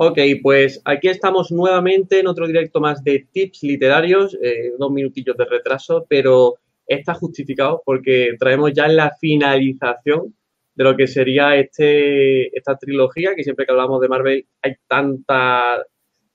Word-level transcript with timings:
Ok, 0.00 0.16
pues 0.44 0.80
aquí 0.84 1.08
estamos 1.08 1.50
nuevamente 1.50 2.20
en 2.20 2.28
otro 2.28 2.46
directo 2.46 2.78
más 2.78 3.02
de 3.02 3.26
tips 3.32 3.64
literarios, 3.64 4.38
eh, 4.40 4.70
dos 4.78 4.92
minutillos 4.92 5.36
de 5.36 5.44
retraso, 5.44 6.06
pero 6.08 6.54
está 6.86 7.14
justificado 7.14 7.82
porque 7.84 8.36
traemos 8.38 8.72
ya 8.72 8.86
la 8.86 9.10
finalización 9.20 10.36
de 10.76 10.84
lo 10.84 10.96
que 10.96 11.08
sería 11.08 11.56
este, 11.56 12.56
esta 12.56 12.76
trilogía, 12.76 13.34
que 13.34 13.42
siempre 13.42 13.66
que 13.66 13.72
hablamos 13.72 14.00
de 14.00 14.08
Marvel 14.08 14.46
hay 14.62 14.76
tanta, 14.86 15.84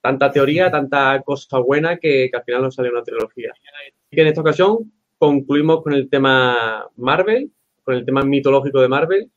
tanta 0.01 0.29
teoría, 0.29 0.69
tanta 0.69 1.21
cosa 1.25 1.59
buena 1.59 1.95
que, 1.95 2.29
al 2.33 2.43
final 2.43 2.63
nos 2.63 2.75
sale 2.75 2.89
una 2.89 3.01
trilogía. 3.01 3.53
Y 4.11 4.17
que 4.17 4.23
en 4.23 4.27
esta 4.27 4.41
ocasión 4.41 4.91
concluimos 5.17 5.83
con 5.83 5.93
el 5.93 6.09
tema 6.09 6.85
Marvel, 6.97 7.49
con 7.81 7.95
el 7.95 8.03
tema 8.03 8.23
mitológico 8.23 8.81
de 8.81 8.89
Marvel. 8.89 9.31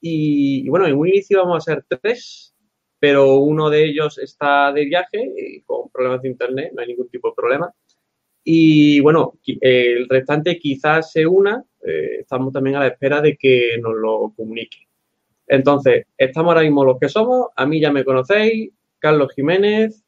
Y, 0.00 0.68
bueno, 0.68 0.86
en 0.86 0.94
un 0.94 1.08
inicio 1.08 1.40
vamos 1.42 1.56
a 1.56 1.72
ser 1.72 1.84
tres, 1.88 2.53
pero 3.04 3.34
uno 3.34 3.68
de 3.68 3.84
ellos 3.84 4.16
está 4.16 4.72
de 4.72 4.86
viaje 4.86 5.30
y 5.36 5.60
con 5.60 5.90
problemas 5.90 6.22
de 6.22 6.30
internet, 6.30 6.72
no 6.74 6.80
hay 6.80 6.88
ningún 6.88 7.10
tipo 7.10 7.28
de 7.28 7.34
problema. 7.34 7.70
Y 8.42 8.98
bueno, 9.00 9.34
el 9.60 10.08
restante 10.08 10.58
quizás 10.58 11.12
se 11.12 11.26
una, 11.26 11.62
eh, 11.86 12.20
estamos 12.20 12.50
también 12.50 12.76
a 12.76 12.80
la 12.80 12.86
espera 12.86 13.20
de 13.20 13.36
que 13.36 13.76
nos 13.78 13.92
lo 13.94 14.32
comunique. 14.34 14.88
Entonces, 15.46 16.06
estamos 16.16 16.52
ahora 16.52 16.62
mismo 16.62 16.82
los 16.82 16.98
que 16.98 17.10
somos, 17.10 17.48
a 17.54 17.66
mí 17.66 17.78
ya 17.78 17.92
me 17.92 18.06
conocéis, 18.06 18.72
Carlos 18.98 19.34
Jiménez, 19.34 20.02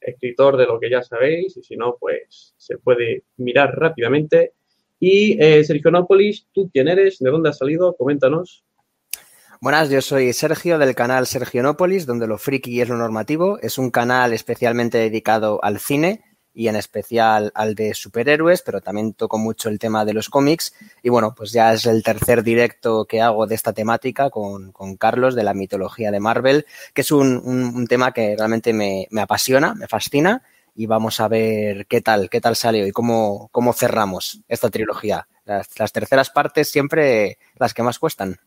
escritor 0.00 0.56
de 0.56 0.66
lo 0.66 0.80
que 0.80 0.90
ya 0.90 1.04
sabéis, 1.04 1.56
y 1.56 1.62
si 1.62 1.76
no, 1.76 1.98
pues 2.00 2.52
se 2.56 2.78
puede 2.78 3.22
mirar 3.36 3.78
rápidamente. 3.78 4.54
Y 4.98 5.40
eh, 5.40 5.62
Sergio 5.62 5.92
Nópolis, 5.92 6.48
¿tú 6.50 6.68
quién 6.72 6.88
eres? 6.88 7.20
¿De 7.20 7.30
dónde 7.30 7.50
has 7.50 7.58
salido? 7.58 7.94
Coméntanos. 7.94 8.64
Buenas, 9.62 9.90
yo 9.90 10.00
soy 10.00 10.32
Sergio 10.32 10.78
del 10.78 10.94
canal 10.94 11.26
Sergionópolis, 11.26 12.06
donde 12.06 12.26
lo 12.26 12.38
friki 12.38 12.80
es 12.80 12.88
lo 12.88 12.96
normativo. 12.96 13.58
Es 13.60 13.76
un 13.76 13.90
canal 13.90 14.32
especialmente 14.32 14.96
dedicado 14.96 15.62
al 15.62 15.78
cine 15.78 16.24
y 16.54 16.68
en 16.68 16.76
especial 16.76 17.52
al 17.54 17.74
de 17.74 17.92
superhéroes, 17.92 18.62
pero 18.62 18.80
también 18.80 19.12
toco 19.12 19.36
mucho 19.36 19.68
el 19.68 19.78
tema 19.78 20.06
de 20.06 20.14
los 20.14 20.30
cómics. 20.30 20.72
Y 21.02 21.10
bueno, 21.10 21.34
pues 21.34 21.52
ya 21.52 21.74
es 21.74 21.84
el 21.84 22.02
tercer 22.02 22.42
directo 22.42 23.04
que 23.04 23.20
hago 23.20 23.46
de 23.46 23.54
esta 23.54 23.74
temática 23.74 24.30
con, 24.30 24.72
con 24.72 24.96
Carlos 24.96 25.34
de 25.34 25.44
la 25.44 25.52
mitología 25.52 26.10
de 26.10 26.20
Marvel, 26.20 26.64
que 26.94 27.02
es 27.02 27.12
un, 27.12 27.36
un, 27.44 27.64
un 27.64 27.86
tema 27.86 28.12
que 28.12 28.36
realmente 28.38 28.72
me, 28.72 29.08
me, 29.10 29.20
apasiona, 29.20 29.74
me 29.74 29.88
fascina. 29.88 30.42
Y 30.74 30.86
vamos 30.86 31.20
a 31.20 31.28
ver 31.28 31.86
qué 31.86 32.00
tal, 32.00 32.30
qué 32.30 32.40
tal 32.40 32.56
salió 32.56 32.86
y 32.86 32.92
cómo, 32.92 33.50
cómo 33.52 33.74
cerramos 33.74 34.40
esta 34.48 34.70
trilogía. 34.70 35.28
Las, 35.44 35.78
las 35.78 35.92
terceras 35.92 36.30
partes 36.30 36.70
siempre 36.70 37.36
las 37.56 37.74
que 37.74 37.82
más 37.82 37.98
cuestan. 37.98 38.38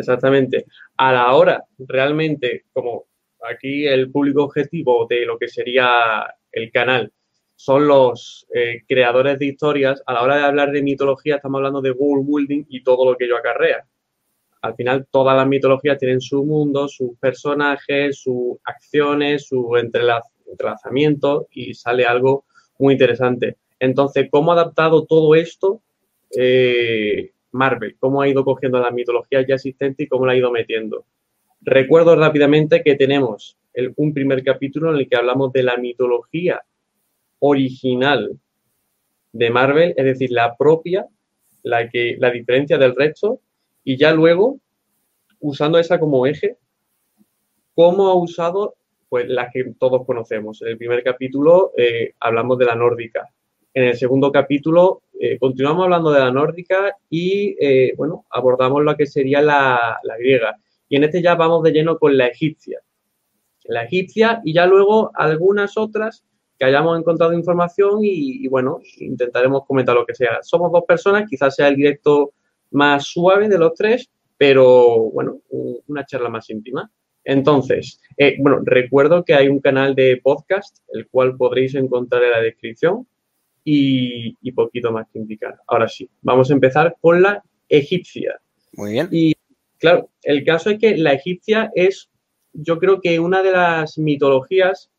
Exactamente. 0.00 0.64
A 0.96 1.12
la 1.12 1.34
hora, 1.34 1.64
realmente, 1.78 2.64
como 2.72 3.06
aquí 3.48 3.86
el 3.86 4.10
público 4.10 4.44
objetivo 4.44 5.06
de 5.08 5.26
lo 5.26 5.38
que 5.38 5.48
sería 5.48 6.26
el 6.52 6.70
canal 6.72 7.12
son 7.54 7.86
los 7.86 8.46
eh, 8.54 8.82
creadores 8.88 9.38
de 9.38 9.46
historias, 9.46 10.02
a 10.06 10.14
la 10.14 10.22
hora 10.22 10.36
de 10.38 10.44
hablar 10.44 10.72
de 10.72 10.82
mitología 10.82 11.36
estamos 11.36 11.58
hablando 11.58 11.82
de 11.82 11.90
world 11.90 12.26
building 12.26 12.64
y 12.70 12.82
todo 12.82 13.04
lo 13.04 13.16
que 13.16 13.26
ello 13.26 13.36
acarrea. 13.36 13.84
Al 14.62 14.74
final, 14.74 15.06
todas 15.10 15.36
las 15.36 15.46
mitologías 15.46 15.98
tienen 15.98 16.22
su 16.22 16.42
mundo, 16.44 16.88
sus 16.88 17.18
personajes, 17.18 18.22
sus 18.22 18.56
acciones, 18.64 19.46
su 19.46 19.76
entrelaz 19.76 20.24
entrelazamiento 20.50 21.48
y 21.52 21.74
sale 21.74 22.06
algo 22.06 22.44
muy 22.78 22.94
interesante. 22.94 23.58
Entonces, 23.78 24.28
¿cómo 24.30 24.52
ha 24.52 24.54
adaptado 24.54 25.04
todo 25.04 25.34
esto 25.34 25.82
eh, 26.36 27.32
Marvel, 27.52 27.96
cómo 27.98 28.22
ha 28.22 28.28
ido 28.28 28.44
cogiendo 28.44 28.78
la 28.78 28.90
mitología 28.90 29.44
ya 29.46 29.56
existente 29.56 30.04
y 30.04 30.08
cómo 30.08 30.26
la 30.26 30.32
ha 30.32 30.36
ido 30.36 30.50
metiendo. 30.50 31.04
Recuerdo 31.60 32.16
rápidamente 32.16 32.82
que 32.82 32.96
tenemos 32.96 33.56
un 33.96 34.12
primer 34.14 34.42
capítulo 34.42 34.90
en 34.90 34.96
el 34.96 35.08
que 35.08 35.16
hablamos 35.16 35.52
de 35.52 35.62
la 35.62 35.76
mitología 35.76 36.62
original 37.38 38.38
de 39.32 39.50
Marvel, 39.50 39.94
es 39.96 40.04
decir, 40.04 40.30
la 40.30 40.56
propia, 40.56 41.06
la 41.62 41.88
que 41.88 42.16
la 42.18 42.30
diferencia 42.30 42.78
del 42.78 42.96
resto, 42.96 43.40
y 43.84 43.96
ya 43.96 44.12
luego, 44.12 44.58
usando 45.40 45.78
esa 45.78 46.00
como 46.00 46.26
eje, 46.26 46.56
cómo 47.74 48.08
ha 48.08 48.14
usado 48.14 48.74
pues 49.08 49.28
la 49.28 49.50
que 49.50 49.72
todos 49.78 50.06
conocemos. 50.06 50.62
En 50.62 50.68
el 50.68 50.78
primer 50.78 51.02
capítulo 51.02 51.72
eh, 51.76 52.14
hablamos 52.20 52.58
de 52.58 52.64
la 52.64 52.76
nórdica. 52.76 53.28
En 53.72 53.84
el 53.84 53.96
segundo 53.96 54.32
capítulo 54.32 55.02
eh, 55.22 55.38
continuamos 55.38 55.84
hablando 55.84 56.10
de 56.10 56.20
la 56.20 56.32
nórdica 56.32 56.96
y, 57.10 57.54
eh, 57.60 57.92
bueno, 57.94 58.24
abordamos 58.30 58.82
lo 58.82 58.96
que 58.96 59.04
sería 59.04 59.42
la, 59.42 59.98
griega. 60.18 60.56
Y 60.88 60.96
en 60.96 61.04
este 61.04 61.20
ya 61.20 61.34
vamos 61.34 61.62
de 61.62 61.72
lleno 61.72 61.98
con 61.98 62.16
la 62.16 62.28
egipcia. 62.28 62.80
La 63.64 63.84
egipcia 63.84 64.40
y 64.46 64.54
ya 64.54 64.64
luego 64.64 65.10
algunas 65.14 65.76
otras 65.76 66.24
que 66.58 66.64
hayamos 66.64 66.98
encontrado 66.98 67.34
información 67.34 67.98
y, 68.02 68.48
bueno, 68.48 68.80
intentaremos 68.98 69.66
comentar 69.66 69.94
lo 69.94 70.06
que 70.06 70.14
sea. 70.14 70.38
Somos 70.42 70.72
dos 70.72 70.84
personas, 70.88 71.28
quizás 71.28 71.54
sea 71.54 71.68
el 71.68 71.76
directo 71.76 72.32
más 72.70 73.04
suave 73.04 73.50
de 73.50 73.58
los 73.58 73.74
tres, 73.74 74.08
pero 74.38 75.10
bueno, 75.10 75.40
una 75.86 76.06
charla 76.06 76.30
más 76.30 76.48
íntima. 76.48 76.90
Entonces, 77.24 78.00
eh, 78.16 78.36
bueno, 78.40 78.60
recuerdo 78.64 79.22
que 79.22 79.34
hay 79.34 79.48
un 79.48 79.60
canal 79.60 79.94
de 79.94 80.18
podcast, 80.22 80.78
el 80.94 81.08
cual 81.08 81.36
podréis 81.36 81.74
encontrar 81.74 82.24
en 82.24 82.30
la 82.30 82.40
descripción, 82.40 83.06
y, 83.64 84.36
y, 84.40 84.52
poquito 84.52 84.90
más 84.92 85.06
que 85.12 85.18
indicar. 85.18 85.58
Ahora 85.66 85.88
sí, 85.88 86.08
vamos 86.22 86.50
a 86.50 86.54
empezar 86.54 86.96
con 87.00 87.22
la 87.22 87.42
egipcia. 87.68 88.40
Muy 88.72 88.92
bien. 88.92 89.08
Y 89.10 89.34
claro, 89.78 90.10
el 90.22 90.44
caso 90.44 90.70
es 90.70 90.78
que 90.78 90.96
la 90.96 91.12
egipcia 91.12 91.70
es, 91.74 92.10
yo 92.52 92.78
creo 92.78 93.00
que 93.00 93.18
una 93.18 93.42
de 93.42 93.52
las 93.52 93.98
mitologías 93.98 94.90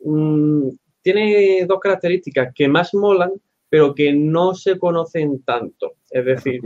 mmm, 0.00 0.68
tiene 1.02 1.64
dos 1.66 1.80
características 1.80 2.52
que 2.54 2.68
más 2.68 2.94
molan, 2.94 3.32
pero 3.68 3.94
que 3.94 4.12
no 4.12 4.54
se 4.54 4.78
conocen 4.78 5.42
tanto. 5.42 5.94
Es 6.10 6.24
decir, 6.24 6.60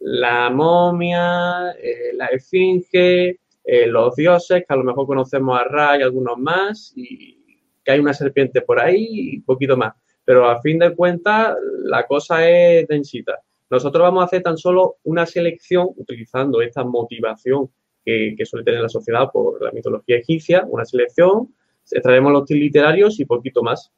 la 0.00 0.50
momia, 0.50 1.72
eh, 1.72 2.14
la 2.14 2.26
esfinge, 2.26 3.38
eh, 3.64 3.86
los 3.86 4.16
dioses, 4.16 4.64
que 4.66 4.74
a 4.74 4.76
lo 4.76 4.84
mejor 4.84 5.06
conocemos 5.06 5.60
a 5.60 5.64
Ra 5.64 5.98
y 5.98 6.02
algunos 6.02 6.38
más, 6.38 6.92
y 6.96 7.38
que 7.84 7.92
hay 7.92 8.00
una 8.00 8.14
serpiente 8.14 8.62
por 8.62 8.80
ahí 8.80 9.06
y 9.08 9.40
poquito 9.40 9.76
más 9.76 9.94
pero 10.24 10.48
a 10.48 10.60
fin 10.60 10.78
de 10.78 10.94
cuentas 10.94 11.56
la 11.84 12.06
cosa 12.06 12.48
es 12.48 12.86
densita. 12.86 13.38
Nosotros 13.70 14.02
vamos 14.02 14.22
a 14.22 14.26
hacer 14.26 14.42
tan 14.42 14.58
solo 14.58 14.96
una 15.04 15.26
selección 15.26 15.88
utilizando 15.96 16.60
esta 16.60 16.84
motivación 16.84 17.70
que, 18.04 18.34
que 18.36 18.44
suele 18.44 18.64
tener 18.64 18.82
la 18.82 18.88
sociedad 18.88 19.30
por 19.32 19.62
la 19.62 19.72
mitología 19.72 20.16
egipcia, 20.16 20.64
una 20.68 20.84
selección, 20.84 21.48
extraemos 21.90 22.32
los 22.32 22.50
literarios 22.50 23.18
y 23.18 23.24
poquito 23.24 23.62
más. 23.62 23.90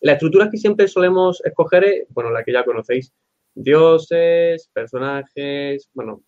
La 0.00 0.12
estructura 0.12 0.50
que 0.50 0.58
siempre 0.58 0.88
solemos 0.88 1.42
escoger 1.44 1.84
es, 1.84 2.06
bueno, 2.10 2.30
la 2.30 2.42
que 2.44 2.52
ya 2.52 2.64
conocéis, 2.64 3.12
dioses, 3.54 4.68
personajes, 4.72 5.88
bueno, 5.94 6.22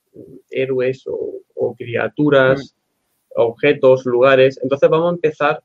héroes 0.51 1.07
o, 1.07 1.43
o 1.55 1.75
criaturas, 1.75 2.75
mm. 2.75 3.41
objetos, 3.41 4.07
lugares. 4.07 4.59
Entonces 4.63 4.89
vamos 4.89 5.11
a 5.11 5.15
empezar 5.15 5.63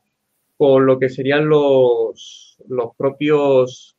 con 0.62 0.86
lo 0.86 0.96
que 0.96 1.08
serían 1.08 1.48
los, 1.48 2.56
los 2.68 2.94
propios 2.96 3.96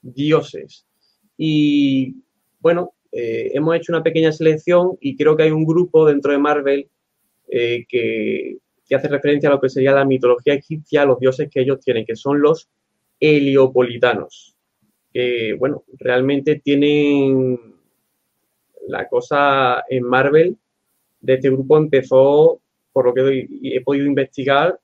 dioses. 0.00 0.86
Y 1.36 2.22
bueno, 2.58 2.94
eh, 3.12 3.50
hemos 3.52 3.76
hecho 3.76 3.92
una 3.92 4.02
pequeña 4.02 4.32
selección 4.32 4.96
y 4.98 5.14
creo 5.14 5.36
que 5.36 5.42
hay 5.42 5.50
un 5.50 5.66
grupo 5.66 6.06
dentro 6.06 6.32
de 6.32 6.38
Marvel 6.38 6.88
eh, 7.48 7.84
que, 7.86 8.56
que, 8.86 8.94
hace 8.94 9.08
referencia 9.08 9.50
a 9.50 9.52
lo 9.52 9.60
que 9.60 9.68
sería 9.68 9.92
la 9.92 10.06
mitología 10.06 10.54
egipcia, 10.54 11.04
los 11.04 11.20
dioses 11.20 11.50
que 11.50 11.60
ellos 11.60 11.80
tienen, 11.80 12.06
que 12.06 12.16
son 12.16 12.40
los 12.40 12.70
heliopolitanos. 13.20 14.56
Que, 15.12 15.52
bueno, 15.52 15.84
realmente 15.98 16.62
tienen 16.64 17.60
la 18.88 19.06
cosa 19.06 19.84
en 19.90 20.02
Marvel 20.02 20.56
de 21.20 21.34
este 21.34 21.50
grupo 21.50 21.76
empezó, 21.76 22.58
por 22.94 23.04
lo 23.04 23.12
que 23.12 23.46
he 23.64 23.82
podido 23.82 24.06
investigar, 24.06 24.80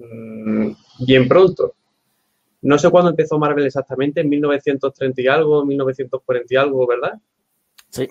mmm, 0.00 0.72
bien 1.06 1.28
pronto. 1.28 1.74
No 2.62 2.78
sé 2.78 2.90
cuándo 2.90 3.10
empezó 3.10 3.38
Marvel 3.38 3.66
exactamente, 3.66 4.20
en 4.20 4.28
1930 4.28 5.22
y 5.22 5.26
algo, 5.26 5.64
1940 5.64 6.54
y 6.54 6.56
algo, 6.56 6.86
¿verdad? 6.86 7.14
Sí. 7.88 8.08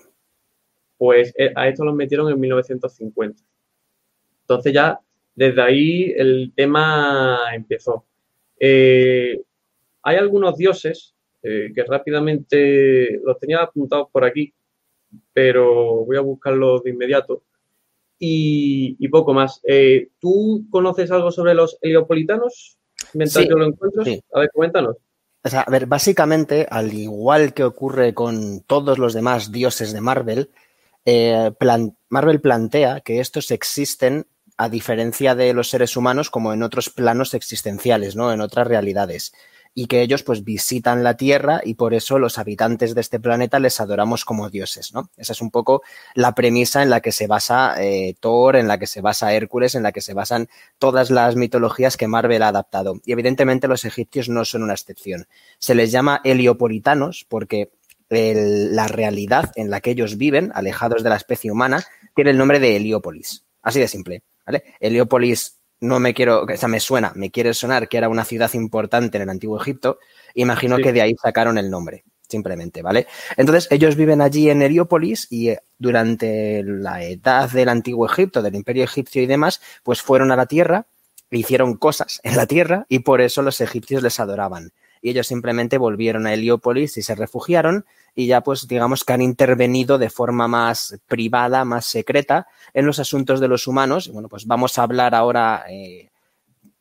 Pues 0.98 1.32
eh, 1.38 1.52
a 1.54 1.68
esto 1.68 1.84
los 1.84 1.94
metieron 1.94 2.30
en 2.30 2.40
1950. 2.40 3.42
Entonces 4.42 4.72
ya 4.72 5.00
desde 5.34 5.62
ahí 5.62 6.12
el 6.16 6.52
tema 6.54 7.38
empezó. 7.54 8.04
Eh, 8.58 9.40
hay 10.02 10.16
algunos 10.16 10.56
dioses 10.56 11.14
eh, 11.42 11.70
que 11.74 11.84
rápidamente 11.84 13.20
los 13.24 13.38
tenía 13.38 13.62
apuntados 13.62 14.08
por 14.10 14.24
aquí, 14.24 14.52
pero 15.32 16.04
voy 16.04 16.16
a 16.16 16.20
buscarlos 16.20 16.82
de 16.82 16.90
inmediato. 16.90 17.42
Y, 18.22 18.96
y 18.98 19.08
poco 19.08 19.32
más. 19.32 19.60
Eh, 19.66 20.10
¿Tú 20.20 20.66
conoces 20.70 21.10
algo 21.10 21.30
sobre 21.32 21.54
los 21.54 21.78
heliopolitanos? 21.80 22.76
mientras 23.14 23.42
Sí, 23.44 23.48
yo 23.50 23.56
lo 23.56 23.64
encuentro. 23.64 24.04
sí. 24.04 24.22
A 24.34 24.40
ver, 24.40 24.50
coméntanos. 24.52 24.96
O 25.42 25.48
sea, 25.48 25.62
a 25.62 25.70
ver, 25.70 25.86
básicamente, 25.86 26.66
al 26.70 26.92
igual 26.92 27.54
que 27.54 27.64
ocurre 27.64 28.12
con 28.12 28.60
todos 28.60 28.98
los 28.98 29.14
demás 29.14 29.50
dioses 29.50 29.94
de 29.94 30.02
Marvel, 30.02 30.50
eh, 31.06 31.50
plan- 31.58 31.96
Marvel 32.10 32.42
plantea 32.42 33.00
que 33.00 33.20
estos 33.20 33.50
existen 33.50 34.26
a 34.58 34.68
diferencia 34.68 35.34
de 35.34 35.54
los 35.54 35.70
seres 35.70 35.96
humanos, 35.96 36.28
como 36.28 36.52
en 36.52 36.62
otros 36.62 36.90
planos 36.90 37.32
existenciales, 37.32 38.16
¿no? 38.16 38.30
En 38.34 38.42
otras 38.42 38.66
realidades 38.66 39.32
y 39.74 39.86
que 39.86 40.02
ellos 40.02 40.22
pues 40.22 40.44
visitan 40.44 41.04
la 41.04 41.16
Tierra 41.16 41.60
y 41.64 41.74
por 41.74 41.94
eso 41.94 42.18
los 42.18 42.38
habitantes 42.38 42.94
de 42.94 43.00
este 43.00 43.20
planeta 43.20 43.58
les 43.58 43.80
adoramos 43.80 44.24
como 44.24 44.50
dioses, 44.50 44.92
¿no? 44.92 45.10
Esa 45.16 45.32
es 45.32 45.40
un 45.40 45.50
poco 45.50 45.82
la 46.14 46.34
premisa 46.34 46.82
en 46.82 46.90
la 46.90 47.00
que 47.00 47.12
se 47.12 47.26
basa 47.26 47.74
eh, 47.78 48.14
Thor, 48.18 48.56
en 48.56 48.68
la 48.68 48.78
que 48.78 48.86
se 48.86 49.00
basa 49.00 49.32
Hércules, 49.32 49.74
en 49.74 49.82
la 49.82 49.92
que 49.92 50.00
se 50.00 50.14
basan 50.14 50.48
todas 50.78 51.10
las 51.10 51.36
mitologías 51.36 51.96
que 51.96 52.08
Marvel 52.08 52.42
ha 52.42 52.48
adaptado. 52.48 53.00
Y 53.04 53.12
evidentemente 53.12 53.68
los 53.68 53.84
egipcios 53.84 54.28
no 54.28 54.44
son 54.44 54.62
una 54.62 54.74
excepción. 54.74 55.26
Se 55.58 55.74
les 55.74 55.92
llama 55.92 56.20
heliopolitanos 56.24 57.26
porque 57.28 57.70
la 58.10 58.88
realidad 58.88 59.52
en 59.54 59.70
la 59.70 59.80
que 59.80 59.92
ellos 59.92 60.16
viven, 60.16 60.50
alejados 60.54 61.04
de 61.04 61.10
la 61.10 61.16
especie 61.16 61.52
humana, 61.52 61.84
tiene 62.16 62.32
el 62.32 62.38
nombre 62.38 62.58
de 62.58 62.74
Heliópolis. 62.74 63.44
Así 63.62 63.78
de 63.78 63.86
simple. 63.86 64.24
Heliópolis 64.80 65.59
no 65.80 65.98
me 65.98 66.14
quiero, 66.14 66.42
o 66.42 66.56
sea, 66.56 66.68
me 66.68 66.80
suena, 66.80 67.12
me 67.14 67.30
quiere 67.30 67.54
sonar 67.54 67.88
que 67.88 67.96
era 67.96 68.08
una 68.08 68.24
ciudad 68.24 68.52
importante 68.54 69.16
en 69.16 69.22
el 69.22 69.30
antiguo 69.30 69.60
Egipto, 69.60 69.98
imagino 70.34 70.76
que 70.76 70.92
de 70.92 71.02
ahí 71.02 71.14
sacaron 71.20 71.58
el 71.58 71.70
nombre, 71.70 72.04
simplemente, 72.28 72.82
¿vale? 72.82 73.06
Entonces, 73.36 73.66
ellos 73.70 73.96
viven 73.96 74.20
allí 74.20 74.50
en 74.50 74.62
Heliópolis 74.62 75.26
y 75.30 75.48
eh, 75.50 75.60
durante 75.78 76.62
la 76.64 77.02
edad 77.02 77.50
del 77.50 77.68
antiguo 77.70 78.06
Egipto, 78.06 78.42
del 78.42 78.54
imperio 78.54 78.84
egipcio 78.84 79.22
y 79.22 79.26
demás, 79.26 79.60
pues 79.82 80.02
fueron 80.02 80.30
a 80.30 80.36
la 80.36 80.46
tierra, 80.46 80.86
hicieron 81.30 81.76
cosas 81.76 82.20
en 82.24 82.36
la 82.36 82.46
tierra 82.46 82.86
y 82.88 83.00
por 83.00 83.20
eso 83.20 83.42
los 83.42 83.60
egipcios 83.60 84.02
les 84.02 84.20
adoraban 84.20 84.72
y 85.02 85.10
ellos 85.10 85.26
simplemente 85.26 85.78
volvieron 85.78 86.26
a 86.26 86.34
Heliópolis 86.34 86.96
y 86.96 87.02
se 87.02 87.14
refugiaron 87.14 87.86
y 88.14 88.26
ya 88.26 88.42
pues 88.42 88.68
digamos 88.68 89.04
que 89.04 89.12
han 89.12 89.22
intervenido 89.22 89.98
de 89.98 90.10
forma 90.10 90.48
más 90.48 91.00
privada, 91.06 91.64
más 91.64 91.86
secreta 91.86 92.48
en 92.74 92.86
los 92.86 92.98
asuntos 92.98 93.40
de 93.40 93.48
los 93.48 93.66
humanos. 93.66 94.08
Y 94.08 94.10
bueno, 94.10 94.28
pues 94.28 94.46
vamos 94.46 94.78
a 94.78 94.82
hablar 94.82 95.14
ahora 95.14 95.64
eh, 95.68 96.10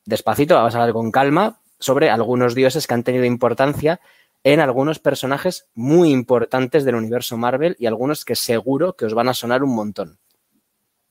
despacito, 0.05 0.55
vamos 0.55 0.75
a 0.75 0.81
hablar 0.81 0.93
con 0.93 1.11
calma 1.11 1.59
sobre 1.79 2.09
algunos 2.09 2.55
dioses 2.55 2.87
que 2.87 2.93
han 2.93 3.03
tenido 3.03 3.25
importancia 3.25 4.01
en 4.43 4.59
algunos 4.59 4.99
personajes 4.99 5.67
muy 5.75 6.11
importantes 6.11 6.85
del 6.85 6.95
universo 6.95 7.37
Marvel 7.37 7.75
y 7.79 7.85
algunos 7.85 8.25
que 8.25 8.35
seguro 8.35 8.93
que 8.93 9.05
os 9.05 9.13
van 9.13 9.29
a 9.29 9.33
sonar 9.33 9.63
un 9.63 9.75
montón. 9.75 10.17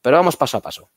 Pero 0.02 0.16
vamos 0.16 0.37
paso 0.37 0.58
a 0.58 0.60
paso. 0.60 0.88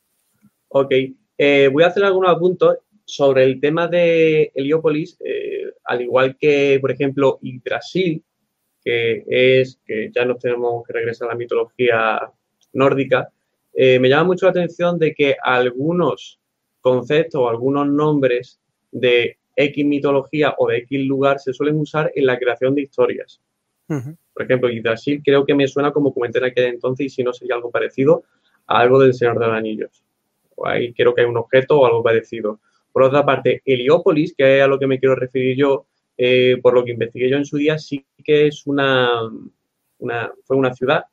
Ok, 0.69 0.93
eh, 1.37 1.69
voy 1.71 1.83
a 1.83 1.87
hacer 1.87 2.03
algunos 2.03 2.37
puntos 2.37 2.77
sobre 3.11 3.43
el 3.43 3.59
tema 3.59 3.89
de 3.89 4.53
Heliópolis. 4.55 5.17
Eh, 5.19 5.65
al 5.83 6.01
igual 6.01 6.37
que, 6.37 6.77
por 6.79 6.91
ejemplo, 6.91 7.39
Yggdrasil, 7.41 8.23
que 8.81 9.25
es, 9.27 9.81
que 9.85 10.09
ya 10.15 10.23
nos 10.23 10.39
tenemos 10.39 10.87
que 10.87 10.93
regresar 10.93 11.27
a 11.27 11.33
la 11.33 11.37
mitología 11.37 12.31
nórdica, 12.71 13.29
eh, 13.73 13.99
me 13.99 14.07
llama 14.07 14.23
mucho 14.23 14.45
la 14.45 14.51
atención 14.51 14.97
de 14.97 15.13
que 15.13 15.35
algunos 15.43 16.39
conceptos 16.79 17.41
o 17.41 17.49
algunos 17.49 17.85
nombres 17.85 18.61
de 18.91 19.37
X 19.57 19.85
mitología 19.85 20.55
o 20.57 20.69
de 20.69 20.77
X 20.77 21.05
lugar 21.05 21.39
se 21.39 21.51
suelen 21.53 21.77
usar 21.79 22.13
en 22.15 22.25
la 22.25 22.39
creación 22.39 22.75
de 22.75 22.83
historias. 22.83 23.41
Por 23.87 24.43
ejemplo, 24.43 24.69
Yggdrasil 24.69 25.21
creo 25.21 25.45
que 25.45 25.53
me 25.53 25.67
suena 25.67 25.91
como 25.91 26.13
comenté 26.13 26.37
en 26.37 26.45
aquel 26.45 26.65
entonces 26.67 27.07
y 27.07 27.09
si 27.09 27.23
no 27.23 27.33
sería 27.33 27.55
algo 27.55 27.71
parecido 27.71 28.23
a 28.67 28.79
algo 28.79 29.01
del 29.01 29.13
Señor 29.13 29.37
de 29.37 29.47
los 29.47 29.55
Anillos. 29.57 30.01
O 30.55 30.65
ahí 30.65 30.93
creo 30.93 31.13
que 31.13 31.21
hay 31.21 31.27
un 31.27 31.35
objeto 31.35 31.77
o 31.77 31.85
algo 31.85 32.01
parecido. 32.01 32.61
Por 32.91 33.03
otra 33.03 33.25
parte, 33.25 33.61
Heliópolis, 33.65 34.33
que 34.35 34.57
es 34.57 34.63
a 34.63 34.67
lo 34.67 34.77
que 34.77 34.87
me 34.87 34.99
quiero 34.99 35.15
referir 35.15 35.57
yo, 35.57 35.87
eh, 36.17 36.57
por 36.61 36.73
lo 36.73 36.83
que 36.83 36.91
investigué 36.91 37.29
yo 37.29 37.37
en 37.37 37.45
su 37.45 37.57
día, 37.57 37.77
sí 37.77 38.05
que 38.23 38.47
es 38.47 38.67
una, 38.67 39.09
fue 40.43 40.57
una 40.57 40.73
ciudad 40.73 41.05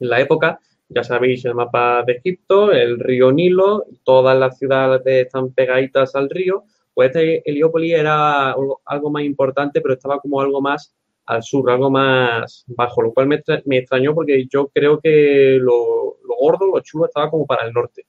en 0.00 0.08
la 0.08 0.20
época, 0.20 0.58
ya 0.88 1.02
sabéis 1.02 1.44
el 1.44 1.54
mapa 1.54 2.02
de 2.06 2.14
Egipto, 2.14 2.72
el 2.72 2.98
río 2.98 3.32
Nilo, 3.32 3.84
todas 4.04 4.38
las 4.38 4.58
ciudades 4.58 5.02
están 5.06 5.52
pegaditas 5.52 6.14
al 6.14 6.30
río, 6.30 6.64
pues 6.94 7.08
este 7.08 7.42
Heliópolis 7.48 7.92
era 7.92 8.54
algo 8.84 9.10
más 9.10 9.22
importante, 9.22 9.80
pero 9.80 9.94
estaba 9.94 10.18
como 10.18 10.40
algo 10.40 10.60
más 10.60 10.94
al 11.26 11.42
sur, 11.42 11.70
algo 11.70 11.90
más 11.90 12.64
bajo, 12.68 13.02
lo 13.02 13.12
cual 13.12 13.26
me, 13.26 13.42
extrañó 13.78 14.14
porque 14.14 14.46
yo 14.48 14.68
creo 14.68 15.00
que 15.00 15.58
lo, 15.60 16.18
lo 16.24 16.36
gordo, 16.40 16.66
lo 16.66 16.80
chulo 16.80 17.06
estaba 17.06 17.30
como 17.30 17.46
para 17.46 17.66
el 17.66 17.72
norte. 17.72 18.06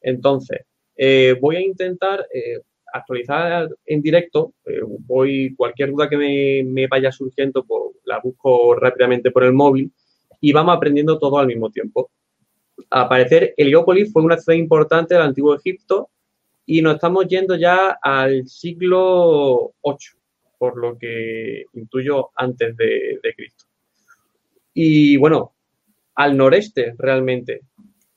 Entonces, 0.00 0.66
eh, 0.96 1.36
voy 1.40 1.56
a 1.56 1.60
intentar 1.60 2.26
eh, 2.32 2.60
actualizar 2.92 3.68
en 3.86 4.02
directo. 4.02 4.54
Eh, 4.64 4.80
voy, 4.84 5.54
cualquier 5.56 5.90
duda 5.90 6.08
que 6.08 6.16
me, 6.64 6.86
vaya 6.86 7.10
surgiendo, 7.10 7.64
pues 7.64 7.96
la 8.04 8.20
busco 8.20 8.74
rápidamente 8.74 9.30
por 9.30 9.44
el 9.44 9.52
móvil 9.52 9.92
y 10.40 10.52
vamos 10.52 10.76
aprendiendo 10.76 11.18
todo 11.18 11.38
al 11.38 11.46
mismo 11.46 11.70
tiempo. 11.70 12.10
Al 12.90 13.08
parecer, 13.08 13.54
Heliópolis 13.56 14.12
fue 14.12 14.22
una 14.22 14.38
ciudad 14.38 14.58
importante 14.58 15.14
del 15.14 15.24
antiguo 15.24 15.54
Egipto 15.54 16.10
y 16.66 16.82
nos 16.82 16.94
estamos 16.94 17.26
yendo 17.26 17.56
ya 17.56 17.98
al 18.02 18.46
siglo 18.46 19.74
VIII, 19.84 20.20
por 20.58 20.76
lo 20.78 20.96
que 20.98 21.64
intuyo 21.74 22.30
antes 22.36 22.76
de, 22.76 23.18
de 23.22 23.34
Cristo. 23.34 23.64
Y 24.72 25.16
bueno, 25.16 25.54
al 26.14 26.36
noreste 26.36 26.94
realmente. 26.98 27.62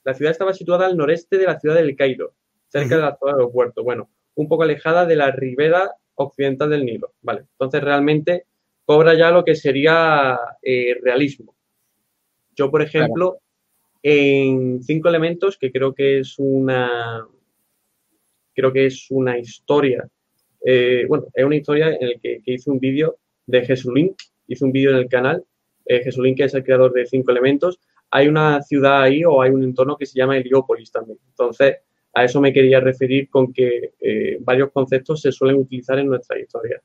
La 0.03 0.13
ciudad 0.13 0.31
estaba 0.31 0.53
situada 0.53 0.85
al 0.85 0.95
noreste 0.95 1.38
de 1.38 1.45
la 1.45 1.59
ciudad 1.59 1.75
del 1.75 1.95
Cairo 1.95 2.33
cerca 2.68 2.96
de 2.96 3.02
la 3.02 3.18
zona 3.18 3.34
del 3.34 3.42
aeropuerto. 3.42 3.84
Bueno, 3.84 4.10
un 4.36 4.48
poco 4.48 4.64
alejada 4.64 5.06
de 5.06 5.16
la 5.16 5.31
ribera 5.31 5.92
occidental 6.16 6.69
del 6.69 6.86
Nilo. 6.86 7.14
Vale, 7.22 7.46
entonces 7.52 7.81
realmente 7.84 8.46
cobra 8.86 9.14
ya 9.16 9.31
lo 9.31 9.44
que 9.44 9.56
sería 9.56 10.38
eh, 10.62 10.98
realismo. 11.02 11.56
Yo, 12.56 12.72
por 12.72 12.81
ejemplo, 12.81 13.40
en 14.02 14.81
cinco 14.81 15.10
elementos, 15.10 15.58
que 15.58 15.72
creo 15.72 15.94
que 15.94 16.19
es 16.19 16.36
una 16.38 17.28
creo 18.58 18.74
que 18.74 18.88
es 18.88 19.08
una 19.12 19.38
historia. 19.38 20.08
Eh, 20.66 21.06
bueno, 21.08 21.28
es 21.34 21.46
una 21.46 21.56
historia 21.56 21.96
en 22.00 22.10
la 22.10 22.16
que, 22.20 22.42
hice 22.44 22.72
un 22.72 22.80
vídeo 22.80 23.18
de 23.46 23.63
Jesulín, 23.63 24.16
hice 24.48 24.66
un 24.66 24.72
vídeo 24.72 24.90
en 24.90 24.98
el 24.98 25.08
canal. 25.08 25.44
Eh, 25.86 26.04
Jesulín, 26.04 26.36
que 26.36 26.46
es 26.46 26.54
el 26.56 26.63
creador 26.63 26.92
de 26.92 27.06
cinco 27.06 27.30
elementos, 27.30 27.80
hay 28.10 28.28
una 28.28 28.62
ciudad 28.63 29.04
ahí 29.04 29.24
o 29.24 29.42
hay 29.44 29.52
un 29.52 29.63
entorno 29.63 29.96
que 29.96 30.08
se 30.08 30.18
llama 30.18 30.38
Heliópolis 30.38 30.92
también. 30.92 31.20
Entonces, 31.30 31.78
a 32.13 32.24
eso 32.24 32.42
me 32.42 32.54
quería 32.54 32.80
referir 32.80 33.30
con 33.30 33.54
que 33.54 33.94
eh, 34.00 34.38
varios 34.42 34.71
conceptos 34.71 35.21
se 35.21 35.31
suelen 35.31 35.57
utilizar 35.57 36.00
en 36.00 36.07
nuestra 36.07 36.39
historia. 36.39 36.81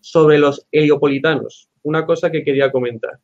Sobre 0.00 0.38
los 0.38 0.66
heliopolitanos, 0.70 1.68
una 1.82 2.06
cosa 2.06 2.30
que 2.30 2.44
quería 2.44 2.70
comentar. 2.70 3.18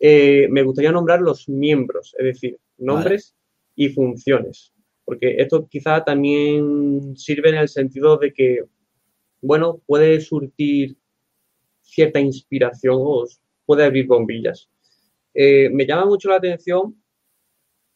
Eh, 0.00 0.48
me 0.50 0.62
gustaría 0.62 0.90
nombrar 0.92 1.20
los 1.20 1.48
miembros, 1.48 2.14
es 2.18 2.24
decir, 2.24 2.58
nombres 2.78 3.34
y 3.76 3.88
funciones, 3.90 4.72
porque 5.04 5.36
esto 5.38 5.68
quizá 5.68 6.02
también 6.04 7.16
sirve 7.16 7.50
en 7.50 7.56
el 7.56 7.68
sentido 7.68 8.16
de 8.16 8.32
que, 8.32 8.64
bueno, 9.40 9.80
puede 9.86 10.20
surtir 10.20 10.96
cierta 11.80 12.18
inspiración 12.18 12.96
o 12.98 13.24
puede 13.66 13.84
abrir 13.84 14.06
bombillas. 14.06 14.68
Eh, 15.32 15.68
me 15.70 15.86
llama 15.86 16.06
mucho 16.06 16.28
la 16.28 16.36
atención 16.36 17.00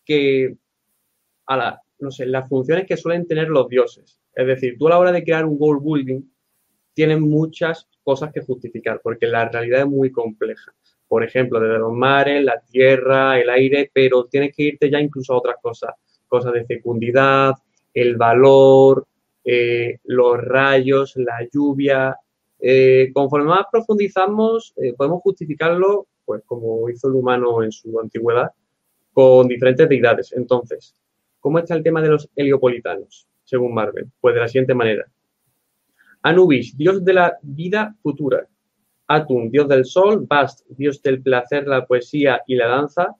que 0.04 0.56
a 1.47 1.56
la, 1.56 1.83
no 2.00 2.11
sé, 2.11 2.26
las 2.26 2.49
funciones 2.49 2.87
que 2.87 2.97
suelen 2.97 3.26
tener 3.26 3.49
los 3.49 3.69
dioses. 3.69 4.21
Es 4.35 4.47
decir, 4.47 4.76
tú 4.78 4.87
a 4.87 4.90
la 4.90 4.99
hora 4.99 5.12
de 5.12 5.25
crear 5.25 5.45
un 5.45 5.57
world 5.59 5.83
building 5.83 6.23
tienes 6.95 7.21
muchas 7.21 7.88
cosas 8.02 8.33
que 8.33 8.40
justificar, 8.40 9.00
porque 9.02 9.26
la 9.26 9.49
realidad 9.49 9.81
es 9.81 9.87
muy 9.87 10.11
compleja. 10.11 10.73
Por 11.07 11.25
ejemplo, 11.25 11.61
desde 11.61 11.78
los 11.78 11.93
mares, 11.93 12.45
la 12.45 12.61
tierra, 12.61 13.38
el 13.38 13.49
aire, 13.50 13.90
pero 13.93 14.25
tienes 14.26 14.55
que 14.55 14.64
irte 14.64 14.90
ya 14.90 15.00
incluso 15.00 15.33
a 15.33 15.38
otras 15.38 15.57
cosas, 15.62 15.95
cosas 16.26 16.52
de 16.52 16.64
fecundidad, 16.64 17.55
el 17.95 18.17
valor, 18.17 19.07
eh, 19.45 19.99
los 20.05 20.38
rayos, 20.38 21.14
la 21.17 21.47
lluvia. 21.52 22.17
Eh, 22.61 23.11
conforme 23.14 23.47
más 23.47 23.67
profundizamos, 23.71 24.75
eh, 24.76 24.93
podemos 24.95 25.23
justificarlo, 25.23 26.07
pues 26.25 26.43
como 26.45 26.88
hizo 26.90 27.09
el 27.09 27.14
humano 27.14 27.62
en 27.62 27.73
su 27.73 27.99
antigüedad, 27.99 28.50
con 29.12 29.49
diferentes 29.49 29.88
deidades. 29.88 30.33
Entonces, 30.33 30.95
¿Cómo 31.49 31.61
está 31.61 31.75
el 31.75 31.83
tema 31.83 32.02
de 32.02 32.09
los 32.09 32.28
heliopolitanos, 32.37 33.26
según 33.43 33.73
Marvel? 33.73 34.12
Pues 34.21 34.35
de 34.35 34.40
la 34.43 34.49
siguiente 34.49 34.75
manera. 34.75 35.11
Anubis, 36.21 36.76
dios 36.76 37.02
de 37.02 37.14
la 37.14 37.38
vida 37.40 37.97
futura. 38.02 38.47
Atum, 39.07 39.50
dios 39.50 39.67
del 39.67 39.87
sol. 39.87 40.26
Bast, 40.28 40.67
dios 40.69 41.00
del 41.00 41.23
placer, 41.23 41.67
la 41.67 41.87
poesía 41.87 42.43
y 42.47 42.55
la 42.55 42.67
danza. 42.67 43.17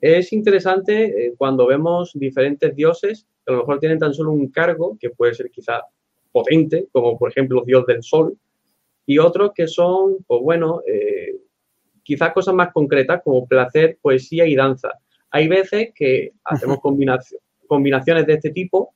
Es 0.00 0.32
interesante 0.32 1.06
eh, 1.06 1.34
cuando 1.36 1.66
vemos 1.66 2.12
diferentes 2.14 2.72
dioses 2.76 3.26
que 3.44 3.52
a 3.52 3.56
lo 3.56 3.62
mejor 3.62 3.80
tienen 3.80 3.98
tan 3.98 4.14
solo 4.14 4.30
un 4.30 4.52
cargo, 4.52 4.96
que 5.00 5.10
puede 5.10 5.34
ser 5.34 5.50
quizá 5.50 5.82
potente, 6.30 6.86
como 6.92 7.18
por 7.18 7.32
ejemplo 7.32 7.64
dios 7.66 7.84
del 7.86 8.04
sol, 8.04 8.38
y 9.06 9.18
otros 9.18 9.50
que 9.56 9.66
son, 9.66 10.18
pues 10.28 10.40
bueno, 10.40 10.82
eh, 10.86 11.34
quizá 12.04 12.32
cosas 12.32 12.54
más 12.54 12.72
concretas 12.72 13.22
como 13.24 13.44
placer, 13.48 13.98
poesía 14.00 14.46
y 14.46 14.54
danza. 14.54 15.00
Hay 15.34 15.48
veces 15.48 15.88
que 15.92 16.32
hacemos 16.44 16.78
combinaciones 17.66 18.24
de 18.24 18.34
este 18.34 18.50
tipo 18.50 18.94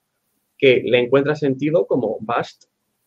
que 0.57 0.83
le 0.85 1.01
encuentra 1.01 1.35
sentido 1.35 1.85
como 1.85 2.17
Bast, 2.21 2.67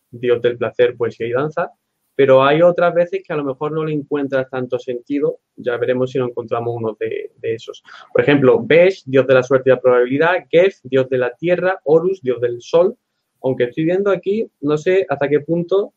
Dios 0.09 0.41
del 0.41 0.57
placer, 0.57 0.97
poesía 0.97 1.27
y 1.27 1.31
danza, 1.31 1.71
pero 2.13 2.43
hay 2.43 2.61
otras 2.61 2.93
veces 2.93 3.23
que 3.25 3.31
a 3.31 3.37
lo 3.37 3.45
mejor 3.45 3.71
no 3.71 3.85
le 3.85 3.93
encuentras 3.93 4.49
tanto 4.49 4.77
sentido. 4.77 5.39
Ya 5.55 5.77
veremos 5.77 6.11
si 6.11 6.19
no 6.19 6.27
encontramos 6.27 6.75
uno 6.75 6.97
de, 6.99 7.31
esos. 7.41 7.81
Por 8.11 8.21
ejemplo, 8.21 8.61
Besh, 8.61 9.03
dios 9.05 9.25
de 9.25 9.33
la 9.33 9.43
suerte 9.43 9.69
y 9.69 9.75
la 9.75 9.79
probabilidad, 9.79 10.33
Gef, 10.49 10.79
dios 10.83 11.07
de 11.07 11.17
la 11.17 11.33
tierra, 11.33 11.79
Horus, 11.85 12.21
dios 12.21 12.41
del 12.41 12.61
sol. 12.61 12.97
Aunque 13.41 13.63
estoy 13.63 13.85
viendo 13.85 14.11
aquí, 14.11 14.51
no 14.59 14.77
sé 14.77 15.05
hasta 15.07 15.29
qué 15.29 15.39
punto 15.39 15.93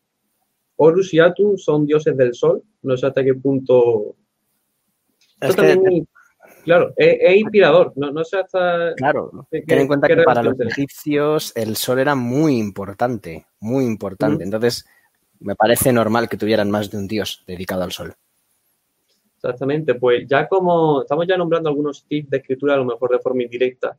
Horus 0.76 1.12
y 1.12 1.18
Atum 1.18 1.58
son 1.58 1.84
dioses 1.84 2.16
del 2.16 2.32
sol. 2.32 2.62
No 2.82 2.96
sé 2.96 3.08
hasta 3.08 3.24
qué 3.24 3.34
punto. 3.34 4.14
Claro, 6.64 6.92
es, 6.96 7.36
inspirador. 7.36 7.92
No, 7.96 8.24
sé 8.24 8.38
hasta. 8.38 8.94
Claro, 8.94 9.46
ten 9.50 9.78
en 9.78 9.86
cuenta 9.86 10.08
que 10.08 10.22
para 10.22 10.42
los 10.42 10.58
egipcios 10.60 11.52
el 11.56 11.76
sol 11.76 11.98
era 11.98 12.14
muy 12.14 12.58
importante, 12.58 13.46
muy 13.60 13.84
importante. 13.84 14.44
Entonces, 14.44 14.84
me 15.40 15.54
parece 15.54 15.92
normal 15.92 16.28
que 16.28 16.36
tuvieran 16.36 16.70
más 16.70 16.90
de 16.90 16.98
un 16.98 17.06
dios 17.06 17.44
dedicado 17.46 17.82
al 17.82 17.92
sol. 17.92 18.14
Exactamente, 19.36 19.94
pues 19.94 20.26
ya 20.26 20.48
como 20.48 21.02
estamos 21.02 21.26
ya 21.26 21.36
nombrando 21.36 21.68
algunos 21.68 22.04
tips 22.06 22.30
de 22.30 22.38
escritura, 22.38 22.74
a 22.74 22.78
lo 22.78 22.86
mejor 22.86 23.10
de 23.10 23.18
forma 23.18 23.42
indirecta, 23.42 23.98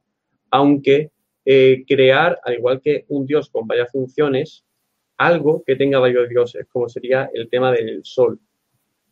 aunque 0.50 1.12
eh, 1.45 1.84
crear, 1.88 2.39
al 2.43 2.55
igual 2.55 2.81
que 2.81 3.05
un 3.10 3.27
dios 3.27 3.50
con 3.51 3.67
varias 3.67 3.91
funciones, 3.91 4.65
algo 5.17 5.63
que 5.63 5.75
tenga 5.75 6.00
varios 6.00 6.27
dioses, 6.27 6.65
como 6.67 6.89
sería 6.89 7.29
el 7.31 7.48
tema 7.48 7.72
del 7.72 8.03
sol. 8.03 8.39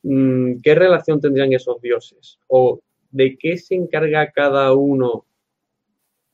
Mm, 0.02 0.56
¿Qué 0.64 0.74
relación 0.74 1.22
tendrían 1.22 1.54
esos 1.54 1.80
dioses? 1.82 2.40
¿O 2.48 2.82
de 3.14 3.38
qué 3.38 3.58
se 3.58 3.76
encarga 3.76 4.32
cada 4.32 4.74
uno 4.74 5.26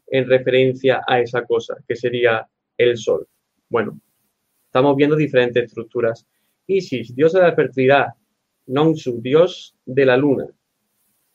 en 0.08 0.28
referencia 0.28 1.02
a 1.06 1.20
esa 1.20 1.46
cosa, 1.46 1.76
que 1.88 1.96
sería 1.96 2.48
el 2.78 2.98
sol? 2.98 3.28
Bueno, 3.68 4.00
estamos 4.66 4.96
viendo 4.96 5.16
diferentes 5.16 5.66
estructuras. 5.66 6.26
Isis, 6.66 7.14
diosa 7.14 7.40
de 7.40 7.48
la 7.48 7.56
fertilidad. 7.56 8.08
Nonsu, 8.68 9.22
dios 9.22 9.76
de 9.86 10.06
la 10.06 10.18
luna. 10.18 10.48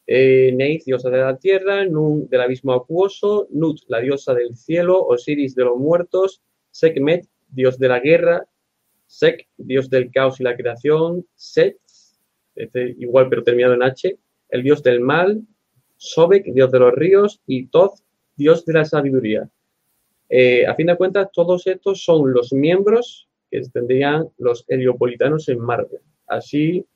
Eh, 0.07 0.53
Neith, 0.55 0.85
diosa 0.85 1.11
de 1.11 1.19
la 1.19 1.37
tierra. 1.37 1.85
Nun, 1.85 2.29
del 2.29 2.41
abismo 2.41 2.73
acuoso. 2.73 3.49
Nut, 3.51 3.81
la 3.89 4.01
diosa 4.01 4.35
del 4.35 4.57
cielo. 4.57 5.05
Osiris, 5.05 5.55
de 5.55 5.65
los 5.65 5.77
muertos. 5.77 6.43
Sekhmet, 6.71 7.27
dios 7.49 7.79
de 7.79 7.89
la 7.89 8.01
guerra. 8.01 8.47
Sek, 9.07 9.49
dios 9.57 9.91
del 9.91 10.11
caos 10.11 10.41
y 10.41 10.45
la 10.45 10.57
creación. 10.57 11.27
Set, 11.35 11.79
este 12.55 12.95
igual 12.99 13.29
pero 13.29 13.43
terminado 13.43 13.75
en 13.75 13.83
H, 13.83 14.19
el 14.55 14.63
dios 14.63 14.83
del 14.85 15.01
mal. 15.01 15.43
Sobek, 15.97 16.45
dios 16.53 16.71
de 16.71 16.79
los 16.79 16.93
ríos. 16.95 17.41
Y 17.45 17.67
Toth, 17.67 17.99
dios 18.37 18.65
de 18.65 18.73
la 18.73 18.85
sabiduría. 18.85 19.51
Eh, 20.29 20.65
a 20.65 20.75
fin 20.75 20.87
de 20.87 20.97
cuentas, 20.97 21.29
todos 21.33 21.67
estos 21.67 22.05
son 22.05 22.33
los 22.33 22.53
miembros 22.53 23.29
que 23.51 23.61
tendrían 23.73 24.29
los 24.39 24.65
heliopolitanos 24.69 25.49
en 25.49 25.59
Marvel. 25.59 26.01
Así, 26.29 26.87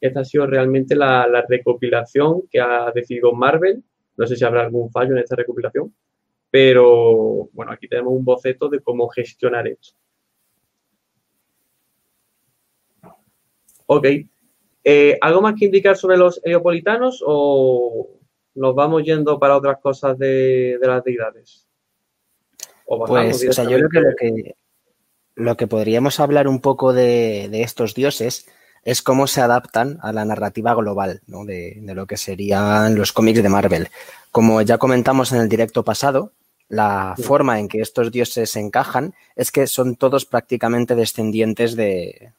esta 0.00 0.20
ha 0.20 0.24
sido 0.24 0.46
realmente 0.46 0.94
la, 0.94 1.44
recopilación 1.48 2.42
que 2.50 2.60
ha 2.60 2.92
decidido 2.94 3.32
Marvel. 3.32 3.82
No 4.16 4.26
sé 4.26 4.36
si 4.36 4.44
habrá 4.44 4.62
algún 4.62 4.90
fallo 4.90 5.12
en 5.12 5.18
esta 5.18 5.34
recopilación, 5.34 5.92
pero 6.50 7.48
bueno, 7.52 7.72
aquí 7.72 7.88
tenemos 7.88 8.12
un 8.12 8.24
boceto 8.24 8.68
de 8.68 8.80
cómo 8.80 9.08
gestionar 9.08 9.66
esto. 9.66 9.94
Ok. 13.86 14.06
Eh, 14.88 15.18
¿Algo 15.20 15.40
más 15.40 15.54
que 15.58 15.64
indicar 15.64 15.96
sobre 15.96 16.16
los 16.16 16.40
heliopolitanos 16.44 17.22
o 17.26 18.08
nos 18.54 18.74
vamos 18.76 19.02
yendo 19.02 19.38
para 19.40 19.56
otras 19.56 19.78
cosas 19.80 20.16
de 20.16 20.78
las 20.80 21.02
deidades? 21.02 21.66
pues, 22.86 23.48
o 23.48 23.52
sea, 23.52 23.64
yo 23.64 23.78
creo 23.78 23.88
que 23.88 24.00
lo 24.00 24.14
que, 24.16 24.54
lo 25.34 25.56
que 25.56 25.66
podríamos 25.66 26.20
hablar 26.20 26.48
un 26.48 26.60
poco 26.60 26.92
de, 26.92 27.50
estos 27.62 27.94
dioses 27.94 28.46
es 28.84 29.02
cómo 29.02 29.26
se 29.26 29.40
adaptan 29.40 29.98
a 30.02 30.12
la 30.12 30.24
narrativa 30.24 30.74
global 30.74 31.20
¿no? 31.26 31.44
de, 31.44 31.80
lo 31.82 32.06
que 32.06 32.16
serían 32.16 32.94
los 32.94 33.12
cómics 33.12 33.42
de 33.42 33.48
Marvel. 33.48 33.88
Como 34.30 34.62
ya 34.62 34.78
comentamos 34.78 35.32
en 35.32 35.40
el 35.40 35.48
directo 35.48 35.84
pasado, 35.84 36.32
la 36.68 37.14
forma 37.18 37.58
en 37.58 37.68
que 37.68 37.80
estos 37.80 38.12
dioses 38.12 38.50
se 38.50 38.60
encajan 38.60 39.14
es 39.34 39.50
que 39.50 39.66
son 39.66 39.96
todos 39.96 40.26
prácticamente 40.26 40.94
descendientes 40.94 41.74
de, 41.74 42.32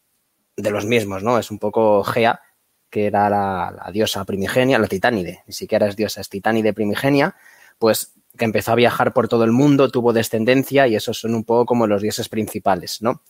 los 0.58 0.86
mismos, 0.86 1.24
¿no? 1.24 1.38
Es 1.38 1.52
un 1.52 1.60
poco 1.60 2.04
Gea, 2.04 2.42
que 2.90 3.06
era 3.06 3.30
la, 3.30 3.74
la, 3.86 3.92
diosa 3.92 4.26
primigenia, 4.26 4.80
la 4.80 4.88
titánide, 4.88 5.44
ni 5.46 5.54
siquiera 5.54 5.88
es 5.88 5.96
diosa, 5.96 6.22
es 6.22 6.30
titánide 6.30 6.74
primigenia, 6.74 7.36
pues 7.78 8.14
que 8.38 8.46
empezó 8.46 8.72
a 8.72 8.76
viajar 8.76 9.14
por 9.14 9.28
todo 9.28 9.44
el 9.44 9.52
mundo, 9.52 9.90
tuvo 9.90 10.14
descendencia 10.14 10.88
y 10.88 10.96
esos 10.96 11.20
son 11.20 11.36
un 11.36 11.44
poco 11.44 11.66
como 11.66 11.88
los 11.88 12.02
dioses 12.02 12.30
principales, 12.30 13.02
¿no? 13.02 13.24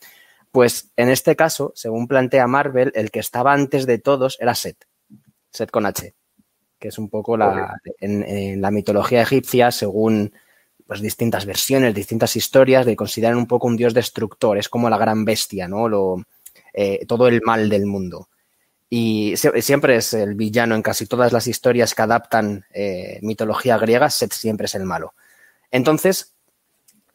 Pues 0.51 0.91
en 0.95 1.09
este 1.09 1.35
caso, 1.35 1.71
según 1.75 2.07
plantea 2.07 2.47
Marvel, 2.47 2.91
el 2.95 3.11
que 3.11 3.19
estaba 3.19 3.53
antes 3.53 3.85
de 3.85 3.99
todos 3.99 4.37
era 4.39 4.55
Set, 4.55 4.85
Set 5.51 5.71
con 5.71 5.85
H, 5.85 6.15
que 6.79 6.87
es 6.89 6.97
un 6.97 7.09
poco 7.09 7.37
la, 7.37 7.79
en, 7.99 8.61
la 8.61 8.71
mitología 8.71 9.21
egipcia, 9.21 9.71
según 9.71 10.33
pues, 10.85 11.01
distintas 11.01 11.45
versiones, 11.45 11.93
distintas 11.93 12.35
historias, 12.35 12.85
de 12.85 12.95
consideran 12.95 13.37
un 13.37 13.47
poco 13.47 13.67
un 13.67 13.77
dios 13.77 13.93
destructor, 13.93 14.57
es 14.57 14.69
como 14.69 14.89
la 14.89 14.97
gran 14.97 15.25
bestia, 15.25 15.67
¿no? 15.67 15.87
Lo, 15.89 16.23
eh, 16.79 17.07
todo 17.07 17.27
el 17.27 17.41
mal 17.41 17.69
del 17.69 17.87
mundo. 17.87 18.29
Y 18.87 19.33
siempre 19.35 19.95
es 19.95 20.13
el 20.13 20.35
villano 20.35 20.75
en 20.75 20.83
casi 20.83 21.07
todas 21.07 21.33
las 21.33 21.47
historias 21.47 21.95
que 21.95 22.03
adaptan 22.03 22.65
eh, 22.71 23.17
mitología 23.23 23.79
griega, 23.79 24.11
Set 24.11 24.31
siempre 24.31 24.67
es 24.67 24.75
el 24.75 24.83
malo. 24.83 25.15
Entonces, 25.71 26.35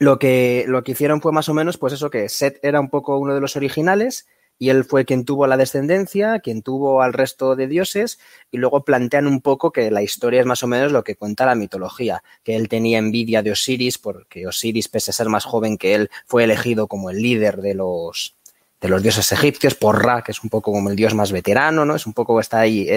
lo 0.00 0.19
que, 0.19 0.64
lo 0.66 0.83
que 0.83 0.92
hicieron 0.92 1.23
fue 1.23 1.31
más 1.31 1.49
o 1.49 1.54
menos, 1.54 1.78
pues 1.78 1.92
eso, 1.92 2.11
que 2.11 2.28
Set 2.28 2.59
era 2.64 2.81
un 2.81 2.90
poco 2.90 3.19
uno 3.19 3.35
de 3.35 3.40
los 3.40 3.54
originales 3.54 4.26
y 4.59 4.71
él 4.71 4.83
fue 4.83 5.04
quien 5.04 5.25
tuvo 5.25 5.47
la 5.47 5.57
descendencia, 5.57 6.40
quien 6.40 6.62
tuvo 6.62 7.00
al 7.00 7.12
resto 7.12 7.54
de 7.54 7.69
dioses, 7.69 8.19
y 8.50 8.59
luego 8.59 8.85
plantean 8.85 9.28
un 9.28 9.40
poco 9.42 9.71
que 9.71 9.92
la 9.92 10.02
historia 10.02 10.40
es 10.40 10.47
más 10.47 10.64
o 10.64 10.66
menos 10.66 10.90
lo 10.90 11.04
que 11.04 11.14
cuenta 11.14 11.47
la 11.47 11.54
mitología, 11.54 12.25
que 12.42 12.57
él 12.57 12.69
tenía 12.69 12.99
envidia 12.99 13.42
de 13.42 13.52
Osiris, 13.52 13.99
porque 13.99 14.45
Osiris, 14.45 14.88
pese 14.88 15.12
a 15.12 15.14
ser 15.14 15.28
más 15.28 15.45
joven 15.45 15.78
que 15.78 15.95
él, 15.95 16.11
fue 16.26 16.42
elegido 16.42 16.88
como 16.88 17.11
el 17.11 17.23
líder 17.23 17.62
de 17.62 17.75
los, 17.75 18.37
de 18.82 18.88
los 18.88 19.00
dioses 19.00 19.30
egipcios, 19.30 19.76
por 19.76 20.04
Ra, 20.04 20.22
que 20.22 20.32
es 20.32 20.42
un 20.42 20.50
poco 20.50 20.72
como 20.72 20.90
el 20.90 20.96
dios 20.96 21.14
más 21.14 21.30
veterano, 21.30 21.84
¿no? 21.84 21.94
Es 21.94 22.04
un 22.04 22.12
poco, 22.12 22.40
está 22.40 22.58
ahí, 22.58 22.88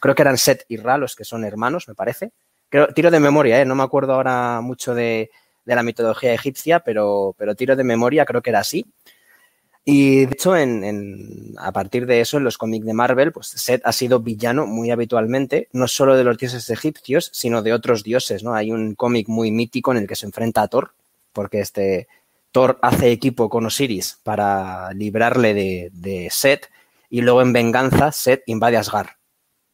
creo 0.00 0.14
que 0.14 0.22
eran 0.22 0.38
Set 0.38 0.64
y 0.68 0.78
Ra 0.78 0.96
los 0.96 1.14
que 1.14 1.24
son 1.24 1.44
hermanos, 1.44 1.86
me 1.86 1.94
parece. 1.94 2.32
Creo, 2.70 2.88
tiro 2.88 3.10
de 3.10 3.20
memoria, 3.20 3.60
¿eh? 3.60 3.66
No 3.66 3.74
me 3.74 3.82
acuerdo 3.82 4.14
ahora 4.14 4.62
mucho 4.62 4.94
de, 4.94 5.30
la 5.66 5.82
mitología 5.82 6.32
egipcia, 6.32 6.80
pero, 6.80 7.34
pero 7.36 7.54
tiro 7.54 7.76
de 7.76 7.84
memoria, 7.84 8.24
creo 8.24 8.40
que 8.40 8.50
era 8.50 8.60
así. 8.60 8.86
Y 9.84 10.24
de 10.24 10.32
hecho, 10.32 10.56
en, 10.56 11.54
a 11.58 11.72
partir 11.72 12.06
de 12.06 12.22
eso, 12.22 12.38
en 12.38 12.44
los 12.44 12.56
cómics 12.56 12.86
de 12.86 12.94
Marvel, 12.94 13.30
pues 13.30 13.48
Set 13.48 13.82
ha 13.84 13.92
sido 13.92 14.20
villano 14.20 14.66
muy 14.66 14.90
habitualmente, 14.90 15.68
no 15.72 15.88
solo 15.88 16.16
de 16.16 16.24
los 16.24 16.38
dioses 16.38 16.70
egipcios, 16.70 17.28
sino 17.34 17.60
de 17.60 17.74
otros 17.74 18.02
dioses, 18.02 18.42
¿no? 18.42 18.54
Hay 18.54 18.72
un 18.72 18.94
cómic 18.94 19.28
muy 19.28 19.50
mítico 19.50 19.92
en 19.92 19.98
el 19.98 20.06
que 20.06 20.16
se 20.16 20.24
enfrenta 20.24 20.62
a 20.62 20.68
Thor, 20.68 20.92
porque 21.34 21.60
este, 21.60 22.08
Thor 22.54 22.78
hace 22.82 23.10
equipo 23.10 23.48
con 23.48 23.66
Osiris 23.66 24.20
para 24.22 24.92
librarle 24.92 25.54
de, 25.54 25.90
de 25.92 26.28
Set 26.30 26.70
y 27.10 27.20
luego 27.20 27.42
en 27.42 27.52
venganza 27.52 28.12
Set 28.12 28.44
invade 28.46 28.76
Asgard. 28.76 29.08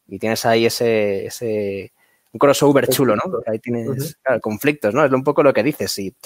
Y 0.09 0.19
tienes 0.19 0.47
ahí 0.47 0.65
ese, 0.65 1.27
ese 1.27 1.93
un 2.33 2.39
crossover 2.39 2.89
chulo, 2.89 3.17
¿no? 3.17 3.31
Porque 3.31 3.51
ahí 3.51 3.59
tienes 3.59 4.19
conflictos, 4.41 4.95
¿no? 4.95 5.05
Es 5.05 5.13
un 5.13 5.23
poco 5.23 5.43
lo 5.43 5.53
que 5.53 5.63
dices. 5.63 5.93
Si 5.93 6.17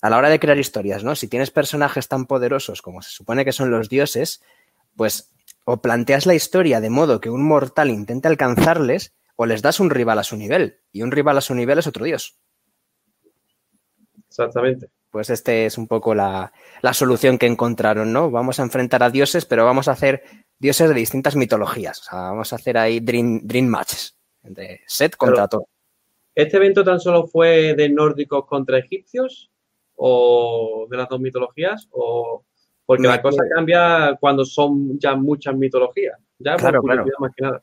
a 0.00 0.10
la 0.10 0.16
hora 0.16 0.28
de 0.28 0.40
crear 0.40 0.58
historias, 0.58 1.04
¿no? 1.04 1.14
Si 1.14 1.28
tienes 1.28 1.52
personajes 1.52 2.08
tan 2.08 2.26
poderosos 2.26 2.82
como 2.82 3.00
se 3.00 3.10
supone 3.10 3.44
que 3.44 3.52
son 3.52 3.70
los 3.70 3.88
dioses, 3.88 4.42
pues 4.96 5.30
o 5.66 5.76
planteas 5.76 6.26
la 6.26 6.34
historia 6.34 6.80
de 6.80 6.90
modo 6.90 7.20
que 7.20 7.30
un 7.30 7.44
mortal 7.44 7.90
intente 7.90 8.26
alcanzarles 8.26 9.12
o 9.36 9.46
les 9.46 9.62
das 9.62 9.78
un 9.78 9.90
rival 9.90 10.18
a 10.18 10.24
su 10.24 10.36
nivel. 10.36 10.80
Y 10.90 11.02
un 11.02 11.12
rival 11.12 11.38
a 11.38 11.42
su 11.42 11.54
nivel 11.54 11.78
es 11.78 11.86
otro 11.86 12.04
dios. 12.04 12.40
Exactamente 14.26 14.90
pues 15.16 15.30
este 15.30 15.64
es 15.64 15.78
un 15.78 15.88
poco 15.88 16.14
la, 16.14 16.52
solución 16.92 17.38
que 17.38 17.46
encontraron, 17.46 18.12
¿no? 18.12 18.30
Vamos 18.30 18.60
a 18.60 18.64
enfrentar 18.64 19.02
a 19.02 19.08
dioses, 19.08 19.46
pero 19.46 19.64
vamos 19.64 19.88
a 19.88 19.92
hacer 19.92 20.22
dioses 20.58 20.90
de 20.90 20.94
distintas 20.94 21.36
mitologías. 21.36 22.00
O 22.00 22.04
sea, 22.04 22.18
vamos 22.18 22.52
a 22.52 22.56
hacer 22.56 22.76
ahí 22.76 23.00
Dream, 23.00 23.40
dream 23.42 23.64
Matches, 23.64 24.14
de 24.42 24.82
Set 24.86 25.16
contra 25.16 25.48
todo. 25.48 25.68
¿Este 26.34 26.58
evento 26.58 26.84
tan 26.84 27.00
solo 27.00 27.26
fue 27.26 27.72
de 27.72 27.88
nórdicos 27.88 28.44
contra 28.44 28.76
egipcios 28.76 29.50
o 29.94 30.86
de 30.90 30.98
las 30.98 31.08
dos 31.08 31.18
mitologías? 31.18 31.88
O 31.92 32.44
porque 32.84 33.08
la 33.08 33.22
cosa 33.22 33.42
cambia 33.54 34.18
cuando 34.20 34.44
son 34.44 34.98
ya 34.98 35.16
muchas 35.16 35.56
mitologías. 35.56 36.18
Ya 36.38 36.56
claro, 36.56 36.82
claro. 36.82 37.06
Más 37.18 37.32
que 37.34 37.42
nada. 37.42 37.62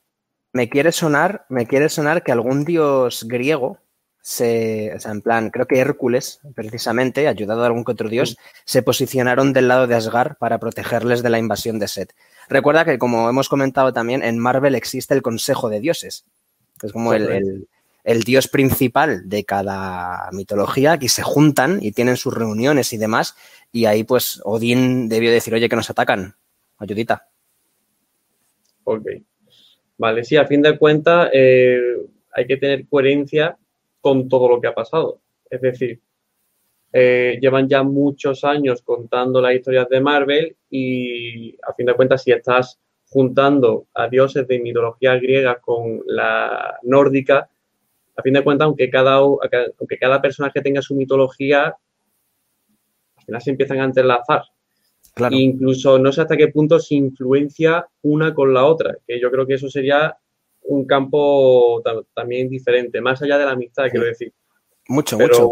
Me 0.54 0.70
quiere 0.70 0.92
sonar, 0.92 1.46
me 1.50 1.68
quiere 1.68 1.88
sonar 1.88 2.24
que 2.24 2.32
algún 2.32 2.66
dios 2.66 3.28
griego 3.28 3.78
se, 4.24 4.94
o 4.96 5.00
sea, 5.02 5.12
en 5.12 5.22
plan, 5.22 5.50
creo 5.50 5.68
que 5.68 5.80
Hércules, 5.80 6.40
precisamente, 6.56 7.28
ayudado 7.28 7.64
a 7.64 7.66
algún 7.66 7.84
que 7.84 7.92
otro 7.92 8.08
dios, 8.08 8.38
se 8.64 8.82
posicionaron 8.82 9.52
del 9.52 9.68
lado 9.68 9.86
de 9.86 9.96
Asgard 9.96 10.38
para 10.38 10.60
protegerles 10.60 11.24
de 11.24 11.30
la 11.30 11.40
invasión 11.40 11.78
de 11.78 11.90
Set. 11.90 12.16
Recuerda 12.48 12.86
que, 12.86 12.98
como 12.98 13.30
hemos 13.30 13.50
comentado 13.50 13.92
también, 13.92 14.24
en 14.24 14.40
Marvel 14.40 14.76
existe 14.76 15.14
el 15.14 15.22
Consejo 15.22 15.70
de 15.70 15.82
Dioses, 15.82 16.24
que 16.80 16.88
es 16.88 16.94
como 16.94 17.14
el, 17.14 17.68
dios 18.24 18.48
principal 18.48 19.28
de 19.28 19.44
cada 19.44 20.30
mitología, 20.32 20.98
que 20.98 21.10
se 21.10 21.22
juntan 21.22 21.80
y 21.82 21.92
tienen 21.92 22.16
sus 22.16 22.34
reuniones 22.34 22.94
y 22.94 22.98
demás, 22.98 23.36
y 23.74 23.86
ahí 23.86 24.06
pues 24.06 24.40
Odín 24.46 25.10
debió 25.10 25.34
decir, 25.34 25.54
oye, 25.54 25.68
que 25.68 25.76
nos 25.76 25.90
atacan, 25.90 26.34
ayudita. 26.78 27.28
Ok. 28.86 29.06
Vale, 29.98 30.24
sí, 30.24 30.38
a 30.38 30.48
fin 30.48 30.62
de 30.62 30.78
cuentas 30.78 31.30
eh, 31.34 31.98
hay 32.32 32.48
que 32.48 32.56
tener 32.56 32.88
coherencia 32.88 33.58
con 34.04 34.28
todo 34.28 34.50
lo 34.50 34.60
que 34.60 34.68
ha 34.68 34.76
pasado. 34.76 35.22
Es 35.50 35.62
decir, 35.62 36.02
eh, 36.92 37.38
llevan 37.40 37.70
ya 37.70 37.84
muchos 37.84 38.44
años 38.44 38.82
contando 38.82 39.40
las 39.40 39.56
historias 39.56 39.88
de 39.88 40.02
Marvel 40.02 40.58
y 40.70 41.56
a 41.64 41.74
fin 41.74 41.86
de 41.86 41.94
cuentas 41.94 42.22
si 42.22 42.34
estás 42.34 42.82
juntando 43.08 43.88
a 43.94 44.10
dioses 44.10 44.46
de 44.46 44.60
mitología 44.60 45.16
griega 45.16 45.62
con 45.62 46.02
la 46.06 46.78
nórdica, 46.84 47.50
a 48.18 48.22
fin 48.22 48.34
de 48.34 48.44
cuentas, 48.44 48.66
aunque 48.66 48.90
cada, 48.90 49.16
aunque 49.16 49.98
cada 49.98 50.22
personaje 50.22 50.60
tenga 50.60 50.82
su 50.82 50.96
mitología, 50.96 51.68
al 51.68 53.26
final 53.26 53.42
se 53.42 53.52
empiezan 53.52 53.80
a 53.80 53.86
entrelazar. 53.86 54.42
Incluso 55.32 55.98
no 55.98 56.12
sé 56.12 56.22
hasta 56.22 56.36
qué 56.36 56.50
punto 56.50 56.78
se 56.78 56.96
influencia 56.96 57.88
una 58.02 58.34
con 58.34 58.54
la 58.54 58.66
otra, 58.66 58.98
que 59.08 59.18
yo 59.18 59.32
creo 59.32 59.48
que 59.48 59.54
eso 59.54 59.70
sería 59.70 60.18
un 60.66 60.86
campo 60.86 61.82
también 62.14 62.50
diferente, 62.50 63.02
más 63.02 63.22
allá 63.22 63.38
de 63.38 63.46
la 63.46 63.52
amistad, 63.52 63.86
quiero 63.90 64.06
decir. 64.06 64.34
Mucho, 64.88 65.18
mucho, 65.18 65.50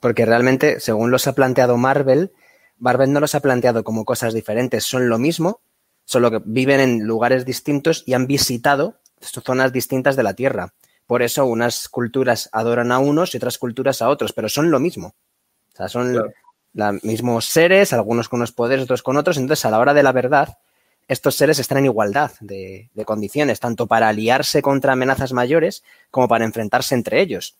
porque, 0.00 0.26
realmente, 0.26 0.80
según 0.80 1.10
los 1.10 1.26
ha 1.28 1.34
planteado 1.34 1.76
Marvel, 1.76 2.32
Marvel 2.78 3.12
no 3.12 3.20
los 3.20 3.34
ha 3.34 3.40
planteado 3.40 3.84
como 3.84 4.04
cosas 4.04 4.34
diferentes, 4.34 4.84
son 4.84 5.08
lo 5.08 5.18
mismo, 5.18 5.60
solo 6.04 6.30
que 6.30 6.40
viven 6.44 6.80
en 6.80 7.06
lugares 7.06 7.44
distintos 7.44 8.02
y 8.06 8.14
han 8.14 8.26
visitado 8.26 8.98
zonas 9.20 9.72
distintas 9.72 10.16
de 10.16 10.22
la 10.22 10.34
Tierra. 10.34 10.74
Por 11.06 11.22
eso 11.22 11.46
unas 11.46 11.88
culturas 11.88 12.48
adoran 12.52 12.92
a 12.92 12.98
unos 12.98 13.34
y 13.34 13.36
otras 13.36 13.58
culturas 13.58 14.02
a 14.02 14.08
otros, 14.08 14.32
pero 14.32 14.48
son 14.48 14.70
lo 14.70 14.80
mismo. 14.80 15.14
O 15.72 15.76
sea, 15.76 15.88
son 15.88 16.14
los 16.14 17.04
mismos 17.04 17.46
seres, 17.46 17.92
algunos 17.92 18.28
con 18.28 18.40
unos 18.40 18.52
poderes, 18.52 18.84
otros 18.84 19.02
con 19.02 19.16
otros. 19.16 19.38
Entonces, 19.38 19.64
a 19.64 19.70
la 19.70 19.78
hora 19.78 19.94
de 19.94 20.02
la 20.02 20.12
verdad, 20.12 20.58
estos 21.08 21.36
seres 21.36 21.58
están 21.58 21.78
en 21.78 21.86
igualdad 21.86 22.32
de, 22.40 22.90
condiciones, 23.06 23.60
tanto 23.60 23.86
para 23.86 24.08
aliarse 24.08 24.60
contra 24.60 24.92
amenazas 24.92 25.32
mayores 25.32 25.82
como 26.10 26.28
para 26.28 26.44
enfrentarse 26.44 26.94
entre 26.94 27.20
ellos. 27.22 27.56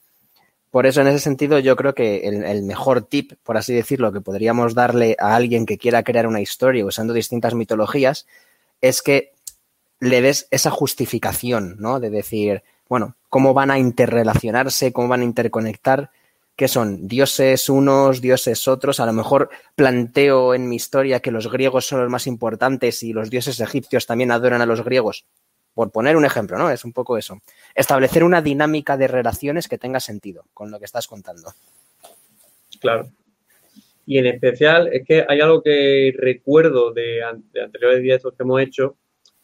Por 0.71 0.87
eso, 0.87 1.01
en 1.01 1.07
ese 1.07 1.19
sentido, 1.21 1.59
yo 1.59 1.75
creo 1.75 1.95
que 1.95 2.29
el, 2.29 2.63
mejor 2.63 3.07
tip, 3.07 3.33
por 3.43 3.57
así 3.57 3.73
decirlo, 3.73 4.13
que 4.13 4.21
podríamos 4.21 4.75
darle 4.75 5.17
a 5.19 5.35
alguien 5.35 5.65
que 5.65 5.79
quiera 5.79 6.03
crear 6.03 6.27
una 6.27 6.43
historia 6.43 6.85
usando 6.85 7.15
distintas 7.15 7.55
mitologías, 7.55 8.27
es 8.83 9.01
que 9.01 9.33
le 9.99 10.21
des 10.21 10.47
esa 10.51 10.71
justificación, 10.71 11.77
¿no? 11.79 12.01
De 12.01 12.11
decir, 12.11 12.63
bueno, 12.87 13.17
cómo 13.31 13.55
van 13.55 13.71
a 13.71 13.79
interrelacionarse, 13.79 14.93
cómo 14.93 15.09
van 15.09 15.23
a 15.23 15.25
interconectar 15.25 16.11
¿Qué 16.59 16.67
son? 16.67 17.07
Dioses 17.07 17.69
unos, 17.69 18.21
dioses 18.21 18.67
otros. 18.67 18.99
A 18.99 19.07
lo 19.07 19.13
mejor 19.13 19.49
planteo 19.77 20.55
en 20.55 20.69
mi 20.69 20.75
historia 20.75 21.21
que 21.21 21.31
los 21.31 21.49
griegos 21.49 21.87
son 21.87 22.01
los 22.01 22.11
más 22.11 22.27
importantes 22.27 23.05
y 23.05 23.13
los 23.13 23.31
dioses 23.31 23.61
egipcios 23.61 24.07
también 24.07 24.33
adoran 24.33 24.61
a 24.61 24.67
los 24.67 24.83
griegos. 24.83 25.25
Por 25.73 25.93
poner 25.93 26.17
un 26.17 26.25
ejemplo, 26.25 26.59
¿no? 26.59 26.69
Es 26.69 26.85
un 26.85 26.93
poco 26.93 27.17
eso. 27.17 27.39
Establecer 27.77 28.25
una 28.25 28.43
dinámica 28.43 28.97
de 28.97 29.07
relaciones 29.07 29.69
que 29.69 29.79
tenga 29.79 30.01
sentido 30.01 30.47
con 30.53 30.73
lo 30.73 30.81
que 30.81 30.87
estás 30.87 31.07
contando. 31.07 31.53
Claro. 32.81 33.09
Y 34.05 34.19
en 34.19 34.27
especial 34.27 34.89
es 34.93 35.07
que 35.07 35.25
hay 35.29 35.41
algo 35.41 35.63
que 35.63 36.13
recuerdo 36.19 36.93
de, 36.93 37.23
anteriores 37.23 38.03
directos 38.03 38.35
que 38.37 38.43
hemos 38.43 38.61
hecho, 38.61 38.97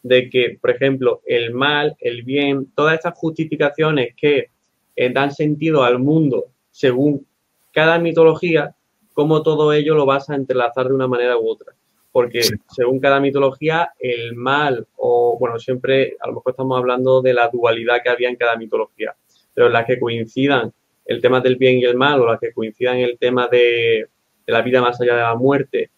de 0.03 0.29
que, 0.29 0.57
por 0.59 0.71
ejemplo, 0.71 1.21
el 1.25 1.53
mal, 1.53 1.95
el 2.01 2.23
bien, 2.23 2.73
todas 2.75 2.95
estas 2.95 3.17
justificaciones 3.17 4.13
que 4.17 4.49
eh, 4.97 5.09
dan 5.13 5.31
sentido 5.31 5.81
al 5.81 5.99
mundo 5.99 6.51
según 6.75 7.25
cada 7.71 7.99
mitología, 7.99 8.75
cómo 9.13 9.43
todo 9.43 9.71
ello 9.71 9.95
lo 9.95 10.05
vas 10.05 10.29
a 10.29 10.35
entrelazar 10.35 10.89
de 10.89 10.93
una 10.93 11.07
manera 11.07 11.37
u 11.37 11.47
otra. 11.47 11.73
Porque 12.11 12.41
según 12.69 12.99
cada 12.99 13.21
mitología, 13.21 13.93
el 13.97 14.35
mal, 14.35 14.85
o 14.97 15.37
bueno, 15.39 15.57
siempre 15.57 16.17
a 16.19 16.27
lo 16.27 16.33
mejor 16.33 16.51
estamos 16.51 16.77
hablando 16.77 17.21
de 17.21 17.33
la 17.33 17.47
dualidad 17.47 18.01
que 18.03 18.09
había 18.09 18.27
en 18.27 18.35
cada 18.35 18.57
mitología, 18.57 19.15
pero 19.53 19.69
las 19.69 19.85
que 19.85 19.97
coincidan 19.97 20.73
el 21.05 21.21
tema 21.21 21.39
del 21.39 21.55
bien 21.55 21.77
y 21.77 21.85
el 21.85 21.95
mal, 21.95 22.19
o 22.19 22.25
las 22.25 22.41
que 22.41 22.51
coincidan 22.51 22.97
el 22.97 23.17
tema 23.17 23.47
de, 23.47 24.07
la 24.45 24.61
vida 24.61 24.81
más 24.81 24.99
allá 24.99 25.15
de 25.15 25.21
la 25.21 25.35
muerte, 25.35 25.91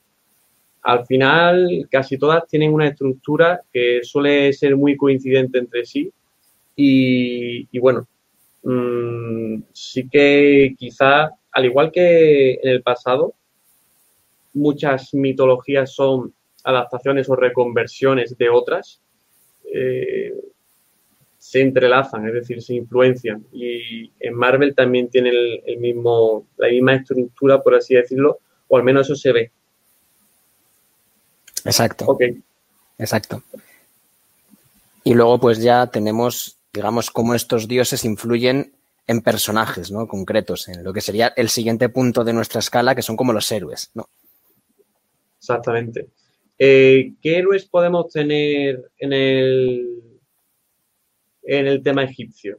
al 0.83 1.07
final 1.07 1.87
casi 1.89 2.19
todas 2.19 2.47
tienen 2.47 2.71
una 2.71 2.87
estructura 2.87 3.61
que 3.73 4.01
suele 4.03 4.53
ser 4.53 4.77
muy 4.77 4.95
coincidente 4.95 5.57
entre 5.57 5.85
sí 5.85 6.11
y 6.75 7.79
bueno, 7.79 8.07
Mm, 8.69 9.63
sí 9.71 10.10
que 10.10 10.75
quizá, 10.77 11.32
al 11.53 11.65
igual 11.65 11.89
que 11.89 12.56
en 12.56 12.69
el 12.69 12.84
pasado, 12.84 13.34
muchas 14.53 15.13
mitologías 15.13 15.93
son 15.93 16.34
adaptaciones 16.65 17.30
o 17.30 17.38
reconversiones 17.38 18.38
de 18.38 18.49
otras, 18.49 18.99
eh, 19.73 20.34
se 21.38 21.62
entrelazan, 21.62 22.27
es 22.27 22.34
decir, 22.34 22.62
se 22.62 22.73
influencian. 22.73 23.45
Y 23.53 24.12
en 24.19 24.34
Marvel 24.34 24.75
también 24.75 25.10
tiene 25.10 25.30
el, 25.30 25.77
mismo, 25.77 26.45
la 26.58 26.67
misma 26.67 26.95
estructura, 26.95 27.62
por 27.62 27.73
así 27.73 27.95
decirlo, 27.95 28.39
o 28.67 28.75
al 28.75 28.84
menos 28.84 29.08
eso 29.08 29.15
se 29.15 29.32
ve. 29.32 29.51
Exacto. 31.63 32.03
Ok. 32.06 32.21
Exacto. 32.97 33.41
Y 35.06 35.13
luego, 35.13 35.39
pues 35.39 35.60
ya 35.62 35.88
tenemos 35.88 36.58
digamos, 36.73 37.12
cómo 37.12 37.34
estos 37.34 37.67
dioses 37.67 38.06
influyen 38.06 38.73
en 39.08 39.21
personajes, 39.21 39.91
¿no? 39.91 40.08
Concretos, 40.08 40.67
en 40.67 40.84
lo 40.84 40.93
que 40.93 41.01
sería 41.01 41.34
el 41.36 41.49
siguiente 41.49 41.89
punto 41.89 42.23
de 42.23 42.34
nuestra 42.34 42.60
escala, 42.60 42.93
que 42.93 43.01
son 43.01 43.15
como 43.15 43.34
los 43.34 43.51
héroes, 43.51 43.91
¿no? 43.93 44.10
Exactamente. 45.39 46.10
Eh, 46.60 47.13
¿Qué 47.21 47.38
héroes 47.38 47.65
podemos 47.65 48.10
tener 48.10 48.91
en 48.97 49.13
el, 49.13 50.19
en 51.43 51.67
el 51.67 51.82
tema 51.84 52.03
egipcio? 52.03 52.58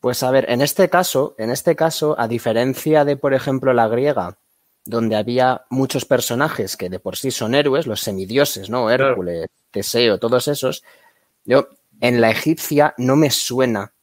Pues 0.00 0.22
a 0.22 0.30
ver, 0.30 0.50
en 0.50 0.60
este 0.62 0.88
caso, 0.88 1.34
en 1.38 1.50
este 1.50 1.76
caso, 1.76 2.18
a 2.18 2.26
diferencia 2.28 3.04
de, 3.04 3.16
por 3.16 3.34
ejemplo, 3.34 3.72
la 3.72 3.88
griega, 3.88 4.38
donde 4.84 5.16
había 5.16 5.66
muchos 5.70 6.04
personajes 6.04 6.76
que 6.76 6.88
de 6.88 6.98
por 6.98 7.16
sí 7.16 7.30
son 7.30 7.54
héroes, 7.54 7.86
los 7.86 8.00
semidioses, 8.00 8.70
¿no? 8.70 8.90
Hércules, 8.90 9.48
Teseo, 9.70 10.18
todos 10.18 10.48
esos. 10.48 10.82
Yo, 11.44 11.68
en 12.00 12.20
la 12.20 12.30
egipcia 12.30 12.94
no 12.98 13.16
me 13.16 13.30
suena, 13.30 13.94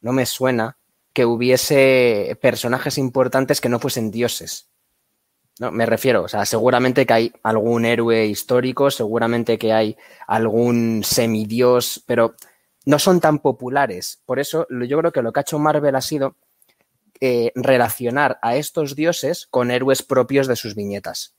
no 0.00 0.12
me 0.12 0.26
suena 0.26 0.78
que 1.12 1.24
hubiese 1.24 2.36
personajes 2.42 2.98
importantes 2.98 3.60
que 3.60 3.68
no 3.68 3.78
fuesen 3.78 4.10
dioses. 4.10 4.68
No, 5.60 5.70
me 5.70 5.86
refiero, 5.86 6.24
o 6.24 6.28
sea, 6.28 6.44
seguramente 6.44 7.06
que 7.06 7.12
hay 7.12 7.32
algún 7.44 7.84
héroe 7.84 8.26
histórico, 8.26 8.90
seguramente 8.90 9.56
que 9.56 9.72
hay 9.72 9.96
algún 10.26 11.02
semidios, 11.04 12.02
pero 12.06 12.34
no 12.86 12.98
son 12.98 13.20
tan 13.20 13.38
populares. 13.38 14.20
Por 14.26 14.40
eso 14.40 14.66
yo 14.68 14.98
creo 14.98 15.12
que 15.12 15.22
lo 15.22 15.32
que 15.32 15.40
ha 15.40 15.42
hecho 15.42 15.60
Marvel 15.60 15.94
ha 15.94 16.00
sido 16.00 16.36
eh, 17.20 17.52
relacionar 17.54 18.40
a 18.42 18.56
estos 18.56 18.96
dioses 18.96 19.46
con 19.48 19.70
héroes 19.70 20.02
propios 20.02 20.48
de 20.48 20.56
sus 20.56 20.74
viñetas. 20.74 21.36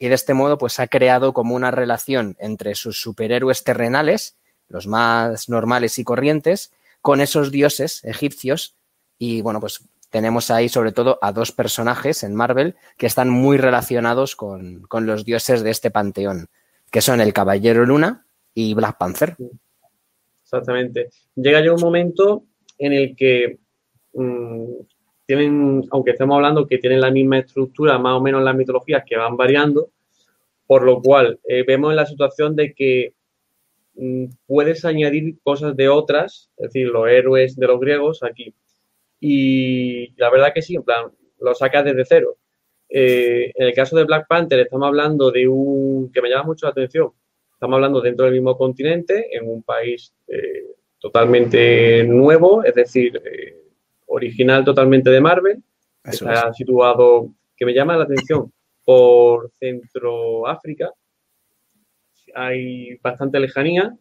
Y 0.00 0.08
de 0.08 0.16
este 0.16 0.34
modo, 0.34 0.58
pues 0.58 0.80
ha 0.80 0.88
creado 0.88 1.32
como 1.32 1.54
una 1.54 1.70
relación 1.70 2.36
entre 2.40 2.74
sus 2.74 3.00
superhéroes 3.00 3.62
terrenales 3.62 4.36
los 4.68 4.86
más 4.86 5.48
normales 5.48 5.98
y 5.98 6.04
corrientes, 6.04 6.72
con 7.00 7.20
esos 7.20 7.50
dioses 7.50 8.04
egipcios. 8.04 8.74
Y 9.18 9.42
bueno, 9.42 9.60
pues 9.60 9.84
tenemos 10.14 10.50
ahí 10.50 10.68
sobre 10.68 10.92
todo 10.92 11.18
a 11.22 11.32
dos 11.32 11.50
personajes 11.50 12.22
en 12.22 12.36
Marvel 12.36 12.76
que 12.96 13.06
están 13.06 13.30
muy 13.30 13.58
relacionados 13.58 14.36
con, 14.36 14.86
los 15.00 15.24
dioses 15.24 15.64
de 15.64 15.70
este 15.70 15.90
panteón, 15.90 16.46
que 16.90 17.00
son 17.00 17.20
el 17.20 17.32
Caballero 17.32 17.84
Luna 17.84 18.24
y 18.54 18.74
Black 18.74 18.96
Panther. 18.96 19.36
Exactamente. 20.42 21.10
Llega 21.34 21.64
ya 21.64 21.72
un 21.72 21.80
momento 21.80 22.44
en 22.78 22.92
el 22.92 23.16
que 23.16 23.58
mm, 24.12 24.64
tienen, 25.26 25.84
aunque 25.90 26.12
estemos 26.12 26.36
hablando 26.36 26.66
que 26.66 26.78
tienen 26.78 27.00
la 27.00 27.10
misma 27.10 27.38
estructura, 27.38 27.98
más 27.98 28.14
o 28.14 28.20
menos 28.20 28.42
las 28.44 28.54
mitologías 28.54 29.02
que 29.04 29.16
van 29.16 29.36
variando, 29.36 29.90
por 30.66 30.84
lo 30.84 31.02
cual 31.02 31.40
eh, 31.48 31.64
vemos 31.66 31.92
la 31.92 32.06
situación 32.06 32.54
de 32.54 32.72
que 32.72 33.14
puedes 34.46 34.84
añadir 34.84 35.36
cosas 35.42 35.76
de 35.76 35.88
otras, 35.88 36.50
es 36.56 36.72
decir, 36.72 36.88
los 36.88 37.08
héroes 37.08 37.56
de 37.56 37.66
los 37.66 37.80
griegos 37.80 38.22
aquí. 38.22 38.54
Y 39.20 40.12
la 40.16 40.30
verdad 40.30 40.52
que 40.54 40.62
sí, 40.62 40.74
en 40.74 40.82
plan, 40.82 41.06
lo 41.40 41.54
sacas 41.54 41.84
desde 41.84 42.04
cero. 42.04 42.36
Eh, 42.88 43.52
en 43.54 43.66
el 43.68 43.74
caso 43.74 43.96
de 43.96 44.04
Black 44.04 44.26
Panther 44.28 44.60
estamos 44.60 44.86
hablando 44.86 45.30
de 45.30 45.48
un 45.48 46.12
que 46.12 46.22
me 46.22 46.28
llama 46.28 46.44
mucho 46.44 46.66
la 46.66 46.70
atención. 46.70 47.10
Estamos 47.52 47.76
hablando 47.76 48.00
dentro 48.00 48.24
del 48.26 48.34
mismo 48.34 48.56
continente, 48.56 49.36
en 49.36 49.48
un 49.48 49.62
país 49.62 50.12
eh, 50.28 50.66
totalmente 50.98 52.04
nuevo, 52.04 52.62
es 52.62 52.74
decir, 52.74 53.20
eh, 53.24 53.62
original 54.06 54.64
totalmente 54.64 55.10
de 55.10 55.20
Marvel. 55.20 55.62
Está 56.04 56.52
situado, 56.52 57.30
que 57.56 57.64
me 57.64 57.72
llama 57.72 57.96
la 57.96 58.04
atención, 58.04 58.52
por 58.84 59.50
Centroáfrica, 59.58 60.92
hay 62.34 62.96
bastante 62.96 63.40
lejanía, 63.40 63.96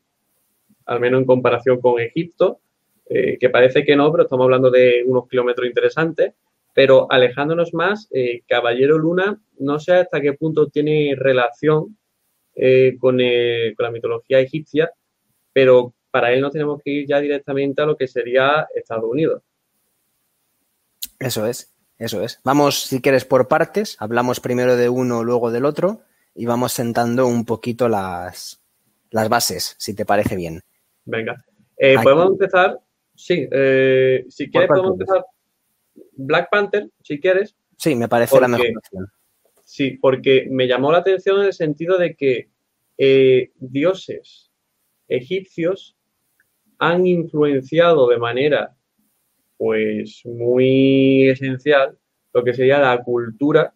al 0.86 1.00
menos 1.00 1.22
en 1.22 1.26
comparación 1.26 1.80
con 1.80 2.00
Egipto, 2.00 2.60
eh, 3.10 3.38
que 3.40 3.50
parece 3.50 3.84
que 3.84 3.96
no, 3.96 4.12
pero 4.12 4.24
estamos 4.24 4.46
hablando 4.46 4.72
de 4.72 5.04
unos 5.06 5.28
kilómetros 5.28 5.68
interesantes. 5.68 6.34
Pero 6.76 7.06
alejándonos 7.12 7.74
más, 7.74 8.08
eh, 8.12 8.42
Caballero 8.48 8.98
Luna, 8.98 9.40
no 9.60 9.80
sé 9.80 9.94
hasta 9.94 10.22
qué 10.22 10.34
punto 10.34 10.70
tiene 10.70 11.14
relación 11.16 11.98
eh, 12.56 12.98
con, 13.00 13.18
con 13.18 13.84
la 13.84 13.92
mitología 13.92 14.40
egipcia, 14.40 14.92
pero 15.52 15.94
para 16.10 16.32
él 16.32 16.42
no 16.42 16.50
tenemos 16.50 16.82
que 16.84 16.92
ir 16.92 17.08
ya 17.08 17.20
directamente 17.20 17.82
a 17.82 17.86
lo 17.86 17.96
que 17.96 18.08
sería 18.08 18.68
Estados 18.74 19.06
Unidos. 19.06 19.44
Eso 21.20 21.46
es, 21.46 21.74
eso 22.00 22.24
es. 22.24 22.40
Vamos, 22.44 22.84
si 22.84 23.02
quieres, 23.02 23.24
por 23.24 23.48
partes. 23.48 23.96
Hablamos 24.00 24.40
primero 24.40 24.76
de 24.76 24.90
uno, 24.90 25.24
luego 25.24 25.52
del 25.52 25.66
otro, 25.66 26.02
y 26.36 26.46
vamos 26.46 26.74
sentando 26.74 27.28
un 27.28 27.46
poquito 27.46 27.88
las, 27.88 28.62
las 29.12 29.30
bases, 29.30 29.76
si 29.78 29.96
te 29.96 30.06
parece 30.06 30.36
bien. 30.36 30.62
Venga. 31.06 31.44
Eh, 31.78 31.96
podemos 32.02 32.32
empezar, 32.32 32.80
sí, 33.16 33.48
eh, 33.52 34.26
si 34.30 34.50
quieres 34.50 34.70
podemos 34.70 34.94
empezar 34.94 35.26
Black 36.14 36.50
Panther, 36.50 36.90
si 37.02 37.20
quieres. 37.20 37.56
Sí, 37.78 37.96
me 37.96 38.08
parece 38.08 38.40
la 38.40 38.48
mejor 38.48 38.78
opción. 38.78 39.08
Sí, 39.64 39.98
porque 40.02 40.48
me 40.50 40.68
llamó 40.68 40.92
la 40.92 41.00
atención 41.00 41.40
en 41.40 41.48
el 41.48 41.54
sentido 41.54 41.98
de 41.98 42.16
que 42.16 42.50
eh, 42.98 43.52
dioses 43.58 44.52
egipcios 45.08 45.96
han 46.78 47.06
influenciado 47.08 48.08
de 48.08 48.18
manera 48.18 48.76
pues 49.58 50.22
muy 50.26 51.30
esencial 51.30 51.98
lo 52.34 52.44
que 52.44 52.54
sería 52.54 52.80
la 52.80 53.04
cultura 53.04 53.74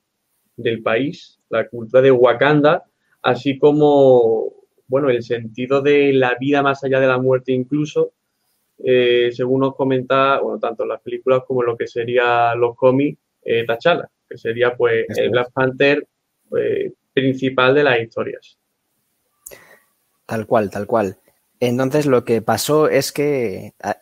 del 0.56 0.82
país, 0.82 1.37
la 1.50 1.68
cultura 1.68 2.02
de 2.02 2.12
Wakanda, 2.12 2.86
así 3.22 3.58
como 3.58 4.54
bueno, 4.88 5.10
el 5.10 5.24
sentido 5.24 5.82
de 5.82 6.14
la 6.14 6.36
vida 6.40 6.62
más 6.62 6.84
allá 6.84 7.00
de 7.00 7.08
la 7.08 7.18
muerte 7.18 7.52
incluso, 7.52 8.14
eh, 8.84 9.30
según 9.34 9.62
nos 9.62 9.76
comenta, 9.76 10.40
bueno, 10.40 10.60
tanto 10.60 10.84
en 10.84 10.90
las 10.90 11.02
películas 11.02 11.44
como 11.46 11.62
en 11.62 11.68
lo 11.68 11.78
que 11.78 11.88
sería 11.88 12.56
los 12.56 12.76
cómics, 12.76 13.20
eh, 13.44 13.66
T'Challa, 13.66 14.10
que 14.28 14.38
sería 14.38 14.76
pues 14.76 15.06
el 15.16 15.30
Black 15.30 15.52
Panther 15.52 16.08
eh, 16.58 16.94
principal 17.14 17.76
de 17.76 17.84
las 17.84 18.00
historias. 18.00 18.58
Tal 20.26 20.46
cual, 20.46 20.70
tal 20.70 20.88
cual. 20.88 21.18
Entonces 21.60 22.06
lo 22.06 22.24
que 22.24 22.42
pasó 22.42 22.88
es 22.88 23.12
que... 23.12 23.74
Ah, 23.82 23.98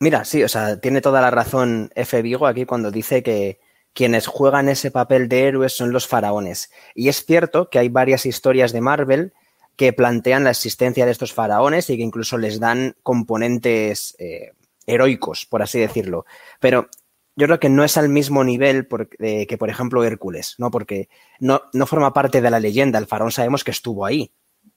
mira, 0.00 0.24
sí, 0.24 0.42
o 0.42 0.48
sea, 0.48 0.80
tiene 0.80 1.00
toda 1.00 1.20
la 1.20 1.30
razón 1.30 1.90
F. 1.94 2.20
Vigo 2.22 2.46
aquí 2.46 2.64
cuando 2.64 2.90
dice 2.90 3.22
que 3.22 3.60
quienes 3.94 4.26
juegan 4.26 4.68
ese 4.68 4.90
papel 4.90 5.28
de 5.28 5.46
héroes 5.48 5.74
son 5.74 5.92
los 5.92 6.06
faraones. 6.06 6.70
Y 6.94 7.08
es 7.08 7.24
cierto 7.24 7.68
que 7.68 7.78
hay 7.78 7.88
varias 7.88 8.26
historias 8.26 8.72
de 8.72 8.80
Marvel 8.80 9.32
que 9.76 9.92
plantean 9.92 10.44
la 10.44 10.50
existencia 10.50 11.06
de 11.06 11.12
estos 11.12 11.32
faraones 11.32 11.88
y 11.90 11.96
que 11.96 12.02
incluso 12.02 12.38
les 12.38 12.60
dan 12.60 12.94
componentes 13.02 14.14
eh, 14.18 14.52
heroicos, 14.86 15.46
por 15.46 15.62
así 15.62 15.78
decirlo. 15.78 16.24
Pero 16.60 16.88
yo 17.36 17.46
creo 17.46 17.60
que 17.60 17.70
no 17.70 17.82
es 17.82 17.96
al 17.96 18.08
mismo 18.08 18.44
nivel 18.44 18.86
que, 18.86 19.56
por 19.58 19.70
ejemplo, 19.70 20.04
Hércules, 20.04 20.56
¿no? 20.58 20.70
Porque 20.70 21.08
no, 21.40 21.62
no 21.72 21.86
forma 21.86 22.12
parte 22.12 22.42
de 22.42 22.50
la 22.50 22.60
leyenda. 22.60 22.98
El 22.98 23.06
faraón 23.06 23.32
sabemos 23.32 23.64
que 23.64 23.70
estuvo 23.70 24.04
ahí, 24.04 24.32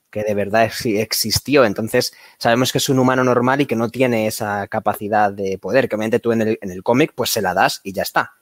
que 0.10 0.24
de 0.24 0.34
verdad 0.34 0.72
existió. 0.86 1.66
Entonces, 1.66 2.14
sabemos 2.38 2.72
que 2.72 2.78
es 2.78 2.88
un 2.88 3.00
humano 3.00 3.24
normal 3.26 3.60
y 3.62 3.66
que 3.66 3.76
no 3.76 3.90
tiene 3.90 4.28
esa 4.28 4.68
capacidad 4.68 5.32
de 5.32 5.58
poder, 5.58 5.90
que 5.90 5.96
obviamente 5.96 6.20
tú 6.20 6.32
en 6.32 6.42
el, 6.42 6.60
en 6.62 6.72
el 6.72 6.84
cómic 6.84 7.12
pues 7.14 7.30
se 7.32 7.42
la 7.42 7.54
das 7.54 7.82
y 7.84 7.92
ya 7.92 8.04
está. 8.04 8.36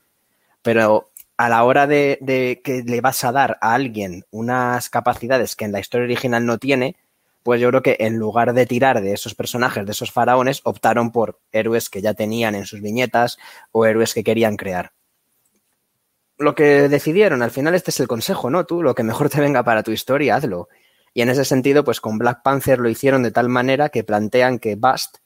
Pero 0.64 1.12
a 1.38 1.50
la 1.50 1.64
hora 1.64 1.86
de, 1.86 2.62
que 2.64 2.84
le 2.84 3.02
vas 3.02 3.24
a 3.24 3.32
dar 3.32 3.58
a 3.62 3.74
alguien 3.74 4.26
unas 4.32 4.90
capacidades 4.90 5.56
que 5.56 5.66
en 5.66 5.72
la 5.72 5.80
historia 5.80 6.06
original 6.06 6.46
no 6.46 6.58
tiene, 6.58 6.96
pues 7.44 7.60
yo 7.60 7.70
creo 7.70 7.84
que 7.84 7.98
en 8.00 8.18
lugar 8.18 8.54
de 8.54 8.66
tirar 8.66 9.02
de 9.02 9.14
esos 9.14 9.36
personajes, 9.36 9.86
de 9.86 9.92
esos 9.92 10.12
faraones, 10.12 10.62
optaron 10.64 11.12
por 11.12 11.40
héroes 11.52 11.90
que 11.90 12.02
ya 12.02 12.14
tenían 12.14 12.56
en 12.56 12.66
sus 12.66 12.82
viñetas 12.82 13.38
o 13.72 13.86
héroes 13.86 14.14
que 14.14 14.24
querían 14.24 14.56
crear. 14.56 14.94
Lo 16.38 16.56
que 16.56 16.88
decidieron, 16.88 17.42
al 17.42 17.52
final 17.52 17.76
este 17.76 17.92
es 17.92 18.00
el 18.00 18.08
consejo, 18.08 18.50
¿no? 18.50 18.66
Tú, 18.66 18.82
lo 18.82 18.96
que 18.96 19.04
mejor 19.04 19.30
te 19.30 19.42
venga 19.42 19.64
para 19.64 19.84
tu 19.84 19.92
historia, 19.92 20.36
hazlo. 20.36 20.70
Y 21.14 21.22
en 21.22 21.30
ese 21.30 21.46
sentido, 21.46 21.84
pues 21.84 22.02
con 22.02 22.18
Black 22.18 22.42
Panther 22.42 22.80
lo 22.80 22.90
hicieron 22.90 23.22
de 23.22 23.32
tal 23.32 23.50
manera 23.50 23.90
que 23.90 24.04
plantean 24.04 24.58
que 24.58 24.76
Bast 24.76 25.18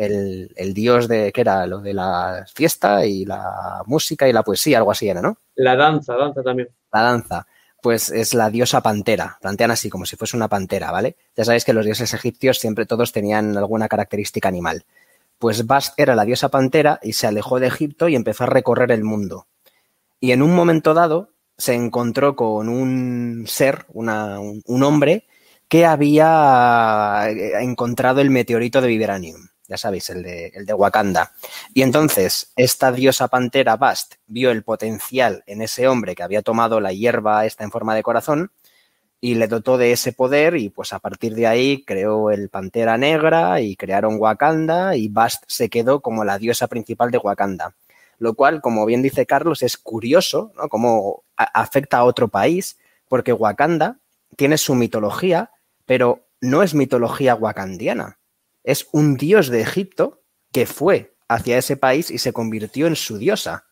el, 0.00 0.74
dios 0.74 1.08
de, 1.08 1.30
¿qué 1.32 1.42
era? 1.42 1.66
Lo 1.66 1.80
de 1.80 1.92
la 1.92 2.46
fiesta 2.52 3.04
y 3.04 3.24
la 3.24 3.82
música 3.86 4.28
y 4.28 4.32
la 4.32 4.42
poesía, 4.42 4.78
algo 4.78 4.90
así 4.90 5.08
era, 5.08 5.20
¿no? 5.20 5.36
La 5.56 5.76
danza, 5.76 6.14
danza 6.16 6.42
también. 6.42 6.68
La 6.92 7.02
danza. 7.02 7.46
Pues 7.82 8.10
es 8.10 8.34
la 8.34 8.50
diosa 8.50 8.82
pantera. 8.82 9.38
Plantean 9.40 9.70
así, 9.70 9.90
como 9.90 10.06
si 10.06 10.16
fuese 10.16 10.36
una 10.36 10.48
pantera, 10.48 10.90
¿vale? 10.90 11.16
Ya 11.36 11.44
sabéis 11.44 11.64
que 11.64 11.72
los 11.72 11.84
dioses 11.84 12.12
egipcios 12.14 12.58
siempre 12.58 12.86
todos 12.86 13.12
tenían 13.12 13.56
alguna 13.56 13.88
característica 13.88 14.48
animal. 14.48 14.84
Pues 15.38 15.66
Bast 15.66 15.98
era 15.98 16.14
la 16.14 16.24
diosa 16.24 16.48
pantera 16.48 16.98
y 17.02 17.14
se 17.14 17.26
alejó 17.26 17.60
de 17.60 17.68
Egipto 17.68 18.08
y 18.08 18.16
empezó 18.16 18.44
a 18.44 18.48
recorrer 18.48 18.92
el 18.92 19.04
mundo. 19.04 19.46
Y 20.18 20.32
en 20.32 20.42
un 20.42 20.54
momento 20.54 20.92
dado 20.92 21.30
se 21.56 21.74
encontró 21.74 22.36
con 22.36 22.68
un 22.68 23.44
ser, 23.46 23.84
un, 23.88 24.62
un 24.64 24.82
hombre, 24.82 25.26
que 25.68 25.86
había 25.86 27.26
encontrado 27.60 28.20
el 28.20 28.30
meteorito 28.30 28.80
de 28.80 28.88
Vibranium 28.88 29.49
ya 29.70 29.76
sabéis, 29.76 30.10
el 30.10 30.24
de, 30.24 30.46
el 30.48 30.66
de 30.66 30.74
Wakanda. 30.74 31.32
Y 31.72 31.82
entonces, 31.82 32.52
esta 32.56 32.90
diosa 32.90 33.28
pantera 33.28 33.76
Bast 33.76 34.16
vio 34.26 34.50
el 34.50 34.64
potencial 34.64 35.44
en 35.46 35.62
ese 35.62 35.86
hombre 35.86 36.16
que 36.16 36.24
había 36.24 36.42
tomado 36.42 36.80
la 36.80 36.92
hierba 36.92 37.46
esta 37.46 37.62
en 37.62 37.70
forma 37.70 37.94
de 37.94 38.02
corazón 38.02 38.50
y 39.20 39.36
le 39.36 39.46
dotó 39.46 39.78
de 39.78 39.92
ese 39.92 40.12
poder 40.12 40.56
y 40.56 40.70
pues 40.70 40.92
a 40.92 40.98
partir 40.98 41.36
de 41.36 41.46
ahí 41.46 41.84
creó 41.84 42.32
el 42.32 42.48
Pantera 42.48 42.98
Negra 42.98 43.60
y 43.60 43.76
crearon 43.76 44.16
Wakanda 44.18 44.96
y 44.96 45.06
Bast 45.08 45.44
se 45.46 45.68
quedó 45.68 46.00
como 46.00 46.24
la 46.24 46.38
diosa 46.38 46.66
principal 46.66 47.12
de 47.12 47.18
Wakanda. 47.18 47.76
Lo 48.18 48.34
cual, 48.34 48.60
como 48.60 48.84
bien 48.86 49.02
dice 49.02 49.24
Carlos, 49.24 49.62
es 49.62 49.76
curioso, 49.76 50.52
¿no? 50.56 50.68
Cómo 50.68 51.22
afecta 51.36 51.98
a 51.98 52.04
otro 52.04 52.28
país, 52.28 52.76
porque 53.08 53.32
Wakanda 53.32 53.98
tiene 54.36 54.58
su 54.58 54.74
mitología, 54.74 55.52
pero 55.86 56.26
no 56.40 56.62
es 56.62 56.74
mitología 56.74 57.34
wakandiana 57.34 58.19
es 58.64 58.88
un 58.92 59.16
dios 59.16 59.48
de 59.48 59.62
Egipto 59.62 60.22
que 60.52 60.66
fue 60.66 61.14
hacia 61.28 61.58
ese 61.58 61.76
país 61.76 62.10
y 62.10 62.18
se 62.18 62.32
convirtió 62.32 62.86
en 62.86 62.96
su 62.96 63.18
diosa. 63.18 63.66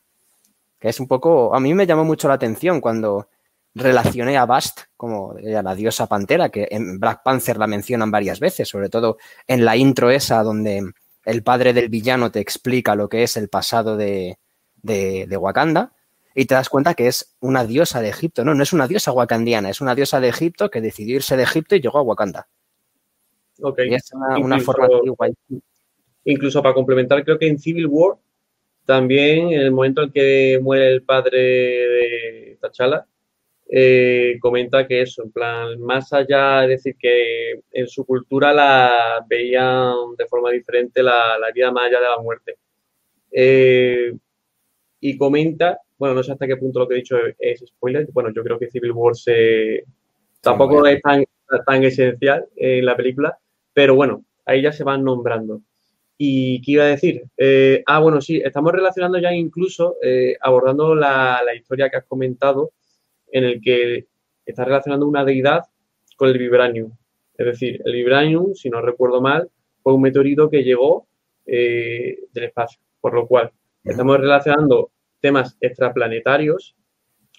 Que 0.79 0.89
es 0.89 1.01
un 1.01 1.09
poco, 1.09 1.55
a 1.55 1.61
mí 1.61 1.75
me 1.75 1.87
llamó 1.87 2.05
mucho 2.05 2.29
la 2.29 2.35
atención 2.35 2.81
cuando 2.81 3.29
relacioné 3.75 4.37
a 4.37 4.47
Bast 4.47 4.83
como 4.97 5.35
la 5.41 5.75
diosa 5.75 6.07
pantera, 6.07 6.51
que 6.51 6.69
en 6.71 6.99
Black 6.99 7.23
Panther 7.23 7.59
la 7.59 7.67
mencionan 7.67 8.11
varias 8.11 8.41
veces, 8.41 8.69
sobre 8.69 8.89
todo 8.89 9.19
en 9.47 9.65
la 9.65 9.77
intro 9.77 10.11
esa 10.11 10.43
donde 10.43 10.93
el 11.25 11.43
padre 11.43 11.73
del 11.73 11.89
villano 11.89 12.31
te 12.31 12.41
explica 12.41 12.95
lo 12.95 13.09
que 13.09 13.23
es 13.23 13.37
el 13.37 13.49
pasado 13.49 13.97
de, 13.97 14.39
de, 14.83 15.37
Wakanda 15.37 15.93
y 16.35 16.47
te 16.47 16.55
das 16.55 16.69
cuenta 16.69 16.95
que 16.95 17.09
es 17.09 17.37
una 17.41 17.65
diosa 17.65 18.01
de 18.01 18.09
Egipto, 18.09 18.45
no, 18.45 18.55
no 18.55 18.63
es 18.63 18.73
una 18.73 18.87
diosa 18.87 19.13
wakandiana, 19.13 19.71
es 19.71 19.81
una 19.81 19.95
diosa 19.95 20.21
de 20.21 20.29
Egipto 20.29 20.71
que 20.71 20.81
decidió 20.81 21.17
irse 21.17 21.37
de 21.37 21.43
Egipto 21.43 21.77
y 21.77 21.81
llegó 21.81 21.99
a 21.99 22.03
Wakanda. 22.03 22.49
Ok. 23.61 23.81
una, 24.39 24.61
forma 24.61 24.89
Incluso 26.25 26.63
para 26.63 26.75
complementar, 26.75 27.25
creo 27.25 27.39
que 27.39 27.49
en 27.49 27.59
Civil 27.59 27.87
War, 27.87 28.17
también 28.85 29.53
en 29.53 29.61
el 29.61 29.73
momento 29.73 30.03
en 30.03 30.13
que 30.13 30.59
muere 30.63 30.93
el 30.93 31.03
padre 31.03 31.39
de 31.39 32.59
T'Challa, 32.61 33.07
eh, 33.71 34.39
comenta 34.41 34.87
que 34.87 35.03
eso, 35.03 35.23
en 35.23 35.31
plan, 35.31 35.79
más 35.81 36.13
allá, 36.13 36.65
es 36.65 36.71
decir, 36.71 36.97
que 36.99 37.61
en 37.71 37.87
su 37.87 38.07
cultura 38.07 38.53
la 38.53 39.25
veían 39.29 40.17
de 40.17 40.27
forma 40.27 40.51
diferente 40.51 41.03
la, 41.03 41.39
vida 41.55 41.71
más 41.71 41.87
allá 41.87 42.01
de 42.01 42.09
la 42.09 42.19
muerte. 42.19 42.57
Eh, 43.31 44.13
y 45.01 45.19
comenta, 45.19 45.81
bueno, 45.99 46.15
no 46.15 46.23
sé 46.23 46.33
hasta 46.33 46.47
qué 46.47 46.57
punto 46.57 46.81
lo 46.81 46.89
que 46.89 46.95
he 46.95 46.99
dicho 46.99 47.17
es, 47.39 47.61
spoiler, 47.67 48.09
bueno, 48.13 48.31
yo 48.35 48.43
creo 48.43 48.59
que 48.59 48.71
Civil 48.71 48.93
War 48.93 49.15
se, 49.15 49.85
tampoco 50.41 50.87
es 50.87 51.01
tan, 51.03 51.25
tan 51.67 51.85
esencial 51.85 52.47
en 52.57 52.87
la 52.87 52.97
película, 52.97 53.39
pero 53.79 53.95
bueno, 53.95 54.25
ahí 54.45 54.61
ya 54.61 54.73
se 54.73 54.83
van 54.83 55.05
nombrando. 55.05 55.63
¿Y 56.17 56.61
qué 56.63 56.73
iba 56.73 56.83
a 56.83 56.89
decir? 56.89 57.23
Eh, 57.37 57.85
ah, 57.87 58.01
bueno, 58.01 58.21
sí, 58.21 58.43
estamos 58.45 58.73
relacionando 58.73 59.21
ya 59.21 59.33
incluso, 59.33 59.99
eh, 60.03 60.37
abordando 60.41 60.97
la, 60.97 61.45
historia 61.57 61.89
que 61.89 61.99
has 61.99 62.05
comentado, 62.05 62.73
en 63.31 63.45
el 63.45 63.61
que 63.61 64.09
está 64.45 64.65
relacionando 64.65 65.07
una 65.07 65.25
deidad 65.25 65.63
con 66.17 66.29
el 66.29 66.39
vibranium. 66.39 66.91
Es 67.37 67.47
decir, 67.47 67.81
el 67.85 67.93
vibranium, 67.93 68.53
si 68.55 68.69
no 68.69 68.81
recuerdo 68.83 69.21
mal, 69.21 69.49
fue 69.81 69.95
un 69.95 70.03
meteorito 70.03 70.51
que 70.51 70.65
llegó 70.65 71.07
eh, 71.47 72.19
del 72.33 72.45
espacio, 72.47 72.81
por 73.01 73.15
lo 73.15 73.29
cual 73.29 73.53
estamos 73.85 74.19
relacionando 74.19 74.91
temas 75.21 75.57
extraplanetarios 75.61 76.75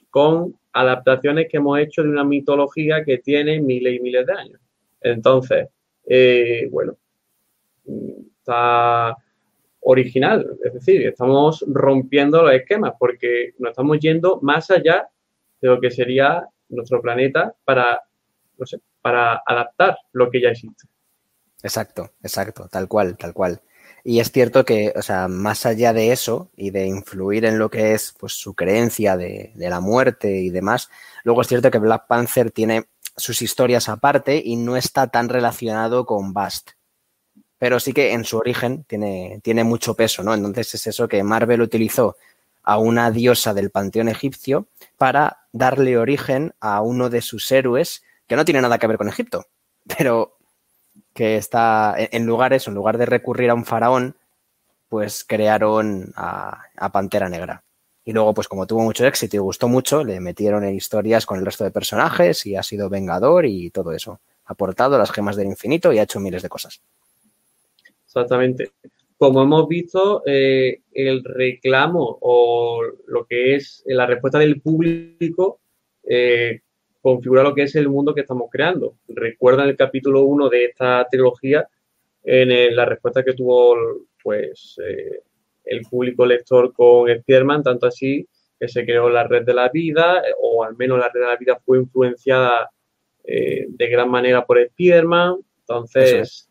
con 0.10 0.56
adaptaciones 0.72 1.50
que 1.52 1.58
hemos 1.58 1.78
hecho 1.80 2.02
de 2.02 2.08
una 2.08 2.24
mitología 2.24 3.04
que 3.04 3.18
tiene 3.18 3.60
miles 3.60 3.98
y 3.98 4.00
miles 4.00 4.26
de 4.26 4.32
años. 4.32 4.62
Entonces, 5.02 5.68
eh, 6.12 6.68
bueno, 6.72 6.98
está 8.40 9.16
original, 9.82 10.58
es 10.64 10.74
decir, 10.74 11.06
estamos 11.06 11.64
rompiendo 11.68 12.42
los 12.42 12.54
esquemas 12.54 12.94
porque 13.00 13.54
nos 13.60 13.70
estamos 13.70 14.00
yendo 14.00 14.40
más 14.42 14.72
allá 14.72 15.08
de 15.62 15.68
lo 15.68 15.80
que 15.80 15.92
sería 15.92 16.48
nuestro 16.70 17.00
planeta 17.00 17.54
para, 17.64 18.02
para 19.02 19.42
adaptar 19.46 19.98
lo 20.14 20.32
que 20.32 20.42
ya 20.42 20.50
existe. 20.50 20.88
Exacto, 21.62 22.12
exacto, 22.24 22.68
tal 22.72 22.88
cual, 22.88 23.16
tal 23.16 23.34
cual. 23.34 23.62
Y 24.04 24.20
es 24.20 24.32
cierto 24.32 24.66
que, 24.66 24.94
o 24.96 25.02
sea, 25.02 25.28
más 25.28 25.66
allá 25.66 25.94
de 25.94 26.12
eso 26.12 26.50
y 26.56 26.72
de 26.72 26.88
influir 26.88 27.46
en 27.46 27.60
lo 27.60 27.70
que 27.70 27.94
es 27.94 28.16
pues, 28.18 28.34
su 28.34 28.56
creencia 28.56 29.16
de 29.16 29.54
la 29.56 29.80
muerte 29.80 30.38
y 30.38 30.50
demás, 30.50 30.90
luego 31.24 31.42
es 31.42 31.48
cierto 31.48 31.70
que 31.70 31.80
Black 31.80 32.08
Panther 32.08 32.50
tiene 32.50 32.86
sus 33.16 33.42
historias 33.42 33.90
aparte 33.90 34.42
y 34.44 34.56
no 34.56 34.78
está 34.78 35.08
tan 35.08 35.30
relacionado 35.30 36.06
con 36.06 36.34
Bast. 36.34 36.72
Pero 37.58 37.80
sí 37.80 37.94
que 37.94 38.14
en 38.14 38.24
su 38.24 38.38
origen 38.38 38.86
tiene, 38.86 39.40
tiene 39.44 39.64
mucho 39.64 39.96
peso, 39.96 40.24
¿no? 40.24 40.34
Entonces 40.34 40.74
es 40.76 40.88
eso 40.88 41.08
que 41.08 41.24
Marvel 41.24 41.62
utilizó 41.62 42.16
a 42.64 42.78
una 42.78 43.12
diosa 43.12 43.54
del 43.54 43.72
panteón 43.72 44.10
egipcio 44.10 44.68
para 44.98 45.48
darle 45.52 45.98
origen 45.98 46.54
a 46.60 46.82
uno 46.82 47.10
de 47.10 47.22
sus 47.22 47.52
héroes 47.52 48.04
que 48.28 48.36
no 48.36 48.46
tiene 48.46 48.62
nada 48.62 48.78
que 48.78 48.88
ver 48.88 48.98
con 48.98 49.10
Egipto, 49.10 49.46
pero 49.98 50.38
que 51.14 51.36
está 51.36 51.96
en 51.98 52.26
lugares, 52.26 52.68
en 52.68 52.76
lugar 52.76 52.98
de 52.98 53.06
recurrir 53.06 53.50
a 53.50 53.56
un 53.56 53.66
faraón, 53.66 54.16
pues 54.88 55.24
crearon 55.24 56.14
a, 56.16 56.64
a 56.78 56.92
Pantera 56.92 57.30
Negra. 57.30 57.64
Y 58.10 58.12
luego, 58.12 58.34
pues 58.34 58.48
como 58.48 58.66
tuvo 58.66 58.82
mucho 58.82 59.06
éxito 59.06 59.36
y 59.36 59.40
gustó 59.40 59.68
mucho, 59.68 60.04
le 60.04 60.20
metieron 60.20 60.64
en 60.64 60.74
historias 60.74 61.28
con 61.28 61.38
el 61.38 61.46
resto 61.46 61.64
de 61.64 61.70
personajes 61.70 62.44
y 62.48 62.56
ha 62.56 62.64
sido 62.64 62.90
vengador 62.90 63.46
y 63.46 63.70
todo 63.70 63.92
eso. 63.92 64.20
Ha 64.46 64.54
aportado 64.54 64.98
las 64.98 65.12
gemas 65.12 65.36
del 65.36 65.46
infinito 65.46 65.94
y 65.94 66.00
ha 66.00 66.04
hecho 66.04 66.20
miles 66.20 66.42
de 66.42 66.50
cosas. 66.50 66.82
Exactamente. 68.04 68.72
Como 69.16 69.44
hemos 69.44 69.68
visto, 69.68 70.24
eh, 70.26 70.82
el 70.92 71.24
reclamo 71.24 72.18
o 72.22 72.82
lo 73.06 73.26
que 73.26 73.54
es 73.54 73.84
la 73.86 74.08
respuesta 74.08 74.40
del 74.40 74.60
público 74.60 75.60
eh, 76.04 76.62
configura 77.04 77.44
lo 77.44 77.54
que 77.54 77.62
es 77.62 77.76
el 77.76 77.90
mundo 77.90 78.16
que 78.16 78.22
estamos 78.22 78.50
creando. 78.52 78.96
Recuerda 79.08 79.66
el 79.66 79.78
capítulo 79.78 80.24
1 80.24 80.50
de 80.50 80.66
esta 80.66 81.08
trilogía, 81.12 81.70
en 82.24 82.76
la 82.76 82.86
respuesta 82.86 83.24
que 83.24 83.34
tuvo 83.34 83.78
pues 84.24 84.80
eh, 84.84 85.22
el 85.70 85.82
público 85.82 86.26
lector 86.26 86.74
con 86.74 87.10
Spiderman, 87.10 87.64
tanto 87.64 87.88
así 87.88 88.28
que 88.60 88.68
se 88.68 88.86
creó 88.86 89.10
la 89.10 89.24
red 89.26 89.46
de 89.46 89.54
la 89.54 89.70
vida, 89.70 90.22
o 90.42 90.64
al 90.64 90.76
menos 90.76 91.00
la 91.00 91.10
red 91.10 91.22
de 91.22 91.28
la 91.28 91.38
vida 91.38 91.60
fue 91.66 91.78
influenciada 91.78 92.70
eh, 93.24 93.68
de 93.70 93.88
gran 93.88 94.10
manera 94.10 94.46
por 94.46 94.62
Spiderman. 94.62 95.38
Entonces, 95.62 96.50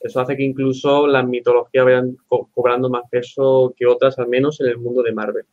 eso, 0.00 0.20
hace 0.20 0.36
que 0.36 0.42
incluso 0.42 1.06
las 1.06 1.26
mitologías 1.26 1.84
vayan 1.84 2.16
cobrando 2.26 2.88
más 2.88 3.02
peso 3.10 3.74
que 3.76 3.86
otras, 3.86 4.18
al 4.18 4.28
menos 4.28 4.60
en 4.60 4.68
el 4.68 4.78
mundo 4.78 5.02
de 5.02 5.12
Marvel. 5.12 5.44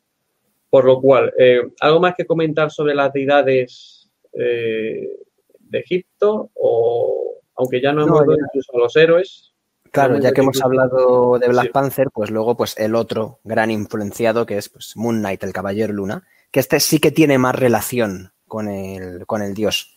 Por 0.70 0.86
lo 0.86 1.00
cual, 1.00 1.32
eh, 1.38 1.62
¿algo 1.82 2.00
más 2.00 2.16
que 2.16 2.26
comentar 2.26 2.72
sobre 2.72 2.96
las 2.96 3.14
deidades 3.14 4.10
eh, 4.34 5.20
de 5.60 5.80
Egipto? 5.80 6.50
O 6.56 7.40
aunque 7.56 7.80
ya 7.80 7.94
no, 7.94 8.04
hemos 8.04 8.26
visto 8.26 8.46
incluso 8.48 8.76
a 8.76 8.80
los 8.80 8.96
héroes. 8.96 9.53
Claro, 9.94 10.18
ya 10.18 10.32
que 10.32 10.42
hemos 10.42 10.60
hablado 10.60 11.38
de 11.38 11.48
Black 11.50 11.72
Panther, 11.72 12.10
pues 12.12 12.32
luego 12.32 12.58
pues 12.58 12.74
el 12.80 12.96
otro 12.96 13.38
gran 13.44 13.70
influenciado 13.70 14.44
que 14.48 14.58
es 14.58 14.68
pues, 14.68 14.98
Moon 14.98 15.20
Knight, 15.20 15.44
el 15.44 15.54
Caballero 15.54 15.94
Luna, 15.94 16.24
que 16.50 16.60
este 16.60 16.80
sí 16.80 16.98
que 16.98 17.12
tiene 17.12 17.38
más 17.38 17.54
relación 17.54 18.34
con 18.48 18.70
el, 18.70 19.28
con 19.28 19.44
el 19.44 19.54
dios. 19.54 19.96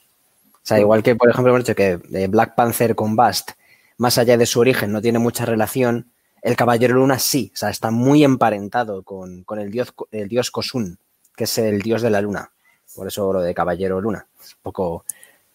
O 0.53 0.59
sea, 0.63 0.79
igual 0.79 1.03
que, 1.03 1.17
por 1.17 1.31
ejemplo, 1.31 1.51
hemos 1.51 1.65
dicho 1.65 1.75
que 1.75 1.97
Black 2.29 2.55
Panther 2.55 2.95
con 2.95 3.17
Bast, 3.17 3.53
más 3.97 4.19
allá 4.19 4.37
de 4.37 4.45
su 4.45 4.61
origen, 4.61 4.93
no 4.93 5.01
tiene 5.01 5.19
mucha 5.19 5.47
relación, 5.47 6.11
el 6.43 6.57
Caballero 6.57 6.97
Luna 6.97 7.19
sí, 7.19 7.51
o 7.55 7.57
sea, 7.57 7.71
está 7.71 7.91
muy 7.91 8.23
emparentado 8.23 9.03
con, 9.03 9.45
con 9.45 9.59
el, 9.59 9.71
dios, 9.71 9.95
el 10.11 10.29
dios 10.29 10.51
Kosun, 10.51 10.99
que 11.35 11.45
es 11.45 11.57
el 11.57 11.81
dios 11.81 12.03
de 12.03 12.11
la 12.11 12.21
luna. 12.21 12.51
Por 12.95 13.07
eso 13.07 13.33
lo 13.33 13.41
de 13.41 13.55
Caballero 13.55 13.99
Luna. 13.99 14.27
Es 14.39 14.53
un 14.57 14.61
poco 14.63 15.07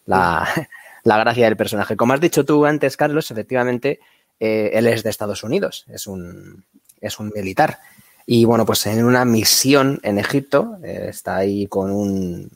la, 0.06 0.48
la 1.04 1.18
gracia 1.18 1.44
del 1.44 1.56
personaje. 1.56 1.96
Como 1.96 2.12
has 2.12 2.20
dicho 2.20 2.44
tú 2.44 2.66
antes, 2.66 2.96
Carlos, 2.96 3.30
efectivamente, 3.30 4.00
eh, 4.44 4.76
él 4.76 4.88
es 4.88 5.04
de 5.04 5.10
Estados 5.10 5.44
Unidos, 5.44 5.84
es 5.86 6.08
un, 6.08 6.64
es 7.00 7.20
un 7.20 7.30
militar. 7.32 7.78
Y 8.26 8.44
bueno, 8.44 8.66
pues 8.66 8.84
en 8.86 9.04
una 9.04 9.24
misión 9.24 10.00
en 10.02 10.18
Egipto, 10.18 10.78
eh, 10.82 11.06
está 11.10 11.36
ahí 11.36 11.68
con 11.68 11.92
un, 11.92 12.50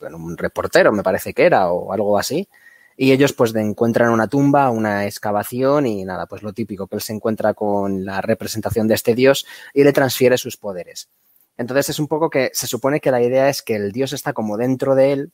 un, 0.00 0.36
reportero, 0.36 0.92
me 0.92 1.02
parece 1.02 1.32
que 1.32 1.46
era, 1.46 1.70
o 1.70 1.94
algo 1.94 2.18
así. 2.18 2.46
Y 2.94 3.12
ellos 3.12 3.32
pues 3.32 3.54
encuentran 3.54 4.10
una 4.10 4.28
tumba, 4.28 4.68
una 4.68 5.06
excavación 5.06 5.86
y 5.86 6.04
nada, 6.04 6.26
pues 6.26 6.42
lo 6.42 6.52
típico, 6.52 6.86
que 6.86 6.96
él 6.96 7.00
se 7.00 7.14
encuentra 7.14 7.54
con 7.54 8.04
la 8.04 8.20
representación 8.20 8.86
de 8.86 8.96
este 8.96 9.14
dios 9.14 9.46
y 9.72 9.82
le 9.82 9.94
transfiere 9.94 10.36
sus 10.36 10.58
poderes. 10.58 11.08
Entonces 11.56 11.88
es 11.88 11.98
un 11.98 12.06
poco 12.06 12.28
que 12.28 12.50
se 12.52 12.66
supone 12.66 13.00
que 13.00 13.10
la 13.10 13.22
idea 13.22 13.48
es 13.48 13.62
que 13.62 13.76
el 13.76 13.92
dios 13.92 14.12
está 14.12 14.34
como 14.34 14.58
dentro 14.58 14.94
de 14.94 15.12
él, 15.12 15.32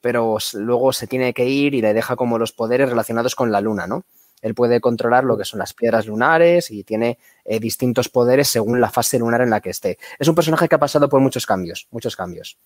pero 0.00 0.38
luego 0.54 0.92
se 0.92 1.06
tiene 1.06 1.32
que 1.34 1.44
ir 1.44 1.72
y 1.74 1.82
le 1.82 1.94
deja 1.94 2.16
como 2.16 2.36
los 2.36 2.50
poderes 2.50 2.88
relacionados 2.88 3.36
con 3.36 3.52
la 3.52 3.60
luna, 3.60 3.86
¿no? 3.86 4.04
Él 4.42 4.54
puede 4.54 4.80
controlar 4.80 5.24
lo 5.24 5.36
que 5.36 5.44
son 5.44 5.58
las 5.58 5.72
piedras 5.72 6.06
lunares 6.06 6.70
y 6.70 6.84
tiene 6.84 7.18
eh, 7.44 7.58
distintos 7.58 8.08
poderes 8.08 8.48
según 8.48 8.80
la 8.80 8.90
fase 8.90 9.18
lunar 9.18 9.40
en 9.40 9.50
la 9.50 9.60
que 9.60 9.70
esté. 9.70 9.98
Es 10.18 10.28
un 10.28 10.34
personaje 10.34 10.68
que 10.68 10.74
ha 10.74 10.78
pasado 10.78 11.08
por 11.08 11.20
muchos 11.20 11.46
cambios, 11.46 11.88
muchos 11.90 12.14
cambios. 12.16 12.58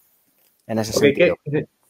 En 0.66 0.78
ese 0.78 0.92
sentido. 0.92 1.36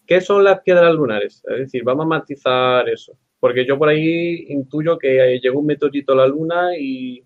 ¿qué, 0.07 0.21
son 0.21 0.45
las 0.45 0.61
piedras 0.61 0.95
lunares? 0.95 1.43
Es 1.49 1.59
decir, 1.59 1.83
vamos 1.85 2.05
a 2.05 2.09
matizar 2.09 2.89
eso. 2.89 3.17
Porque 3.39 3.67
yo 3.67 3.79
por 3.79 3.89
ahí 3.89 4.47
intuyo 4.49 4.99
que 4.99 5.39
llegó 5.43 5.61
un 5.61 5.67
meteorito 5.67 6.13
a 6.13 6.17
la 6.17 6.27
luna 6.27 6.77
y, 6.77 7.25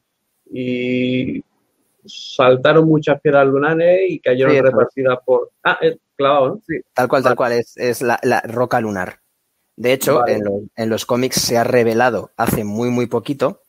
saltaron 2.06 2.86
muchas 2.86 3.20
piedras 3.20 3.46
lunares 3.46 4.00
y 4.08 4.20
cayeron 4.20 4.62
repartidas 4.62 5.18
por. 5.24 5.50
Ah, 5.62 5.78
es 5.80 5.96
clavado, 6.16 6.48
¿no? 6.48 6.62
Sí. 6.66 6.80
Tal 6.92 7.08
cual, 7.08 7.22
tal 7.22 7.34
cual, 7.34 7.52
es, 7.52 7.76
es 7.76 8.02
la, 8.02 8.18
roca 8.44 8.80
lunar. 8.80 9.23
De 9.76 9.92
hecho, 9.92 10.22
en, 10.26 10.88
los 10.88 11.04
cómics 11.04 11.40
se 11.40 11.58
ha 11.58 11.64
revelado 11.64 12.32
hace 12.36 12.64
muy, 12.64 12.90
muy 12.90 13.06
poquito, 13.06 13.62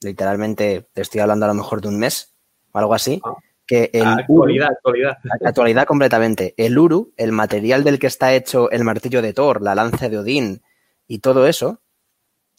literalmente 0.00 0.88
te 0.92 1.02
estoy 1.02 1.20
hablando 1.20 1.44
a 1.44 1.48
lo 1.48 1.54
mejor 1.54 1.80
de 1.80 1.88
un 1.88 1.98
mes 1.98 2.34
o 2.72 2.78
algo 2.78 2.94
así, 2.94 3.20
ah. 3.24 3.34
que 3.66 3.90
el 3.92 4.04
actualidad, 4.04 4.70
actualidad. 4.70 5.18
actualidad 5.44 5.86
completamente. 5.86 6.54
El 6.56 6.76
Uru, 6.76 7.12
el 7.16 7.30
material 7.30 7.84
del 7.84 8.00
que 8.00 8.08
está 8.08 8.34
hecho 8.34 8.70
el 8.70 8.82
martillo 8.82 9.22
de 9.22 9.32
Thor, 9.32 9.62
la 9.62 9.76
lanza 9.76 10.08
de 10.08 10.18
Odín 10.18 10.62
y 11.06 11.20
todo 11.20 11.46
eso, 11.46 11.80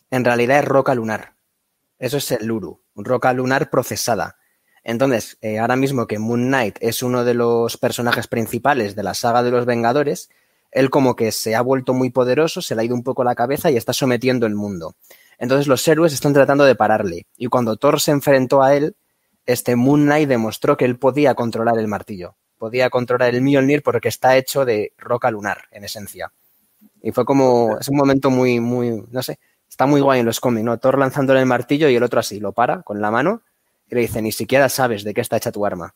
en 0.10 0.23
realidad 0.23 0.60
es 0.60 0.65
roca 0.65 0.95
lunar. 0.95 1.34
Eso 1.99 2.17
es 2.17 2.31
el 2.31 2.49
Uru, 2.49 2.81
roca 2.95 3.34
lunar 3.34 3.69
procesada. 3.69 4.38
Entonces, 4.84 5.38
eh, 5.41 5.60
ahora 5.60 5.75
mismo 5.75 6.08
que 6.08 6.19
Moon 6.19 6.45
Knight 6.47 6.77
es 6.79 7.01
uno 7.01 7.25
de 7.25 7.34
los 7.34 7.75
personajes 7.77 8.27
principales 8.27 8.95
de 8.95 9.03
la 9.03 9.15
saga 9.15 9.41
de 9.41 9.51
los 9.51 9.65
Vengadores, 9.65 10.29
él 10.75 10.89
como 10.89 11.15
que 11.15 11.31
se 11.31 11.55
ha 11.55 11.61
vuelto 11.61 11.93
muy 11.93 12.09
poderoso, 12.09 12.61
se 12.61 12.75
le 12.75 12.81
ha 12.81 12.83
ido 12.83 12.95
un 12.95 13.03
poco 13.03 13.23
la 13.23 13.33
cabeza 13.33 13.71
y 13.71 13.77
está 13.77 13.93
sometiendo 13.93 14.45
el 14.45 14.55
mundo. 14.55 14.95
Entonces 15.39 15.67
los 15.67 15.88
héroes 15.88 16.11
están 16.11 16.33
tratando 16.33 16.65
de 16.65 16.75
pararle. 16.75 17.27
Y 17.38 17.47
cuando 17.47 17.77
Thor 17.77 18.01
se 18.01 18.11
enfrentó 18.11 18.61
a 18.61 18.75
él, 18.75 18.97
este 19.45 19.77
Moon 19.77 20.03
Knight 20.03 20.27
demostró 20.27 20.75
que 20.75 20.83
él 20.83 20.99
podía 20.99 21.33
controlar 21.33 21.79
el 21.79 21.88
martillo. 21.88 22.35
Podía 22.57 22.89
controlar 22.89 23.33
el 23.33 23.41
Mjolnir 23.41 23.83
porque 23.83 24.09
está 24.09 24.35
hecho 24.35 24.65
de 24.65 24.91
roca 24.97 25.31
lunar, 25.31 25.63
en 25.71 25.85
esencia. 25.85 26.33
Y 27.01 27.13
fue 27.13 27.23
como, 27.23 27.77
es 27.79 27.88
un 27.88 27.95
momento 27.95 28.29
muy, 28.29 28.59
muy, 28.59 29.01
no 29.11 29.23
sé, 29.23 29.39
está 29.69 29.85
muy 29.85 30.01
guay 30.01 30.19
en 30.19 30.25
los 30.25 30.41
cómics, 30.41 30.65
¿no? 30.65 30.77
Thor 30.77 30.99
lanzándole 30.99 31.39
el 31.39 31.45
martillo 31.45 31.88
y 31.88 31.95
el 31.95 32.03
otro 32.03 32.19
así, 32.19 32.41
lo 32.41 32.51
para 32.51 32.81
con 32.81 32.99
la 32.99 33.11
mano 33.11 33.43
y 33.89 33.95
le 33.95 34.01
dice, 34.01 34.21
ni 34.21 34.33
siquiera 34.33 34.67
sabes 34.67 35.05
de 35.05 35.13
qué 35.13 35.21
está 35.21 35.38
hecha 35.38 35.53
tu 35.53 35.65
arma. 35.65 35.95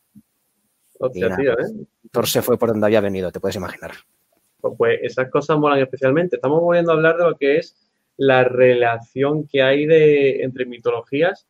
¿eh? 1.51 1.85
Thor 2.11 2.29
se 2.29 2.41
fue 2.41 2.57
por 2.57 2.69
donde 2.69 2.85
había 2.85 3.01
venido, 3.01 3.29
te 3.29 3.41
puedes 3.41 3.57
imaginar. 3.57 3.91
Pues, 4.59 4.73
pues, 4.77 4.99
esas 5.03 5.29
cosas 5.29 5.57
molan 5.57 5.79
especialmente. 5.79 6.35
Estamos 6.35 6.61
volviendo 6.61 6.91
a 6.91 6.95
hablar 6.95 7.17
de 7.17 7.23
lo 7.23 7.37
que 7.37 7.57
es 7.57 7.75
la 8.17 8.43
relación 8.43 9.47
que 9.47 9.61
hay 9.61 9.85
de, 9.85 10.43
entre 10.43 10.65
mitologías, 10.65 11.47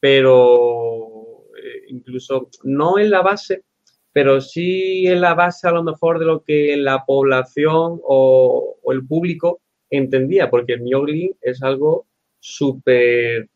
pero 0.00 1.44
eh, 1.56 1.84
incluso 1.88 2.50
no 2.62 2.98
en 2.98 3.10
la 3.10 3.22
base, 3.22 3.64
pero 4.12 4.40
sí 4.40 5.06
en 5.06 5.22
la 5.22 5.34
base 5.34 5.66
a 5.66 5.72
lo 5.72 5.82
mejor 5.82 6.18
de 6.18 6.26
lo 6.26 6.42
que 6.42 6.76
la 6.76 7.04
población 7.06 8.00
o, 8.04 8.76
el 8.92 9.06
público 9.06 9.62
entendía, 9.88 10.50
porque 10.50 10.74
el 10.74 10.82
Mjolnir 10.82 11.36
es 11.40 11.62
algo 11.62 12.06
súper 12.38 13.48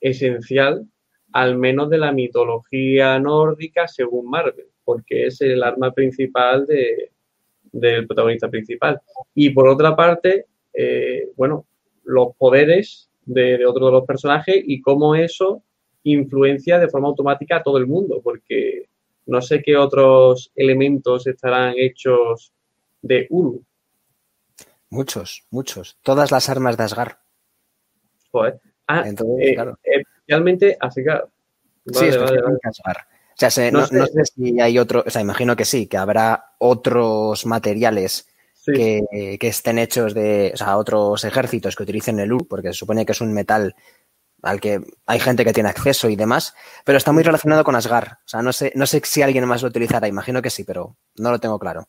esencial, 0.00 0.86
al 1.32 1.56
menos 1.56 1.88
de 1.88 1.98
la 1.98 2.12
mitología 2.12 3.18
nórdica 3.18 3.88
según 3.88 4.28
Marvel, 4.28 4.66
porque 4.84 5.26
es 5.26 5.40
el 5.40 5.62
arma 5.62 5.92
principal 5.92 6.66
de, 6.66 7.12
del 7.72 8.06
protagonista 8.06 8.48
principal. 8.48 9.00
Y 9.34 9.50
por 9.50 9.68
otra 9.68 9.94
parte, 9.94 10.46
eh, 10.72 11.28
bueno, 11.36 11.66
los 12.04 12.34
poderes 12.36 13.10
de, 13.24 13.64
otro 13.66 13.86
de 13.86 13.92
los 13.92 14.06
personajes 14.06 14.62
y 14.66 14.80
cómo 14.80 15.14
eso 15.14 15.62
influencia 16.04 16.78
de 16.78 16.88
forma 16.88 17.08
automática 17.08 17.56
a 17.56 17.62
todo 17.62 17.78
el 17.78 17.86
mundo, 17.86 18.20
porque 18.22 18.88
no 19.26 19.42
sé 19.42 19.62
qué 19.62 19.76
otros 19.76 20.50
elementos 20.54 21.26
estarán 21.26 21.74
hechos 21.76 22.52
de 23.02 23.26
Uru. 23.28 23.62
Muchos, 24.90 25.44
muchos. 25.50 25.98
Todas 26.02 26.30
las 26.30 26.48
armas 26.48 26.76
de 26.76 26.84
Asgard. 26.84 27.16
Joder. 28.30 28.60
Ah, 28.86 29.04
Entonces, 29.06 29.48
eh, 29.48 29.54
claro. 29.54 29.78
especialmente 29.82 30.76
Asgard. 30.80 31.28
sí, 31.92 32.06
Asgard. 32.06 32.44
O 32.44 33.17
sea, 33.38 33.70
no, 33.70 33.86
sé. 33.86 34.24
si 34.24 34.60
hay 34.60 34.78
otro, 34.78 35.04
o 35.06 35.10
sea, 35.10 35.22
imagino 35.22 35.54
que 35.54 35.64
sí, 35.64 35.86
que 35.86 35.96
habrá 35.96 36.54
otros 36.58 37.46
materiales 37.46 38.28
que, 38.74 39.38
estén 39.40 39.78
hechos 39.78 40.14
de, 40.14 40.50
o 40.54 40.56
sea, 40.56 40.76
otros 40.76 41.24
ejércitos 41.24 41.76
que 41.76 41.84
utilicen 41.84 42.18
el 42.18 42.32
U, 42.32 42.46
porque 42.48 42.68
se 42.68 42.74
supone 42.74 43.06
que 43.06 43.12
es 43.12 43.20
un 43.20 43.32
metal 43.32 43.74
al 44.42 44.60
que 44.60 44.80
hay 45.06 45.18
gente 45.18 45.44
que 45.44 45.52
tiene 45.52 45.68
acceso 45.68 46.08
y 46.08 46.16
demás, 46.16 46.54
pero 46.84 46.98
está 46.98 47.12
muy 47.12 47.22
relacionado 47.22 47.64
con 47.64 47.74
Asgard. 47.74 48.12
O 48.12 48.28
sea, 48.28 48.42
no 48.42 48.52
sé, 48.52 48.72
no 48.74 48.86
sé 48.86 49.00
si 49.04 49.22
alguien 49.22 49.46
más 49.46 49.62
lo 49.62 49.68
utilizará, 49.68 50.06
imagino 50.06 50.42
que 50.42 50.50
sí, 50.50 50.64
pero 50.64 50.96
no 51.16 51.30
lo 51.30 51.38
tengo 51.38 51.58
claro. 51.58 51.88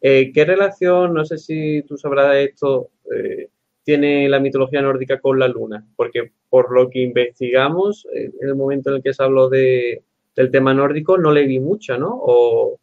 Eh, 0.00 0.30
¿Qué 0.32 0.44
relación, 0.44 1.12
no 1.12 1.24
sé 1.24 1.38
si 1.38 1.82
tú 1.82 1.98
sabrás 1.98 2.30
de 2.30 2.44
esto, 2.44 2.90
eh, 3.14 3.48
tiene 3.82 4.28
la 4.28 4.38
mitología 4.38 4.80
nórdica 4.80 5.20
con 5.20 5.38
la 5.38 5.48
luna? 5.48 5.84
Porque 5.96 6.32
por 6.48 6.72
lo 6.72 6.88
que 6.88 7.00
investigamos, 7.00 8.06
en 8.12 8.32
el 8.40 8.54
momento 8.54 8.90
en 8.90 8.96
el 8.96 9.02
que 9.02 9.12
se 9.12 9.22
habló 9.22 9.48
de, 9.48 10.04
del 10.34 10.50
tema 10.50 10.74
nórdico, 10.74 11.18
no 11.18 11.32
le 11.32 11.46
vi 11.46 11.60
mucha, 11.60 11.98
¿no? 11.98 12.10
O 12.12 12.78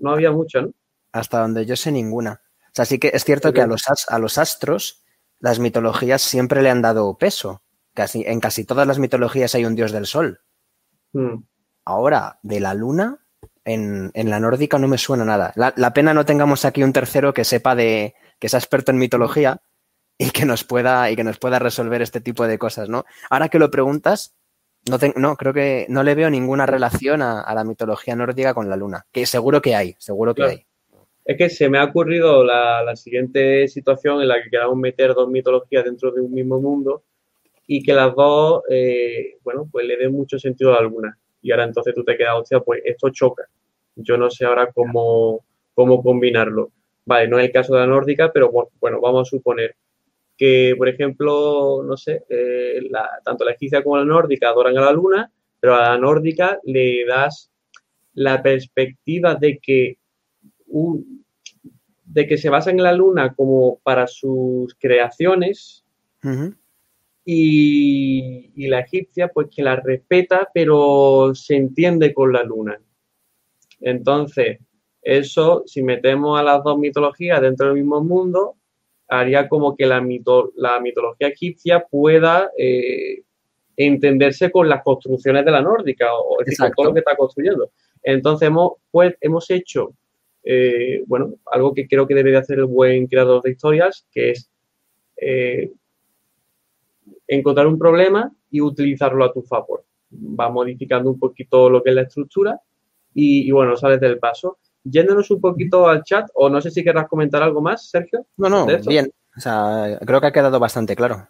no 0.00 0.10
había 0.10 0.32
mucha, 0.32 0.62
¿no? 0.62 0.72
Hasta 1.12 1.40
donde 1.40 1.66
yo 1.66 1.76
sé 1.76 1.92
ninguna. 1.92 2.42
O 2.66 2.74
sea, 2.74 2.84
sí 2.84 2.98
que 2.98 3.10
es 3.12 3.24
cierto 3.24 3.52
que 3.52 3.60
a 3.60 3.66
los, 3.66 3.84
a 4.08 4.18
los 4.18 4.38
astros 4.38 5.04
las 5.38 5.58
mitologías 5.58 6.22
siempre 6.22 6.62
le 6.62 6.70
han 6.70 6.82
dado 6.82 7.18
peso. 7.18 7.62
Casi, 7.94 8.24
en 8.26 8.40
casi 8.40 8.64
todas 8.64 8.86
las 8.86 8.98
mitologías 8.98 9.54
hay 9.54 9.66
un 9.66 9.74
dios 9.74 9.92
del 9.92 10.06
sol. 10.06 10.40
Hmm. 11.12 11.44
Ahora, 11.84 12.38
de 12.42 12.60
la 12.60 12.72
luna, 12.72 13.22
en, 13.64 14.12
la 14.14 14.40
nórdica 14.40 14.78
no 14.78 14.88
me 14.88 14.98
suena 14.98 15.24
nada. 15.24 15.52
La, 15.56 15.92
pena 15.92 16.14
no 16.14 16.24
tengamos 16.24 16.64
aquí 16.64 16.82
un 16.82 16.92
tercero 16.92 17.34
que 17.34 17.44
sepa 17.44 17.74
de, 17.74 18.14
que 18.38 18.48
sea 18.48 18.58
experto 18.58 18.92
en 18.92 18.98
mitología 18.98 19.60
y 20.16 20.30
que 20.30 20.46
nos 20.46 20.64
pueda, 20.64 21.10
y 21.10 21.16
que 21.16 21.24
nos 21.24 21.38
pueda 21.38 21.58
resolver 21.58 22.02
este 22.02 22.20
tipo 22.20 22.46
de 22.46 22.58
cosas, 22.58 22.88
¿no? 22.88 23.04
Ahora 23.28 23.48
que 23.48 23.58
lo 23.58 23.70
preguntas, 23.70 24.36
no, 24.90 24.98
no 25.16 25.36
creo 25.36 25.52
que 25.52 25.86
no 25.88 26.02
le 26.02 26.14
veo 26.14 26.30
ninguna 26.30 26.66
relación 26.66 27.22
a, 27.22 27.52
la 27.54 27.64
mitología 27.64 28.16
nórdica 28.16 28.54
con 28.54 28.68
la 28.68 28.76
luna. 28.76 29.04
Que 29.12 29.26
seguro 29.26 29.60
que 29.60 29.74
hay, 29.74 29.94
seguro 29.98 30.34
que 30.34 30.42
hay. 30.42 30.66
Es 31.24 31.36
que 31.36 31.48
se 31.48 31.68
me 31.68 31.78
ha 31.78 31.84
ocurrido 31.84 32.44
la, 32.44 32.94
siguiente 32.96 33.68
situación 33.68 34.20
en 34.20 34.28
la 34.28 34.42
que 34.42 34.50
queramos 34.50 34.76
meter 34.76 35.14
dos 35.14 35.28
mitologías 35.28 35.84
dentro 35.84 36.10
de 36.10 36.20
un 36.20 36.32
mismo 36.32 36.60
mundo 36.60 37.04
y 37.66 37.82
que 37.82 37.92
las 37.92 38.14
dos, 38.14 38.62
eh, 38.68 39.38
bueno, 39.44 39.68
pues 39.70 39.86
le 39.86 39.96
den 39.96 40.12
mucho 40.12 40.38
sentido 40.38 40.74
a 40.74 40.78
alguna 40.78 41.16
y 41.42 41.50
ahora 41.50 41.64
entonces 41.64 41.94
tú 41.94 42.04
te 42.04 42.16
quedas, 42.16 42.34
hostia, 42.38 42.60
pues 42.60 42.82
esto 42.84 43.10
choca. 43.10 43.44
Yo 43.96 44.16
no 44.16 44.30
sé 44.30 44.44
ahora 44.46 44.70
cómo, 44.72 45.44
cómo 45.74 46.02
combinarlo. 46.02 46.70
Vale, 47.04 47.28
no 47.28 47.38
es 47.38 47.46
el 47.46 47.52
caso 47.52 47.74
de 47.74 47.80
la 47.80 47.86
nórdica, 47.86 48.32
pero 48.32 48.50
bueno, 48.80 49.00
vamos 49.00 49.28
a 49.28 49.30
suponer 49.30 49.74
que, 50.42 50.74
por 50.76 50.88
ejemplo, 50.88 51.84
no 51.86 51.96
sé, 51.96 52.24
eh, 52.28 52.80
tanto 53.24 53.44
la 53.44 53.52
egipcia 53.52 53.80
como 53.80 53.96
la 53.96 54.04
nórdica 54.04 54.48
adoran 54.48 54.76
a 54.76 54.80
la 54.80 54.90
luna, 54.90 55.32
pero 55.60 55.76
a 55.76 55.90
la 55.90 55.98
nórdica 55.98 56.58
le 56.64 57.06
das 57.06 57.52
la 58.14 58.42
perspectiva 58.42 59.36
de 59.36 59.60
que, 59.62 59.98
de 62.06 62.26
que 62.26 62.36
se 62.38 62.50
basa 62.50 62.72
en 62.72 62.82
la 62.82 62.92
luna 62.92 63.34
como 63.34 63.78
para 63.84 64.08
sus 64.08 64.74
creaciones 64.80 65.84
y, 67.24 68.66
la 68.68 68.80
egipcia 68.80 69.28
pues 69.28 69.46
que 69.48 69.62
la 69.62 69.76
respeta 69.76 70.50
pero 70.52 71.36
se 71.36 71.54
entiende 71.54 72.12
con 72.12 72.32
la 72.32 72.42
luna. 72.42 72.80
Entonces, 73.80 74.58
eso, 75.02 75.62
si 75.66 75.84
metemos 75.84 76.40
a 76.40 76.42
las 76.42 76.64
dos 76.64 76.76
mitologías 76.78 77.40
dentro 77.40 77.66
del 77.68 77.76
mismo 77.76 78.02
mundo, 78.02 78.56
haría 79.18 79.48
como 79.48 79.76
que 79.76 79.86
la, 79.86 80.04
la 80.56 80.80
mitología 80.80 81.28
egipcia 81.28 81.84
pueda 81.88 82.50
eh, 82.56 83.22
entenderse 83.76 84.50
con 84.50 84.68
las 84.68 84.82
construcciones 84.82 85.44
de 85.44 85.50
la 85.50 85.60
nórdica, 85.60 86.14
o 86.14 86.40
es 86.40 86.46
decir, 86.46 86.66
con 86.66 86.72
todo 86.72 86.86
lo 86.86 86.94
que 86.94 87.00
está 87.00 87.16
construyendo. 87.16 87.70
Entonces, 88.02 88.48
hemos, 88.48 88.72
pues, 88.90 89.14
hemos 89.20 89.50
hecho, 89.50 89.92
eh, 90.42 91.02
bueno, 91.06 91.34
algo 91.46 91.74
que 91.74 91.86
creo 91.86 92.06
que 92.06 92.14
debe 92.14 92.30
de 92.30 92.38
hacer 92.38 92.58
el 92.58 92.64
buen 92.64 93.06
creador 93.06 93.42
de 93.42 93.50
historias, 93.50 94.06
que 94.10 94.30
es 94.30 94.50
eh, 95.16 95.70
encontrar 97.28 97.66
un 97.66 97.78
problema 97.78 98.32
y 98.50 98.60
utilizarlo 98.60 99.24
a 99.24 99.32
tu 99.32 99.42
favor. 99.42 99.84
Va 100.10 100.48
modificando 100.48 101.10
un 101.10 101.18
poquito 101.18 101.68
lo 101.68 101.82
que 101.82 101.90
es 101.90 101.96
la 101.96 102.02
estructura 102.02 102.60
y, 103.14 103.50
bueno, 103.50 103.76
sales 103.76 104.00
del 104.00 104.18
paso. 104.18 104.58
Yéndonos 104.84 105.30
un 105.30 105.40
poquito 105.40 105.88
al 105.88 106.02
chat, 106.02 106.28
o 106.34 106.48
no 106.48 106.60
sé 106.60 106.70
si 106.70 106.82
querrás 106.82 107.08
comentar 107.08 107.42
algo 107.42 107.60
más, 107.60 107.88
Sergio. 107.88 108.26
No, 108.36 108.48
no, 108.48 108.66
bien. 108.86 109.12
O 109.36 109.40
sea, 109.40 109.98
creo 110.04 110.20
que 110.20 110.26
ha 110.26 110.32
quedado 110.32 110.58
bastante 110.58 110.96
claro. 110.96 111.28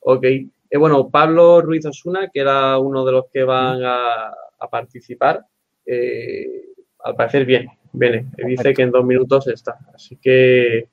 Ok. 0.00 0.24
Eh, 0.24 0.76
bueno, 0.78 1.08
Pablo 1.08 1.60
Ruiz 1.62 1.84
Osuna, 1.86 2.28
que 2.32 2.40
era 2.40 2.78
uno 2.78 3.04
de 3.04 3.12
los 3.12 3.24
que 3.32 3.42
van 3.42 3.80
a, 3.84 4.32
participar, 4.70 5.44
eh, 5.86 6.66
al 7.00 7.14
parecer 7.14 7.44
bien, 7.44 7.68
viene. 7.92 8.26
Dice 8.36 8.74
que 8.74 8.82
en 8.82 8.90
dos 8.90 9.04
minutos 9.04 9.48
está. 9.48 9.78
Así 9.94 10.16
que, 10.16 10.88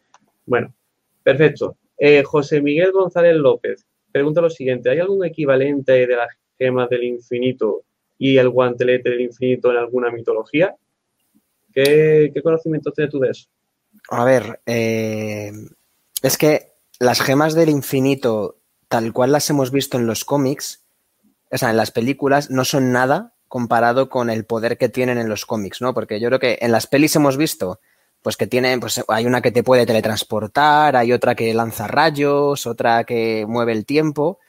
bueno, 0.45 0.73
perfecto. 1.23 1.77
Eh, 1.97 2.23
José 2.23 2.61
Miguel 2.61 2.91
González 2.91 3.35
López, 3.35 3.85
pregunta 4.11 4.41
lo 4.41 4.49
siguiente, 4.49 4.89
¿hay 4.89 4.99
algún 4.99 5.25
equivalente 5.25 6.07
de 6.07 6.15
las 6.15 6.29
gemas 6.57 6.89
del 6.89 7.03
infinito 7.03 7.83
y 8.17 8.37
el 8.37 8.49
guantelete 8.49 9.09
del 9.09 9.21
infinito 9.21 9.71
en 9.71 9.77
alguna 9.77 10.11
mitología? 10.11 10.75
¿Qué, 11.75 12.31
conocimientos 12.41 12.93
tienes 12.93 13.11
tú 13.11 13.19
de 13.19 13.29
eso? 13.31 13.47
A 14.09 14.23
ver, 14.23 14.61
eh, 14.65 15.51
es 16.21 16.37
que 16.37 16.71
las 16.99 17.21
gemas 17.21 17.53
del 17.53 17.69
infinito, 17.69 18.61
tal 18.87 19.11
cual 19.11 19.33
las 19.33 19.49
hemos 19.49 19.71
visto 19.71 19.97
en 19.97 20.07
los 20.07 20.23
cómics, 20.23 20.85
o 21.51 21.57
sea, 21.57 21.71
en 21.71 21.77
las 21.77 21.91
películas, 21.91 22.49
no 22.49 22.63
son 22.63 22.93
nada 22.93 23.33
comparado 23.47 24.09
con 24.09 24.29
el 24.29 24.45
poder 24.45 24.77
que 24.77 24.89
tienen 24.89 25.17
en 25.17 25.29
los 25.29 25.45
cómics, 25.45 25.81
¿no? 25.81 25.93
Porque 25.93 26.19
yo 26.19 26.29
creo 26.29 26.39
que 26.39 26.57
en 26.61 26.71
las 26.71 26.87
pelis 26.87 27.15
hemos 27.15 27.37
visto 27.37 27.79
pues 28.21 28.37
que 28.37 28.47
tienen, 28.47 28.79
pues 28.79 29.03
hay 29.07 29.27
una 29.27 29.41
que 29.41 29.51
te 29.51 29.61
puede 29.61 29.85
teletransportar, 29.85 30.95
hay 30.95 31.13
otra 31.13 31.35
que 31.35 31.53
lanza 31.53 31.85
rayos, 31.85 32.65
otra 32.65 33.03
que 33.03 33.45
mueve 33.47 33.71
el 33.71 33.85
tiempo 33.85 34.39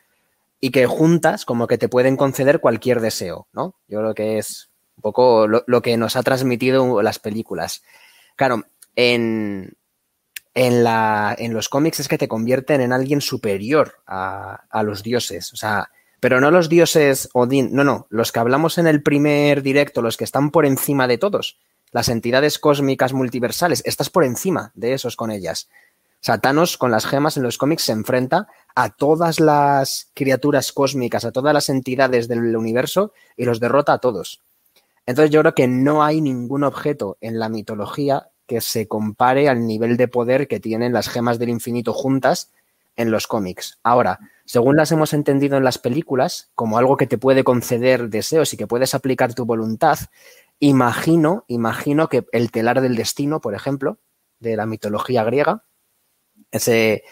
y 0.61 0.71
que 0.71 0.87
juntas 0.87 1.45
como 1.45 1.67
que 1.67 1.77
te 1.77 1.91
pueden 1.91 2.17
conceder 2.17 2.61
cualquier 2.61 3.03
deseo, 3.03 3.49
¿no? 3.53 3.75
Yo 3.87 3.99
creo 3.99 4.15
que 4.15 4.39
es 4.39 4.66
un 4.97 5.03
poco 5.03 5.47
lo, 5.47 5.83
que 5.83 5.97
nos 5.97 6.17
ha 6.17 6.23
transmitido 6.23 7.03
las 7.03 7.19
películas. 7.19 7.83
Claro, 8.37 8.65
en, 8.95 9.77
en, 10.55 10.85
la, 10.85 11.35
en 11.39 11.55
los 11.55 11.69
cómics 11.69 12.01
es 12.01 12.09
que 12.09 12.19
te 12.19 12.29
convierten 12.29 12.81
en 12.81 12.93
alguien 12.93 13.21
superior 13.21 13.97
a, 14.07 14.65
a 14.71 14.83
los 14.83 15.03
dioses, 15.03 15.53
o 15.53 15.57
sea, 15.57 15.91
pero 16.21 16.41
no 16.41 16.51
los 16.51 16.69
dioses 16.69 17.29
Odín, 17.35 17.71
no, 17.73 17.85
no, 17.85 18.07
los 18.11 18.33
que 18.33 18.41
hablamos 18.41 18.79
en 18.79 18.87
el 18.87 19.03
primer 19.03 19.63
directo, 19.63 20.03
los 20.03 20.17
que 20.17 20.25
están 20.25 20.51
por 20.51 20.67
encima 20.67 21.07
de 21.07 21.19
todos, 21.19 21.59
las 21.93 22.09
entidades 22.09 22.59
cósmicas 22.59 23.13
multiversales, 23.13 23.83
estás 23.85 24.11
por 24.11 24.25
encima 24.25 24.73
de 24.75 24.95
esos 24.95 25.17
con 25.17 25.31
ellas. 25.31 25.69
Satanos 26.21 26.79
con 26.79 26.91
las 26.91 27.07
gemas 27.07 27.37
en 27.37 27.43
los 27.43 27.59
cómics 27.59 27.85
se 27.85 27.93
enfrenta 27.93 28.49
a 28.75 28.91
todas 28.91 29.39
las 29.39 30.11
criaturas 30.15 30.73
cósmicas, 30.73 31.25
a 31.25 31.33
todas 31.33 31.55
las 31.55 31.69
entidades 31.69 32.27
del 32.27 32.57
universo 32.57 33.13
y 33.37 33.45
los 33.45 33.61
derrota 33.61 33.93
a 33.93 33.99
todos. 33.99 34.43
Entonces 35.07 35.31
yo 35.31 35.41
creo 35.41 35.55
que 35.55 35.69
no 35.69 36.05
hay 36.05 36.21
ningún 36.21 36.65
objeto 36.65 37.17
en 37.21 37.39
la 37.39 37.49
mitología 37.49 38.31
que 38.47 38.61
se 38.61 38.87
compare 38.87 39.49
al 39.49 39.67
nivel 39.67 39.97
de 39.97 40.09
poder 40.09 40.49
que 40.49 40.61
tienen 40.61 40.93
las 40.93 41.09
gemas 41.09 41.39
del 41.39 41.49
infinito 41.49 41.93
juntas 41.93 42.53
en 42.97 43.11
los 43.11 43.27
cómics. 43.27 43.79
Ahora, 43.83 44.19
según 44.45 44.77
las 44.77 44.93
hemos 44.93 45.13
entendido 45.13 45.57
en 45.57 45.65
las 45.65 45.79
películas, 45.79 46.51
como 46.55 46.79
algo 46.79 46.97
que 46.97 47.07
te 47.07 47.19
puede 47.19 47.45
conceder 47.45 48.09
deseos 48.09 48.53
y 48.53 48.57
que 48.57 48.67
puedes 48.67 48.95
aplicar 48.95 49.35
tu 49.35 49.45
voluntad, 49.45 49.99
Imagino, 50.59 51.45
imagino 51.49 52.09
que 52.09 52.27
el 52.33 52.51
telar 52.51 52.81
del 52.81 52.97
destino, 52.97 53.41
por 53.41 53.55
ejemplo, 53.55 53.99
de 54.41 54.57
la 54.57 54.65
mitología 54.65 55.23
griega, 55.23 55.65
ese, 56.51 57.05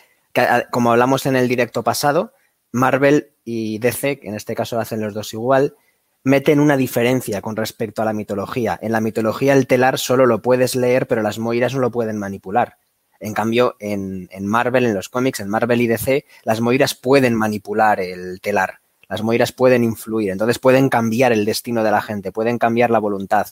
como 0.70 0.90
hablamos 0.92 1.26
en 1.26 1.36
el 1.36 1.46
directo 1.46 1.82
pasado, 1.84 2.32
Marvel 2.72 3.34
y 3.44 3.78
DC, 3.78 4.20
que 4.20 4.28
en 4.28 4.34
este 4.34 4.54
caso 4.54 4.80
hacen 4.80 5.02
los 5.02 5.12
dos 5.12 5.34
igual, 5.34 5.76
meten 6.24 6.58
una 6.58 6.76
diferencia 6.76 7.42
con 7.42 7.54
respecto 7.54 8.02
a 8.02 8.04
la 8.06 8.14
mitología. 8.14 8.78
En 8.82 8.92
la 8.92 9.00
mitología 9.00 9.52
el 9.52 9.66
telar 9.66 9.98
solo 9.98 10.26
lo 10.26 10.40
puedes 10.42 10.74
leer, 10.74 11.06
pero 11.06 11.22
las 11.22 11.38
moiras 11.38 11.74
no 11.74 11.80
lo 11.80 11.90
pueden 11.90 12.18
manipular. 12.18 12.78
En 13.20 13.34
cambio, 13.34 13.76
en, 13.78 14.28
Marvel, 14.40 14.86
en 14.86 14.94
los 14.94 15.08
cómics, 15.08 15.40
en 15.40 15.48
Marvel 15.48 15.80
y 15.80 15.86
DC, 15.86 16.24
las 16.42 16.60
moiras 16.60 16.94
pueden 16.94 17.34
manipular 17.34 18.00
el 18.00 18.40
telar. 18.40 18.80
Las 19.08 19.22
moiras 19.22 19.52
pueden 19.52 19.84
influir, 19.84 20.30
entonces 20.30 20.58
pueden 20.58 20.88
cambiar 20.88 21.32
el 21.32 21.44
destino 21.44 21.84
de 21.84 21.90
la 21.90 22.02
gente, 22.02 22.32
pueden 22.32 22.58
cambiar 22.58 22.90
la 22.90 22.98
voluntad. 22.98 23.46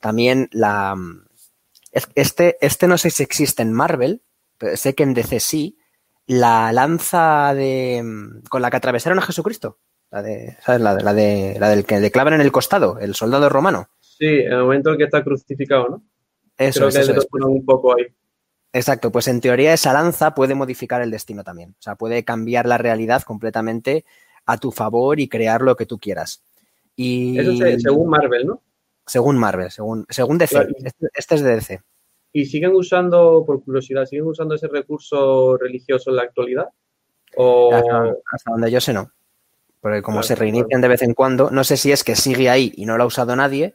También 0.00 0.48
la... 0.52 0.96
Este, 2.14 2.56
este 2.60 2.86
no 2.86 2.96
sé 2.96 3.10
si 3.10 3.22
existe 3.22 3.62
en 3.62 3.72
Marvel, 3.72 4.22
pero 4.58 4.76
sé 4.76 4.94
que 4.94 5.02
en 5.02 5.12
DC 5.12 5.40
sí, 5.40 5.76
la 6.26 6.72
lanza 6.72 7.52
de 7.52 8.02
con 8.48 8.62
la 8.62 8.70
que 8.70 8.76
atravesaron 8.76 9.18
a 9.18 9.22
Jesucristo. 9.22 9.78
La 10.12 10.22
de, 10.22 10.56
¿sabes? 10.60 10.80
La, 10.82 10.94
de, 10.94 11.02
la, 11.02 11.14
de, 11.14 11.56
la 11.58 11.70
del 11.70 11.84
que 11.84 11.98
le 11.98 12.10
clavan 12.10 12.34
en 12.34 12.42
el 12.42 12.52
costado, 12.52 12.98
el 12.98 13.14
soldado 13.14 13.48
romano. 13.48 13.88
Sí, 14.00 14.26
en 14.26 14.52
el 14.52 14.62
momento 14.62 14.92
en 14.92 14.98
que 14.98 15.04
está 15.04 15.24
crucificado, 15.24 15.88
¿no? 15.88 16.02
Eso, 16.58 16.80
Creo 16.88 16.90
que 16.90 17.10
eso, 17.10 17.48
un 17.48 17.64
poco 17.64 17.96
ahí. 17.96 18.04
Exacto, 18.74 19.10
pues 19.10 19.26
en 19.28 19.40
teoría 19.40 19.72
esa 19.72 19.94
lanza 19.94 20.34
puede 20.34 20.54
modificar 20.54 21.00
el 21.00 21.10
destino 21.10 21.42
también. 21.42 21.70
O 21.70 21.82
sea, 21.82 21.94
puede 21.94 22.24
cambiar 22.24 22.66
la 22.66 22.76
realidad 22.76 23.22
completamente 23.22 24.04
a 24.44 24.58
tu 24.58 24.70
favor 24.70 25.18
y 25.18 25.28
crear 25.28 25.62
lo 25.62 25.76
que 25.76 25.86
tú 25.86 25.98
quieras. 25.98 26.42
Y, 26.94 27.38
Eso 27.38 27.78
según 27.78 28.10
Marvel, 28.10 28.46
¿no? 28.46 28.62
Según 29.06 29.38
Marvel, 29.38 29.70
según, 29.70 30.04
según 30.10 30.36
DC. 30.36 30.68
Este, 30.84 31.08
este, 31.14 31.34
es 31.34 31.42
de 31.42 31.54
DC. 31.54 31.80
¿Y 32.34 32.44
siguen 32.44 32.74
usando, 32.74 33.44
por 33.46 33.64
curiosidad, 33.64 34.04
siguen 34.04 34.26
usando 34.26 34.54
ese 34.54 34.68
recurso 34.68 35.56
religioso 35.56 36.10
en 36.10 36.16
la 36.16 36.22
actualidad? 36.22 36.68
O... 37.36 37.72
Hasta, 37.74 38.50
donde 38.50 38.70
yo 38.70 38.80
sé 38.80 38.92
no. 38.92 39.10
Porque 39.82 40.00
como 40.00 40.22
se 40.22 40.36
reinician 40.36 40.80
de 40.80 40.86
vez 40.86 41.02
en 41.02 41.12
cuando, 41.12 41.50
no 41.50 41.64
sé 41.64 41.76
si 41.76 41.90
es 41.90 42.04
que 42.04 42.14
sigue 42.14 42.48
ahí 42.48 42.72
y 42.76 42.86
no 42.86 42.96
lo 42.96 43.02
ha 43.02 43.06
usado 43.06 43.34
nadie, 43.34 43.74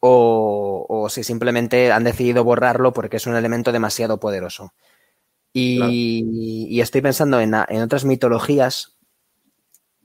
o, 0.00 1.06
si 1.10 1.22
simplemente 1.22 1.92
han 1.92 2.04
decidido 2.04 2.42
borrarlo 2.42 2.94
porque 2.94 3.18
es 3.18 3.26
un 3.26 3.36
elemento 3.36 3.70
demasiado 3.70 4.18
poderoso. 4.18 4.72
Y, 5.52 6.80
estoy 6.80 7.02
pensando 7.02 7.38
en, 7.38 7.54
otras 7.54 8.06
mitologías, 8.06 8.96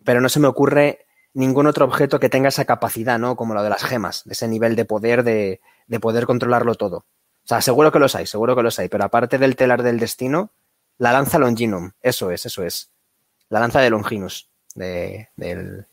pero 0.03 0.19
no 0.19 0.27
se 0.27 0.41
me 0.41 0.47
ocurre 0.47 1.05
ningún 1.33 1.67
otro 1.67 1.85
objeto 1.85 2.19
que 2.19 2.27
tenga 2.27 2.49
esa 2.49 2.65
capacidad, 2.65 3.17
¿no? 3.17 3.37
Como 3.37 3.53
lo 3.53 3.63
de 3.63 3.69
las 3.69 3.85
gemas, 3.85 4.25
ese 4.29 4.49
nivel 4.49 4.75
de 4.75 4.83
poder 4.83 5.23
de, 5.23 5.61
poder 6.01 6.25
controlarlo 6.25 6.75
todo. 6.75 6.97
O 6.97 7.47
sea, 7.47 7.61
seguro 7.61 7.93
que 7.93 7.99
los 7.99 8.15
hay, 8.15 8.25
seguro 8.25 8.53
que 8.53 8.63
los 8.63 8.77
hay, 8.79 8.89
pero 8.89 9.05
aparte 9.05 9.37
del 9.37 9.55
telar 9.55 9.81
del 9.81 9.97
destino, 9.97 10.51
la 10.97 11.13
lanza 11.13 11.39
Longinum, 11.39 11.91
eso 12.01 12.31
es, 12.31 12.45
eso 12.45 12.63
es. 12.63 12.91
La 13.47 13.61
lanza 13.61 13.79
de 13.79 13.89
Longinus, 13.89 14.48
del, 14.79 15.85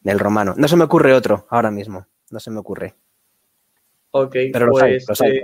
del 0.00 0.18
romano. 0.18 0.54
No 0.56 0.68
se 0.68 0.76
me 0.76 0.84
ocurre 0.84 1.12
otro 1.12 1.46
ahora 1.50 1.70
mismo, 1.70 2.06
no 2.30 2.40
se 2.40 2.50
me 2.50 2.58
ocurre. 2.58 2.94
Ok, 4.10 4.36
Pero 4.52 4.70
pues 4.70 5.04
eh, 5.22 5.42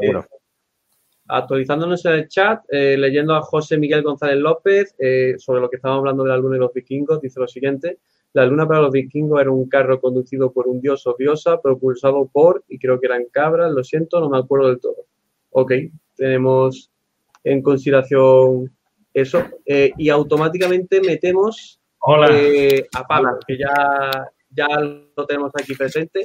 actualizándonos 1.26 2.04
en 2.04 2.12
el 2.12 2.28
chat, 2.28 2.62
eh, 2.68 2.96
leyendo 2.96 3.34
a 3.34 3.42
José 3.42 3.76
Miguel 3.78 4.02
González 4.02 4.38
López 4.38 4.94
eh, 4.98 5.34
sobre 5.38 5.60
lo 5.60 5.68
que 5.68 5.76
estábamos 5.76 6.02
hablando 6.02 6.22
de 6.22 6.30
la 6.30 6.36
luna 6.36 6.56
y 6.56 6.60
los 6.60 6.72
vikingos, 6.72 7.20
dice 7.20 7.40
lo 7.40 7.48
siguiente. 7.48 7.98
La 8.32 8.46
luna 8.46 8.68
para 8.68 8.82
los 8.82 8.92
vikingos 8.92 9.40
era 9.40 9.50
un 9.50 9.68
carro 9.68 10.00
conducido 10.00 10.52
por 10.52 10.68
un 10.68 10.80
dios 10.80 11.04
o 11.08 11.16
diosa, 11.18 11.60
propulsado 11.60 12.28
por, 12.32 12.62
y 12.68 12.78
creo 12.78 13.00
que 13.00 13.06
eran 13.06 13.24
cabras, 13.32 13.72
lo 13.72 13.82
siento, 13.82 14.20
no 14.20 14.30
me 14.30 14.38
acuerdo 14.38 14.68
del 14.68 14.78
todo. 14.78 15.06
Ok, 15.50 15.72
tenemos 16.16 16.92
en 17.42 17.62
consideración 17.62 18.70
eso. 19.12 19.42
y 19.66 20.08
automáticamente 20.10 21.00
metemos 21.00 21.79
a 22.02 23.06
Pablo, 23.06 23.38
que 23.46 23.58
ya, 23.58 24.30
ya 24.50 24.66
lo 24.80 25.26
tenemos 25.26 25.52
aquí 25.54 25.74
presente. 25.74 26.22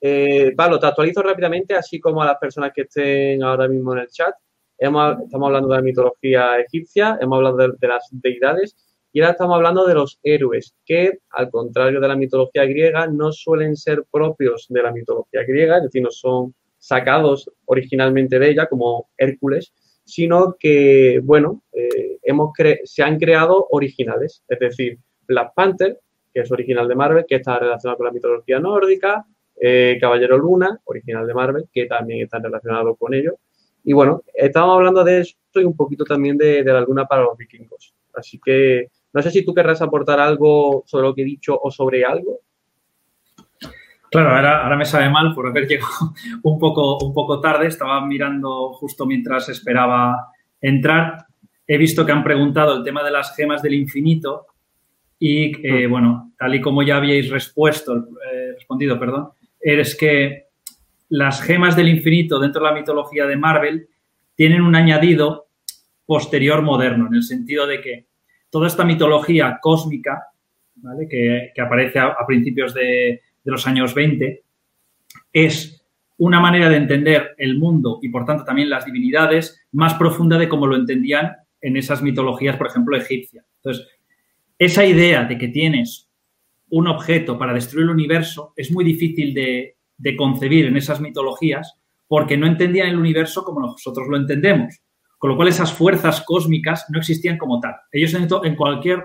Eh, 0.00 0.52
Pablo, 0.54 0.78
te 0.78 0.86
actualizo 0.86 1.22
rápidamente, 1.22 1.74
así 1.74 1.98
como 1.98 2.22
a 2.22 2.26
las 2.26 2.38
personas 2.38 2.72
que 2.74 2.82
estén 2.82 3.42
ahora 3.42 3.68
mismo 3.68 3.94
en 3.94 4.00
el 4.00 4.08
chat. 4.08 4.34
estamos 4.76 5.46
hablando 5.46 5.68
de 5.68 5.76
la 5.76 5.82
mitología 5.82 6.58
egipcia, 6.58 7.18
hemos 7.20 7.38
hablado 7.38 7.56
de, 7.56 7.88
las 7.88 8.08
deidades 8.10 8.76
y 9.12 9.20
ahora 9.20 9.32
estamos 9.32 9.56
hablando 9.56 9.86
de 9.86 9.94
los 9.94 10.18
héroes, 10.22 10.74
que 10.84 11.20
al 11.30 11.48
contrario 11.48 12.00
de 12.00 12.08
la 12.08 12.16
mitología 12.16 12.64
griega, 12.64 13.06
no 13.06 13.32
suelen 13.32 13.76
ser 13.76 14.04
propios 14.10 14.66
de 14.68 14.82
la 14.82 14.92
mitología 14.92 15.42
griega, 15.44 15.78
es 15.78 15.84
decir, 15.84 16.02
no 16.02 16.10
son 16.10 16.54
sacados 16.76 17.50
originalmente 17.64 18.38
de 18.38 18.50
ella, 18.50 18.66
como 18.66 19.08
Hércules, 19.16 19.72
sino 20.04 20.56
que, 20.58 21.20
bueno, 21.24 21.62
eh, 21.72 22.18
hemos 22.24 22.52
se 22.84 23.02
han 23.02 23.18
creado 23.18 23.68
originales, 23.70 24.42
es 24.48 24.58
decir, 24.58 24.98
Black 25.26 25.52
Panther, 25.54 25.98
que 26.32 26.40
es 26.40 26.50
original 26.50 26.88
de 26.88 26.94
Marvel, 26.94 27.24
que 27.26 27.36
está 27.36 27.58
relacionado 27.58 27.98
con 27.98 28.06
la 28.06 28.12
mitología 28.12 28.58
nórdica, 28.58 29.24
eh, 29.60 29.96
Caballero 30.00 30.36
Luna, 30.36 30.80
original 30.84 31.26
de 31.26 31.34
Marvel, 31.34 31.68
que 31.72 31.86
también 31.86 32.24
está 32.24 32.38
relacionado 32.38 32.96
con 32.96 33.14
ello. 33.14 33.38
Y 33.84 33.92
bueno, 33.92 34.22
estamos 34.34 34.74
hablando 34.74 35.04
de 35.04 35.20
eso 35.20 35.36
y 35.54 35.64
un 35.64 35.76
poquito 35.76 36.04
también 36.04 36.36
de, 36.36 36.64
la 36.64 36.80
luna 36.80 37.04
para 37.04 37.22
los 37.22 37.36
vikingos. 37.36 37.94
Así 38.14 38.40
que 38.42 38.88
no 39.12 39.22
sé 39.22 39.30
si 39.30 39.44
tú 39.44 39.54
querrás 39.54 39.82
aportar 39.82 40.18
algo 40.18 40.82
sobre 40.86 41.06
lo 41.06 41.14
que 41.14 41.22
he 41.22 41.26
dicho 41.26 41.58
o 41.60 41.70
sobre 41.70 42.04
algo. 42.04 42.40
Claro, 44.10 44.30
ahora, 44.30 44.76
me 44.76 44.84
sabe 44.84 45.10
mal 45.10 45.34
por 45.34 45.46
haber 45.46 45.66
llegado 45.68 46.14
un 46.42 46.58
poco, 46.58 46.98
un 47.04 47.12
poco 47.12 47.40
tarde. 47.40 47.66
Estaba 47.66 48.04
mirando 48.04 48.72
justo 48.72 49.06
mientras 49.06 49.48
esperaba 49.50 50.28
entrar. 50.60 51.26
He 51.66 51.76
visto 51.76 52.06
que 52.06 52.12
han 52.12 52.24
preguntado 52.24 52.76
el 52.76 52.84
tema 52.84 53.04
de 53.04 53.10
las 53.10 53.36
gemas 53.36 53.62
del 53.62 53.74
infinito 53.74 54.46
y, 55.26 55.66
eh, 55.66 55.86
bueno, 55.86 56.34
tal 56.38 56.54
y 56.54 56.60
como 56.60 56.82
ya 56.82 56.98
habíais 56.98 57.30
respuesto, 57.30 57.96
eh, 57.96 58.52
respondido, 58.56 59.00
perdón, 59.00 59.30
es 59.58 59.96
que 59.96 60.48
las 61.08 61.40
gemas 61.40 61.74
del 61.74 61.88
infinito 61.88 62.38
dentro 62.38 62.62
de 62.62 62.68
la 62.68 62.76
mitología 62.78 63.24
de 63.24 63.38
Marvel 63.38 63.88
tienen 64.34 64.60
un 64.60 64.76
añadido 64.76 65.46
posterior 66.04 66.60
moderno, 66.60 67.06
en 67.06 67.14
el 67.14 67.22
sentido 67.22 67.66
de 67.66 67.80
que 67.80 68.04
toda 68.50 68.66
esta 68.66 68.84
mitología 68.84 69.60
cósmica, 69.62 70.24
que, 71.08 71.52
aparece 71.58 72.00
a, 72.00 72.14
principios 72.26 72.74
de, 72.74 73.22
los 73.44 73.66
años 73.66 73.94
20, 73.94 74.42
es 75.32 75.86
una 76.18 76.38
manera 76.38 76.68
de 76.68 76.76
entender 76.76 77.34
el 77.38 77.56
mundo 77.56 77.98
y, 78.02 78.10
por 78.10 78.26
tanto, 78.26 78.44
también 78.44 78.68
las 78.68 78.84
divinidades 78.84 79.66
más 79.72 79.94
profunda 79.94 80.36
de 80.36 80.50
cómo 80.50 80.66
lo 80.66 80.76
entendían 80.76 81.32
en 81.62 81.78
esas 81.78 82.02
mitologías, 82.02 82.58
por 82.58 82.66
ejemplo, 82.66 82.94
egipcia. 82.94 83.42
Entonces, 83.56 83.88
esa 84.58 84.84
idea 84.84 85.24
de 85.24 85.38
que 85.38 85.48
tienes 85.48 86.08
un 86.70 86.88
objeto 86.88 87.38
para 87.38 87.54
destruir 87.54 87.84
el 87.84 87.90
universo 87.90 88.52
es 88.56 88.70
muy 88.70 88.84
difícil 88.84 89.34
de, 89.34 89.76
concebir 90.16 90.66
en 90.66 90.76
esas 90.76 91.00
mitologías 91.00 91.78
porque 92.06 92.36
no 92.36 92.46
entendían 92.46 92.88
el 92.88 92.98
universo 92.98 93.44
como 93.44 93.60
nosotros 93.60 94.06
lo 94.08 94.16
entendemos. 94.16 94.80
Con 95.18 95.30
lo 95.30 95.36
cual 95.36 95.48
esas 95.48 95.72
fuerzas 95.72 96.22
cósmicas 96.22 96.86
no 96.90 96.98
existían 96.98 97.38
como 97.38 97.58
tal. 97.60 97.74
Ellos 97.90 98.12
en, 98.14 98.28
en 98.44 98.56
cualquier, 98.56 99.04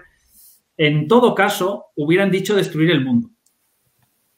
en 0.75 1.07
todo 1.07 1.33
caso, 1.33 1.85
hubieran 1.95 2.29
dicho 2.29 2.55
destruir 2.55 2.91
el 2.91 3.05
mundo. 3.05 3.29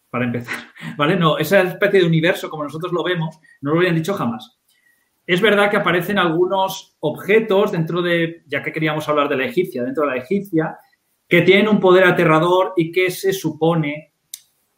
Para 0.09 0.25
empezar, 0.25 0.55
¿vale? 0.97 1.15
No, 1.15 1.37
esa 1.37 1.61
especie 1.61 2.01
de 2.01 2.05
universo 2.05 2.49
como 2.49 2.63
nosotros 2.63 2.91
lo 2.91 3.03
vemos, 3.03 3.39
no 3.61 3.71
lo 3.71 3.77
hubieran 3.77 3.95
dicho 3.95 4.13
jamás. 4.13 4.59
Es 5.25 5.39
verdad 5.39 5.71
que 5.71 5.77
aparecen 5.77 6.19
algunos 6.19 6.97
objetos 6.99 7.71
dentro 7.71 8.01
de, 8.01 8.43
ya 8.47 8.61
que 8.61 8.71
queríamos 8.71 9.07
hablar 9.07 9.29
de 9.29 9.37
la 9.37 9.45
egipcia, 9.45 9.83
dentro 9.83 10.03
de 10.03 10.09
la 10.09 10.17
egipcia, 10.17 10.77
que 11.31 11.41
tienen 11.43 11.69
un 11.69 11.79
poder 11.79 12.03
aterrador 12.03 12.73
y 12.75 12.91
que 12.91 13.09
se 13.09 13.31
supone 13.31 14.11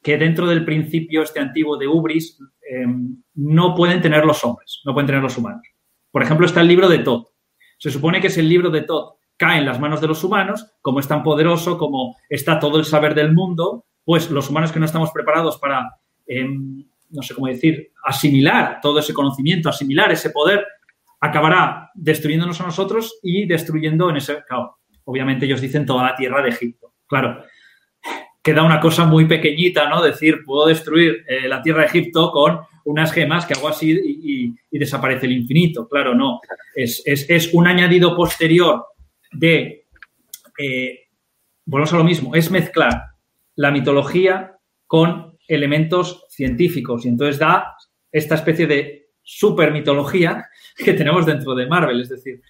que 0.04 0.20
dentro 0.20 0.46
del 0.46 0.64
principio 0.64 1.24
este 1.24 1.40
antiguo 1.40 1.78
de 1.78 1.88
Ubris 1.88 2.38
em, 2.70 3.24
no 3.34 3.74
pueden 3.74 4.04
tener 4.04 4.24
los 4.24 4.44
hombres, 4.46 4.82
no 4.86 4.94
pueden 4.94 5.08
tener 5.08 5.24
los 5.24 5.36
humanos. 5.36 5.64
Por 6.12 6.22
ejemplo, 6.22 6.46
está 6.46 6.62
el 6.62 6.68
libro 6.68 6.88
de 6.90 7.00
Todd. 7.00 7.26
Se 7.80 7.90
supone 7.90 8.22
que 8.22 8.28
es 8.28 8.38
el 8.38 8.48
libro 8.48 8.70
de 8.70 8.82
Todd 8.82 9.14
cae 9.36 9.58
en 9.58 9.66
las 9.66 9.80
manos 9.80 10.00
de 10.00 10.06
los 10.06 10.24
humanos, 10.24 10.68
como 10.84 11.00
es 11.00 11.08
tan 11.08 11.24
poderoso, 11.24 11.80
como 11.80 12.18
está 12.30 12.60
todo 12.60 12.78
el 12.78 12.86
saber 12.86 13.16
del 13.16 13.34
mundo, 13.34 13.86
pues 14.06 14.30
los 14.30 14.48
humanos 14.52 14.72
que 14.72 14.80
no 14.80 14.86
estamos 14.86 15.10
preparados 15.10 15.58
para, 15.58 15.90
em, 16.28 16.86
no 17.10 17.24
sé 17.24 17.34
cómo 17.34 17.48
decir, 17.48 17.94
asimilar 18.06 18.78
todo 18.80 19.00
ese 19.00 19.16
conocimiento, 19.16 19.70
asimilar 19.70 20.12
ese 20.12 20.30
poder, 20.30 20.64
acabará 21.20 21.90
destruyéndonos 21.96 22.62
a 22.62 22.66
nosotros 22.66 23.18
y 23.24 23.48
destruyendo 23.48 24.12
en 24.12 24.18
ese 24.18 24.44
caos 24.48 24.83
obviamente 25.06 25.46
ellos 25.46 25.62
dicen 25.62 25.86
toda 25.86 26.04
la 26.04 26.16
tierra 26.16 26.42
de 26.42 26.50
Egipto. 26.50 26.94
Claro, 27.08 27.44
queda 28.42 28.64
una 28.64 28.80
cosa 28.80 29.06
muy 29.06 29.26
pequeñita, 29.26 29.90
¿no? 29.90 30.02
Decir, 30.02 30.44
puedo 30.46 30.68
destruir 30.68 31.24
eh, 31.28 31.48
la 31.48 31.62
tierra 31.62 31.82
de 31.82 31.88
Egipto 31.88 32.32
con 32.32 32.60
unas 32.86 33.14
gemas 33.14 33.46
que 33.46 33.54
hago 33.54 33.70
así 33.70 33.92
y, 33.92 34.78
desaparece 34.78 35.26
el 35.26 35.32
infinito. 35.32 35.88
Claro, 35.88 36.14
no. 36.14 36.42
Es, 36.76 37.50
un 37.54 37.68
añadido 37.68 38.16
posterior 38.16 38.86
de, 39.32 39.86
eh, 40.58 41.00
volvemos 41.66 41.94
a 41.94 41.98
lo 41.98 42.04
mismo, 42.04 42.36
es 42.36 42.52
mezclar 42.52 43.04
la 43.56 43.72
mitología 43.72 44.58
con 44.86 45.38
elementos 45.48 46.26
científicos 46.30 47.06
y 47.06 47.10
entonces 47.10 47.40
da 47.40 47.76
esta 48.12 48.36
especie 48.36 48.68
de 48.68 49.08
super 49.22 49.72
mitología 49.72 50.48
que 50.76 50.94
tenemos 50.94 51.26
dentro 51.26 51.56
de 51.56 51.68
Marvel. 51.68 52.02
Es 52.02 52.10
decir, 52.10 52.42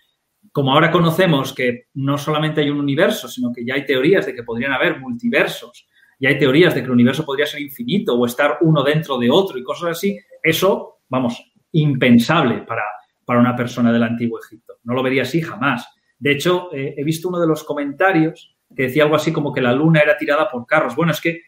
como 0.52 0.74
ahora 0.74 0.92
conocemos 0.92 1.54
que 1.54 1.88
no 1.96 2.18
solamente 2.18 2.62
hay 2.62 2.70
un 2.70 2.80
universo, 2.80 3.28
sino 3.28 3.52
que 3.52 3.66
ya 3.66 3.76
hay 3.76 3.86
teorías 3.86 4.26
de 4.26 4.36
que 4.36 4.44
podrían 4.44 4.74
haber 4.74 5.00
multiversos, 5.00 5.88
y 6.20 6.28
hay 6.28 6.38
teorías 6.38 6.74
de 6.74 6.82
que 6.82 6.86
el 6.86 6.92
universo 6.92 7.26
podría 7.26 7.46
ser 7.46 7.62
infinito 7.62 8.16
o 8.16 8.26
estar 8.26 8.60
uno 8.62 8.84
dentro 8.84 9.18
de 9.18 9.30
otro 9.30 9.58
y 9.58 9.64
cosas 9.64 9.92
así, 9.92 10.18
eso, 10.42 11.00
vamos, 11.10 11.52
impensable 11.72 12.62
para, 12.62 12.84
para 13.26 13.40
una 13.40 13.56
persona 13.56 13.92
del 13.92 14.04
antiguo 14.04 14.40
Egipto. 14.40 14.76
No 14.84 14.94
lo 14.94 15.04
vería 15.04 15.24
así 15.24 15.42
jamás. 15.42 15.88
De 16.18 16.32
hecho, 16.32 16.70
eh, 16.72 16.96
he 16.98 17.04
visto 17.04 17.28
uno 17.28 17.40
de 17.40 17.48
los 17.48 17.64
comentarios 17.64 18.56
que 18.76 18.84
decía 18.84 19.04
algo 19.04 19.16
así 19.16 19.34
como 19.34 19.52
que 19.52 19.62
la 19.62 19.74
luna 19.74 20.00
era 20.00 20.18
tirada 20.18 20.50
por 20.50 20.66
carros. 20.66 20.96
Bueno, 20.96 21.12
es 21.12 21.22
que 21.22 21.42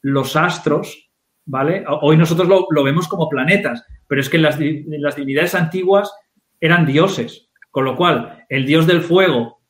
los 0.00 0.34
astros, 0.36 1.10
¿vale? 1.44 1.84
Hoy 2.00 2.16
nosotros 2.16 2.48
lo, 2.48 2.82
vemos 2.82 3.08
como 3.08 3.28
planetas, 3.28 3.84
pero 4.08 4.20
es 4.20 4.28
que 4.28 4.38
las, 4.38 4.58
las 4.58 5.16
divinidades 5.16 5.54
antiguas 5.54 6.12
eran 6.60 6.86
dioses. 6.86 7.50
Con 7.72 7.86
lo 7.86 7.96
cual, 7.96 8.44
el 8.50 8.66
dios 8.66 8.86
del 8.86 9.00
fuego 9.00 9.62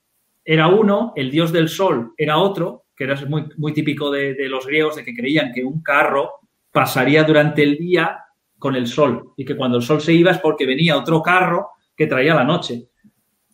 era 0.45 0.67
uno, 0.67 1.13
el 1.15 1.31
dios 1.31 1.53
del 1.53 1.69
sol 1.69 2.13
era 2.17 2.39
otro, 2.39 2.87
que 2.97 3.05
era 3.05 3.15
muy, 3.27 3.45
muy 3.59 3.73
típico 3.73 4.11
de, 4.11 4.35
los 4.49 4.67
griegos, 4.67 4.97
de 4.97 5.05
que 5.05 5.15
creían 5.15 5.53
que 5.53 5.65
un 5.65 5.85
carro 5.85 6.33
pasaría 6.73 7.23
durante 7.23 7.63
el 7.63 7.79
día 7.79 8.19
con 8.59 8.75
el 8.75 8.89
sol 8.89 9.33
y 9.37 9.45
que 9.45 9.57
cuando 9.57 9.77
el 9.77 9.85
sol 9.85 10.01
se 10.01 10.13
iba 10.13 10.33
es 10.33 10.39
porque 10.39 10.67
venía 10.67 10.99
otro 10.99 11.23
carro 11.23 11.69
que 11.97 12.09
traía 12.09 12.35
la 12.35 12.43
noche. 12.43 12.89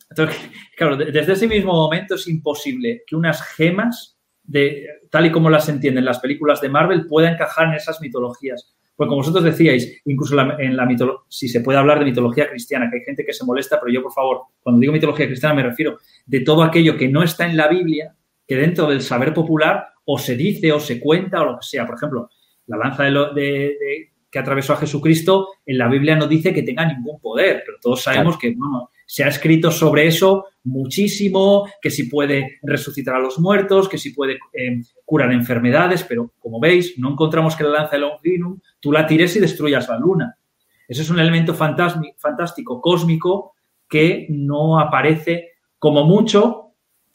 Entonces, 0.09 0.51
claro, 0.78 0.96
desde 0.96 1.30
ese 1.34 1.46
mismo 1.46 1.74
momento 1.74 2.14
es 2.14 2.26
imposible 2.26 3.03
que 3.07 3.16
unas 3.16 3.42
gemas, 3.42 4.18
de, 4.44 4.86
tal 5.11 5.26
y 5.26 5.30
como 5.30 5.51
las 5.51 5.68
entienden 5.68 6.07
las 6.07 6.20
películas 6.20 6.62
de 6.62 6.70
Marvel, 6.70 7.07
puedan 7.07 7.34
encajar 7.34 7.68
en 7.68 7.74
esas 7.74 8.01
mitologías. 8.01 8.74
Pues 8.99 9.07
como 9.07 9.18
vosotros 9.18 9.44
decíais, 9.44 10.03
incluso 10.07 10.34
en 10.59 10.76
la, 10.76 10.84
mitología, 10.84 11.22
si 11.28 11.49
se 11.49 11.61
puede 11.61 11.78
hablar 11.78 12.01
de 12.01 12.05
mitología 12.05 12.51
cristiana, 12.51 12.90
que 12.90 12.96
hay 12.96 13.05
gente 13.05 13.24
que 13.24 13.32
se 13.32 13.44
molesta, 13.44 13.78
pero 13.78 13.92
yo, 13.92 14.03
por 14.03 14.12
favor, 14.12 14.40
cuando 14.61 14.80
digo 14.80 14.92
mitología 14.92 15.26
cristiana 15.26 15.55
me 15.55 15.62
refiero 15.62 15.99
de 16.26 16.40
todo 16.40 16.64
aquello 16.64 16.96
que 16.96 17.07
no 17.07 17.22
está 17.22 17.46
en 17.46 17.57
la 17.57 17.68
Biblia, 17.68 18.16
que 18.44 18.57
dentro 18.57 18.88
del 18.88 19.01
saber 19.01 19.32
popular 19.32 19.86
o 20.05 20.18
se 20.18 20.34
dice 20.34 20.72
o 20.72 20.80
se 20.80 20.99
cuenta 20.99 21.42
o 21.42 21.44
lo 21.44 21.59
que 21.61 21.64
sea. 21.64 21.86
Por 21.86 21.94
ejemplo, 21.94 22.28
la 22.66 22.76
lanza 22.76 23.05
de, 23.05 24.11
que 24.28 24.38
atravesó 24.40 24.72
a 24.72 24.78
Jesucristo, 24.78 25.46
en 25.64 25.78
la 25.78 25.86
Biblia 25.86 26.16
no 26.16 26.26
dice 26.26 26.53
que 26.53 26.64
tenga 26.64 26.84
ningún 26.84 27.20
poder, 27.20 27.62
pero 27.64 27.78
todos 27.80 28.03
sabemos 28.03 28.36
que 28.36 28.53
bueno, 28.57 28.90
se 29.07 29.22
ha 29.22 29.28
escrito 29.28 29.70
sobre 29.70 30.09
eso 30.09 30.46
muchísimo, 30.64 31.70
que 31.80 31.90
si 31.90 32.09
puede 32.09 32.59
resucitar 32.62 33.14
a 33.14 33.20
los 33.20 33.38
muertos, 33.38 33.88
que 33.88 33.96
si 33.96 34.11
puede 34.11 34.40
eh, 34.53 34.82
curar 35.05 35.30
enfermedades, 35.30 36.03
pero 36.03 36.32
como 36.40 36.59
veis, 36.59 36.99
no 36.99 37.12
encontramos 37.12 37.55
que 37.55 37.62
la 37.62 37.70
lanza 37.70 37.92
de 37.92 38.01
Longfinum 38.01 38.59
tú 38.81 38.93
la 38.93 39.07
tires 39.07 39.35
y 39.37 39.41
destruyas 39.41 39.89
la 39.89 39.99
luna. 39.99 40.39
Ese 40.87 41.03
es 41.03 41.11
un 41.11 41.20
elemento 41.20 41.55
fantástico, 41.55 42.81
cósmico, 42.81 43.55
que 43.89 44.26
no 44.31 44.79
aparece 44.81 45.53
como 45.79 46.05
mucho, 46.05 46.72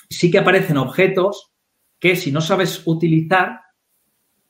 sí 0.09 0.31
que 0.31 0.39
aparecen 0.39 0.77
objetos 0.77 1.51
que 1.99 2.15
si 2.15 2.31
no 2.31 2.41
sabes 2.41 2.83
utilizar, 2.85 3.61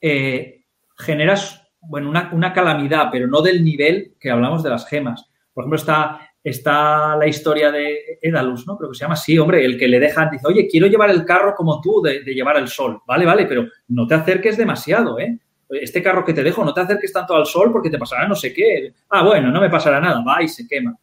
eh, 0.01 0.65
generas 0.97 1.63
bueno, 1.81 2.09
una, 2.09 2.53
calamidad, 2.53 3.09
pero 3.11 3.27
no 3.27 3.41
del 3.41 3.63
nivel 3.63 4.15
que 4.19 4.31
hablamos 4.31 4.63
de 4.63 4.69
las 4.69 4.87
gemas. 4.87 5.29
Por 5.53 5.63
ejemplo, 5.63 5.77
está, 5.77 6.19
está 6.43 7.15
la 7.15 7.27
historia 7.27 7.71
de 7.71 8.19
Edalus, 8.21 8.65
¿no? 8.65 8.77
Creo 8.77 8.89
que 8.89 8.97
se 8.97 9.03
llama 9.03 9.15
así, 9.15 9.37
hombre, 9.37 9.65
el 9.65 9.77
que 9.77 9.87
le 9.87 9.99
deja, 9.99 10.29
dice, 10.31 10.47
oye, 10.47 10.67
quiero 10.67 10.87
llevar 10.87 11.09
el 11.09 11.25
carro 11.25 11.53
como 11.55 11.81
tú 11.81 12.01
de, 12.01 12.21
llevar 12.23 12.57
el 12.57 12.69
sol. 12.69 13.01
Vale, 13.05 13.25
vale, 13.25 13.45
pero 13.45 13.67
no 13.89 14.07
te 14.07 14.15
acerques 14.15 14.57
demasiado, 14.57 15.19
¿eh? 15.19 15.39
Este 15.81 16.01
carro 16.01 16.23
que 16.23 16.33
te 16.33 16.43
dejo, 16.43 16.63
no 16.63 16.73
te 16.73 16.81
acerques 16.81 17.11
tanto 17.11 17.35
al 17.35 17.45
sol 17.45 17.71
porque 17.71 17.89
te 17.89 17.97
pasará 17.97 18.27
no 18.27 18.35
sé 18.35 18.53
qué. 18.53 18.93
Ah, 19.09 19.23
bueno, 19.23 19.51
no 19.51 19.61
me 19.61 19.69
pasará 19.69 19.99
nada, 19.99 20.23
va 20.23 20.41
y 20.41 20.47
se 20.47 20.67
quema. 20.67 20.97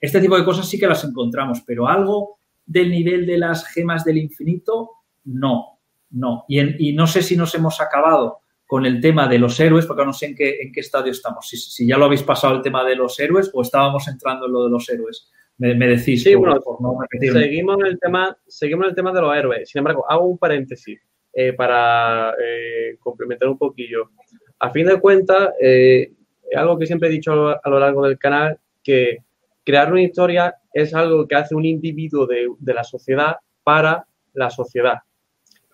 Este 0.00 0.20
tipo 0.20 0.36
de 0.36 0.44
cosas 0.44 0.68
sí 0.68 0.78
que 0.78 0.86
las 0.86 1.04
encontramos, 1.04 1.62
pero 1.66 1.86
algo 1.88 2.38
del 2.64 2.90
nivel 2.90 3.26
de 3.26 3.38
las 3.38 3.66
gemas 3.68 4.04
del 4.04 4.18
infinito, 4.18 4.90
no, 5.24 5.80
no. 6.10 6.44
Y, 6.48 6.90
y 6.90 6.92
no 6.94 7.06
sé 7.06 7.22
si 7.22 7.36
nos 7.36 7.54
hemos 7.54 7.80
acabado 7.80 8.40
con 8.70 8.86
el 8.86 9.00
tema 9.00 9.26
de 9.26 9.40
los 9.40 9.58
héroes, 9.58 9.84
porque 9.84 10.04
no 10.04 10.12
sé 10.12 10.26
en 10.26 10.36
qué, 10.36 10.60
en 10.60 10.70
qué 10.70 10.78
estadio 10.78 11.10
estamos. 11.10 11.44
Si, 11.48 11.84
ya 11.88 11.98
lo 11.98 12.04
habéis 12.04 12.22
pasado 12.22 12.54
el 12.54 12.62
tema 12.62 12.84
de 12.84 12.94
los 12.94 13.18
héroes 13.18 13.50
o 13.52 13.62
estábamos 13.62 14.06
entrando 14.06 14.46
en 14.46 14.52
lo 14.52 14.62
de 14.62 14.70
los 14.70 14.88
héroes. 14.88 15.28
Me, 15.58 15.74
decís. 15.74 16.22
Sí, 16.22 16.36
bueno, 16.36 16.60
seguimos 17.20 17.80
en, 17.80 17.86
el 17.86 17.98
tema, 17.98 18.38
seguimos 18.46 18.86
el 18.86 18.94
tema 18.94 19.12
de 19.12 19.20
los 19.22 19.36
héroes. 19.36 19.68
Sin 19.68 19.80
embargo, 19.80 20.08
hago 20.08 20.24
un 20.24 20.38
paréntesis 20.38 21.00
eh, 21.42 21.54
para 21.54 22.34
eh, 22.38 22.98
complementar 23.00 23.48
un 23.48 23.56
poquillo. 23.56 24.10
A 24.58 24.70
fin 24.70 24.86
de 24.86 25.00
cuentas, 25.00 25.54
eh, 25.58 26.12
algo 26.54 26.78
que 26.78 26.84
siempre 26.84 27.08
he 27.08 27.12
dicho 27.12 27.32
a 27.32 27.70
lo, 27.70 27.80
largo 27.80 28.06
del 28.06 28.18
canal, 28.18 28.58
que 28.82 29.20
crear 29.64 29.90
una 29.90 30.02
historia 30.02 30.54
es 30.70 30.92
algo 30.92 31.26
que 31.26 31.36
hace 31.36 31.54
un 31.54 31.64
individuo 31.64 32.26
de, 32.26 32.74
la 32.74 32.84
sociedad 32.84 33.36
para 33.64 34.04
la 34.34 34.50
sociedad 34.50 34.98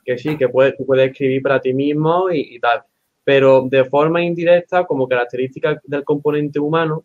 que 0.05 0.17
sí, 0.19 0.37
que 0.37 0.49
puedes, 0.49 0.77
tú 0.77 0.87
puedes 0.87 1.11
escribir 1.11 1.43
para 1.43 1.61
ti 1.61 1.75
mismo 1.75 2.31
y, 2.31 2.61
tal, 2.61 2.83
pero 3.25 3.67
de 3.69 3.87
forma 3.87 4.23
indirecta, 4.23 4.85
como 4.85 5.09
característica 5.09 5.81
del 5.83 6.05
componente 6.05 6.61
humano, 6.61 7.05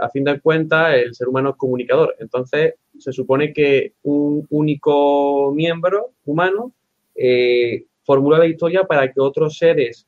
a 0.00 0.08
fin 0.08 0.22
de 0.22 0.38
cuentas, 0.38 0.94
el 0.94 1.12
ser 1.16 1.26
humano 1.26 1.50
es 1.50 1.56
comunicador. 1.56 2.14
Entonces, 2.20 2.74
se 2.96 3.12
supone 3.12 3.52
que 3.52 3.94
un 4.04 4.46
único 4.50 5.50
miembro 5.52 6.12
humano 6.24 6.72
eh, 7.14 7.84
formula 8.02 8.38
la 8.38 8.46
historia 8.46 8.84
para 8.84 9.10
que 9.12 9.20
otros 9.20 9.58
seres 9.58 10.06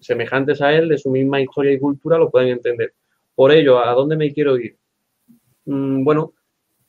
semejantes 0.00 0.60
a 0.62 0.72
él, 0.72 0.88
de 0.88 0.98
su 0.98 1.10
misma 1.10 1.40
historia 1.40 1.72
y 1.72 1.78
cultura, 1.78 2.18
lo 2.18 2.30
puedan 2.30 2.48
entender. 2.48 2.94
Por 3.34 3.52
ello, 3.52 3.78
¿a 3.78 3.92
dónde 3.92 4.16
me 4.16 4.32
quiero 4.32 4.56
ir? 4.58 4.76
Mm, 5.64 6.04
bueno, 6.04 6.32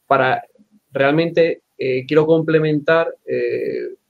para 0.08 0.44
realmente 0.92 1.64
eh, 1.78 2.06
quiero 2.08 2.26
complementar 2.26 3.14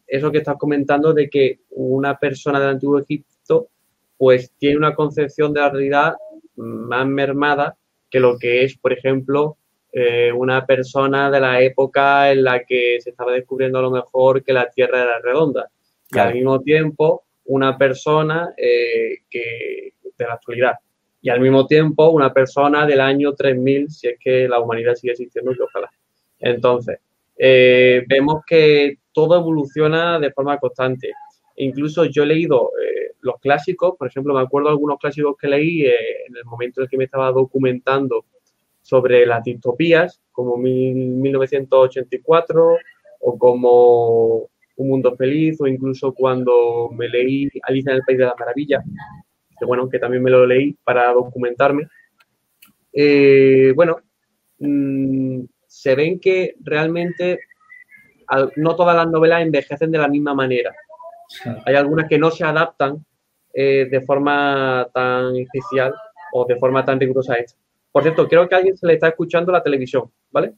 eso 0.08 0.32
que 0.32 0.40
estás 0.40 0.58
comentando 0.58 1.14
de 1.14 1.30
que 1.30 1.60
una 1.70 2.18
persona 2.18 2.60
del 2.60 2.70
Antiguo 2.70 3.00
Egipto 3.00 3.70
pues 4.18 4.52
tiene 4.58 4.78
una 4.78 4.96
concepción 4.96 5.54
de 5.54 5.62
la 5.62 5.70
realidad 5.70 6.16
más 6.56 7.08
mermada 7.08 7.78
que 8.10 8.20
lo 8.20 8.38
que 8.38 8.64
es, 8.64 8.78
por 8.78 8.92
ejemplo, 8.92 9.58
eh, 9.92 10.32
una 10.32 10.66
persona 10.66 11.32
de 11.32 11.40
la 11.40 11.62
época 11.62 12.32
en 12.32 12.44
la 12.44 12.64
que 12.64 12.98
se 13.02 13.10
estaba 13.10 13.32
descubriendo 13.32 13.80
a 13.80 13.84
lo 13.84 13.92
mejor 13.92 14.44
que 14.44 14.54
la 14.54 14.70
Tierra 14.70 15.04
era 15.04 15.20
redonda. 15.20 15.70
Y 16.12 16.18
al 16.18 16.34
mismo 16.34 16.60
tiempo, 16.62 17.24
una 17.46 17.78
persona 17.78 18.54
eh, 18.58 19.20
que, 19.30 19.94
de 20.18 20.26
la 20.26 20.34
actualidad. 20.34 20.76
Y 21.22 21.30
al 21.30 21.42
mismo 21.42 21.68
tiempo, 21.68 22.10
una 22.10 22.34
persona 22.34 22.86
del 22.86 23.02
año 23.02 23.34
3000, 23.34 23.92
si 23.92 24.08
es 24.08 24.18
que 24.20 24.48
la 24.48 24.60
humanidad 24.60 24.96
sigue 24.96 25.14
existiendo, 25.14 25.54
que 25.54 25.64
ojalá. 25.64 25.90
Entonces, 26.40 27.00
eh, 27.38 28.04
vemos 28.08 28.44
que 28.46 29.00
todo 29.12 29.38
evoluciona 29.38 30.20
de 30.20 30.32
forma 30.32 30.58
constante. 30.60 31.12
Incluso 31.58 32.06
yo 32.06 32.24
he 32.24 32.28
leído 32.28 32.72
eh, 32.82 33.14
los 33.22 33.40
clásicos, 33.40 33.96
por 33.98 34.08
ejemplo, 34.08 34.34
me 34.34 34.42
acuerdo 34.42 34.70
de 34.70 34.74
algunos 34.74 34.98
clásicos 35.00 35.36
que 35.38 35.48
leí 35.48 35.86
eh, 35.86 36.26
en 36.28 36.38
el 36.38 36.46
momento 36.46 36.80
en 36.80 36.84
el 36.84 36.90
que 36.90 36.98
me 36.98 37.06
estaba 37.06 37.32
documentando 37.32 38.26
sobre 38.90 39.26
las 39.26 39.44
distopías, 39.44 40.20
como 40.32 40.58
1984 40.58 42.78
o 43.22 43.38
como 43.38 44.50
Un 44.78 44.90
Mundo 44.90 45.16
Feliz, 45.16 45.62
o 45.62 45.68
incluso 45.68 46.14
cuando 46.14 46.90
me 46.92 47.08
leí 47.08 47.48
Alicia 47.64 47.92
en 47.92 47.98
el 47.98 48.04
País 48.04 48.18
de 48.18 48.26
las 48.26 48.40
Maravillas, 48.40 48.84
que 49.60 49.66
bueno, 49.66 49.88
que 49.88 50.00
también 50.00 50.24
me 50.24 50.32
lo 50.32 50.48
leí 50.48 50.76
para 50.84 51.14
documentarme. 51.14 51.88
bueno, 53.76 53.98
mm, 54.58 55.42
se 55.68 55.96
ven 55.96 56.20
que 56.20 56.56
realmente 56.62 57.40
no 58.56 58.76
todas 58.76 58.96
las 58.96 59.08
novelas 59.08 59.44
envejecen 59.44 59.92
de 59.92 60.00
la 60.00 60.08
misma 60.08 60.34
manera. 60.34 60.74
Hay 61.66 61.76
algunas 61.76 62.10
que 62.10 62.18
no 62.18 62.32
se 62.32 62.44
adaptan 62.44 63.06
eh, 63.54 63.88
de 63.90 64.02
forma 64.02 64.88
tan 64.94 65.36
especial 65.36 65.94
o 66.34 66.46
de 66.46 66.58
forma 66.58 66.84
tan 66.84 67.00
rigurosa 67.00 67.34
a 67.34 67.38
esta. 67.38 67.69
Por 67.92 68.04
cierto, 68.04 68.28
creo 68.28 68.48
que 68.48 68.56
a 68.56 68.58
alguien 68.60 68.78
se 68.78 68.88
le 68.88 68.94
está 68.94 69.08
escuchando 69.08 69.52
la 69.52 69.64
televisión, 69.64 70.12
¿vale? 70.32 70.54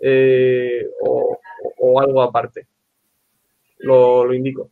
Eh, 0.00 0.86
o, 1.00 2.00
algo 2.00 2.22
aparte. 2.22 2.66
Lo, 3.78 4.32
indico. 4.32 4.70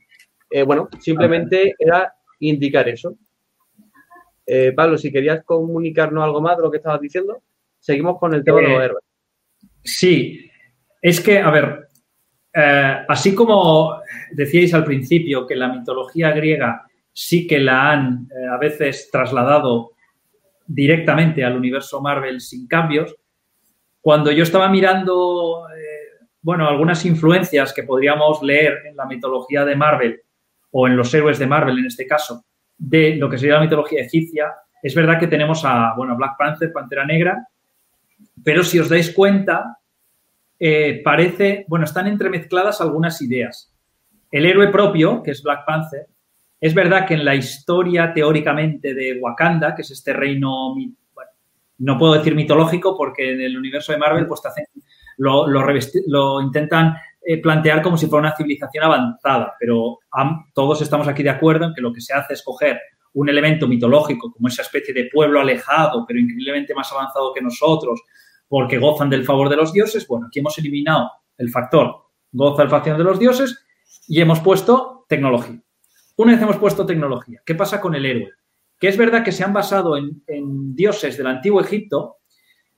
Eh, 0.51 0.63
bueno, 0.63 0.89
simplemente 1.01 1.75
era 1.79 2.15
indicar 2.41 2.89
eso. 2.89 3.17
Pablo, 4.77 4.99
si 4.99 5.11
querías 5.11 5.43
comunicarnos 5.43 6.23
algo 6.23 6.43
más 6.43 6.57
de 6.59 6.63
lo 6.65 6.71
que 6.71 6.77
estabas 6.77 7.01
diciendo, 7.01 7.43
seguimos 7.79 8.19
con 8.19 8.35
el 8.35 8.45
tema 8.45 8.61
de 8.61 8.69
los 8.69 8.83
héroes. 8.83 9.05
Sí, 9.83 10.51
es 11.01 11.21
que, 11.21 11.39
a 11.39 11.51
ver, 11.51 11.89
eh, 12.57 13.05
así 13.09 13.35
como 13.35 14.01
decíais 14.31 14.73
al 14.75 14.85
principio 14.85 15.45
que 15.45 15.57
la 15.57 15.69
mitología 15.69 16.31
griega 16.31 16.87
sí 17.13 17.49
que 17.49 17.59
la 17.59 17.91
han 17.91 18.29
eh, 18.31 18.47
a 18.49 18.57
veces 18.59 19.11
trasladado 19.11 19.94
directamente 20.67 21.45
al 21.45 21.57
universo 21.57 22.01
Marvel 22.01 22.41
sin 22.41 22.67
cambios, 22.67 23.15
cuando 24.01 24.31
yo 24.31 24.43
estaba 24.43 24.69
mirando, 24.69 25.67
eh, 25.69 26.27
bueno, 26.43 26.69
algunas 26.69 27.05
influencias 27.07 27.73
que 27.73 27.85
podríamos 27.85 28.43
leer 28.43 28.83
en 28.87 28.97
la 28.97 29.07
mitología 29.07 29.65
de 29.65 29.77
Marvel 29.77 30.21
o 30.71 30.87
en 30.87 30.97
los 30.97 31.13
héroes 31.15 31.39
de 31.39 31.47
Marvel 31.47 31.79
en 31.79 31.87
este 31.87 32.07
caso, 32.07 32.45
de 32.77 33.17
lo 33.17 33.31
que 33.31 33.39
sería 33.39 33.55
la 33.55 33.63
mitología 33.63 34.03
egipcia, 34.03 34.53
es 34.83 34.95
verdad 34.95 35.19
que 35.19 35.29
tenemos 35.29 35.65
a, 35.65 35.95
bueno, 35.97 36.17
Black 36.17 36.37
Panther, 36.37 36.73
Pantera 36.73 37.07
Negra, 37.07 37.49
pero 38.43 38.63
si 38.63 38.79
os 38.79 38.89
dais 38.89 39.11
cuenta, 39.15 39.79
eh, 40.59 41.01
parece, 41.03 41.65
bueno, 41.69 41.87
están 41.87 42.07
entremezcladas 42.07 42.81
algunas 42.81 43.23
ideas. 43.23 43.73
El 44.31 44.45
héroe 44.45 44.69
propio, 44.69 45.23
que 45.23 45.31
es 45.31 45.43
Black 45.43 45.65
Panther, 45.65 46.07
es 46.65 46.73
verdad 46.73 47.07
que 47.07 47.13
en 47.13 47.27
la 47.27 47.35
historia 47.35 48.15
teóricamente 48.15 48.95
de 48.95 49.19
Wakanda, 49.21 49.75
que 49.75 49.83
es 49.83 49.91
este 49.91 50.15
reino, 50.15 50.75
no 51.77 51.99
puedo 51.99 52.15
decir 52.15 52.35
mitológico 52.35 52.97
porque 52.97 53.33
en 53.33 53.43
el 53.43 53.59
universo 53.59 53.93
de 53.93 53.99
Marvel 53.99 54.27
pues 54.27 54.41
lo, 55.19 55.47
lo, 55.47 56.41
intentan 56.41 56.97
eh, 57.23 57.43
plantear 57.43 57.83
como 57.83 57.99
si 57.99 58.07
fuera 58.07 58.29
una 58.29 58.37
civilización 58.37 58.83
avanzada, 58.83 59.53
pero 59.61 59.99
todos 60.55 60.81
estamos 60.81 61.07
aquí 61.07 61.23
de 61.23 61.29
acuerdo 61.29 61.67
en 61.67 61.75
que 61.75 61.83
lo 61.83 61.93
que 61.93 62.01
se 62.01 62.15
hace 62.15 62.33
es 62.33 62.43
coger 62.43 62.81
un 63.13 63.29
elemento 63.29 63.69
mitológico 63.69 64.33
como 64.33 64.49
esa 64.49 64.63
especie 64.63 64.95
de 64.95 65.11
pueblo 65.13 65.41
alejado, 65.41 66.07
pero 66.09 66.19
increíblemente 66.19 66.75
más 66.75 66.91
avanzado 66.91 67.35
que 67.35 67.43
nosotros, 67.43 68.01
porque 68.49 68.79
gozan 68.79 69.11
del 69.11 69.25
favor 69.25 69.51
de 69.51 69.57
los 69.57 69.71
dioses. 69.71 70.09
Bueno, 70.09 70.29
aquí 70.29 70.39
hemos 70.39 70.57
eliminado 70.57 71.11
el 71.37 71.51
factor 71.51 72.05
goza 72.33 72.63
el 72.63 72.71
facción 72.71 72.99
de 72.99 73.05
los 73.05 73.19
dioses 73.19 73.65
y 74.09 74.21
hemos 74.21 74.41
puesto 74.41 75.05
tecnología. 75.09 75.64
Una 76.17 76.33
vez 76.33 76.43
hemos 76.43 76.59
puesto 76.59 76.87
tecnología, 76.87 77.43
¿qué 77.45 77.55
pasa 77.55 77.81
con 77.81 77.95
el 77.95 78.07
héroe? 78.07 78.31
Que 78.79 78.89
es 78.89 78.97
verdad 78.97 79.25
que 79.25 79.33
se 79.33 79.43
han 79.43 79.53
basado 79.53 79.97
en, 79.97 80.75
dioses 80.75 81.17
del 81.17 81.27
antiguo 81.27 81.61
Egipto, 81.61 82.19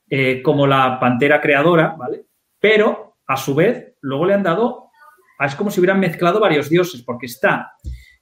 eh, 0.09 0.43
como 0.43 0.67
la 0.67 0.99
pantera 0.99 1.41
creadora, 1.41 1.95
¿vale? 1.99 2.27
Pero, 2.59 3.17
a 3.27 3.37
su 3.37 3.55
vez, 3.55 3.95
luego 4.01 4.25
le 4.25 4.35
han 4.35 4.43
dado, 4.43 4.91
es 5.39 5.55
como 5.55 5.71
si 5.71 5.81
hubieran 5.81 6.01
mezclado 6.01 6.41
varios 6.41 6.71
dioses, 6.71 7.03
porque 7.03 7.27
está 7.27 7.73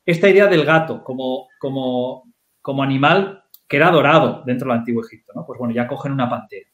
esta 0.04 0.28
idea 0.28 0.46
del 0.48 0.64
gato 0.64 1.04
como, 1.04 1.48
como, 1.58 2.24
como 2.60 2.82
animal 2.82 3.44
que 3.68 3.76
era 3.76 3.88
adorado 3.88 4.42
dentro 4.44 4.68
del 4.68 4.78
antiguo 4.78 5.04
Egipto, 5.04 5.32
¿no? 5.34 5.46
Pues 5.46 5.58
bueno, 5.58 5.72
ya 5.72 5.86
cogen 5.86 6.12
una 6.12 6.28
pantera. 6.28 6.68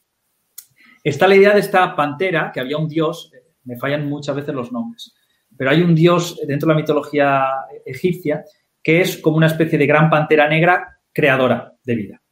Está 1.04 1.28
la 1.28 1.36
idea 1.36 1.52
de 1.52 1.60
esta 1.60 1.94
pantera, 1.94 2.50
que 2.52 2.60
había 2.60 2.78
un 2.78 2.88
dios, 2.88 3.32
eh, 3.34 3.52
me 3.64 3.76
fallan 3.76 4.08
muchas 4.08 4.34
veces 4.34 4.54
los 4.54 4.72
nombres, 4.72 5.14
pero 5.60 5.72
hay 5.72 5.82
un 5.82 5.94
dios 5.94 6.40
dentro 6.46 6.66
de 6.66 6.72
la 6.74 6.80
mitología 6.80 7.44
egipcia 7.84 8.42
que 8.82 9.02
es 9.02 9.18
como 9.18 9.36
una 9.36 9.48
especie 9.48 9.78
de 9.78 9.86
gran 9.86 10.08
pantera 10.08 10.48
negra 10.48 11.02
creadora 11.12 11.74
de 11.84 11.94
vida. 11.96 12.22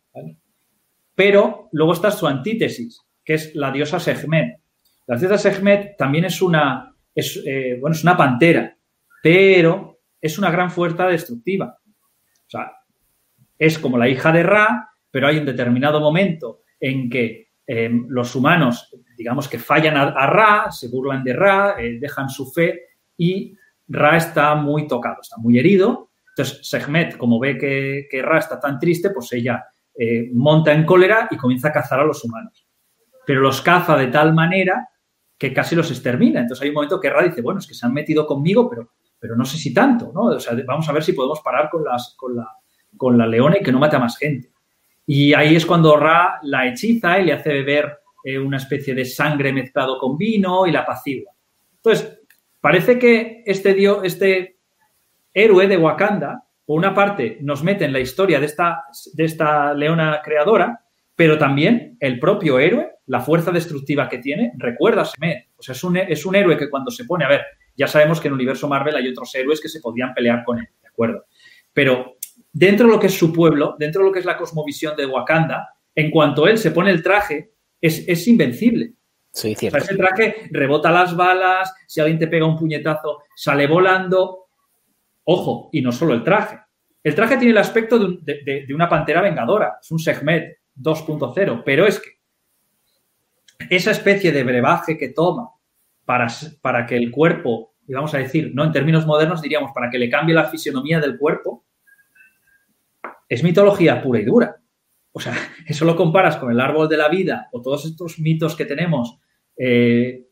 Pero 1.14 1.68
luego 1.72 1.93
está 1.93 2.11
su 2.11 2.26
antítesis, 2.26 3.03
que 3.22 3.35
es 3.35 3.55
la 3.55 3.70
diosa 3.70 4.01
Sekhmet. 4.01 4.62
La 5.07 5.18
diosa 5.18 5.37
Sekhmet 5.37 5.95
también 5.99 6.24
es 6.24 6.41
una, 6.41 6.97
es, 7.14 7.43
eh, 7.45 7.76
bueno, 7.79 7.95
es 7.95 8.03
una 8.03 8.16
pantera, 8.16 8.74
pero 9.22 10.01
es 10.18 10.39
una 10.39 10.51
gran 10.51 10.70
fuerza 10.70 11.07
destructiva. 11.07 11.79
O 11.85 12.51
sea, 12.51 12.72
es 13.59 13.79
como 13.79 13.99
la 13.99 14.09
hija 14.09 14.33
de 14.33 14.43
Ra, 14.43 14.89
pero 15.11 15.26
hay 15.26 15.37
un 15.37 15.45
determinado 15.45 16.01
momento 16.01 16.62
en 16.81 17.11
que 17.11 17.51
em, 17.66 18.07
los 18.09 18.35
humanos, 18.35 18.91
digamos 19.18 19.49
que 19.49 19.59
fallan 19.59 19.99
a, 19.99 20.26
Ra, 20.26 20.72
se 20.72 20.89
burlan 20.89 21.22
de 21.22 21.35
Ra, 21.35 21.74
eh, 21.79 21.99
dejan 22.01 22.31
su 22.31 22.51
fe 22.51 22.88
y 23.18 23.54
Ra 23.88 24.16
está 24.16 24.54
muy 24.54 24.86
tocado, 24.86 25.18
está 25.20 25.36
muy 25.36 25.58
herido. 25.58 26.10
Entonces, 26.30 26.66
Sekhmet, 26.66 27.18
como 27.18 27.38
ve 27.38 27.58
que, 27.58 28.22
Ra 28.22 28.38
está 28.38 28.58
tan 28.60 28.78
triste, 28.78 29.10
pues 29.10 29.32
ella 29.32 29.66
eh, 29.94 30.30
monta 30.32 30.72
en 30.72 30.86
cólera 30.86 31.28
y 31.30 31.36
comienza 31.36 31.68
a 31.68 31.72
cazar 31.72 32.00
a 32.00 32.04
los 32.04 32.24
humanos. 32.24 32.66
Pero 33.26 33.40
los 33.40 33.60
caza 33.60 33.96
de 33.96 34.06
tal 34.06 34.32
manera 34.32 34.88
que 35.36 35.52
casi 35.52 35.74
los 35.74 35.90
extermina. 35.90 36.40
Entonces 36.40 36.62
hay 36.62 36.68
un 36.68 36.76
momento 36.76 37.00
que 37.00 37.10
Ra 37.10 37.22
dice, 37.22 37.42
bueno, 37.42 37.58
es 37.58 37.66
que 37.66 37.74
se 37.74 37.84
han 37.84 37.92
metido 37.92 38.26
conmigo, 38.26 38.70
pero, 38.70 38.92
pero 39.18 39.36
no 39.36 39.44
sé 39.44 39.58
si 39.58 39.74
tanto, 39.74 40.12
¿no? 40.14 40.26
O 40.26 40.40
sea, 40.40 40.56
vamos 40.66 40.88
a 40.88 40.92
ver 40.92 41.02
si 41.02 41.12
podemos 41.12 41.40
parar 41.40 41.68
con, 41.70 41.84
las, 41.84 42.14
con, 42.16 42.36
la, 42.36 42.48
con 42.96 43.18
la 43.18 43.26
leona 43.26 43.58
y 43.58 43.62
que 43.62 43.72
no 43.72 43.78
mate 43.78 43.96
a 43.96 44.00
más 44.00 44.16
gente. 44.16 44.52
Y 45.06 45.32
ahí 45.32 45.56
es 45.56 45.64
cuando 45.64 45.96
Ra 45.96 46.38
la 46.42 46.66
hechiza 46.66 47.18
y 47.18 47.24
le 47.24 47.32
hace 47.32 47.50
beber 47.50 47.98
eh, 48.22 48.38
una 48.38 48.58
especie 48.58 48.94
de 48.94 49.04
sangre 49.04 49.52
mezclado 49.52 49.98
con 49.98 50.18
vino 50.18 50.66
y 50.66 50.72
la 50.72 50.80
apacigua. 50.80 51.32
Entonces, 51.76 52.17
parece 52.61 52.98
que 52.98 53.42
este, 53.46 53.74
dio, 53.74 54.02
este 54.02 54.59
héroe 55.32 55.68
de 55.68 55.76
Wakanda, 55.76 56.44
por 56.64 56.78
una 56.78 56.94
parte, 56.94 57.38
nos 57.40 57.62
mete 57.62 57.84
en 57.84 57.92
la 57.92 58.00
historia 58.00 58.40
de 58.40 58.46
esta, 58.46 59.74
leona 59.74 60.20
creadora, 60.22 60.84
pero 61.14 61.38
también 61.38 61.96
el 62.00 62.18
propio 62.18 62.59
héroe 62.59 62.92
la 63.06 63.20
fuerza 63.20 63.50
destructiva 63.50 64.06
que 64.09 64.18
tiene, 64.18 64.52
recuerda 64.59 65.02
a. 65.02 65.04
O 65.04 65.62
sea, 65.62 65.72
es 65.74 65.82
un, 65.82 65.96
es 65.96 66.26
un 66.26 66.36
héroe 66.36 66.59
que 66.59 66.68
cuando 66.68 66.90
se 66.90 67.06
pone, 67.06 67.24
a 67.24 67.28
ver, 67.28 67.42
ya 67.74 67.86
sabemos 67.86 68.20
que 68.20 68.28
en 68.28 68.32
el 68.32 68.40
universo 68.40 68.68
Marvel 68.68 68.96
hay 68.96 69.09
otros 69.09 69.34
héroes 69.34 69.61
que 69.61 69.68
se 69.68 69.80
podían 69.80 70.12
pelear 70.12 70.44
con 70.44 70.59
él, 70.59 70.68
¿de 70.82 70.88
acuerdo? 70.88 71.24
Pero 71.72 72.16
dentro 72.52 72.86
de 72.86 72.92
lo 72.92 73.00
que 73.00 73.06
es 73.06 73.14
su 73.16 73.32
pueblo, 73.32 73.76
dentro 73.78 74.02
de 74.02 74.09
lo 74.09 74.12
que 74.12 74.18
es 74.18 74.24
la 74.26 74.36
cosmovisión 74.36 74.96
de 74.96 75.06
Wakanda, 75.06 75.70
en 75.94 76.11
cuanto 76.11 76.46
él 76.46 76.59
se 76.59 76.70
pone 76.70 76.90
el 76.90 77.02
traje, 77.02 77.52
es, 77.80 78.28
invencible. 78.28 78.94
Sí, 79.39 79.55
cierto. 79.55 79.78
O 79.78 79.80
sea, 79.80 79.91
ese 79.91 79.97
traje 79.97 80.49
rebota 80.51 80.91
las 80.91 81.14
balas, 81.14 81.72
si 81.86 82.01
alguien 82.01 82.18
te 82.18 82.26
pega 82.26 82.45
un 82.45 82.57
puñetazo, 82.57 83.22
sale 83.36 83.68
volando. 83.68 84.49
Ojo, 85.24 85.70
y 85.72 85.80
no 85.80 85.93
solo 85.93 86.14
el 86.14 86.24
traje. 86.24 86.59
El 87.05 87.14
traje 87.14 87.36
tiene 87.36 87.53
el 87.53 87.59
aspecto 87.59 87.99
de, 87.99 88.64
de 88.66 88.74
una 88.74 88.89
pantera 88.89 89.22
vengadora, 89.22 89.78
es 89.80 89.91
un 89.93 90.01
Segmet 90.01 90.59
2.0, 90.76 91.62
pero 91.64 91.86
es 91.86 92.01
que 92.01 92.18
esa 93.70 93.93
especie 93.93 94.32
de 94.32 94.43
brebaje 94.43 94.99
que 94.99 95.11
toma 95.11 95.51
para, 96.05 96.26
para 96.61 96.84
que 96.84 96.97
el 96.97 97.12
cuerpo, 97.12 97.74
vamos 97.86 98.14
a 98.14 98.18
decir, 98.18 98.51
no 98.55 98.64
en 98.64 98.72
términos 98.72 99.07
modernos 99.07 99.41
diríamos, 99.41 99.70
para 99.72 99.89
que 99.89 99.99
le 99.99 100.11
cambie 100.11 100.34
la 100.34 100.47
fisionomía 100.47 100.99
del 100.99 101.16
cuerpo, 101.16 101.64
es 103.28 103.45
mitología 103.45 104.03
pura 104.03 104.20
y 104.20 104.24
dura. 104.24 104.57
O 105.12 105.20
sea, 105.20 105.34
eso 105.66 105.84
lo 105.84 105.95
comparas 105.95 106.36
con 106.36 106.51
el 106.51 106.61
árbol 106.61 106.89
de 106.89 106.97
la 106.97 107.09
vida 107.09 107.49
o 107.53 107.62
todos 107.62 107.84
estos 107.84 108.18
mitos 108.18 108.57
que 108.57 108.64
tenemos 108.64 109.20
eh, 109.59 110.26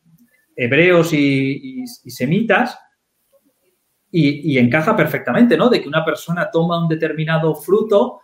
hebreos 0.54 1.12
y, 1.12 1.84
semitas 1.86 2.78
y, 4.10 4.56
encaja 4.58 4.96
perfectamente, 4.96 5.56
¿no? 5.56 5.68
De 5.68 5.82
que 5.82 5.88
una 5.88 6.04
persona 6.04 6.50
toma 6.50 6.82
un 6.82 6.88
determinado 6.88 7.54
fruto 7.54 8.20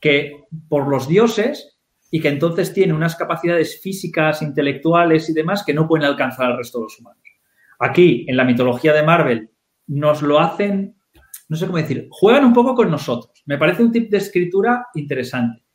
que 0.00 0.44
por 0.68 0.88
los 0.88 1.06
dioses 1.06 1.78
y 2.10 2.20
que 2.20 2.28
entonces 2.28 2.72
tiene 2.72 2.94
unas 2.94 3.14
capacidades 3.14 3.80
físicas, 3.80 4.42
intelectuales 4.42 5.28
y 5.28 5.34
demás 5.34 5.62
que 5.64 5.74
no 5.74 5.86
pueden 5.86 6.06
alcanzar 6.06 6.46
al 6.46 6.56
resto 6.56 6.78
de 6.78 6.84
los 6.84 6.98
humanos. 6.98 7.22
Aquí, 7.78 8.24
en 8.28 8.36
la 8.36 8.44
mitología 8.44 8.92
de 8.92 9.04
Marvel, 9.04 9.50
nos 9.86 10.22
lo 10.22 10.40
hacen, 10.40 10.96
no 11.48 11.56
sé 11.56 11.66
cómo 11.66 11.78
decir, 11.78 12.08
juegan 12.10 12.44
un 12.44 12.52
poco 12.52 12.74
con 12.74 12.90
nosotros. 12.90 13.42
Me 13.46 13.58
parece 13.58 13.82
un 13.82 13.92
tip 13.92 14.10
de 14.10 14.18
escritura 14.18 14.86
interesante. 14.94 15.67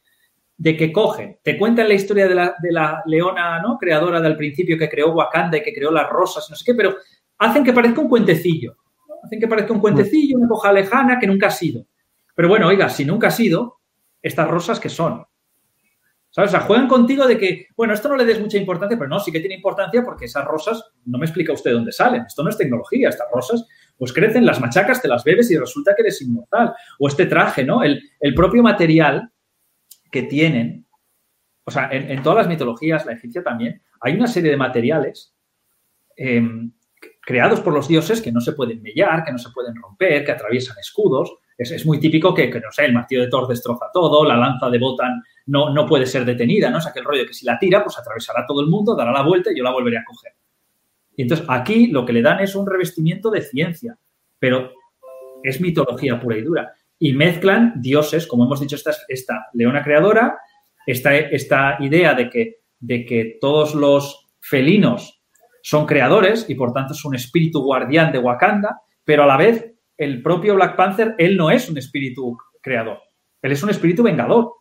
De 0.56 0.78
que 0.78 0.94
cogen, 0.94 1.40
te 1.44 1.58
cuentan 1.58 1.88
la 1.88 1.96
historia 1.96 2.28
de 2.28 2.36
la, 2.36 3.04
leona 3.06 3.62
¿no? 3.62 3.78
creadora 3.78 4.22
del 4.22 4.38
principio 4.38 4.78
que 4.78 4.88
creó 4.88 5.12
Wakanda 5.14 5.58
y 5.58 5.64
que 5.64 5.74
creó 5.74 5.92
las 5.92 6.10
rosas, 6.10 6.48
no 6.50 6.56
sé 6.56 6.64
qué, 6.66 6.76
pero 6.76 6.96
hacen 7.40 7.64
que 7.64 7.74
parezca 7.74 8.02
un 8.02 8.10
cuentecillo. 8.10 8.76
Hacen 9.24 9.40
que 9.40 9.48
parezca 9.48 9.74
un 9.74 9.80
cuentecillo, 9.80 10.38
una 10.38 10.48
hoja 10.52 10.72
lejana 10.72 11.20
que 11.20 11.28
nunca 11.28 11.48
ha 11.48 11.52
sido. 11.52 11.86
Pero 12.36 12.50
bueno, 12.50 12.68
oiga, 12.68 12.90
si 12.90 13.06
nunca 13.06 13.28
ha 13.28 13.32
sido, 13.32 13.80
estas 14.22 14.48
rosas 14.48 14.80
que 14.80 14.90
son, 14.90 15.26
¿Sabes? 16.34 16.50
O 16.50 16.58
sea, 16.58 16.62
juegan 16.62 16.88
contigo 16.88 17.28
de 17.28 17.38
que, 17.38 17.68
bueno, 17.78 17.94
esto 17.94 18.10
no 18.10 18.16
le 18.16 18.26
des 18.26 18.40
mucha 18.40 18.58
importancia, 18.58 18.98
pero 18.98 19.08
no, 19.08 19.20
sí 19.20 19.32
que 19.32 19.40
tiene 19.40 19.54
importancia 19.54 20.04
porque 20.04 20.26
esas 20.26 20.44
rosas, 20.44 20.84
no 21.06 21.20
me 21.20 21.26
explica 21.26 21.54
usted 21.54 21.72
dónde 21.72 21.92
salen. 21.92 22.24
Esto 22.26 22.42
no 22.42 22.50
es 22.50 22.58
tecnología, 22.58 23.10
estas 23.10 23.28
rosas 23.32 23.68
pues 23.96 24.12
crecen, 24.12 24.44
las 24.44 24.60
machacas, 24.60 25.00
te 25.00 25.08
las 25.08 25.24
bebes 25.24 25.52
y 25.52 25.58
resulta 25.58 25.94
que 25.96 26.02
eres 26.02 26.20
inmortal. 26.24 26.74
O 26.98 27.08
este 27.08 27.28
traje, 27.28 27.64
¿no? 27.64 27.84
El, 27.84 28.02
propio 28.36 28.64
material 28.64 29.32
que 30.14 30.22
tienen, 30.22 30.86
o 31.64 31.72
sea, 31.72 31.90
en, 31.92 32.22
todas 32.22 32.38
las 32.38 32.48
mitologías, 32.48 33.04
la 33.04 33.14
egipcia 33.14 33.42
también, 33.42 33.82
hay 34.00 34.14
una 34.14 34.28
serie 34.28 34.52
de 34.52 34.58
materiales 34.58 35.34
em, 36.16 36.72
creados 37.20 37.62
por 37.62 37.74
los 37.74 37.88
dioses 37.88 38.22
que 38.22 38.32
no 38.32 38.40
se 38.40 38.54
pueden 38.54 38.84
mellar, 38.84 39.24
que 39.24 39.32
no 39.32 39.40
se 39.40 39.50
pueden 39.50 39.76
romper, 39.76 40.24
que 40.24 40.32
atraviesan 40.32 40.78
escudos. 40.78 41.34
Es, 41.58 41.84
muy 41.84 42.00
típico 42.00 42.32
que, 42.32 42.52
que, 42.52 42.60
no 42.60 42.72
sé, 42.72 42.86
el 42.86 42.94
martillo 42.94 43.22
de 43.22 43.28
Thor 43.28 43.48
destroza 43.48 43.88
todo, 43.92 44.24
la 44.24 44.38
lanza 44.38 44.70
de 44.70 44.78
Botan 44.78 45.24
no, 45.48 45.74
no 45.74 45.88
puede 45.88 46.06
ser 46.06 46.26
detenida, 46.26 46.70
¿no? 46.70 46.78
O 46.78 46.82
sea, 46.82 46.94
que 46.94 47.00
el 47.00 47.06
rollo 47.06 47.26
que 47.26 47.34
si 47.34 47.48
la 47.48 47.58
tira, 47.58 47.84
pues 47.84 47.98
atravesará 47.98 48.46
todo 48.46 48.62
el 48.62 48.68
mundo, 48.68 48.96
dará 48.96 49.12
la 49.12 49.24
vuelta 49.24 49.52
y 49.52 49.58
yo 49.58 49.64
la 49.64 49.72
volveré 49.72 49.98
a 49.98 50.06
coger. 50.06 50.34
Y 51.16 51.24
entonces 51.24 51.44
aquí 51.50 51.88
lo 51.88 52.06
que 52.06 52.14
le 52.14 52.22
dan 52.22 52.40
es 52.40 52.54
un 52.54 52.68
revestimiento 52.68 53.32
de 53.32 53.42
ciencia, 53.42 53.98
pero 54.38 54.74
es 55.42 55.60
mitología 55.60 56.20
pura 56.20 56.38
y 56.38 56.44
dura. 56.44 56.74
Y 57.04 57.12
mezclan 57.12 57.74
dioses, 57.82 58.26
como 58.26 58.46
hemos 58.46 58.62
dicho, 58.62 58.78
esta, 58.78 58.94
esta 59.10 59.48
leona 59.52 59.84
creadora, 59.84 60.40
esta, 60.88 61.14
esta 61.14 61.76
idea 61.82 62.14
de 62.14 62.30
que, 62.30 62.60
de 62.80 63.04
que 63.04 63.40
todos 63.42 63.76
los 63.76 64.30
felinos 64.40 65.22
son 65.62 65.86
creadores 65.86 66.46
y 66.48 66.56
por 66.56 66.72
tanto 66.72 66.94
es 66.94 67.04
un 67.04 67.14
espíritu 67.14 67.62
guardián 67.62 68.14
de 68.14 68.20
Wakanda, 68.20 68.80
pero 69.04 69.24
a 69.24 69.26
la 69.26 69.36
vez 69.36 69.70
el 69.98 70.22
propio 70.22 70.56
Black 70.56 70.78
Panther, 70.78 71.14
él 71.18 71.36
no 71.36 71.52
es 71.52 71.70
un 71.70 71.78
espíritu 71.78 72.38
creador, 72.62 73.02
él 73.42 73.52
es 73.52 73.62
un 73.62 73.70
espíritu 73.70 74.02
vengador. 74.04 74.54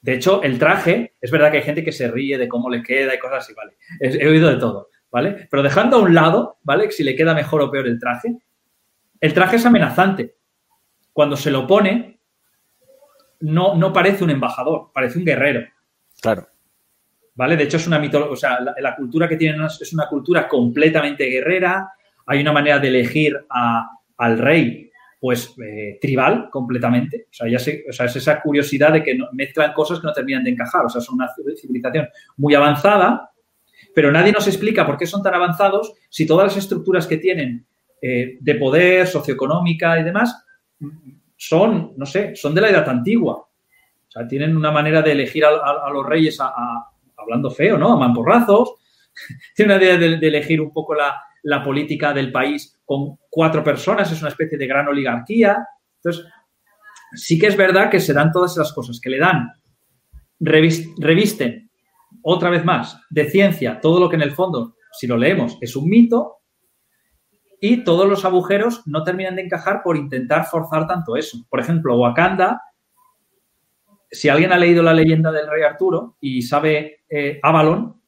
De 0.00 0.14
hecho, 0.14 0.42
el 0.42 0.58
traje, 0.58 1.14
es 1.20 1.30
verdad 1.30 1.50
que 1.50 1.58
hay 1.58 1.62
gente 1.62 1.84
que 1.84 1.92
se 1.92 2.10
ríe 2.10 2.38
de 2.38 2.48
cómo 2.48 2.70
le 2.70 2.82
queda 2.82 3.14
y 3.14 3.18
cosas 3.18 3.44
así, 3.44 3.52
¿vale? 3.52 3.76
He 4.00 4.26
oído 4.26 4.48
de 4.48 4.56
todo, 4.56 4.88
¿vale? 5.10 5.46
Pero 5.50 5.62
dejando 5.62 5.98
a 5.98 6.00
un 6.00 6.14
lado, 6.14 6.56
¿vale? 6.62 6.90
Si 6.90 7.04
le 7.04 7.14
queda 7.14 7.34
mejor 7.34 7.60
o 7.60 7.70
peor 7.70 7.86
el 7.86 8.00
traje, 8.00 8.34
el 9.20 9.34
traje 9.34 9.56
es 9.56 9.66
amenazante. 9.66 10.37
Cuando 11.18 11.36
se 11.36 11.50
lo 11.50 11.66
pone, 11.66 12.20
no, 13.40 13.74
no 13.74 13.92
parece 13.92 14.22
un 14.22 14.30
embajador, 14.30 14.92
parece 14.94 15.18
un 15.18 15.24
guerrero. 15.24 15.66
Claro. 16.22 16.46
¿Vale? 17.34 17.56
De 17.56 17.64
hecho, 17.64 17.76
es 17.76 17.88
una 17.88 17.98
mitología, 17.98 18.32
o 18.32 18.36
sea, 18.36 18.60
la, 18.60 18.94
cultura 18.94 19.28
que 19.28 19.36
tienen 19.36 19.60
es 19.64 19.92
una 19.92 20.06
cultura 20.06 20.46
completamente 20.46 21.24
guerrera. 21.24 21.90
Hay 22.24 22.40
una 22.40 22.52
manera 22.52 22.78
de 22.78 22.86
elegir 22.86 23.36
al 23.48 24.38
rey 24.38 24.92
pues 25.18 25.56
eh, 25.60 25.98
tribal 26.00 26.50
completamente. 26.52 27.26
O 27.28 27.34
sea, 27.34 27.48
ya 27.48 27.56
o 27.56 27.92
sea, 27.92 28.06
es 28.06 28.14
esa 28.14 28.40
curiosidad 28.40 28.92
de 28.92 29.02
que 29.02 29.18
mezclan 29.32 29.72
cosas 29.72 29.98
que 29.98 30.06
no 30.06 30.12
terminan 30.12 30.44
de 30.44 30.50
encajar. 30.50 30.84
O 30.84 30.88
sea, 30.88 31.00
son 31.00 31.16
una 31.16 31.30
civilización 31.60 32.08
muy 32.36 32.54
avanzada, 32.54 33.32
pero 33.92 34.12
nadie 34.12 34.30
nos 34.30 34.46
explica 34.46 34.86
por 34.86 34.96
qué 34.96 35.06
son 35.06 35.24
tan 35.24 35.34
avanzados 35.34 35.94
si 36.10 36.28
todas 36.28 36.46
las 36.46 36.62
estructuras 36.62 37.08
que 37.08 37.16
tienen 37.16 37.66
eh, 38.00 38.38
de 38.40 38.54
poder, 38.54 39.08
socioeconómica 39.08 39.98
y 39.98 40.04
demás 40.04 40.44
son, 41.36 41.92
no 41.96 42.06
sé, 42.06 42.34
son 42.36 42.54
de 42.54 42.60
la 42.60 42.70
edad 42.70 42.88
antigua. 42.88 43.34
O 43.34 44.10
sea, 44.10 44.26
tienen 44.26 44.56
una 44.56 44.70
manera 44.70 45.02
de 45.02 45.12
elegir 45.12 45.44
a, 45.44 45.90
los 45.92 46.06
reyes 46.06 46.38
hablando 47.16 47.50
feo, 47.50 47.78
¿no? 47.78 47.92
A 47.92 47.96
mamporrazos. 47.96 48.74
tienen 49.54 49.76
una 49.76 49.84
idea 49.84 49.96
de 49.98 50.26
elegir 50.26 50.60
un 50.60 50.72
poco 50.72 50.94
la, 50.94 51.20
la 51.42 51.62
política 51.62 52.12
del 52.12 52.32
país 52.32 52.78
con 52.84 53.18
cuatro 53.30 53.62
personas, 53.62 54.10
es 54.10 54.20
una 54.20 54.30
especie 54.30 54.58
de 54.58 54.66
gran 54.66 54.88
oligarquía. 54.88 55.66
Entonces, 55.96 56.26
sí 57.14 57.38
que 57.38 57.46
es 57.46 57.56
verdad 57.56 57.90
que 57.90 58.00
se 58.00 58.12
dan 58.12 58.32
todas 58.32 58.52
esas 58.52 58.72
cosas, 58.72 59.00
que 59.00 59.10
le 59.10 59.18
dan, 59.18 59.50
revisten 60.40 61.70
otra 62.22 62.50
vez 62.50 62.64
más 62.64 63.00
de 63.10 63.28
ciencia 63.30 63.80
todo 63.80 64.00
lo 64.00 64.08
que 64.08 64.16
en 64.16 64.22
el 64.22 64.32
fondo, 64.32 64.76
si 64.92 65.06
lo 65.06 65.16
leemos, 65.16 65.58
es 65.60 65.76
un 65.76 65.88
mito, 65.88 66.37
y 67.60 67.84
todos 67.84 68.08
los 68.08 68.24
agujeros 68.24 68.86
no 68.86 69.02
terminan 69.02 69.36
de 69.36 69.42
encajar 69.42 69.82
por 69.82 69.96
intentar 69.96 70.46
forzar 70.46 70.86
tanto 70.86 71.16
eso. 71.16 71.38
Por 71.48 71.60
ejemplo, 71.60 71.98
Wakanda, 71.98 72.62
si 74.10 74.28
alguien 74.28 74.52
ha 74.52 74.58
leído 74.58 74.82
la 74.82 74.94
leyenda 74.94 75.32
del 75.32 75.48
rey 75.48 75.62
Arturo 75.62 76.16
y 76.20 76.42
sabe 76.42 77.02
eh, 77.08 77.40
Avalon, 77.42 78.00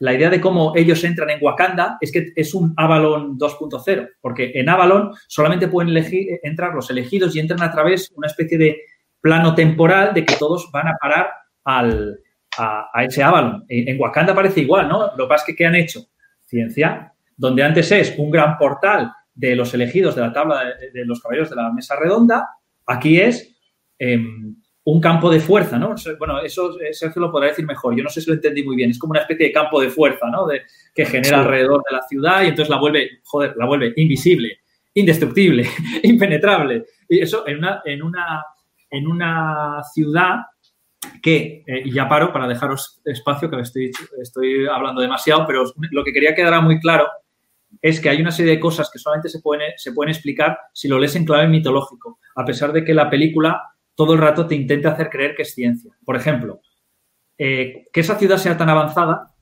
la 0.00 0.14
idea 0.14 0.30
de 0.30 0.40
cómo 0.40 0.74
ellos 0.76 1.02
entran 1.02 1.30
en 1.30 1.42
Wakanda 1.42 1.98
es 2.00 2.12
que 2.12 2.32
es 2.36 2.54
un 2.54 2.72
Avalon 2.76 3.36
2.0, 3.36 4.10
porque 4.20 4.52
en 4.54 4.68
Avalon 4.68 5.12
solamente 5.26 5.66
pueden 5.68 5.90
elegir, 5.90 6.38
entrar 6.42 6.74
los 6.74 6.88
elegidos 6.90 7.34
y 7.34 7.40
entran 7.40 7.62
a 7.62 7.72
través 7.72 8.08
de 8.08 8.14
una 8.16 8.28
especie 8.28 8.58
de 8.58 8.80
plano 9.20 9.54
temporal 9.54 10.14
de 10.14 10.24
que 10.24 10.36
todos 10.36 10.70
van 10.72 10.88
a 10.88 10.96
parar 11.00 11.30
al, 11.64 12.20
a, 12.56 13.04
ese 13.04 13.22
Avalon. 13.22 13.64
En, 13.68 14.00
Wakanda 14.00 14.34
parece 14.34 14.60
igual, 14.60 14.88
¿no? 14.88 15.16
Lo 15.16 15.28
que 15.28 15.34
es 15.34 15.44
que 15.44 15.56
¿qué 15.56 15.66
han 15.66 15.74
hecho? 15.74 16.00
Ciencia, 16.44 17.12
donde 17.38 17.62
antes 17.62 17.90
es 17.92 18.14
un 18.18 18.30
gran 18.30 18.58
portal 18.58 19.12
de 19.34 19.54
los 19.54 19.72
elegidos 19.72 20.16
de 20.16 20.20
la 20.20 20.32
tabla 20.32 20.74
de, 20.92 21.04
los 21.06 21.22
caballeros 21.22 21.48
de 21.48 21.56
la 21.56 21.72
mesa 21.72 21.96
redonda, 21.96 22.48
aquí 22.84 23.20
es 23.20 23.56
em, 23.98 24.56
un 24.84 25.00
campo 25.00 25.30
de 25.30 25.38
fuerza, 25.38 25.78
¿no? 25.78 25.94
Bueno, 26.18 26.40
eso 26.40 26.76
Sergio 26.92 27.22
lo 27.22 27.30
podrá 27.30 27.48
decir 27.48 27.64
mejor. 27.64 27.94
Yo 27.94 28.02
no 28.02 28.10
sé 28.10 28.20
si 28.20 28.28
lo 28.28 28.34
entendí 28.34 28.64
muy 28.64 28.74
bien. 28.74 28.90
Es 28.90 28.98
como 28.98 29.12
una 29.12 29.20
especie 29.20 29.46
de 29.46 29.52
campo 29.52 29.80
de 29.80 29.90
fuerza, 29.90 30.28
¿no? 30.28 30.46
De, 30.46 30.62
que 30.94 31.06
genera 31.06 31.40
alrededor 31.40 31.82
de 31.88 31.96
la 31.96 32.02
ciudad 32.02 32.42
y 32.42 32.48
entonces 32.48 32.70
la 32.70 32.80
vuelve, 32.80 33.20
joder, 33.22 33.54
la 33.56 33.66
vuelve 33.66 33.92
invisible, 33.96 34.58
indestructible, 34.94 35.68
impenetrable. 36.02 36.86
Y 37.08 37.20
eso 37.20 37.46
en 37.46 37.58
una, 37.58 37.82
en 37.84 38.02
una, 38.02 38.44
en 38.90 39.06
una 39.06 39.82
ciudad 39.94 40.38
que, 41.22 41.64
eh, 41.66 41.82
y 41.84 41.92
ya 41.92 42.08
paro 42.08 42.32
para 42.32 42.48
dejaros 42.48 43.00
espacio, 43.04 43.48
que 43.48 43.60
estoy, 43.60 43.92
estoy 44.20 44.66
hablando 44.66 45.00
demasiado, 45.00 45.46
pero 45.46 45.64
lo 45.92 46.02
que 46.02 46.12
quería 46.12 46.34
quedar 46.34 46.60
muy 46.62 46.80
claro 46.80 47.06
es 47.80 48.00
que 48.00 48.08
hay 48.08 48.20
una 48.20 48.30
serie 48.30 48.52
de 48.52 48.60
cosas 48.60 48.90
que 48.92 48.98
solamente 48.98 49.28
se 49.28 49.40
pueden, 49.40 49.72
se 49.76 49.92
pueden 49.92 50.10
explicar 50.10 50.58
si 50.72 50.88
lo 50.88 50.98
lees 50.98 51.16
en 51.16 51.24
clave 51.24 51.48
mitológico, 51.48 52.18
a 52.34 52.44
pesar 52.44 52.72
de 52.72 52.84
que 52.84 52.94
la 52.94 53.08
película 53.10 53.62
todo 53.94 54.14
el 54.14 54.20
rato 54.20 54.46
te 54.46 54.54
intenta 54.54 54.90
hacer 54.90 55.10
creer 55.10 55.34
que 55.34 55.42
es 55.42 55.54
ciencia. 55.54 55.92
Por 56.04 56.16
ejemplo, 56.16 56.60
eh, 57.36 57.86
que 57.92 58.00
esa 58.00 58.16
ciudad 58.16 58.36
sea 58.36 58.56
tan 58.56 58.68
avanzada, 58.68 59.34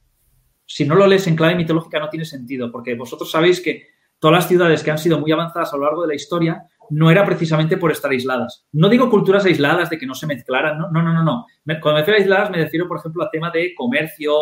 si 0.65 0.85
no 0.85 0.95
lo 0.95 1.07
lees 1.07 1.27
en 1.27 1.37
clave 1.37 1.55
mitológica 1.55 2.01
no 2.01 2.09
tiene 2.09 2.25
sentido, 2.25 2.73
porque 2.73 2.95
vosotros 2.95 3.31
sabéis 3.31 3.61
que 3.61 3.89
todas 4.19 4.35
las 4.35 4.49
ciudades 4.49 4.83
que 4.83 4.91
han 4.91 4.99
sido 4.99 5.21
muy 5.21 5.31
avanzadas 5.31 5.73
a 5.73 5.77
lo 5.77 5.85
largo 5.85 6.03
de 6.03 6.09
la 6.09 6.15
historia 6.15 6.67
no 6.91 7.11
era 7.11 7.25
precisamente 7.25 7.77
por 7.77 7.93
estar 7.93 8.11
aisladas. 8.11 8.67
No 8.73 8.89
digo 8.89 9.11
culturas 9.11 9.45
aisladas 9.45 9.91
de 9.91 9.99
que 9.99 10.07
no 10.07 10.15
se 10.15 10.27
mezclaran, 10.27 10.79
no, 10.79 10.91
no, 10.91 11.03
no, 11.03 11.23
no. 11.23 11.47
Cuando 11.81 11.95
me 11.95 12.01
refiero 12.01 12.19
a 12.19 12.23
aisladas 12.23 12.51
me 12.51 12.59
refiero, 12.59 12.89
por 12.89 12.99
ejemplo, 12.99 13.25
a 13.25 13.31
tema 13.31 13.51
de 13.51 13.75
comercio, 13.75 14.35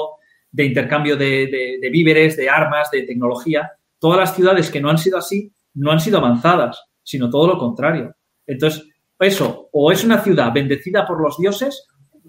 de 0.54 0.64
intercambio 0.64 1.16
de, 1.16 1.80
víveres, 1.90 2.36
de 2.36 2.48
armas, 2.48 2.88
de 2.92 3.02
tecnología. 3.02 3.72
Todas 3.98 4.20
las 4.20 4.36
ciudades 4.36 4.70
que 4.70 4.80
no 4.80 4.88
han 4.88 4.98
sido 4.98 5.18
así 5.18 5.52
no 5.74 5.90
han 5.90 5.98
sido 5.98 6.18
avanzadas, 6.18 6.80
sino 7.02 7.28
todo 7.28 7.48
lo 7.48 7.58
contrario. 7.58 8.14
Entonces, 8.46 8.88
eso, 9.18 9.68
o 9.72 9.90
es 9.90 10.04
una 10.04 10.22
ciudad 10.22 10.52
bendecida 10.52 11.04
por 11.04 11.20
los 11.20 11.38
dioses 11.38 11.88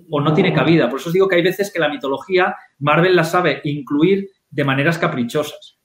o 0.10 0.20
no 0.22 0.34
tiene 0.34 0.54
cabida. 0.54 0.90
Por 0.90 1.00
eso 1.00 1.10
os 1.10 1.14
digo 1.14 1.28
que 1.28 1.36
hay 1.36 1.44
veces 1.44 1.72
que 1.72 1.78
la 1.78 1.90
mitología 1.90 2.56
Marvel 2.80 3.16
la 3.16 3.24
sabe 3.24 3.62
incluir 3.64 4.28
de 4.50 4.64
maneras 4.64 4.98
caprichosas. 4.98 5.78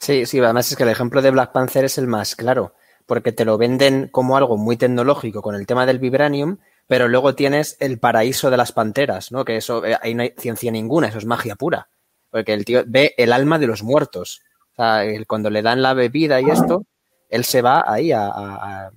Sí, 0.00 0.26
sí, 0.26 0.40
además 0.40 0.68
es 0.68 0.76
que 0.76 0.82
el 0.82 0.88
ejemplo 0.88 1.22
de 1.22 1.30
Black 1.30 1.52
Panther 1.52 1.84
es 1.84 1.96
el 1.96 2.08
más 2.08 2.34
claro 2.34 2.74
porque 3.06 3.30
te 3.30 3.44
lo 3.44 3.56
venden 3.56 4.08
como 4.08 4.36
algo 4.36 4.56
muy 4.56 4.76
tecnológico 4.76 5.42
con 5.42 5.54
el 5.54 5.66
tema 5.66 5.86
del 5.86 5.98
vibranium, 5.98 6.58
pero 6.86 7.08
luego 7.08 7.34
tienes 7.34 7.76
el 7.80 7.98
paraíso 7.98 8.50
de 8.50 8.56
las 8.56 8.72
panteras, 8.72 9.32
¿no? 9.32 9.44
Que 9.44 9.56
eso, 9.56 9.84
eh, 9.84 9.96
ahí 10.00 10.14
no 10.14 10.22
hay 10.22 10.34
ciencia 10.36 10.70
ninguna, 10.70 11.08
eso 11.08 11.18
es 11.18 11.26
magia 11.26 11.56
pura. 11.56 11.88
Porque 12.30 12.52
el 12.52 12.64
tío 12.64 12.82
ve 12.86 13.14
el 13.16 13.32
alma 13.32 13.58
de 13.58 13.66
los 13.66 13.82
muertos. 13.82 14.42
O 14.72 14.76
sea, 14.76 15.04
cuando 15.26 15.50
le 15.50 15.62
dan 15.62 15.82
la 15.82 15.94
bebida 15.94 16.40
y 16.40 16.50
esto, 16.50 16.84
él 17.28 17.44
se 17.44 17.62
va 17.62 17.84
ahí 17.86 18.12
a, 18.12 18.90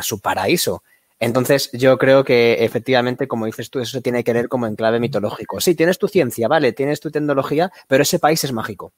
su 0.00 0.20
paraíso. 0.20 0.82
Entonces, 1.18 1.70
yo 1.72 1.98
creo 1.98 2.24
que 2.24 2.64
efectivamente, 2.64 3.28
como 3.28 3.46
dices 3.46 3.70
tú, 3.70 3.78
eso 3.78 4.00
tiene 4.00 4.24
que 4.24 4.32
ver 4.32 4.48
como 4.48 4.66
en 4.66 4.74
clave 4.74 4.98
mitológico. 4.98 5.60
Sí, 5.60 5.76
tienes 5.76 5.98
tu 5.98 6.08
ciencia, 6.08 6.48
vale, 6.48 6.72
tienes 6.72 6.98
tu 6.98 7.12
tecnología, 7.12 7.70
pero 7.86 8.02
ese 8.02 8.18
país 8.18 8.42
es 8.42 8.52
mágico. 8.52 8.92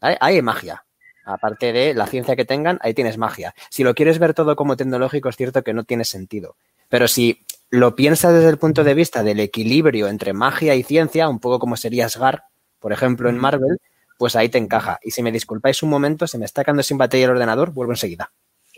Ahí 0.00 0.16
hay 0.20 0.42
magia. 0.42 0.84
Aparte 1.24 1.72
de 1.72 1.94
la 1.94 2.06
ciencia 2.06 2.34
que 2.34 2.44
tengan, 2.44 2.80
ahí 2.82 2.92
tienes 2.92 3.18
magia. 3.18 3.54
Si 3.70 3.84
lo 3.84 3.94
quieres 3.94 4.18
ver 4.18 4.34
todo 4.34 4.56
como 4.56 4.76
tecnológico, 4.76 5.28
es 5.28 5.36
cierto 5.36 5.62
que 5.62 5.72
no 5.72 5.84
tiene 5.84 6.04
sentido. 6.04 6.56
Pero 6.90 7.08
si 7.08 7.46
lo 7.70 7.94
piensas 7.94 8.34
desde 8.34 8.50
el 8.50 8.58
punto 8.58 8.84
de 8.84 8.94
vista 8.94 9.22
del 9.22 9.40
equilibrio 9.40 10.08
entre 10.08 10.34
magia 10.34 10.74
y 10.74 10.82
ciencia, 10.82 11.28
un 11.28 11.38
poco 11.40 11.58
como 11.58 11.76
sería 11.76 12.08
Sgar, 12.08 12.42
por 12.78 12.92
ejemplo, 12.92 13.30
en 13.30 13.38
Marvel, 13.38 13.78
pues 14.18 14.36
ahí 14.36 14.48
te 14.48 14.58
encaja. 14.58 14.98
Y 15.02 15.12
si 15.12 15.22
me 15.22 15.32
disculpáis 15.32 15.82
un 15.82 15.88
momento, 15.88 16.26
se 16.26 16.36
me 16.36 16.44
está 16.44 16.62
quedando 16.62 16.82
sin 16.82 16.98
batería 16.98 17.26
el 17.26 17.32
ordenador, 17.32 17.72
vuelvo 17.72 17.92
enseguida. 17.92 18.30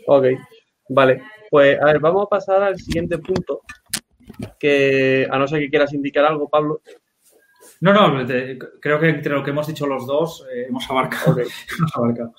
Ok, 0.07 0.25
vale. 0.89 1.23
Pues 1.49 1.81
a 1.81 1.85
ver, 1.85 1.99
vamos 1.99 2.25
a 2.25 2.29
pasar 2.29 2.63
al 2.63 2.77
siguiente 2.77 3.17
punto, 3.17 3.61
que 4.59 5.27
a 5.29 5.37
no 5.37 5.47
ser 5.47 5.59
que 5.59 5.69
quieras 5.69 5.93
indicar 5.93 6.25
algo, 6.25 6.49
Pablo. 6.49 6.81
No, 7.81 7.93
no, 7.93 8.25
creo 8.79 8.99
que 8.99 9.09
entre 9.09 9.33
lo 9.33 9.43
que 9.43 9.49
hemos 9.49 9.67
dicho 9.67 9.85
los 9.85 10.07
dos 10.07 10.45
eh, 10.53 10.67
hemos, 10.69 10.89
abarcado, 10.89 11.35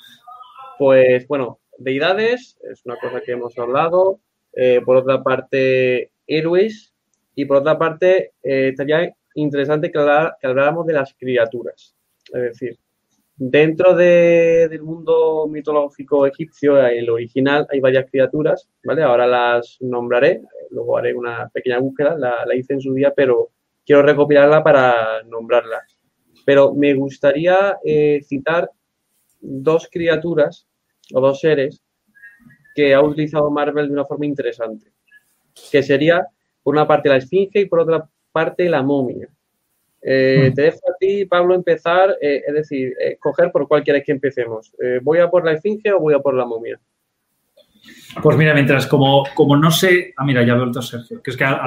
Pues 0.78 1.28
bueno, 1.28 1.60
deidades 1.78 2.56
es 2.70 2.86
una 2.86 2.96
cosa 2.96 3.20
que 3.20 3.32
hemos 3.32 3.58
hablado. 3.58 4.20
Eh, 4.56 4.80
por 4.84 4.96
otra 4.96 5.22
parte, 5.22 6.10
héroes. 6.26 6.92
Y 7.34 7.44
por 7.44 7.58
otra 7.58 7.78
parte, 7.78 8.32
eh, 8.42 8.68
estaría 8.68 9.12
interesante 9.34 9.90
que, 9.90 9.98
habláramos 9.98 10.86
de 10.86 10.92
las 10.92 11.14
criaturas. 11.14 11.94
Es 12.26 12.42
decir, 12.42 12.78
dentro 13.36 13.94
del 13.94 14.82
mundo 14.82 15.46
mitológico 15.48 16.26
egipcio, 16.26 16.78
el 16.86 17.10
original, 17.10 17.66
hay 17.70 17.80
varias 17.80 18.08
criaturas, 18.10 18.68
¿vale? 18.84 19.02
Ahora 19.02 19.26
las 19.26 19.78
nombraré, 19.80 20.42
luego 20.70 20.96
haré 20.96 21.14
una 21.14 21.48
pequeña 21.48 21.80
búsqueda, 21.80 22.16
la, 22.16 22.54
hice 22.54 22.74
en 22.74 22.80
su 22.80 22.94
día, 22.94 23.12
pero 23.14 23.50
quiero 23.84 24.02
recopilarla 24.02 24.62
para 24.62 25.22
nombrarla. 25.24 25.82
Pero 26.46 26.74
me 26.74 26.94
gustaría 26.94 27.78
eh, 27.84 28.20
citar 28.22 28.70
dos 29.40 29.88
criaturas 29.90 30.66
o 31.12 31.20
dos 31.20 31.40
seres 31.40 31.83
que 32.74 32.94
ha 32.94 33.00
utilizado 33.00 33.50
Marvel 33.50 33.86
de 33.86 33.92
una 33.92 34.04
forma 34.04 34.26
interesante, 34.26 34.90
que 35.70 35.82
sería 35.82 36.26
por 36.62 36.74
una 36.74 36.86
parte 36.86 37.08
la 37.08 37.16
esfinge 37.16 37.60
y 37.60 37.66
por 37.66 37.80
otra 37.80 38.08
parte 38.32 38.68
la 38.68 38.82
momia. 38.82 39.28
Eh, 40.02 40.50
mm. 40.50 40.54
Te 40.54 40.62
dejo 40.62 40.78
a 40.90 40.96
ti, 40.98 41.24
Pablo, 41.24 41.54
empezar, 41.54 42.16
eh, 42.20 42.42
es 42.46 42.54
decir, 42.54 42.94
escoger 42.98 43.50
por 43.52 43.68
cuál 43.68 43.84
quieres 43.84 44.04
que 44.04 44.12
empecemos. 44.12 44.74
¿Voy 45.02 45.18
a 45.18 45.30
por 45.30 45.44
la 45.44 45.52
esfinge 45.52 45.92
o 45.92 46.00
voy 46.00 46.14
a 46.14 46.18
por 46.18 46.34
la 46.34 46.44
momia? 46.44 46.78
Pues 48.22 48.36
mira, 48.36 48.54
mientras 48.54 48.86
como, 48.86 49.24
como 49.34 49.56
no 49.56 49.70
sé, 49.70 50.14
ah, 50.16 50.24
mira, 50.24 50.42
ya 50.44 50.54
veo 50.54 50.64
el 50.64 50.82
Sergio, 50.82 51.22
que 51.22 51.30
es 51.30 51.36
que 51.36 51.44
a, 51.44 51.60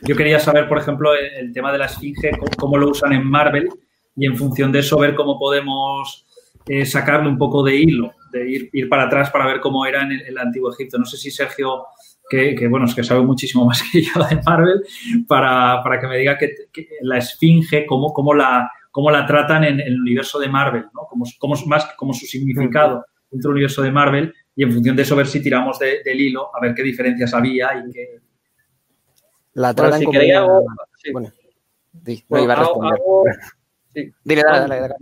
yo 0.00 0.16
quería 0.16 0.40
saber, 0.40 0.68
por 0.68 0.78
ejemplo, 0.78 1.14
el, 1.14 1.52
tema 1.52 1.70
de 1.70 1.78
la 1.78 1.86
esfinge, 1.86 2.32
cómo, 2.58 2.76
lo 2.76 2.90
usan 2.90 3.12
en 3.12 3.24
Marvel 3.24 3.68
y 4.16 4.26
en 4.26 4.36
función 4.36 4.72
de 4.72 4.80
eso 4.80 4.98
ver 4.98 5.14
cómo 5.14 5.38
podemos 5.38 6.26
eh, 6.66 6.84
sacarle 6.84 7.28
un 7.28 7.38
poco 7.38 7.62
de 7.62 7.76
hilo, 7.76 8.12
de 8.32 8.50
ir, 8.50 8.70
ir, 8.72 8.88
para 8.88 9.04
atrás 9.04 9.30
para 9.30 9.46
ver 9.46 9.60
cómo 9.60 9.86
era 9.86 10.02
en 10.02 10.12
el, 10.12 10.38
antiguo 10.38 10.72
Egipto. 10.72 10.98
No 10.98 11.04
sé 11.04 11.16
si 11.16 11.30
Sergio, 11.30 11.86
que, 12.28 12.66
bueno, 12.68 12.86
es 12.86 12.94
que 12.94 13.04
sabe 13.04 13.22
muchísimo 13.22 13.64
más 13.66 13.82
que 13.82 14.02
yo 14.02 14.12
de 14.28 14.40
Marvel, 14.44 14.82
para, 15.28 15.82
que 16.00 16.06
me 16.08 16.18
diga 16.18 16.36
que, 16.36 16.54
la 17.02 17.18
esfinge, 17.18 17.86
cómo, 17.86 18.12
cómo, 18.12 18.34
la, 18.34 18.70
cómo 18.90 19.10
la 19.10 19.24
tratan 19.26 19.64
en, 19.64 19.80
el 19.80 20.00
universo 20.00 20.38
de 20.40 20.48
Marvel, 20.48 20.86
¿no? 20.94 21.02
Como, 21.08 21.24
como, 21.38 21.54
más 21.66 21.86
como 21.96 22.12
su 22.12 22.26
significado 22.26 23.04
dentro 23.30 23.48
del 23.48 23.56
universo 23.56 23.82
de 23.82 23.92
Marvel 23.92 24.34
y 24.56 24.64
en 24.64 24.72
función 24.72 24.96
de 24.96 25.02
eso 25.02 25.16
ver 25.16 25.26
si 25.26 25.40
tiramos 25.40 25.78
del 25.78 26.20
hilo, 26.20 26.54
a 26.54 26.60
ver 26.60 26.74
qué 26.74 26.82
diferencias 26.82 27.32
había 27.32 27.70
y 27.78 27.90
qué, 27.92 28.20
la 29.54 29.74
tratan 29.74 30.00
si 30.00 30.06
como 30.06 30.18
Hago, 30.18 30.64
Bueno, 31.12 31.32
iba 32.42 32.52
a 32.54 32.56
responder. 32.56 33.00
Dile, 33.94 34.42
dale, 34.42 34.68
dale, 34.68 34.80
dale, 34.80 34.94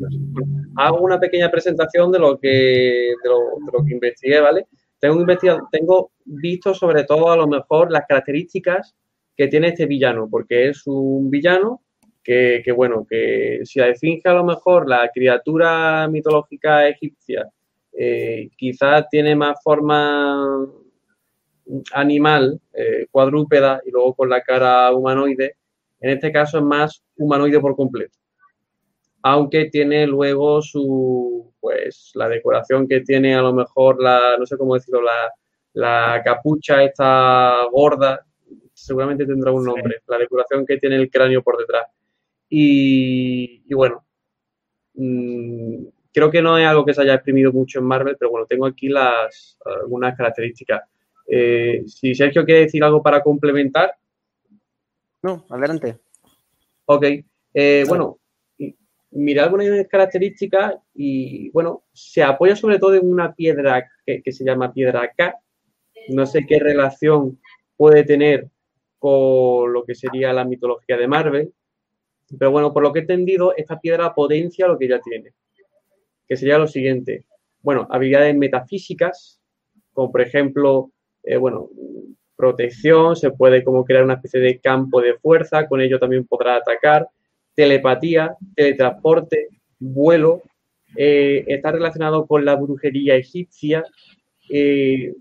Hago 0.76 1.00
una 1.00 1.20
pequeña 1.20 1.50
presentación 1.50 2.10
de 2.10 2.18
lo 2.18 2.38
que, 2.38 3.14
de 3.22 3.28
lo, 3.28 3.84
que 3.84 3.94
investigué, 3.94 4.40
¿vale? 4.40 4.66
Tengo, 4.98 5.20
investigado, 5.20 5.68
tengo 5.70 6.12
visto 6.24 6.74
sobre 6.74 7.04
todo 7.04 7.30
a 7.30 7.36
lo 7.36 7.46
mejor 7.46 7.90
las 7.90 8.06
características 8.06 8.94
que 9.36 9.48
tiene 9.48 9.68
este 9.68 9.86
villano, 9.86 10.28
porque 10.30 10.68
es 10.68 10.86
un 10.86 11.30
villano 11.30 11.82
que, 12.22 12.62
que, 12.64 12.72
bueno, 12.72 13.06
que 13.08 13.60
si 13.64 13.78
la 13.78 13.94
finge 13.94 14.28
a 14.28 14.34
lo 14.34 14.44
mejor 14.44 14.88
la 14.88 15.10
criatura 15.12 16.06
mitológica 16.08 16.86
egipcia, 16.88 17.48
eh, 17.92 18.50
quizás 18.56 19.08
tiene 19.10 19.34
más 19.34 19.62
forma 19.62 20.66
animal, 21.92 22.60
eh, 22.72 23.06
cuadrúpeda 23.10 23.80
y 23.84 23.90
luego 23.90 24.14
con 24.14 24.28
la 24.28 24.42
cara 24.42 24.92
humanoide. 24.94 25.56
En 26.00 26.10
este 26.10 26.32
caso 26.32 26.58
es 26.58 26.64
más 26.64 27.02
humanoide 27.16 27.60
por 27.60 27.76
completo. 27.76 28.16
Aunque 29.22 29.66
tiene 29.66 30.06
luego 30.06 30.62
su, 30.62 31.52
pues, 31.60 32.12
la 32.14 32.28
decoración 32.28 32.88
que 32.88 33.00
tiene 33.00 33.34
a 33.34 33.42
lo 33.42 33.52
mejor 33.52 34.02
la, 34.02 34.36
no 34.38 34.46
sé 34.46 34.56
cómo 34.56 34.74
decirlo, 34.74 35.02
la, 35.02 35.32
la 35.74 36.22
capucha 36.24 36.82
esta 36.82 37.64
gorda, 37.70 38.24
seguramente 38.72 39.26
tendrá 39.26 39.52
un 39.52 39.64
nombre, 39.64 40.02
la 40.06 40.18
decoración 40.18 40.64
que 40.66 40.78
tiene 40.78 40.96
el 40.96 41.10
cráneo 41.10 41.42
por 41.42 41.58
detrás. 41.58 41.86
Y, 42.48 43.72
bueno, 43.72 44.04
mm, 44.94 45.84
creo 46.12 46.30
que 46.30 46.42
no 46.42 46.58
es 46.58 46.66
algo 46.66 46.84
que 46.84 46.94
se 46.94 47.02
haya 47.02 47.14
exprimido 47.14 47.52
mucho 47.52 47.78
en 47.78 47.84
Marvel, 47.84 48.16
pero 48.18 48.30
bueno, 48.30 48.46
tengo 48.46 48.66
aquí 48.66 48.88
las 48.88 49.58
algunas 49.64 50.16
características. 50.16 50.82
Eh, 51.26 51.84
si 51.86 52.14
Sergio 52.14 52.44
quiere 52.44 52.62
decir 52.62 52.82
algo 52.82 53.02
para 53.02 53.22
complementar. 53.22 53.94
No, 55.22 55.44
adelante. 55.48 55.98
Ok. 56.86 57.04
Eh, 57.54 57.84
bueno, 57.86 58.18
mira 59.12 59.44
algunas 59.44 59.86
características 59.88 60.76
y, 60.94 61.50
bueno, 61.50 61.84
se 61.92 62.22
apoya 62.22 62.56
sobre 62.56 62.78
todo 62.78 62.94
en 62.94 63.08
una 63.08 63.34
piedra 63.34 63.90
que, 64.06 64.32
se 64.32 64.44
llama 64.44 64.72
piedra 64.72 65.12
K. 65.16 65.34
No 66.08 66.26
sé 66.26 66.46
qué 66.46 66.58
relación 66.58 67.38
puede 67.76 68.04
tener 68.04 68.48
con 68.98 69.72
lo 69.72 69.84
que 69.84 69.94
sería 69.94 70.32
la 70.32 70.44
mitología 70.44 70.96
de 70.96 71.08
Marvel. 71.08 71.52
Pero 72.38 72.50
bueno, 72.50 72.72
por 72.72 72.82
lo 72.82 72.92
que 72.92 73.00
he 73.00 73.02
entendido, 73.02 73.54
esta 73.56 73.80
piedra 73.80 74.14
potencia 74.14 74.68
lo 74.68 74.78
que 74.78 74.88
ya 74.88 75.00
tiene, 75.00 75.32
que 76.28 76.36
sería 76.36 76.58
lo 76.58 76.68
siguiente. 76.68 77.24
Bueno, 77.60 77.88
habilidades 77.90 78.36
metafísicas, 78.36 79.40
como 79.92 80.12
por 80.12 80.20
ejemplo, 80.20 80.92
eh, 81.24 81.36
bueno, 81.36 81.70
protección, 82.36 83.16
se 83.16 83.32
puede 83.32 83.64
como 83.64 83.84
crear 83.84 84.04
una 84.04 84.14
especie 84.14 84.40
de 84.40 84.60
campo 84.60 85.00
de 85.00 85.18
fuerza, 85.18 85.66
con 85.66 85.80
ello 85.80 85.98
también 85.98 86.24
podrá 86.26 86.56
atacar, 86.56 87.08
telepatía, 87.54 88.36
teletransporte, 88.54 89.48
vuelo, 89.78 90.42
eh, 90.96 91.44
está 91.46 91.72
relacionado 91.72 92.26
con 92.26 92.44
la 92.44 92.56
brujería 92.56 93.16
egipcia, 93.16 93.84
eh, 94.48 95.14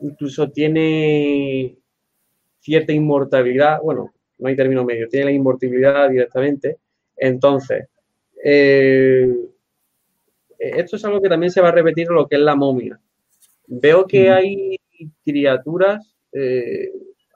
incluso 0.00 0.50
tiene 0.50 1.76
cierta 2.60 2.92
inmortalidad, 2.92 3.80
bueno, 3.82 4.12
no 4.38 4.48
hay 4.48 4.56
término 4.56 4.84
medio, 4.84 5.08
tiene 5.08 5.26
la 5.26 5.32
inmortalidad 5.32 6.10
directamente. 6.10 6.78
Entonces, 7.16 7.86
eh, 8.44 9.32
esto 10.58 10.96
es 10.96 11.04
algo 11.04 11.22
que 11.22 11.28
también 11.28 11.50
se 11.50 11.60
va 11.60 11.68
a 11.68 11.72
repetir 11.72 12.08
en 12.08 12.14
lo 12.14 12.26
que 12.26 12.36
es 12.36 12.42
la 12.42 12.56
momia. 12.56 13.00
Veo 13.68 14.06
que 14.06 14.30
hay 14.30 14.76
criaturas, 15.24 16.14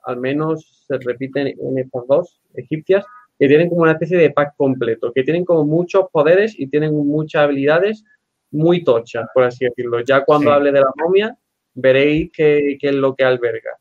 al 0.04 0.16
menos 0.18 0.84
se 0.86 0.98
repiten 0.98 1.46
en 1.46 1.78
estas 1.78 2.06
dos 2.06 2.40
egipcias, 2.54 3.04
que 3.40 3.48
tienen 3.48 3.70
como 3.70 3.80
una 3.80 3.92
especie 3.92 4.18
de 4.18 4.30
pack 4.32 4.54
completo, 4.54 5.12
que 5.14 5.22
tienen 5.22 5.46
como 5.46 5.64
muchos 5.64 6.10
poderes 6.12 6.54
y 6.58 6.66
tienen 6.66 6.94
muchas 6.94 7.44
habilidades 7.44 8.04
muy 8.50 8.84
tochas, 8.84 9.28
por 9.32 9.44
así 9.44 9.64
decirlo. 9.64 10.00
Ya 10.00 10.26
cuando 10.26 10.52
hable 10.52 10.72
de 10.72 10.80
la 10.80 10.92
momia, 11.02 11.38
veréis 11.72 12.30
qué, 12.34 12.76
es 12.78 12.94
lo 12.94 13.14
que 13.14 13.24
alberga. 13.24 13.78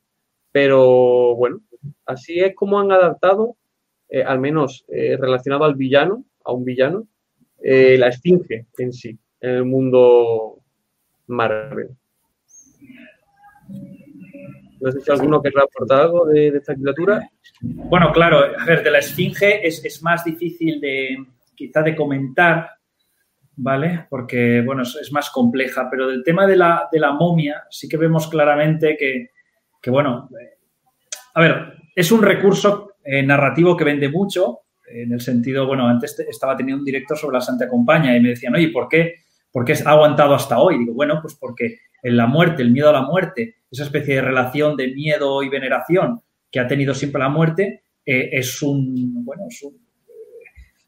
Pero 0.54 1.36
bueno, 1.36 1.60
así 2.06 2.40
es 2.40 2.56
como 2.56 2.80
han 2.80 2.94
adaptado, 2.94 3.58
eh, 4.08 4.24
al 4.24 4.40
menos 4.40 4.86
eh, 4.88 5.18
relacionado 5.20 5.66
al 5.66 5.76
villano, 5.76 6.24
a 6.46 6.54
un 6.54 6.64
villano, 6.64 7.06
eh, 7.62 7.98
la 7.98 8.08
esfinge 8.08 8.68
en 8.78 8.94
sí, 8.94 9.20
en 9.42 9.50
el 9.50 9.66
mundo 9.66 10.60
Marvel. 11.28 11.90
No 14.80 14.92
sé 14.92 15.02
si 15.02 15.12
alguno 15.12 15.42
querrá 15.42 15.64
aportar 15.64 16.02
algo 16.02 16.26
de, 16.26 16.48
esta 16.50 16.76
criatura. 16.76 17.30
Bueno, 17.62 18.12
claro, 18.12 18.40
a 18.58 18.66
ver, 18.66 18.84
de 18.84 18.92
la 18.92 19.00
esfinge 19.00 19.66
es, 19.68 20.02
más 20.02 20.24
difícil 20.24 20.80
de 20.80 21.18
quizá 21.56 21.82
de 21.82 21.96
comentar, 21.96 22.70
¿vale? 23.56 24.08
Porque, 24.10 24.62
bueno, 24.66 24.84
es, 24.84 25.12
más 25.12 25.30
compleja, 25.30 25.88
pero 25.90 26.08
del 26.08 26.24
tema 26.24 26.48
de 26.48 26.56
la, 26.56 26.88
de 26.92 27.02
momia 27.12 27.64
sí 27.70 27.90
que 27.90 27.98
vemos 27.98 28.30
claramente 28.30 28.96
que, 28.98 29.90
bueno, 29.90 30.30
eh, 30.40 30.58
a 31.34 31.42
ver, 31.42 31.74
es 31.96 32.12
un 32.12 32.22
recurso 32.22 32.94
eh, 33.04 33.24
narrativo 33.24 33.76
que 33.76 33.84
vende 33.84 34.10
mucho, 34.10 34.60
en 34.92 35.12
el 35.12 35.22
sentido, 35.22 35.68
bueno, 35.68 35.88
antes 35.88 36.20
estaba 36.20 36.56
teniendo 36.56 36.82
un 36.82 36.86
director 36.86 37.18
sobre 37.18 37.36
la 37.36 37.42
Santa 37.42 37.68
Compaña 37.68 38.16
y 38.16 38.22
me 38.22 38.30
decían, 38.30 38.56
oye, 38.56 38.70
¿por 38.70 38.88
qué, 38.88 39.16
¿por 39.52 39.64
qué 39.64 39.74
ha 39.86 39.92
aguantado 39.92 40.34
hasta 40.34 40.60
hoy? 40.60 40.80
digo, 40.80 40.94
bueno, 40.94 41.20
pues 41.22 41.36
porque 41.36 41.80
en 42.02 42.18
la 42.18 42.28
muerte, 42.28 42.64
el 42.64 42.72
miedo 42.72 42.90
a 42.90 42.94
la 42.94 43.02
muerte, 43.02 43.58
esa 43.72 43.84
especie 43.84 44.16
de 44.16 44.22
relación 44.22 44.76
de 44.76 44.90
miedo 44.90 45.44
y 45.44 45.50
veneración 45.50 46.22
que 46.52 46.60
ha 46.60 46.68
tenido 46.68 46.94
siempre 46.94 47.22
la 47.22 47.30
muerte, 47.30 47.84
eh, 48.06 48.30
es 48.32 48.62
un, 48.62 49.24
bueno, 49.24 49.44
es 49.50 49.62
un, 49.64 49.78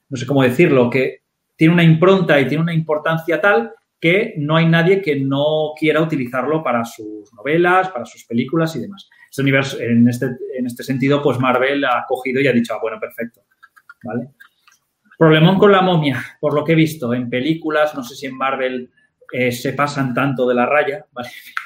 no 0.09 0.17
sé 0.17 0.25
cómo 0.25 0.43
decirlo, 0.43 0.89
que 0.89 1.21
tiene 1.55 1.73
una 1.73 1.84
impronta 1.84 2.39
y 2.39 2.47
tiene 2.47 2.63
una 2.63 2.73
importancia 2.73 3.39
tal 3.39 3.71
que 3.99 4.34
no 4.38 4.55
hay 4.55 4.65
nadie 4.65 4.99
que 4.99 5.19
no 5.19 5.73
quiera 5.77 6.01
utilizarlo 6.01 6.63
para 6.63 6.84
sus 6.84 7.32
novelas, 7.36 7.89
para 7.89 8.03
sus 8.03 8.25
películas 8.25 8.75
y 8.75 8.79
demás. 8.79 9.07
Este 9.29 9.43
universo, 9.43 9.79
en 9.79 10.09
este, 10.09 10.25
en 10.57 10.65
este 10.65 10.84
sentido, 10.84 11.21
pues 11.21 11.39
Marvel 11.39 11.86
ha 11.86 12.03
cogido 12.07 12.41
y 12.41 12.47
ha 12.47 12.51
dicho, 12.51 12.73
ah, 12.73 12.79
bueno, 12.82 12.99
perfecto. 12.99 13.41
¿Vale? 14.03 14.29
Problemón 15.19 15.59
con 15.59 15.71
la 15.71 15.84
momia, 15.84 16.19
por 16.39 16.55
lo 16.55 16.63
que 16.63 16.71
he 16.71 16.75
visto 16.75 17.13
en 17.13 17.29
películas, 17.29 17.93
no 17.93 18.03
sé 18.03 18.15
si 18.15 18.25
en 18.25 18.36
Marvel 18.36 18.89
eh, 19.32 19.51
se 19.51 19.73
pasan 19.73 20.15
tanto 20.15 20.47
de 20.47 20.55
la 20.55 20.65
raya. 20.65 21.05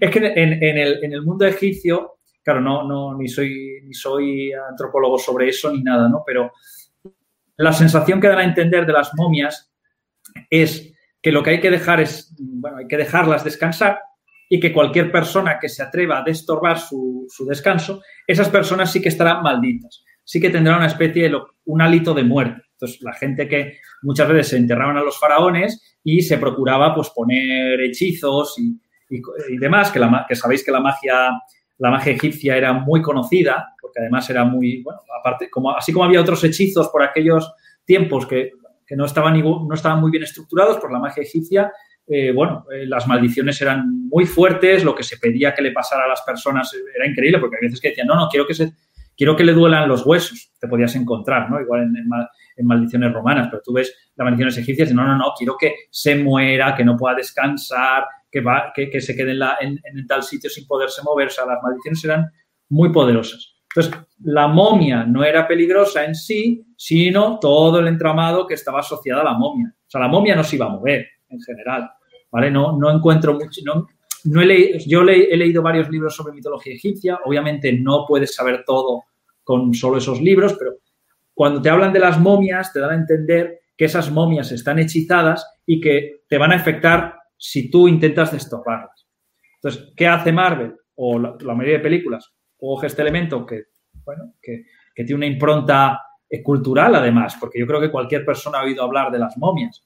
Es 0.00 0.10
que 0.10 0.18
en, 0.18 1.12
el, 1.12 1.22
mundo 1.22 1.44
egipcio, 1.46 2.18
claro, 2.42 2.60
no, 2.60 2.86
no, 2.86 3.16
ni 3.16 3.28
soy, 3.28 4.52
antropólogo 4.52 5.18
sobre 5.18 5.48
eso 5.48 5.72
ni 5.72 5.82
nada, 5.82 6.08
¿no? 6.08 6.22
Pero 6.26 6.52
la 7.56 7.72
sensación 7.72 8.20
que 8.20 8.28
dan 8.28 8.38
a 8.38 8.44
entender 8.44 8.86
de 8.86 8.92
las 8.92 9.12
momias 9.14 9.72
es 10.50 10.92
que 11.20 11.32
lo 11.32 11.42
que 11.42 11.50
hay 11.50 11.60
que 11.60 11.70
dejar 11.70 12.00
es, 12.00 12.34
bueno, 12.38 12.78
hay 12.78 12.88
que 12.88 12.96
dejarlas 12.96 13.44
descansar 13.44 14.00
y 14.48 14.60
que 14.60 14.72
cualquier 14.72 15.10
persona 15.10 15.58
que 15.58 15.68
se 15.68 15.82
atreva 15.82 16.18
a 16.18 16.24
destorbar 16.24 16.78
su, 16.78 17.26
descanso, 17.48 18.02
esas 18.26 18.48
personas 18.48 18.92
sí 18.92 19.00
que 19.00 19.08
estarán 19.08 19.42
malditas, 19.42 20.04
sí 20.24 20.40
que 20.40 20.50
tendrán 20.50 20.78
una 20.78 20.88
especie 20.88 21.28
de, 21.28 21.38
un 21.64 21.80
hálito 21.80 22.12
de 22.12 22.24
muerte. 22.24 22.62
Entonces, 22.72 23.00
la 23.02 23.14
gente 23.14 23.48
que 23.48 23.78
muchas 24.02 24.28
veces 24.28 24.48
se 24.48 24.56
enterraban 24.56 24.96
a 24.96 25.02
los 25.02 25.18
faraones 25.18 25.96
y 26.04 26.20
se 26.22 26.36
procuraba 26.36 26.94
pues 26.94 27.10
poner 27.10 27.80
hechizos 27.80 28.58
y, 29.48 29.58
demás, 29.58 29.90
que, 29.90 29.98
la, 29.98 30.24
que 30.28 30.34
sabéis 30.34 30.64
que 30.64 30.72
la 30.72 30.80
magia, 30.80 31.30
la 31.78 31.90
magia 31.90 32.12
egipcia 32.12 32.56
era 32.56 32.72
muy 32.72 33.02
conocida, 33.02 33.74
porque 33.80 34.00
además 34.00 34.28
era 34.30 34.44
muy, 34.44 34.82
bueno, 34.82 35.00
aparte, 35.18 35.50
como, 35.50 35.76
así 35.76 35.92
como 35.92 36.04
había 36.04 36.20
otros 36.20 36.42
hechizos 36.44 36.88
por 36.88 37.02
aquellos 37.02 37.52
tiempos 37.84 38.26
que, 38.26 38.52
no, 38.90 39.04
estaban, 39.04 39.40
no 39.40 39.74
estaban 39.74 40.00
muy 40.00 40.10
bien 40.10 40.22
estructurados 40.22 40.78
por 40.78 40.92
la 40.92 40.98
magia 40.98 41.22
egipcia, 41.22 41.72
eh, 42.06 42.32
bueno, 42.32 42.66
eh, 42.70 42.84
las 42.86 43.06
maldiciones 43.06 43.60
eran 43.62 44.08
muy 44.08 44.26
fuertes, 44.26 44.84
lo 44.84 44.94
que 44.94 45.02
se 45.02 45.18
pedía 45.18 45.54
que 45.54 45.62
le 45.62 45.72
pasara 45.72 46.04
a 46.04 46.08
las 46.08 46.22
personas 46.22 46.74
era 46.94 47.06
increíble, 47.06 47.38
porque 47.38 47.56
hay 47.56 47.66
veces 47.66 47.80
que 47.80 47.88
decían, 47.88 48.08
no, 48.08 48.16
no, 48.16 48.28
quiero 48.28 48.46
que 48.46 48.54
se, 48.54 48.72
quiero 49.16 49.36
que 49.36 49.44
le 49.44 49.52
duelan 49.52 49.88
los 49.88 50.04
huesos, 50.04 50.52
te 50.58 50.68
podías 50.68 50.94
encontrar, 50.96 51.50
¿no? 51.50 51.60
Igual 51.60 51.82
en, 51.82 52.66
maldiciones 52.66 53.12
romanas, 53.12 53.48
pero 53.50 53.62
tú 53.64 53.72
ves 53.72 54.12
las 54.14 54.24
maldiciones 54.24 54.56
egipcias 54.58 54.90
y 54.90 54.94
no, 54.94 55.04
no, 55.04 55.16
no, 55.16 55.32
quiero 55.36 55.56
que 55.58 55.74
se 55.90 56.16
muera, 56.16 56.74
que 56.74 56.84
no 56.84 56.96
pueda 56.96 57.16
descansar, 57.16 58.04
que, 58.32 59.00
se 59.00 59.14
quede 59.14 59.38
en, 59.60 60.06
tal 60.06 60.22
sitio 60.22 60.48
sin 60.48 60.66
poderse 60.66 61.02
mover. 61.04 61.28
O 61.28 61.30
sea, 61.30 61.46
las 61.46 61.62
maldiciones 61.62 62.04
eran 62.04 62.32
muy 62.70 62.90
poderosas. 62.90 63.56
Entonces, 63.74 64.00
la 64.24 64.48
momia 64.48 65.04
no 65.04 65.22
era 65.24 65.46
peligrosa 65.46 66.04
en 66.04 66.14
sí, 66.14 66.64
sino 66.76 67.38
todo 67.38 67.78
el 67.78 67.88
entramado 67.88 68.46
que 68.46 68.54
estaba 68.54 68.80
asociado 68.80 69.20
a 69.20 69.24
la 69.24 69.34
momia. 69.34 69.74
O 69.74 69.90
sea, 69.90 70.00
la 70.00 70.08
momia 70.08 70.34
no 70.34 70.44
se 70.44 70.56
iba 70.56 70.66
a 70.66 70.70
mover 70.70 71.06
en 71.28 71.40
general, 71.40 71.90
¿vale? 72.30 72.50
No, 72.50 72.78
no 72.78 72.90
encuentro 72.90 73.34
mucho, 73.34 73.60
no, 73.64 73.86
no 74.24 74.42
he 74.42 74.78
yo 74.86 75.02
he 75.02 75.36
leído 75.36 75.62
varios 75.62 75.88
libros 75.90 76.14
sobre 76.14 76.34
mitología 76.34 76.74
egipcia, 76.74 77.18
obviamente 77.24 77.72
no 77.72 78.04
puedes 78.06 78.34
saber 78.34 78.64
todo 78.66 79.04
con 79.42 79.74
solo 79.74 79.98
esos 79.98 80.20
libros, 80.20 80.54
pero 80.58 80.72
cuando 81.34 81.60
te 81.60 81.70
hablan 81.70 81.92
de 81.92 82.00
las 82.00 82.20
momias 82.20 82.72
te 82.72 82.80
dan 82.80 82.90
a 82.90 82.94
entender 82.94 83.60
que 83.76 83.86
esas 83.86 84.10
momias 84.10 84.52
están 84.52 84.78
hechizadas 84.78 85.46
y 85.66 85.80
que 85.80 86.22
te 86.28 86.38
van 86.38 86.52
a 86.52 86.56
afectar 86.56 87.21
si 87.42 87.68
tú 87.70 87.88
intentas 87.88 88.30
destorbarlas. 88.30 89.08
Entonces, 89.56 89.92
¿qué 89.96 90.06
hace 90.06 90.32
Marvel 90.32 90.76
o 90.94 91.18
la, 91.18 91.54
mayoría 91.54 91.78
de 91.78 91.82
películas? 91.82 92.32
Coge 92.56 92.86
este 92.86 93.02
elemento 93.02 93.44
que, 93.44 93.64
bueno, 94.04 94.34
que, 94.40 94.64
que 94.94 95.04
tiene 95.04 95.16
una 95.16 95.26
impronta 95.26 96.00
cultural 96.44 96.94
además, 96.94 97.36
porque 97.38 97.58
yo 97.58 97.66
creo 97.66 97.80
que 97.80 97.90
cualquier 97.90 98.24
persona 98.24 98.60
ha 98.60 98.64
oído 98.64 98.84
hablar 98.84 99.10
de 99.10 99.18
las 99.18 99.36
momias. 99.36 99.84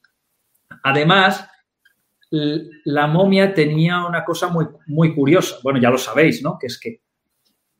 Además, 0.83 1.49
la 2.29 3.07
momia 3.07 3.53
tenía 3.55 4.05
una 4.05 4.23
cosa 4.23 4.49
muy, 4.49 4.67
muy 4.85 5.15
curiosa. 5.15 5.57
Bueno, 5.63 5.79
ya 5.79 5.89
lo 5.89 5.97
sabéis, 5.97 6.43
¿no? 6.43 6.57
Que 6.59 6.67
es 6.67 6.79
que 6.79 7.01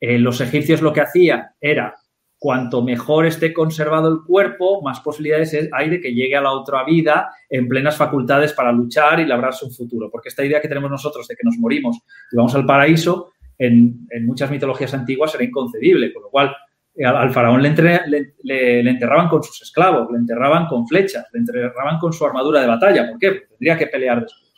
eh, 0.00 0.18
los 0.18 0.40
egipcios 0.40 0.82
lo 0.82 0.92
que 0.92 1.02
hacían 1.02 1.46
era, 1.60 1.94
cuanto 2.38 2.82
mejor 2.82 3.26
esté 3.26 3.52
conservado 3.52 4.08
el 4.08 4.22
cuerpo, 4.24 4.80
más 4.82 5.00
posibilidades 5.00 5.68
hay 5.72 5.90
de 5.90 6.00
que 6.00 6.14
llegue 6.14 6.36
a 6.36 6.40
la 6.40 6.52
otra 6.52 6.84
vida 6.84 7.30
en 7.48 7.66
plenas 7.66 7.96
facultades 7.96 8.52
para 8.52 8.70
luchar 8.70 9.18
y 9.18 9.26
labrarse 9.26 9.64
un 9.64 9.72
futuro. 9.72 10.08
Porque 10.10 10.28
esta 10.28 10.44
idea 10.44 10.60
que 10.60 10.68
tenemos 10.68 10.90
nosotros 10.90 11.26
de 11.26 11.34
que 11.34 11.42
nos 11.42 11.56
morimos 11.58 11.98
y 12.30 12.36
vamos 12.36 12.54
al 12.54 12.64
paraíso, 12.64 13.32
en, 13.58 14.06
muchas 14.24 14.50
mitologías 14.50 14.94
antiguas 14.94 15.34
era 15.34 15.42
inconcebible, 15.42 16.12
con 16.12 16.22
lo 16.22 16.30
cual 16.30 16.54
eh, 16.94 17.04
al, 17.04 17.32
faraón 17.32 17.60
le, 17.60 18.34
le, 18.42 18.80
enterraban 18.88 19.28
con 19.28 19.42
sus 19.42 19.60
esclavos, 19.62 20.08
le 20.12 20.18
enterraban 20.18 20.66
con 20.66 20.86
flechas, 20.86 21.26
le 21.32 21.40
enterraban 21.40 21.98
con 21.98 22.12
su 22.12 22.24
armadura 22.24 22.60
de 22.60 22.68
batalla. 22.68 23.10
¿Por 23.10 23.18
qué? 23.18 23.32
Porque 23.32 23.46
tendría 23.48 23.76
que 23.76 23.86
pelear 23.88 24.22
después. 24.22 24.52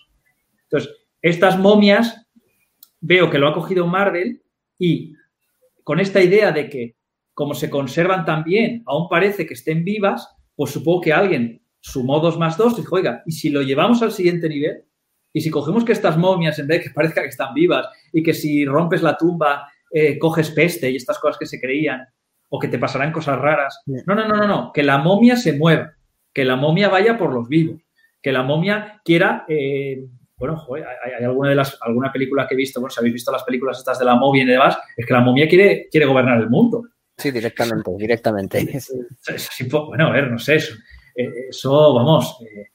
Entonces, 0.65 0.97
estas 1.23 1.59
momias 1.59 2.27
veo 3.01 3.31
que 3.31 3.39
lo 3.39 3.49
ha 3.49 3.55
cogido 3.55 3.87
Marvel 3.87 4.43
y 4.79 5.15
con 5.83 5.99
esta 5.99 6.21
idea 6.21 6.53
de 6.53 6.69
que 6.69 7.00
como 7.41 7.55
se 7.55 7.71
conservan 7.71 8.27
tan 8.27 8.45
bien, 8.45 8.83
aún 8.85 9.09
parece 9.09 9.47
que 9.47 9.55
estén 9.55 9.83
vivas, 9.83 10.29
pues 10.55 10.73
supongo 10.73 11.01
que 11.01 11.15
alguien 11.15 11.63
sumó 11.81 12.21
dos 12.21 12.39
más 12.39 12.59
dos 12.59 12.75
y 12.75 12.83
dijo, 12.83 12.97
oiga, 12.97 13.23
¿y 13.25 13.33
si 13.33 13.49
lo 13.49 13.63
llevamos 13.63 14.03
al 14.03 14.13
siguiente 14.13 14.47
nivel? 14.47 14.85
Y 15.33 15.41
si 15.41 15.49
cogemos 15.49 15.83
que 15.83 15.93
estas 15.93 16.19
momias, 16.19 16.59
en 16.59 16.67
vez 16.67 16.81
de 16.81 16.85
que 16.85 16.91
parezca 16.91 17.23
que 17.23 17.29
están 17.29 17.55
vivas, 17.55 17.89
y 18.13 18.23
que 18.23 18.35
si 18.35 18.67
rompes 18.67 19.01
la 19.01 19.17
tumba, 19.17 19.67
eh, 19.91 20.19
coges 20.19 20.51
peste 20.51 20.91
y 20.91 20.97
estas 20.97 21.19
cosas 21.19 21.39
que 21.39 21.47
se 21.47 21.59
creían, 21.59 22.07
o 22.51 22.59
que 22.59 22.69
te 22.69 22.79
pasarán 22.79 23.11
cosas 23.11 23.39
raras. 23.39 23.81
No, 23.87 24.15
no, 24.15 24.29
no, 24.29 24.37
no, 24.37 24.47
no. 24.47 24.71
Que 24.71 24.83
la 24.83 24.99
momia 24.99 25.35
se 25.39 25.55
mueva, 25.55 25.95
que 26.35 26.45
la 26.45 26.57
momia 26.57 26.91
vaya 26.91 27.17
por 27.17 27.33
los 27.33 27.49
vivos, 27.49 27.81
que 28.21 28.33
la 28.33 28.43
momia 28.43 29.01
quiera 29.03 29.47
eh, 29.49 30.05
bueno, 30.37 30.59
joder, 30.59 30.85
hay, 30.87 31.25
alguna 31.25 31.49
de 31.49 31.55
las 31.55 31.79
alguna 31.81 32.13
película 32.13 32.47
que 32.47 32.55
he 32.55 32.57
visto, 32.57 32.81
bueno, 32.81 32.91
si 32.91 33.01
habéis 33.01 33.15
visto 33.15 33.33
las 33.33 33.45
películas 33.45 33.79
estas 33.79 33.99
de 33.99 34.07
la 34.07 34.17
momia 34.17 34.43
y 34.43 34.47
demás, 34.47 34.79
es 34.95 35.07
que 35.07 35.13
la 35.15 35.21
momia 35.21 35.49
quiere, 35.49 35.89
quiere 35.91 36.07
gobernar 36.07 36.39
el 36.39 36.51
mundo. 36.51 36.83
Sí, 37.21 37.31
directamente, 37.31 37.91
directamente. 37.99 38.67
bueno, 39.71 40.07
a 40.07 40.11
ver, 40.11 40.31
no 40.31 40.39
sé, 40.39 40.57
eso, 40.57 40.75
eh, 41.15 41.49
eso 41.51 41.95
vamos, 41.95 42.39
eh, 42.43 42.71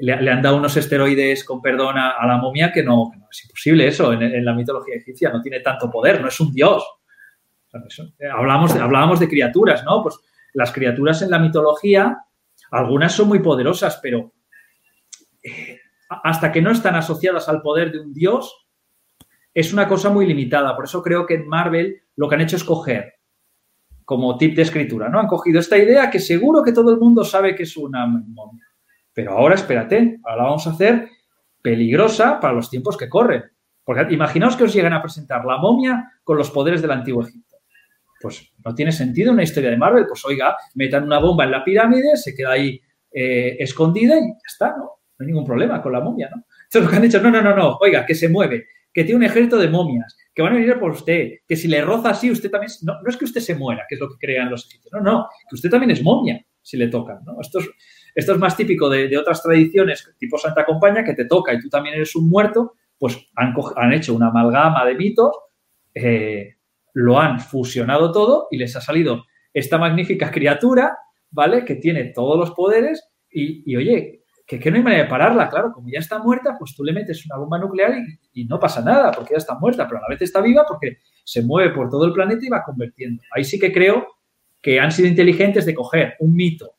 le, 0.00 0.30
han 0.30 0.42
dado 0.42 0.56
unos 0.56 0.76
esteroides 0.76 1.44
con 1.44 1.62
perdón 1.62 1.96
a, 1.96 2.26
la 2.26 2.36
momia 2.38 2.72
que 2.72 2.82
no, 2.82 3.12
es 3.30 3.44
imposible 3.44 3.86
eso 3.86 4.12
en, 4.12 4.44
la 4.44 4.54
mitología 4.54 4.96
egipcia, 4.96 5.30
no 5.30 5.40
tiene 5.40 5.60
tanto 5.60 5.88
poder, 5.88 6.20
no 6.20 6.28
es 6.28 6.40
un 6.40 6.52
dios. 6.52 6.84
Eh, 8.18 8.26
hablamos 8.26 8.74
de, 8.74 8.80
hablábamos 8.80 9.20
de 9.20 9.28
criaturas, 9.28 9.84
¿no? 9.84 10.02
Pues 10.02 10.18
las 10.54 10.72
criaturas 10.72 11.22
en 11.22 11.30
la 11.30 11.38
mitología, 11.38 12.18
algunas 12.72 13.12
son 13.12 13.28
muy 13.28 13.38
poderosas, 13.38 14.00
pero 14.02 14.32
hasta 16.08 16.50
que 16.50 16.62
no 16.62 16.72
están 16.72 16.96
asociadas 16.96 17.48
al 17.48 17.62
poder 17.62 17.92
de 17.92 18.00
un 18.00 18.12
dios, 18.12 18.66
es 19.54 19.72
una 19.72 19.86
cosa 19.86 20.10
muy 20.10 20.26
limitada. 20.26 20.74
Por 20.74 20.86
eso 20.86 21.02
creo 21.02 21.24
que 21.24 21.34
en 21.34 21.48
Marvel 21.48 22.02
lo 22.16 22.28
que 22.28 22.34
han 22.34 22.40
hecho 22.40 22.56
es 22.56 22.64
coger 22.64 23.15
como 24.06 24.38
tip 24.38 24.54
de 24.54 24.62
escritura, 24.62 25.08
¿no? 25.08 25.18
Han 25.18 25.26
cogido 25.26 25.58
esta 25.58 25.76
idea 25.76 26.08
que 26.08 26.20
seguro 26.20 26.62
que 26.62 26.72
todo 26.72 26.92
el 26.92 27.00
mundo 27.00 27.24
sabe 27.24 27.56
que 27.56 27.64
es 27.64 27.76
una 27.76 28.06
momia. 28.06 28.64
Pero 29.12 29.32
ahora 29.32 29.56
espérate, 29.56 30.20
ahora 30.22 30.36
la 30.36 30.42
vamos 30.44 30.66
a 30.68 30.70
hacer 30.70 31.08
peligrosa 31.60 32.38
para 32.38 32.54
los 32.54 32.70
tiempos 32.70 32.96
que 32.96 33.08
corren. 33.08 33.42
Porque 33.82 34.06
imaginaos 34.14 34.56
que 34.56 34.62
os 34.62 34.72
llegan 34.72 34.92
a 34.92 35.02
presentar 35.02 35.44
la 35.44 35.58
momia 35.58 36.12
con 36.22 36.36
los 36.38 36.52
poderes 36.52 36.80
del 36.82 36.92
antiguo 36.92 37.22
Egipto. 37.22 37.56
Pues 38.20 38.52
no 38.64 38.74
tiene 38.76 38.92
sentido 38.92 39.32
una 39.32 39.42
historia 39.42 39.70
de 39.70 39.76
Marvel. 39.76 40.06
Pues 40.06 40.24
oiga, 40.24 40.56
metan 40.76 41.02
una 41.02 41.18
bomba 41.18 41.42
en 41.42 41.50
la 41.50 41.64
pirámide, 41.64 42.16
se 42.16 42.32
queda 42.32 42.52
ahí 42.52 42.80
eh, 43.10 43.56
escondida 43.58 44.16
y 44.16 44.28
ya 44.28 44.38
está, 44.46 44.68
¿no? 44.68 44.84
No 44.84 45.24
hay 45.24 45.26
ningún 45.26 45.44
problema 45.44 45.82
con 45.82 45.92
la 45.92 46.00
momia, 46.00 46.30
¿no? 46.32 46.44
Entonces 46.62 46.82
lo 46.84 46.90
que 46.90 46.96
han 46.96 47.02
dicho, 47.02 47.20
no, 47.20 47.30
no, 47.30 47.42
no, 47.42 47.56
no, 47.56 47.76
oiga, 47.80 48.06
que 48.06 48.14
se 48.14 48.28
mueve, 48.28 48.66
que 48.96 49.04
tiene 49.04 49.18
un 49.18 49.24
ejército 49.24 49.58
de 49.58 49.68
momias, 49.68 50.16
que 50.34 50.40
van 50.40 50.54
a 50.54 50.56
venir 50.56 50.78
por 50.80 50.92
usted, 50.92 51.40
que 51.46 51.54
si 51.54 51.68
le 51.68 51.82
roza 51.82 52.08
así, 52.08 52.30
usted 52.30 52.50
también... 52.50 52.72
No, 52.80 52.94
no 53.02 53.10
es 53.10 53.18
que 53.18 53.26
usted 53.26 53.42
se 53.42 53.54
muera, 53.54 53.84
que 53.86 53.96
es 53.96 54.00
lo 54.00 54.08
que 54.08 54.16
crean 54.18 54.48
los 54.48 54.66
egipcios, 54.66 54.90
no, 54.90 55.00
no, 55.00 55.28
que 55.46 55.54
usted 55.54 55.68
también 55.68 55.90
es 55.90 56.02
momia 56.02 56.42
si 56.62 56.78
le 56.78 56.88
tocan, 56.88 57.18
¿no? 57.26 57.38
Esto 57.38 57.58
es, 57.58 57.68
esto 58.14 58.32
es 58.32 58.38
más 58.38 58.56
típico 58.56 58.88
de, 58.88 59.14
otras 59.18 59.42
tradiciones, 59.42 60.10
tipo 60.18 60.38
Santa 60.38 60.64
Compaña, 60.64 61.04
que 61.04 61.12
te 61.12 61.26
toca 61.26 61.52
y 61.52 61.60
tú 61.60 61.68
también 61.68 61.96
eres 61.96 62.16
un 62.16 62.26
muerto, 62.26 62.72
pues 62.96 63.18
han, 63.34 63.52
han 63.76 63.92
hecho 63.92 64.14
una 64.14 64.28
amalgama 64.28 64.86
de 64.86 64.94
mitos, 64.94 65.36
eh, 65.92 66.54
lo 66.94 67.20
han 67.20 67.38
fusionado 67.38 68.12
todo 68.12 68.48
y 68.50 68.56
les 68.56 68.74
ha 68.76 68.80
salido 68.80 69.26
esta 69.52 69.76
magnífica 69.76 70.30
criatura, 70.30 70.96
¿vale? 71.30 71.66
Que 71.66 71.74
tiene 71.74 72.14
todos 72.14 72.38
los 72.38 72.52
poderes 72.52 73.06
y, 73.30 73.70
y 73.70 73.76
oye, 73.76 74.24
que, 74.46 74.70
no 74.70 74.76
hay 74.76 74.82
manera 74.82 75.02
de 75.02 75.08
pararla, 75.08 75.48
claro, 75.48 75.72
como 75.72 75.88
ya 75.88 75.98
está 75.98 76.20
muerta, 76.20 76.54
pues 76.56 76.74
tú 76.76 76.84
le 76.84 76.92
metes 76.92 77.26
una 77.26 77.36
bomba 77.36 77.58
nuclear 77.58 77.94
y, 78.32 78.44
no 78.44 78.60
pasa 78.60 78.80
nada, 78.80 79.10
porque 79.10 79.32
ya 79.32 79.38
está 79.38 79.58
muerta, 79.58 79.88
pero 79.88 79.98
a 79.98 80.02
la 80.02 80.08
vez 80.08 80.22
está 80.22 80.40
viva 80.40 80.64
porque 80.68 80.98
se 81.24 81.42
mueve 81.42 81.74
por 81.74 81.90
todo 81.90 82.04
el 82.04 82.12
planeta 82.12 82.46
y 82.46 82.48
va 82.48 82.62
convirtiendo. 82.62 83.22
Ahí 83.34 83.42
sí 83.42 83.58
que 83.58 83.72
creo 83.72 84.06
que 84.62 84.78
han 84.78 84.92
sido 84.92 85.08
inteligentes 85.08 85.66
de 85.66 85.74
coger 85.74 86.14
un 86.20 86.34
mito 86.34 86.74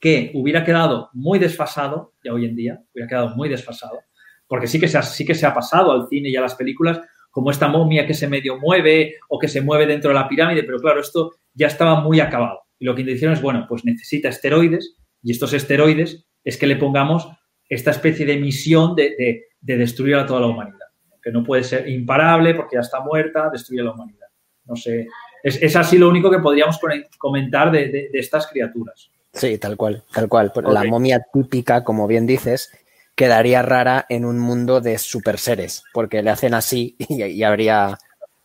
que 0.00 0.30
hubiera 0.34 0.64
quedado 0.64 1.10
muy 1.12 1.38
desfasado, 1.38 2.14
ya 2.24 2.32
hoy 2.32 2.46
en 2.46 2.56
día, 2.56 2.80
hubiera 2.94 3.08
quedado 3.08 3.36
muy 3.36 3.50
desfasado, 3.50 4.00
porque 4.46 4.66
sí 4.66 4.80
que 4.80 4.88
se 4.88 4.96
ha, 4.96 5.02
sí 5.02 5.26
que 5.26 5.34
se 5.34 5.44
ha 5.44 5.52
pasado 5.52 5.92
al 5.92 6.08
cine 6.08 6.30
y 6.30 6.36
a 6.36 6.40
las 6.40 6.54
películas, 6.54 7.00
como 7.30 7.50
esta 7.50 7.68
momia 7.68 8.06
que 8.06 8.14
se 8.14 8.28
medio 8.28 8.58
mueve 8.58 9.16
o 9.28 9.38
que 9.38 9.48
se 9.48 9.60
mueve 9.60 9.86
dentro 9.86 10.08
de 10.08 10.14
la 10.14 10.26
pirámide, 10.26 10.62
pero 10.62 10.78
claro, 10.78 11.00
esto 11.00 11.32
ya 11.52 11.66
estaba 11.66 12.00
muy 12.00 12.20
acabado. 12.20 12.60
Y 12.78 12.86
lo 12.86 12.94
que 12.94 13.02
hicieron 13.02 13.34
es, 13.34 13.42
bueno, 13.42 13.66
pues 13.68 13.84
necesita 13.84 14.28
esteroides 14.28 14.96
y 15.22 15.32
estos 15.32 15.52
esteroides 15.52 16.27
es 16.48 16.56
que 16.56 16.66
le 16.66 16.76
pongamos 16.76 17.28
esta 17.68 17.90
especie 17.90 18.24
de 18.24 18.38
misión 18.38 18.96
de, 18.96 19.44
destruir 19.60 20.16
a 20.16 20.24
toda 20.24 20.40
la 20.40 20.46
humanidad, 20.46 20.86
que 21.22 21.30
no 21.30 21.44
puede 21.44 21.62
ser 21.62 21.86
imparable 21.86 22.54
porque 22.54 22.76
ya 22.76 22.80
está 22.80 23.00
muerta, 23.00 23.50
destruir 23.52 23.82
a 23.82 23.84
la 23.84 23.92
humanidad. 23.92 24.28
No 24.64 24.74
sé, 24.74 25.08
es, 25.42 25.76
así 25.76 25.98
lo 25.98 26.08
único 26.08 26.30
que 26.30 26.38
podríamos 26.38 26.80
comentar 27.18 27.70
de, 27.70 28.08
estas 28.14 28.46
criaturas. 28.46 29.10
Sí, 29.34 29.58
tal 29.58 29.76
cual, 29.76 30.02
tal 30.10 30.26
cual. 30.28 30.50
La 30.70 30.84
momia 30.84 31.22
típica, 31.30 31.84
como 31.84 32.06
bien 32.06 32.26
dices, 32.26 32.72
quedaría 33.14 33.60
rara 33.60 34.06
en 34.08 34.24
un 34.24 34.38
mundo 34.38 34.80
de 34.80 34.96
super 34.96 35.36
seres, 35.38 35.84
porque 35.92 36.22
le 36.22 36.30
hacen 36.30 36.54
así 36.54 36.96
y, 37.10 37.42
habría, 37.42 37.98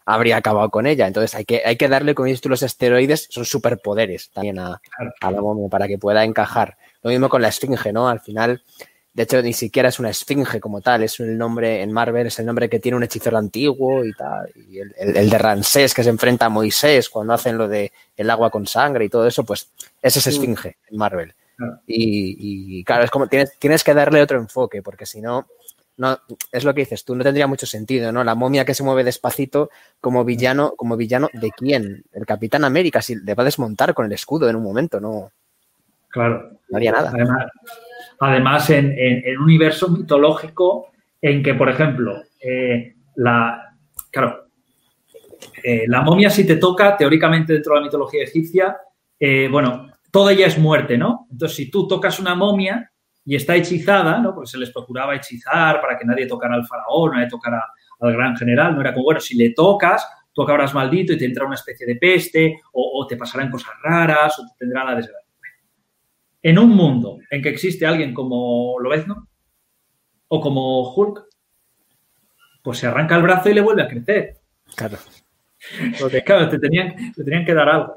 habría 0.05 0.35
acabado 0.35 0.69
con 0.69 0.87
ella. 0.87 1.07
Entonces 1.07 1.35
hay 1.35 1.45
que, 1.45 1.61
hay 1.63 1.77
que 1.77 1.87
darle, 1.87 2.15
como 2.15 2.25
dices 2.25 2.41
tú, 2.41 2.49
los 2.49 2.63
esteroides, 2.63 3.27
son 3.29 3.45
superpoderes 3.45 4.29
también 4.31 4.59
a, 4.59 4.81
a 5.21 5.31
la 5.31 5.41
momia 5.41 5.69
para 5.69 5.87
que 5.87 5.97
pueda 5.97 6.25
encajar. 6.25 6.75
Lo 7.03 7.11
mismo 7.11 7.29
con 7.29 7.41
la 7.41 7.49
esfinge, 7.49 7.91
¿no? 7.91 8.07
Al 8.07 8.21
final, 8.21 8.61
de 9.13 9.23
hecho, 9.23 9.41
ni 9.41 9.53
siquiera 9.53 9.89
es 9.89 9.99
una 9.99 10.09
esfinge 10.09 10.59
como 10.59 10.81
tal, 10.81 11.03
es 11.03 11.19
el 11.19 11.37
nombre 11.37 11.81
en 11.81 11.91
Marvel, 11.91 12.27
es 12.27 12.39
el 12.39 12.45
nombre 12.45 12.69
que 12.69 12.79
tiene 12.79 12.95
un 12.95 13.03
hechicero 13.03 13.37
antiguo 13.37 14.03
y 14.03 14.13
tal. 14.13 14.49
Y 14.55 14.79
el, 14.79 15.29
de 15.29 15.37
Ramsés 15.37 15.93
que 15.93 16.03
se 16.03 16.09
enfrenta 16.09 16.45
a 16.47 16.49
Moisés 16.49 17.09
cuando 17.09 17.33
hacen 17.33 17.57
lo 17.57 17.67
de 17.67 17.91
el 18.15 18.29
agua 18.29 18.49
con 18.49 18.65
sangre 18.65 19.05
y 19.05 19.09
todo 19.09 19.27
eso, 19.27 19.43
pues 19.43 19.69
ese 20.01 20.19
es 20.19 20.27
esfinge 20.27 20.77
en 20.89 20.97
Marvel. 20.97 21.35
Y, 21.85 22.83
claro, 22.83 23.03
es 23.03 23.11
como 23.11 23.27
tienes, 23.27 23.57
tienes 23.59 23.83
que 23.83 23.93
darle 23.93 24.21
otro 24.21 24.39
enfoque, 24.39 24.81
porque 24.81 25.05
si 25.05 25.21
no, 25.21 25.45
no, 25.97 26.19
es 26.51 26.63
lo 26.63 26.73
que 26.73 26.81
dices 26.81 27.05
tú, 27.05 27.15
no 27.15 27.23
tendría 27.23 27.47
mucho 27.47 27.65
sentido, 27.65 28.11
¿no? 28.11 28.23
La 28.23 28.35
momia 28.35 28.65
que 28.65 28.73
se 28.73 28.83
mueve 28.83 29.03
despacito 29.03 29.69
como 30.01 30.25
villano, 30.25 30.73
como 30.75 30.97
villano 30.97 31.29
de 31.33 31.51
quién? 31.51 32.03
El 32.11 32.25
Capitán 32.25 32.63
América, 32.63 33.01
si 33.01 33.15
le 33.15 33.35
va 33.35 33.43
a 33.43 33.45
desmontar 33.45 33.93
con 33.93 34.05
el 34.05 34.11
escudo 34.11 34.49
en 34.49 34.55
un 34.55 34.63
momento, 34.63 34.99
¿no? 34.99 35.31
Claro. 36.13 36.51
No 36.69 36.77
haría 36.77 36.91
nada. 36.91 37.11
Además, 38.19 38.69
en, 38.69 38.95
un 39.37 39.43
universo 39.43 39.89
mitológico 39.89 40.91
en 41.19 41.41
que, 41.41 41.55
por 41.55 41.69
ejemplo, 41.69 42.21
eh, 42.39 42.95
la. 43.15 43.75
Claro. 44.11 44.45
Eh, 45.63 45.85
la 45.87 46.01
momia, 46.01 46.29
si 46.29 46.45
te 46.45 46.57
toca, 46.57 46.95
teóricamente 46.95 47.53
dentro 47.53 47.73
de 47.73 47.79
la 47.79 47.85
mitología 47.85 48.23
egipcia, 48.23 48.77
eh, 49.19 49.47
bueno, 49.51 49.89
todo 50.11 50.29
ella 50.29 50.45
es 50.45 50.59
muerte, 50.59 50.97
¿no? 50.97 51.27
Entonces, 51.31 51.57
si 51.57 51.71
tú 51.71 51.87
tocas 51.87 52.19
una 52.19 52.35
momia 52.35 52.91
y 53.25 53.35
está 53.35 53.55
hechizada, 53.55 54.19
¿no? 54.19 54.35
Porque 54.35 54.51
se 54.51 54.59
les 54.59 54.69
procuraba 54.69 55.15
hechizar 55.15 55.81
para 55.81 55.97
que 55.97 56.05
nadie 56.05 56.27
tocara 56.27 56.53
al 56.53 56.67
faraón, 56.67 57.13
nadie 57.13 57.27
tocara 57.27 57.65
al 57.99 58.13
gran 58.13 58.37
general, 58.37 58.75
no 58.75 58.81
era 58.81 58.93
como, 58.93 59.05
bueno, 59.05 59.19
si 59.19 59.35
le 59.35 59.49
tocas, 59.51 60.07
tú 60.31 60.43
acabarás 60.43 60.75
maldito 60.75 61.13
y 61.13 61.17
te 61.17 61.25
entrará 61.25 61.47
una 61.47 61.55
especie 61.55 61.87
de 61.87 61.95
peste, 61.95 62.59
o, 62.73 63.01
o 63.01 63.07
te 63.07 63.17
pasarán 63.17 63.49
cosas 63.49 63.73
raras, 63.81 64.37
o 64.37 64.43
te 64.43 64.53
tendrá 64.59 64.83
la 64.83 64.95
desgracia 64.95 65.22
en 66.43 66.59
un 66.59 66.69
mundo 66.69 67.19
en 67.31 67.41
que 67.41 67.49
existe 67.49 67.85
alguien 67.85 68.13
como 68.13 68.77
Lobezno 68.79 69.29
o 70.27 70.41
como 70.41 70.93
Hulk, 70.93 71.25
pues 72.61 72.77
se 72.77 72.87
arranca 72.87 73.15
el 73.15 73.23
brazo 73.23 73.49
y 73.49 73.53
le 73.53 73.61
vuelve 73.61 73.83
a 73.83 73.87
crecer. 73.87 74.37
Claro. 74.75 74.97
Porque, 75.99 76.21
claro, 76.21 76.49
te 76.49 76.59
tenían, 76.59 77.13
te 77.13 77.23
tenían 77.23 77.45
que 77.45 77.53
dar 77.53 77.69
algo. 77.69 77.95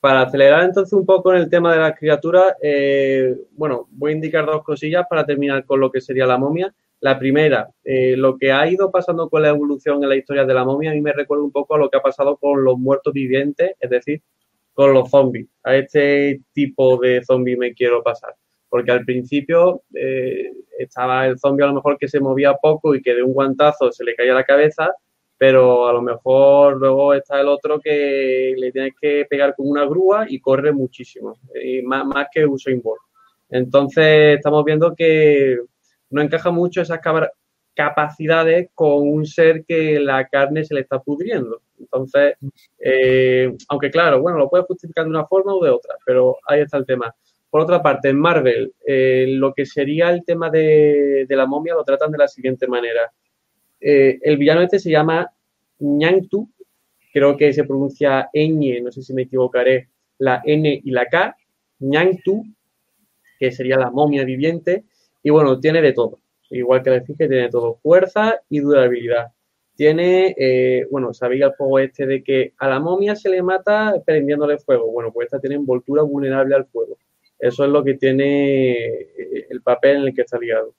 Para 0.00 0.22
acelerar 0.22 0.62
entonces 0.62 0.92
un 0.92 1.04
poco 1.04 1.32
en 1.32 1.40
el 1.40 1.50
tema 1.50 1.72
de 1.72 1.80
las 1.80 1.98
criaturas, 1.98 2.54
eh, 2.62 3.36
bueno, 3.52 3.88
voy 3.90 4.12
a 4.12 4.14
indicar 4.14 4.46
dos 4.46 4.62
cosillas 4.62 5.04
para 5.10 5.26
terminar 5.26 5.64
con 5.64 5.80
lo 5.80 5.90
que 5.90 6.00
sería 6.00 6.26
la 6.26 6.38
momia. 6.38 6.72
La 7.00 7.18
primera, 7.18 7.68
eh, 7.82 8.16
lo 8.16 8.38
que 8.38 8.52
ha 8.52 8.68
ido 8.68 8.90
pasando 8.92 9.28
con 9.28 9.42
la 9.42 9.48
evolución 9.48 10.02
en 10.02 10.08
la 10.08 10.16
historia 10.16 10.44
de 10.44 10.54
la 10.54 10.64
momia, 10.64 10.92
a 10.92 10.94
mí 10.94 11.00
me 11.00 11.12
recuerda 11.12 11.44
un 11.44 11.52
poco 11.52 11.74
a 11.74 11.78
lo 11.78 11.90
que 11.90 11.96
ha 11.96 12.02
pasado 12.02 12.36
con 12.36 12.62
los 12.62 12.78
muertos 12.78 13.12
vivientes, 13.12 13.72
es 13.78 13.90
decir, 13.90 14.22
con 14.78 14.94
los 14.94 15.10
zombies. 15.10 15.48
A 15.64 15.74
este 15.74 16.40
tipo 16.52 16.98
de 16.98 17.20
zombie 17.24 17.56
me 17.56 17.74
quiero 17.74 18.00
pasar. 18.00 18.36
Porque 18.68 18.92
al 18.92 19.04
principio 19.04 19.82
eh, 19.92 20.52
estaba 20.78 21.26
el 21.26 21.36
zombie 21.36 21.64
a 21.64 21.66
lo 21.66 21.74
mejor 21.74 21.98
que 21.98 22.06
se 22.06 22.20
movía 22.20 22.54
poco 22.54 22.94
y 22.94 23.02
que 23.02 23.12
de 23.12 23.24
un 23.24 23.32
guantazo 23.32 23.90
se 23.90 24.04
le 24.04 24.14
caía 24.14 24.34
la 24.34 24.44
cabeza, 24.44 24.92
pero 25.36 25.88
a 25.88 25.92
lo 25.92 26.00
mejor 26.00 26.76
luego 26.76 27.12
está 27.12 27.40
el 27.40 27.48
otro 27.48 27.80
que 27.80 28.54
le 28.56 28.70
tienes 28.70 28.92
que 29.00 29.26
pegar 29.28 29.56
con 29.56 29.68
una 29.68 29.84
grúa 29.84 30.26
y 30.28 30.38
corre 30.38 30.70
muchísimo, 30.70 31.34
y 31.60 31.82
más, 31.82 32.28
que 32.32 32.46
Usain 32.46 32.80
Bolt. 32.80 33.00
Entonces 33.50 34.36
estamos 34.36 34.64
viendo 34.64 34.94
que 34.94 35.58
no 36.10 36.22
encaja 36.22 36.52
mucho 36.52 36.82
esas 36.82 37.00
capacidades 37.78 38.70
con 38.74 39.08
un 39.08 39.24
ser 39.24 39.64
que 39.64 40.00
la 40.00 40.26
carne 40.26 40.64
se 40.64 40.74
le 40.74 40.80
está 40.80 40.98
pudriendo. 40.98 41.62
Entonces, 41.78 42.34
eh, 42.80 43.56
aunque 43.68 43.88
claro, 43.88 44.20
bueno, 44.20 44.36
lo 44.36 44.50
puedes 44.50 44.66
justificar 44.66 45.04
de 45.04 45.10
una 45.10 45.28
forma 45.28 45.54
o 45.54 45.62
de 45.62 45.70
otra, 45.70 45.94
pero 46.04 46.38
ahí 46.48 46.62
está 46.62 46.76
el 46.76 46.84
tema. 46.84 47.14
Por 47.48 47.60
otra 47.60 47.80
parte, 47.80 48.08
en 48.08 48.18
Marvel, 48.18 48.72
eh, 48.84 49.26
lo 49.28 49.54
que 49.54 49.64
sería 49.64 50.10
el 50.10 50.24
tema 50.24 50.50
de, 50.50 51.24
la 51.28 51.46
momia 51.46 51.74
lo 51.74 51.84
tratan 51.84 52.10
de 52.10 52.18
la 52.18 52.26
siguiente 52.26 52.66
manera. 52.66 53.12
Eh, 53.80 54.18
el 54.22 54.38
villano 54.38 54.62
este 54.62 54.80
se 54.80 54.90
llama 54.90 55.32
Ñangtu, 55.78 56.50
creo 57.12 57.36
que 57.36 57.52
se 57.52 57.62
pronuncia 57.62 58.28
ñ, 58.34 58.82
no 58.82 58.90
sé 58.90 59.02
si 59.02 59.14
me 59.14 59.22
equivocaré, 59.22 59.88
la 60.18 60.42
N 60.44 60.80
y 60.84 60.90
la 60.90 61.06
K, 61.06 61.36
Ñangtu, 61.78 62.42
que 63.38 63.52
sería 63.52 63.76
la 63.76 63.92
momia 63.92 64.24
viviente, 64.24 64.82
y 65.22 65.30
bueno, 65.30 65.60
tiene 65.60 65.80
de 65.80 65.92
todo. 65.92 66.18
Igual 66.50 66.82
que 66.82 66.90
le 66.90 67.00
dije, 67.00 67.28
tiene 67.28 67.48
todo, 67.50 67.78
fuerza 67.82 68.40
y 68.48 68.60
durabilidad 68.60 69.32
tiene, 69.78 70.34
eh, 70.36 70.88
bueno, 70.90 71.14
sabía 71.14 71.46
el 71.46 71.52
juego 71.52 71.78
este 71.78 72.04
de 72.04 72.24
que 72.24 72.52
a 72.58 72.68
la 72.68 72.80
momia 72.80 73.14
se 73.14 73.28
le 73.28 73.44
mata 73.44 73.94
prendiéndole 74.04 74.58
fuego. 74.58 74.90
Bueno, 74.90 75.12
pues 75.12 75.26
esta 75.26 75.38
tiene 75.38 75.54
envoltura 75.54 76.02
vulnerable 76.02 76.56
al 76.56 76.66
fuego. 76.66 76.98
Eso 77.38 77.64
es 77.64 77.70
lo 77.70 77.84
que 77.84 77.94
tiene 77.94 78.72
eh, 78.72 79.46
el 79.48 79.62
papel 79.62 79.98
en 79.98 80.02
el 80.08 80.14
que 80.16 80.22
está 80.22 80.36
ligado. 80.36 80.74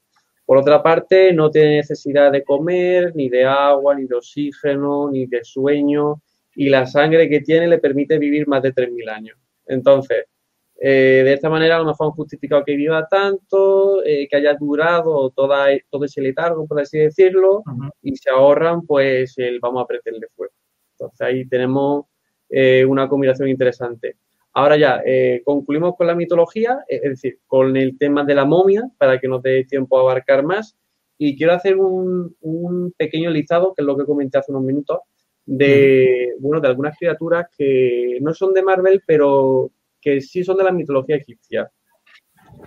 Por 0.46 0.58
otra 0.58 0.84
parte, 0.84 1.32
no 1.32 1.50
tiene 1.50 1.78
necesidad 1.78 2.30
de 2.30 2.44
comer, 2.44 3.16
ni 3.16 3.30
de 3.30 3.46
agua, 3.46 3.96
ni 3.96 4.06
de 4.06 4.16
oxígeno, 4.16 5.10
ni 5.10 5.28
de 5.28 5.46
sueño, 5.46 6.22
y 6.54 6.68
la 6.68 6.86
sangre 6.86 7.30
que 7.30 7.40
tiene 7.40 7.70
le 7.70 7.78
permite 7.78 8.18
vivir 8.18 8.50
más 8.50 8.62
de 8.64 8.74
3.000 8.74 9.10
años. 9.10 9.38
Entonces, 9.66 10.26
eh, 10.82 11.24
de 11.26 11.34
esta 11.34 11.50
manera 11.50 11.76
a 11.76 11.80
lo 11.80 11.86
mejor 11.86 12.08
han 12.08 12.14
justificado 12.14 12.64
que 12.64 12.76
viva 12.76 13.06
tanto, 13.08 14.04
eh, 14.06 14.28
que 14.30 14.38
haya 14.38 14.54
durado 14.54 15.30
toda, 15.32 15.68
todo 15.90 16.06
ese 16.06 16.22
letargo, 16.22 16.66
por 16.66 16.80
así 16.80 17.00
decirlo, 17.00 17.64
y 18.02 18.16
se 18.16 18.30
ahorran 18.30 18.86
pues 18.86 19.38
el 19.38 19.60
vamos 19.60 19.84
a 19.84 19.94
de 19.94 20.28
fuego. 20.36 20.54
Entonces 20.94 21.22
ahí 21.22 21.46
tenemos 21.48 22.06
eh, 22.50 22.86
una 22.86 23.10
combinación 23.10 23.50
interesante. 23.50 24.16
Ahora 24.54 24.78
ya, 24.78 25.02
concluimos 25.44 25.96
con 25.96 26.08
la 26.08 26.16
mitología, 26.16 26.84
es 26.88 27.02
decir, 27.02 27.40
con 27.46 27.78
el 27.78 27.98
tema 27.98 28.24
de 28.24 28.36
la 28.36 28.46
momia, 28.46 28.90
para 28.98 29.20
que 29.20 29.28
nos 29.28 29.44
dé 29.44 29.64
tiempo 29.66 29.98
a 29.98 30.02
abarcar 30.02 30.44
más. 30.44 30.76
Y 31.18 31.38
quiero 31.38 31.54
hacer 31.54 31.78
un, 31.78 32.36
un 32.42 32.94
pequeño 32.98 33.30
listado, 33.30 33.74
que 33.74 33.84
es 33.84 33.86
lo 33.86 33.96
que 33.96 34.06
comenté 34.06 34.38
hace 34.38 34.52
unos 34.52 34.64
minutos, 34.64 35.00
de, 35.46 36.34
bueno, 36.40 36.62
de 36.62 36.68
algunas 36.68 36.98
criaturas 36.98 37.48
que 37.58 38.18
no 38.22 38.34
son 38.34 38.54
de 38.54 38.64
Marvel, 38.64 39.02
pero 39.06 39.72
que 40.02 40.22
sí 40.22 40.44
son 40.44 40.58
de 40.58 40.64
la 40.64 40.72
mitología 40.72 41.18
egipcia. 41.18 41.72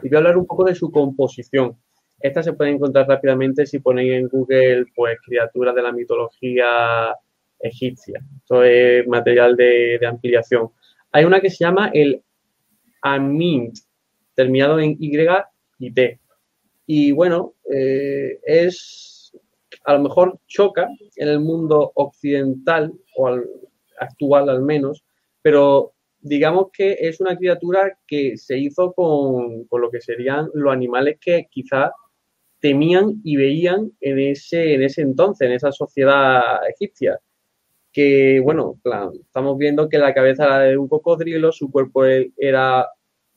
Y 0.03 0.09
voy 0.09 0.16
a 0.16 0.18
hablar 0.18 0.37
un 0.37 0.47
poco 0.47 0.64
de 0.64 0.74
su 0.74 0.91
composición. 0.91 1.76
Esta 2.20 2.43
se 2.43 2.53
puede 2.53 2.70
encontrar 2.70 3.09
rápidamente 3.09 3.66
si 3.66 3.80
ponéis 3.80 4.12
en 4.12 4.28
Google, 4.28 4.87
pues, 4.95 5.18
criaturas 5.26 5.74
de 5.74 5.83
la 5.83 5.93
mitología 5.93 7.14
egipcia. 7.59 8.20
Esto 8.39 8.62
es 8.62 9.07
material 9.07 9.57
de, 9.57 9.99
ampliación. 10.07 10.70
Hay 11.11 11.24
una 11.24 11.41
que 11.41 11.51
se 11.51 11.64
llama 11.64 11.91
el 11.93 12.22
Amint, 13.03 13.76
terminado 14.35 14.78
en 14.78 14.97
Y 14.99 15.12
y 15.78 15.93
T. 15.93 16.20
Y 16.87 17.12
bueno, 17.12 17.55
eh, 17.72 18.39
es, 18.45 19.33
a 19.85 19.95
lo 19.95 20.01
mejor 20.01 20.39
choca 20.47 20.89
en 21.16 21.28
el 21.28 21.41
mundo 21.41 21.93
occidental, 21.95 22.93
o 23.16 23.37
actual 23.99 24.49
al 24.49 24.62
menos, 24.62 25.05
pero 25.43 25.93
digamos 26.23 26.68
que 26.73 26.97
es 27.01 27.20
una 27.20 27.37
criatura 27.37 27.99
que 28.07 28.37
se 28.37 28.57
hizo 28.57 28.93
con, 28.93 29.66
lo 29.70 29.91
que 29.91 30.01
serían 30.01 30.49
los 30.55 30.73
animales 30.73 31.18
que 31.20 31.49
quizás 31.51 31.91
temían 32.61 33.20
y 33.25 33.37
veían 33.37 33.91
en 34.01 34.18
ese, 34.20 34.75
en 34.75 34.83
ese 34.83 35.03
entonces, 35.03 35.47
en 35.49 35.55
esa 35.55 35.73
sociedad 35.73 36.41
egipcia. 36.68 37.18
Que, 37.93 38.41
bueno, 38.41 38.79
estamos 39.20 39.59
viendo 39.59 39.89
que 39.89 39.99
la 39.99 40.14
cabeza 40.14 40.45
era 40.45 40.59
de 40.61 40.79
un 40.79 40.89
cocodrilo, 40.89 41.53
su 41.53 41.70
cuerpo 41.70 42.05
era 42.05 42.89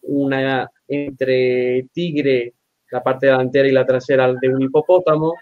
una 0.03 0.71
entre 0.87 1.89
tigre, 1.91 2.53
la 2.91 3.03
parte 3.03 3.25
delantera 3.25 3.67
y 3.67 3.71
la 3.71 3.85
trasera 3.85 4.31
de 4.39 4.49
un 4.49 4.61
hipopótamo. 4.61 5.33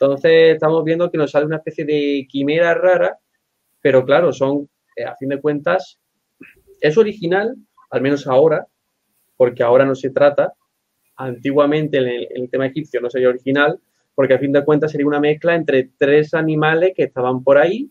Entonces, 0.00 0.54
estamos 0.54 0.82
viendo 0.84 1.10
que 1.10 1.18
nos 1.18 1.30
sale 1.30 1.46
una 1.46 1.58
especie 1.58 1.84
de 1.84 2.26
quimera 2.28 2.74
rara, 2.74 3.18
pero 3.80 4.04
claro, 4.04 4.32
son, 4.32 4.68
eh, 4.96 5.04
a 5.04 5.14
fin 5.16 5.28
de 5.28 5.40
cuentas, 5.40 6.00
es 6.80 6.96
original, 6.98 7.56
al 7.90 8.00
menos 8.00 8.26
ahora, 8.26 8.66
porque 9.36 9.62
ahora 9.62 9.84
no 9.84 9.94
se 9.94 10.10
trata. 10.10 10.52
Antiguamente 11.16 11.98
en 11.98 12.42
el, 12.42 12.50
tema 12.50 12.66
egipcio 12.66 13.00
no 13.00 13.10
sería 13.10 13.28
original, 13.28 13.80
porque 14.14 14.34
a 14.34 14.38
fin 14.38 14.52
de 14.52 14.64
cuentas 14.64 14.92
sería 14.92 15.06
una 15.06 15.20
mezcla 15.20 15.54
entre 15.54 15.90
tres 15.96 16.34
animales 16.34 16.92
que 16.94 17.04
estaban 17.04 17.42
por 17.42 17.58
ahí, 17.58 17.90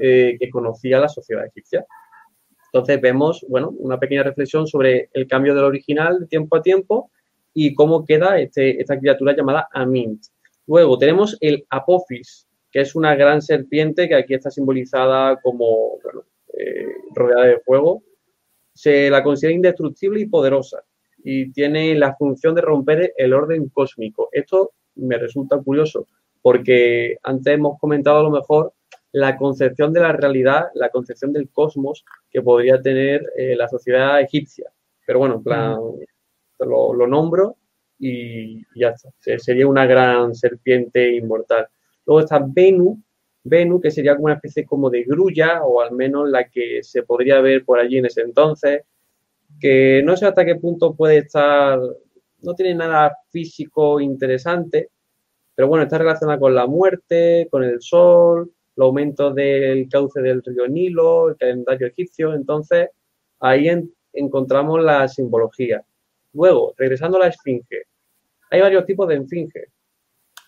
eh, 0.00 0.36
que 0.38 0.50
conocía 0.50 1.00
la 1.00 1.08
sociedad 1.08 1.46
egipcia. 1.46 1.84
Entonces 2.72 3.00
vemos, 3.00 3.44
bueno, 3.48 3.70
una 3.78 3.98
pequeña 3.98 4.22
reflexión 4.22 4.66
sobre 4.66 5.08
el 5.14 5.26
cambio 5.26 5.54
del 5.54 5.64
original 5.64 6.20
de 6.20 6.26
tiempo 6.26 6.56
a 6.56 6.62
tiempo 6.62 7.10
y 7.54 7.74
cómo 7.74 8.04
queda 8.04 8.38
este, 8.38 8.80
esta 8.80 8.98
criatura 8.98 9.34
llamada 9.34 9.68
Amint. 9.72 10.22
Luego 10.66 10.98
tenemos 10.98 11.36
el 11.40 11.64
Apophis, 11.70 12.46
que 12.70 12.80
es 12.80 12.94
una 12.94 13.14
gran 13.14 13.40
serpiente 13.40 14.06
que 14.06 14.14
aquí 14.14 14.34
está 14.34 14.50
simbolizada 14.50 15.40
como, 15.40 15.98
bueno, 16.02 16.24
eh, 16.58 16.86
rodeada 17.14 17.44
de 17.46 17.60
fuego, 17.60 18.02
se 18.74 19.10
la 19.10 19.22
considera 19.22 19.54
indestructible 19.54 20.20
y 20.20 20.26
poderosa 20.26 20.84
y 21.18 21.50
tiene 21.52 21.94
la 21.94 22.14
función 22.16 22.54
de 22.54 22.60
romper 22.60 23.12
el 23.16 23.32
orden 23.32 23.68
cósmico. 23.68 24.28
Esto 24.32 24.72
me 24.96 25.18
resulta 25.18 25.58
curioso 25.58 26.06
porque 26.42 27.16
antes 27.22 27.54
hemos 27.54 27.78
comentado 27.78 28.18
a 28.18 28.22
lo 28.22 28.30
mejor 28.30 28.72
la 29.12 29.36
concepción 29.36 29.92
de 29.92 30.00
la 30.00 30.12
realidad, 30.12 30.68
la 30.74 30.90
concepción 30.90 31.32
del 31.32 31.48
cosmos 31.50 32.04
que 32.30 32.42
podría 32.42 32.80
tener 32.80 33.32
eh, 33.36 33.56
la 33.56 33.68
sociedad 33.68 34.20
egipcia. 34.20 34.70
Pero 35.06 35.20
bueno, 35.20 35.36
en 35.36 35.42
plan, 35.42 35.78
lo, 36.60 36.92
lo, 36.92 37.06
nombro 37.06 37.56
y 37.98 38.62
ya 38.78 38.90
está. 38.90 39.10
Sería 39.38 39.66
una 39.66 39.86
gran 39.86 40.34
serpiente 40.34 41.14
inmortal. 41.14 41.68
Luego 42.06 42.20
está 42.20 42.38
Venus, 42.46 42.98
Venus, 43.48 43.80
que 43.80 43.90
sería 43.90 44.14
como 44.14 44.26
una 44.26 44.34
especie 44.34 44.64
como 44.66 44.90
de 44.90 45.04
grulla, 45.04 45.64
o 45.64 45.80
al 45.80 45.92
menos 45.92 46.28
la 46.28 46.48
que 46.48 46.82
se 46.82 47.02
podría 47.02 47.40
ver 47.40 47.64
por 47.64 47.78
allí 47.78 47.98
en 47.98 48.06
ese 48.06 48.22
entonces, 48.22 48.82
que 49.60 50.02
no 50.04 50.16
sé 50.16 50.26
hasta 50.26 50.44
qué 50.44 50.56
punto 50.56 50.94
puede 50.94 51.18
estar, 51.18 51.78
no 52.42 52.54
tiene 52.54 52.74
nada 52.74 53.16
físico 53.30 54.00
interesante, 54.00 54.90
pero 55.54 55.68
bueno, 55.68 55.84
está 55.84 55.98
relacionada 55.98 56.38
con 56.38 56.54
la 56.54 56.66
muerte, 56.66 57.48
con 57.50 57.64
el 57.64 57.80
sol, 57.80 58.52
el 58.76 58.82
aumento 58.82 59.32
del 59.32 59.88
cauce 59.88 60.20
del 60.20 60.42
río 60.44 60.68
Nilo, 60.68 61.30
el 61.30 61.36
calendario 61.36 61.88
egipcio, 61.88 62.34
entonces 62.34 62.90
ahí 63.40 63.68
encontramos 64.12 64.82
la 64.82 65.08
simbología. 65.08 65.82
Luego, 66.34 66.74
regresando 66.76 67.16
a 67.16 67.20
la 67.20 67.28
esfinge, 67.28 67.84
hay 68.50 68.60
varios 68.60 68.84
tipos 68.86 69.08
de 69.08 69.16
esfinge, 69.16 69.66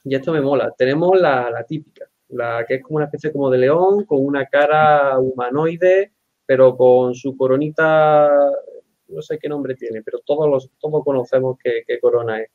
y 0.05 0.15
esto 0.15 0.33
me 0.33 0.41
mola. 0.41 0.73
Tenemos 0.77 1.19
la 1.21 1.65
típica, 1.67 2.10
la 2.33 2.65
que 2.67 2.77
es 2.77 2.83
como 2.83 2.97
una 2.97 3.07
especie 3.07 3.33
como 3.33 3.51
de 3.51 3.59
león, 3.59 4.05
con 4.05 4.25
una 4.25 4.47
cara 4.47 5.19
humanoide, 5.19 6.13
pero 6.47 6.77
con 6.77 7.15
su 7.15 7.37
coronita, 7.37 8.29
no 9.09 9.23
sé 9.23 9.39
qué 9.39 9.49
nombre 9.49 9.75
tiene, 9.75 10.03
pero 10.03 10.19
todos, 10.25 10.49
los, 10.49 10.71
todos 10.79 11.05
conocemos 11.05 11.57
qué, 11.63 11.85
corona 12.01 12.41
es. 12.41 12.51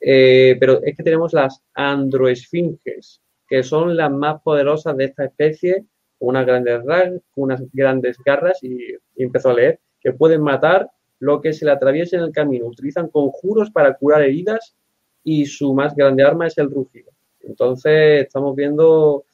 Eh, 0.00 0.56
pero 0.60 0.82
es 0.82 0.96
que 0.96 1.02
tenemos 1.02 1.32
las 1.32 1.62
androesfinges, 1.74 3.22
que 3.48 3.62
son 3.62 3.96
las 3.96 4.10
más 4.10 4.42
poderosas 4.42 4.96
de 4.96 5.04
esta 5.06 5.24
especie, 5.24 5.84
con 6.18 6.30
unas 6.30 6.46
grandes, 6.46 7.22
unas 7.36 7.62
grandes 7.72 8.18
garras, 8.24 8.62
y, 8.62 8.92
y 8.92 9.22
empezó 9.22 9.50
a 9.50 9.54
leer, 9.54 9.80
que 10.00 10.12
pueden 10.12 10.42
matar 10.42 10.90
lo 11.18 11.40
que 11.40 11.52
se 11.52 11.64
le 11.64 11.70
atraviese 11.70 12.16
en 12.16 12.22
el 12.22 12.32
camino. 12.32 12.66
Utilizan 12.66 13.08
conjuros 13.08 13.70
para 13.70 13.94
curar 13.96 14.22
heridas 14.22 14.76
y 15.22 15.46
su 15.46 15.72
más 15.74 15.94
grande 15.94 16.22
arma 16.22 16.46
es 16.46 16.58
el 16.58 16.70
rugido. 16.70 17.13
Entonces, 17.46 18.26
estamos 18.26 18.56
viendo, 18.56 19.24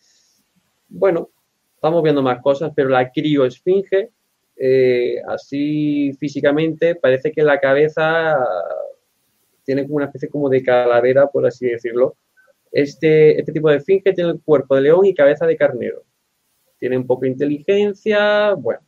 bueno, 0.89 1.31
estamos 1.75 2.03
viendo 2.03 2.23
más 2.23 2.43
cosas, 2.43 2.73
pero 2.75 2.89
la 2.89 3.11
crioesfinge, 3.11 4.11
eh, 4.57 5.23
así 5.27 6.13
físicamente, 6.19 6.95
parece 6.95 7.33
que 7.33 7.43
la 7.43 7.59
cabeza 7.59 8.37
tiene 9.65 9.85
como 9.85 9.97
una 9.97 10.07
especie 10.07 10.29
como 10.29 10.49
de 10.49 10.63
calavera, 10.63 11.27
por 11.29 11.47
así 11.47 11.67
decirlo. 11.67 12.17
Este, 12.73 13.39
este 13.39 13.53
tipo 13.53 13.69
de 13.71 13.77
esfinge 13.77 14.13
tiene 14.13 14.31
el 14.31 14.43
cuerpo 14.43 14.75
de 14.75 14.81
león 14.83 15.07
y 15.07 15.15
cabeza 15.15 15.47
de 15.47 15.57
carnero. 15.57 16.03
Tiene 16.79 16.97
un 16.97 17.07
poco 17.07 17.23
de 17.23 17.29
inteligencia, 17.29 18.55
bueno, 18.55 18.81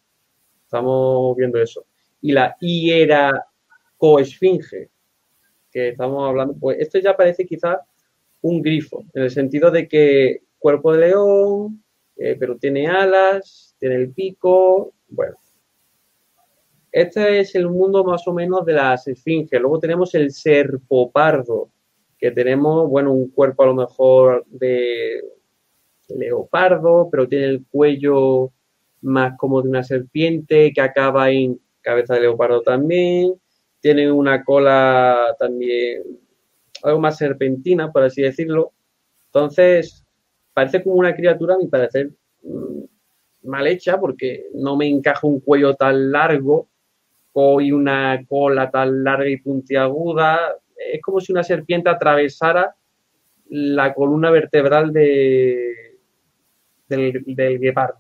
estamos 0.65 1.37
viendo 1.37 1.61
eso. 1.61 1.87
Y 2.21 2.33
la 2.33 2.57
hieracoesfinge, 2.61 4.91
que 5.71 5.89
estamos 5.89 6.29
hablando, 6.29 6.55
pues 6.59 6.79
esto 6.81 6.99
ya 6.99 7.17
parece 7.17 7.47
quizás 7.47 7.79
un 8.43 8.61
grifo, 8.61 9.05
en 9.15 9.23
el 9.23 9.31
sentido 9.31 9.71
de 9.71 9.89
que 9.89 10.43
cuerpo 10.59 10.93
de 10.93 11.09
león, 11.09 11.83
eh, 12.17 12.37
pero 12.39 12.57
tiene 12.57 12.87
alas, 12.87 13.75
tiene 13.79 13.97
el 13.97 14.13
pico, 14.13 14.93
bueno. 15.09 15.37
Este 16.91 17.41
es 17.41 17.55
el 17.55 17.71
mundo 17.71 18.05
más 18.05 18.27
o 18.29 18.35
menos 18.35 18.67
de 18.67 18.75
las 18.75 19.09
esfinges. 19.09 19.61
Luego 19.61 19.79
tenemos 19.79 20.15
el 20.15 20.31
serpopardo, 20.31 21.71
que 22.19 22.31
tenemos, 22.31 22.89
bueno, 22.89 23.13
un 23.13 23.31
cuerpo 23.31 23.63
a 23.63 23.67
lo 23.67 23.75
mejor 23.75 24.45
de 24.49 25.25
leopardo, 26.09 27.09
pero 27.11 27.27
tiene 27.27 27.47
el 27.47 27.65
cuello 27.71 28.53
más 29.01 29.37
como 29.39 29.63
de 29.63 29.71
una 29.71 29.83
serpiente 29.83 30.73
que 30.73 30.81
acaba 30.81 31.31
en 31.31 31.59
cabeza 31.81 32.15
de 32.15 32.21
leopardo 32.21 32.61
también. 32.63 33.35
Tiene 33.81 34.13
una 34.13 34.45
cola 34.45 35.35
también 35.39 36.22
algo 36.83 37.01
más 37.01 37.19
serpentina, 37.19 37.93
por 37.93 38.03
así 38.03 38.23
decirlo. 38.23 38.73
Entonces, 39.27 40.05
parece 40.53 40.83
como 40.83 40.97
una 40.97 41.15
criatura, 41.15 41.55
a 41.55 41.59
mi 41.59 41.69
parecer, 41.69 42.11
mm, 42.43 42.83
mal 43.45 43.67
hecha, 43.67 43.99
porque 43.99 44.47
no 44.55 44.77
me 44.77 44.89
encaja 44.89 45.27
un 45.27 45.41
cuello 45.41 45.75
tan 45.75 46.13
largo 46.13 46.69
y 47.61 47.73
una 47.73 48.25
cola 48.29 48.71
tan 48.71 49.05
larga 49.05 49.29
y 49.29 49.39
puntiaguda. 49.39 50.57
Es 50.77 51.01
como 51.01 51.21
si 51.21 51.33
una 51.33 51.43
serpiente 51.43 51.89
atravesara 51.89 52.77
la 53.49 53.95
columna 53.95 54.31
vertebral 54.31 54.93
de, 54.93 55.99
del, 56.89 57.23
del 57.27 57.59
guepardo, 57.59 57.99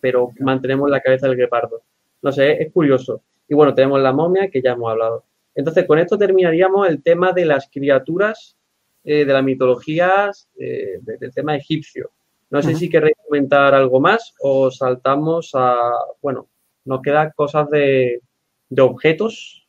pero 0.00 0.32
mantenemos 0.40 0.90
la 0.90 1.00
cabeza 1.00 1.28
del 1.28 1.36
guepardo. 1.36 1.82
No 2.22 2.32
sé, 2.32 2.62
es 2.62 2.72
curioso. 2.72 3.22
Y 3.48 3.54
bueno, 3.54 3.74
tenemos 3.74 4.00
la 4.00 4.12
momia, 4.12 4.50
que 4.50 4.60
ya 4.60 4.72
hemos 4.72 4.90
hablado. 4.90 5.24
Entonces, 5.58 5.86
con 5.86 5.98
esto 5.98 6.16
terminaríamos 6.16 6.88
el 6.88 7.02
tema 7.02 7.32
de 7.32 7.44
las 7.44 7.68
criaturas 7.68 8.56
de 9.02 9.24
la 9.24 9.42
mitología 9.42 10.30
del 10.54 11.32
tema 11.34 11.56
egipcio. 11.56 12.12
No 12.50 12.62
sé 12.62 12.76
si 12.76 12.88
queréis 12.88 13.16
comentar 13.26 13.74
algo 13.74 13.98
más 13.98 14.34
o 14.40 14.70
saltamos 14.70 15.50
a, 15.54 15.74
bueno, 16.22 16.48
nos 16.84 17.02
quedan 17.02 17.32
cosas 17.34 17.68
de, 17.70 18.22
de 18.68 18.82
objetos 18.82 19.66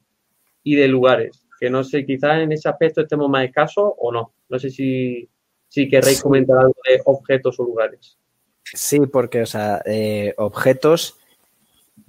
y 0.63 0.75
de 0.75 0.87
lugares, 0.87 1.43
que 1.59 1.71
no 1.71 1.83
sé, 1.83 2.05
quizás 2.05 2.39
en 2.39 2.51
ese 2.51 2.69
aspecto 2.69 3.01
estemos 3.01 3.27
más 3.27 3.45
escasos 3.45 3.93
o 3.97 4.11
no. 4.11 4.31
No 4.47 4.59
sé 4.59 4.69
si, 4.69 5.27
si 5.67 5.89
queréis 5.89 6.21
comentar 6.21 6.59
algo 6.59 6.75
de 6.87 7.01
objetos 7.05 7.59
o 7.59 7.63
lugares. 7.63 8.19
Sí, 8.63 8.99
porque, 9.11 9.41
o 9.41 9.45
sea, 9.47 9.81
eh, 9.85 10.35
objetos, 10.37 11.17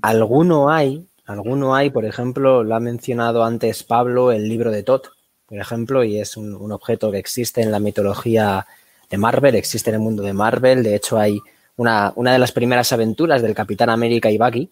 alguno 0.02 0.68
hay, 0.68 1.08
alguno 1.30 1.74
hay, 1.74 1.90
por 1.90 2.04
ejemplo, 2.04 2.64
lo 2.64 2.74
ha 2.74 2.80
mencionado 2.80 3.44
antes 3.44 3.82
Pablo, 3.84 4.32
el 4.32 4.48
libro 4.48 4.70
de 4.70 4.82
Tot, 4.82 5.12
por 5.46 5.58
ejemplo, 5.58 6.04
y 6.04 6.18
es 6.18 6.36
un, 6.36 6.54
un 6.54 6.72
objeto 6.72 7.10
que 7.10 7.18
existe 7.18 7.60
en 7.62 7.72
la 7.72 7.80
mitología 7.80 8.66
de 9.08 9.18
Marvel, 9.18 9.56
existe 9.56 9.90
en 9.90 9.94
el 9.94 10.00
mundo 10.00 10.22
de 10.22 10.32
Marvel. 10.32 10.82
De 10.82 10.94
hecho, 10.94 11.18
hay 11.18 11.40
una, 11.76 12.12
una 12.16 12.32
de 12.32 12.38
las 12.38 12.52
primeras 12.52 12.92
aventuras 12.92 13.42
del 13.42 13.54
Capitán 13.54 13.90
América 13.90 14.30
y 14.30 14.38
Bucky 14.38 14.70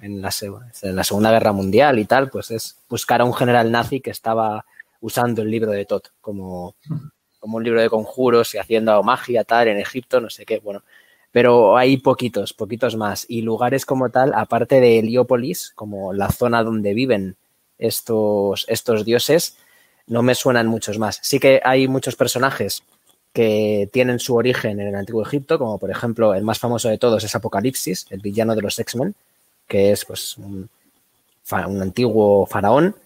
en 0.00 0.20
la, 0.20 0.30
en 0.82 0.96
la, 0.96 1.04
Segunda 1.04 1.30
Guerra 1.30 1.52
Mundial 1.52 1.98
y 1.98 2.04
tal, 2.04 2.28
pues 2.28 2.50
es 2.50 2.76
buscar 2.88 3.20
a 3.20 3.24
un 3.24 3.34
general 3.34 3.70
nazi 3.70 4.00
que 4.00 4.10
estaba 4.10 4.64
usando 5.00 5.42
el 5.42 5.50
libro 5.50 5.70
de 5.70 5.84
Tot 5.84 6.12
como, 6.20 6.74
como 7.38 7.58
un 7.58 7.64
libro 7.64 7.80
de 7.80 7.88
conjuros 7.88 8.54
y 8.54 8.58
haciendo 8.58 9.02
magia 9.02 9.44
tal 9.44 9.68
en 9.68 9.78
Egipto, 9.78 10.20
no 10.20 10.30
sé 10.30 10.44
qué, 10.44 10.58
bueno. 10.58 10.82
Pero 11.36 11.76
hay 11.76 11.98
poquitos, 11.98 12.54
poquitos 12.54 12.96
más. 12.96 13.26
Y 13.28 13.42
lugares 13.42 13.84
como 13.84 14.08
tal, 14.08 14.32
aparte 14.32 14.80
de 14.80 15.00
Heliópolis, 15.00 15.70
como 15.74 16.14
la 16.14 16.30
zona 16.30 16.62
donde 16.62 16.94
viven 16.94 17.36
estos, 17.76 18.64
estos 18.68 19.04
dioses, 19.04 19.58
no 20.06 20.22
me 20.22 20.34
suenan 20.34 20.66
muchos 20.66 20.98
más. 20.98 21.18
Sí 21.20 21.38
que 21.38 21.60
hay 21.62 21.88
muchos 21.88 22.16
personajes 22.16 22.84
que 23.34 23.86
tienen 23.92 24.18
su 24.18 24.34
origen 24.34 24.80
en 24.80 24.88
el 24.88 24.94
antiguo 24.94 25.22
Egipto, 25.22 25.58
como 25.58 25.76
por 25.76 25.90
ejemplo 25.90 26.32
el 26.32 26.42
más 26.42 26.58
famoso 26.58 26.88
de 26.88 26.96
todos 26.96 27.22
es 27.22 27.34
Apocalipsis, 27.34 28.06
el 28.08 28.20
villano 28.20 28.54
de 28.54 28.62
los 28.62 28.78
X-Men, 28.78 29.14
que 29.68 29.92
es 29.92 30.06
pues 30.06 30.38
un, 30.38 30.70
un, 31.52 31.82
antiguo 31.82 32.46
faraón. 32.46 32.96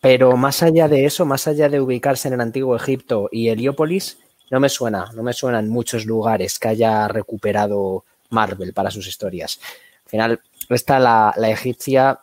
Pero 0.00 0.36
más 0.36 0.62
allá 0.62 0.86
de 0.86 1.06
eso, 1.06 1.26
más 1.26 1.48
allá 1.48 1.68
de 1.68 1.80
ubicarse 1.80 2.28
en 2.28 2.34
el 2.34 2.40
antiguo 2.40 2.76
Egipto 2.76 3.28
y 3.32 3.48
Heliópolis, 3.48 4.18
no 4.50 4.60
me 4.60 4.68
suena, 4.68 5.10
no 5.14 5.22
me 5.22 5.32
suenan 5.32 5.68
muchos 5.68 6.06
lugares 6.06 6.58
que 6.58 6.68
haya 6.68 7.08
recuperado 7.08 8.04
Marvel 8.30 8.72
para 8.72 8.90
sus 8.90 9.06
historias. 9.06 9.60
Al 10.04 10.10
final, 10.10 10.40
esta 10.68 10.98
la, 10.98 11.34
la 11.36 11.50
egipcia 11.50 12.20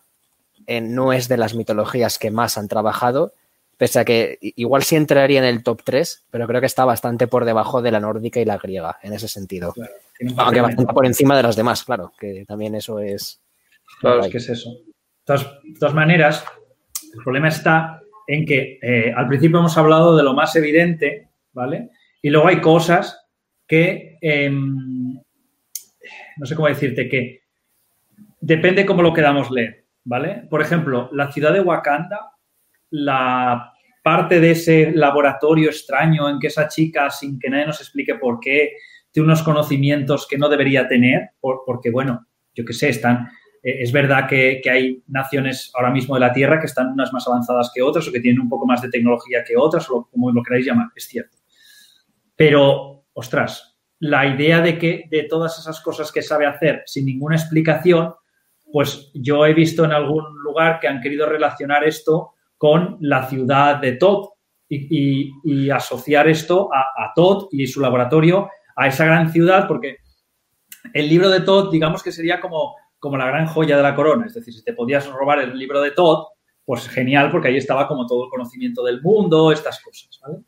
eh, 0.67 0.81
no 0.81 1.13
es 1.13 1.27
de 1.27 1.37
las 1.37 1.55
mitologías 1.55 2.19
que 2.19 2.31
más 2.31 2.57
han 2.57 2.67
trabajado, 2.67 3.33
pese 3.77 3.99
a 3.99 4.05
que 4.05 4.37
igual 4.41 4.83
sí 4.83 4.95
entraría 4.95 5.39
en 5.39 5.45
el 5.45 5.63
top 5.63 5.81
3, 5.83 6.25
pero 6.29 6.47
creo 6.47 6.59
que 6.59 6.67
está 6.67 6.85
bastante 6.85 7.27
por 7.27 7.45
debajo 7.45 7.81
de 7.81 7.91
la 7.91 7.99
nórdica 7.99 8.39
y 8.39 8.45
la 8.45 8.57
griega 8.57 8.99
en 9.01 9.13
ese 9.13 9.27
sentido. 9.27 9.73
Claro, 9.73 9.91
Aunque 10.37 10.61
bastante 10.61 10.93
por 10.93 11.05
encima 11.05 11.35
de 11.35 11.43
las 11.43 11.55
demás, 11.55 11.83
claro, 11.83 12.13
que 12.19 12.45
también 12.47 12.75
eso 12.75 12.99
es. 12.99 13.41
Claro, 13.99 14.21
es 14.21 14.31
que 14.31 14.37
es 14.37 14.49
eso. 14.49 14.69
De 15.25 15.39
todas, 15.79 15.95
maneras, 15.95 16.45
el 17.13 17.23
problema 17.23 17.47
está 17.47 18.01
en 18.27 18.45
que 18.45 18.77
eh, 18.81 19.13
al 19.15 19.27
principio 19.27 19.59
hemos 19.59 19.77
hablado 19.77 20.15
de 20.15 20.23
lo 20.23 20.33
más 20.33 20.55
evidente, 20.55 21.29
¿vale? 21.53 21.89
Y 22.21 22.29
luego 22.29 22.47
hay 22.47 22.61
cosas 22.61 23.27
que, 23.67 24.17
eh, 24.21 24.49
no 24.49 25.23
sé 26.45 26.55
cómo 26.55 26.67
decirte, 26.67 27.09
que 27.09 27.41
depende 28.39 28.85
cómo 28.85 29.01
lo 29.01 29.13
queramos 29.13 29.49
leer, 29.51 29.85
¿vale? 30.03 30.47
Por 30.49 30.61
ejemplo, 30.61 31.09
la 31.13 31.31
ciudad 31.31 31.53
de 31.53 31.61
Wakanda 31.61 32.31
la 32.91 33.73
parte 34.03 34.39
de 34.39 34.51
ese 34.51 34.91
laboratorio 34.91 35.69
extraño 35.69 36.29
en 36.29 36.39
que 36.39 36.47
esa 36.47 36.67
chica, 36.67 37.09
sin 37.09 37.39
que 37.39 37.49
nadie 37.49 37.65
nos 37.65 37.79
explique 37.79 38.15
por 38.15 38.39
qué, 38.39 38.73
tiene 39.11 39.27
unos 39.27 39.43
conocimientos 39.43 40.27
que 40.27 40.37
no 40.37 40.49
debería 40.49 40.87
tener, 40.87 41.31
porque, 41.39 41.91
bueno, 41.91 42.27
yo 42.53 42.63
qué 42.63 42.73
sé, 42.73 42.89
están... 42.89 43.29
Eh, 43.63 43.83
es 43.83 43.91
verdad 43.91 44.27
que, 44.27 44.61
hay 44.69 45.03
naciones 45.07 45.71
ahora 45.75 45.91
mismo 45.91 46.15
de 46.15 46.21
la 46.21 46.33
Tierra 46.33 46.59
que 46.59 46.65
están 46.65 46.87
unas 46.93 47.13
más 47.13 47.27
avanzadas 47.27 47.71
que 47.73 47.81
otras 47.81 48.07
o 48.07 48.11
que 48.11 48.19
tienen 48.19 48.41
un 48.41 48.49
poco 48.49 48.65
más 48.65 48.81
de 48.81 48.89
tecnología 48.89 49.43
que 49.45 49.55
otras, 49.55 49.89
o 49.89 50.07
como 50.11 50.31
lo 50.31 50.41
queráis 50.43 50.65
llamar, 50.65 50.87
es 50.95 51.05
cierto. 51.07 51.37
Pero, 52.41 53.05
ostras, 53.13 53.77
la 53.99 54.25
idea 54.25 54.61
de 54.61 54.79
que 54.79 55.03
de 55.11 55.25
todas 55.29 55.59
esas 55.59 55.79
cosas 55.79 56.11
que 56.11 56.23
sabe 56.23 56.47
hacer 56.47 56.81
sin 56.87 57.05
ninguna 57.05 57.35
explicación, 57.35 58.15
pues 58.73 59.11
yo 59.13 59.45
he 59.45 59.53
visto 59.53 59.85
en 59.85 59.91
algún 59.91 60.25
lugar 60.41 60.79
que 60.79 60.87
han 60.87 61.01
querido 61.01 61.27
relacionar 61.27 61.83
esto 61.83 62.31
con 62.57 62.97
la 62.99 63.27
ciudad 63.27 63.75
de 63.75 63.91
Todd 63.91 64.29
y, 64.67 65.69
asociar 65.69 66.27
esto 66.27 66.73
a, 66.73 66.79
a, 66.79 67.11
Todd 67.13 67.47
y 67.51 67.67
su 67.67 67.79
laboratorio 67.79 68.49
a 68.75 68.87
esa 68.87 69.05
gran 69.05 69.31
ciudad, 69.31 69.67
porque 69.67 69.97
el 70.95 71.09
libro 71.09 71.29
de 71.29 71.41
Todd, 71.41 71.71
digamos 71.71 72.01
que 72.01 72.11
sería 72.11 72.41
como, 72.41 72.75
como 72.97 73.17
la 73.17 73.27
gran 73.27 73.45
joya 73.45 73.77
de 73.77 73.83
la 73.83 73.93
corona, 73.93 74.25
es 74.25 74.33
decir, 74.33 74.51
si 74.51 74.63
te 74.63 74.73
podías 74.73 75.07
robar 75.07 75.41
el 75.41 75.55
libro 75.55 75.79
de 75.79 75.91
Todd, 75.91 76.25
pues 76.65 76.89
genial, 76.89 77.29
porque 77.29 77.49
ahí 77.49 77.57
estaba 77.57 77.87
como 77.87 78.07
todo 78.07 78.23
el 78.23 78.31
conocimiento 78.31 78.83
del 78.83 78.99
mundo, 78.99 79.51
estas 79.51 79.79
cosas, 79.83 80.19
¿vale? 80.23 80.39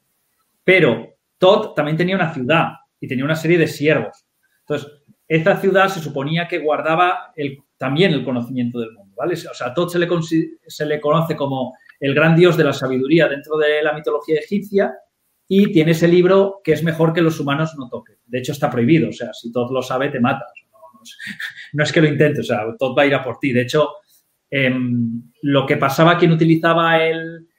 Pero 0.64 1.13
Todd 1.44 1.74
también 1.74 1.98
tenía 1.98 2.16
una 2.16 2.34
ciudad 2.34 2.68
y 3.02 3.08
tenía 3.10 3.26
una 3.26 3.36
serie 3.36 3.58
de 3.58 3.68
siervos. 3.68 4.26
Entonces, 4.62 4.90
esta 5.28 5.58
ciudad 5.58 5.90
se 5.90 6.00
suponía 6.00 6.48
que 6.48 6.60
guardaba 6.60 7.34
el, 7.36 7.58
también 7.76 8.14
el 8.14 8.24
conocimiento 8.24 8.80
del 8.80 8.94
mundo, 8.94 9.14
¿vale? 9.18 9.34
O 9.34 9.54
sea, 9.54 9.68
a 9.68 9.74
Todd 9.74 9.90
se 9.90 10.00
le, 10.00 10.08
se 10.66 10.86
le 10.86 11.02
conoce 11.02 11.36
como 11.36 11.76
el 12.00 12.14
gran 12.14 12.38
dios 12.38 12.56
de 12.56 12.64
la 12.64 12.72
sabiduría 12.72 13.28
dentro 13.28 13.58
de 13.58 13.84
la 13.84 13.92
mitología 13.92 14.40
egipcia 14.40 14.94
y 15.46 15.70
tiene 15.74 15.92
ese 15.92 16.08
libro 16.08 16.62
que 16.64 16.72
es 16.72 16.82
mejor 16.82 17.12
que 17.12 17.22
los 17.22 17.38
humanos 17.42 17.76
no 17.78 17.90
toquen. 17.90 18.16
De 18.26 18.40
hecho, 18.40 18.54
está 18.54 18.70
prohibido. 18.70 19.10
O 19.10 19.12
sea, 19.12 19.34
si 19.34 19.52
todo 19.52 19.70
lo 19.74 19.82
sabe, 19.82 20.08
te 20.08 20.22
mata. 20.22 20.46
no, 21.74 21.84
es, 21.84 21.92
que 21.92 22.00
lo 22.00 22.08
intente, 22.08 22.40
o 22.40 22.44
sea, 22.44 22.64
todo 22.80 22.96
va 22.96 23.04
a 23.04 23.06
ir 23.06 23.16
a 23.16 23.22
por 23.22 23.38
ti. 23.38 23.52
De 23.52 23.64
hecho, 23.64 23.90
em, 24.50 25.24
lo 25.42 25.66
que 25.66 25.76
pasaba 25.76 26.18
quien 26.18 26.32
utilizaba 26.32 27.04
el, 27.04 27.50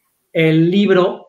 libro 0.71 1.24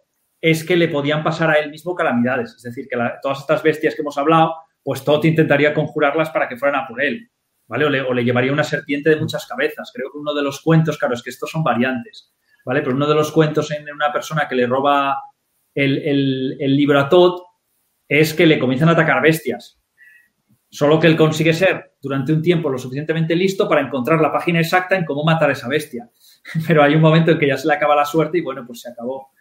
es 0.48 0.64
que 0.64 0.76
le 0.76 0.90
podían 0.90 1.24
pasar 1.24 1.50
a 1.50 1.54
él 1.56 1.72
mismo 1.72 1.96
calamidades. 1.96 2.54
Es 2.54 2.62
decir, 2.62 2.88
que 2.88 2.96
todas 3.20 3.40
estas 3.40 3.64
bestias 3.64 3.96
que 3.96 4.04
hemos 4.04 4.16
hablado, 4.16 4.54
pues 4.84 5.04
Tot 5.04 5.26
intentaría 5.26 5.74
conjurarlas 5.74 6.30
para 6.30 6.48
que 6.48 6.56
fueran 6.56 6.84
a 6.84 6.88
por 6.88 7.02
él. 7.02 7.32
¿Vale? 7.66 7.86
O 8.04 8.14
le, 8.14 8.24
llevaría 8.24 8.54
una 8.54 8.64
serpiente 8.64 9.10
de 9.10 9.16
muchas 9.16 9.48
cabezas. 9.48 9.92
Creo 9.92 10.12
que 10.12 10.20
uno 10.20 10.36
de 10.36 10.44
los 10.44 10.62
cuentos, 10.62 11.00
claro, 11.00 11.16
es 11.16 11.24
que 11.24 11.32
estos 11.32 11.50
son 11.50 11.64
variantes. 11.64 12.32
¿vale? 12.64 12.84
Pero 12.84 12.96
uno 12.96 13.08
de 13.08 13.16
los 13.16 13.32
cuentos 13.32 13.72
en 13.72 13.92
una 13.92 14.14
persona 14.14 14.48
que 14.48 14.54
le 14.54 14.68
roba 14.68 15.20
el, 15.74 16.78
libro 16.78 17.00
a 17.00 17.10
Todd 17.10 17.42
es 18.08 18.36
que 18.36 18.46
le 18.46 18.60
comienzan 18.60 18.90
a 18.90 18.92
atacar 18.92 19.24
bestias. 19.24 19.82
Solo 20.70 21.00
que 21.00 21.08
él 21.08 21.18
consigue 21.18 21.56
ser 21.56 21.96
durante 22.00 22.32
un 22.32 22.44
tiempo 22.44 22.70
lo 22.70 22.78
suficientemente 22.78 23.36
listo 23.36 23.68
para 23.68 23.82
encontrar 23.82 24.22
la 24.22 24.32
página 24.32 24.60
exacta 24.60 24.96
en 24.96 25.06
cómo 25.06 25.24
matar 25.24 25.50
a 25.50 25.54
esa 25.54 25.68
bestia. 25.68 26.08
Pero 26.68 26.84
hay 26.84 26.94
un 26.94 27.02
momento 27.02 27.32
en 27.32 27.40
que 27.40 27.48
ya 27.48 27.58
se 27.58 27.68
le 27.68 27.74
acaba 27.74 27.96
la 27.96 28.06
suerte 28.06 28.38
y 28.38 28.42
bueno, 28.42 28.64
pues 28.64 28.82
se 28.82 28.92
acabó. 28.92 29.32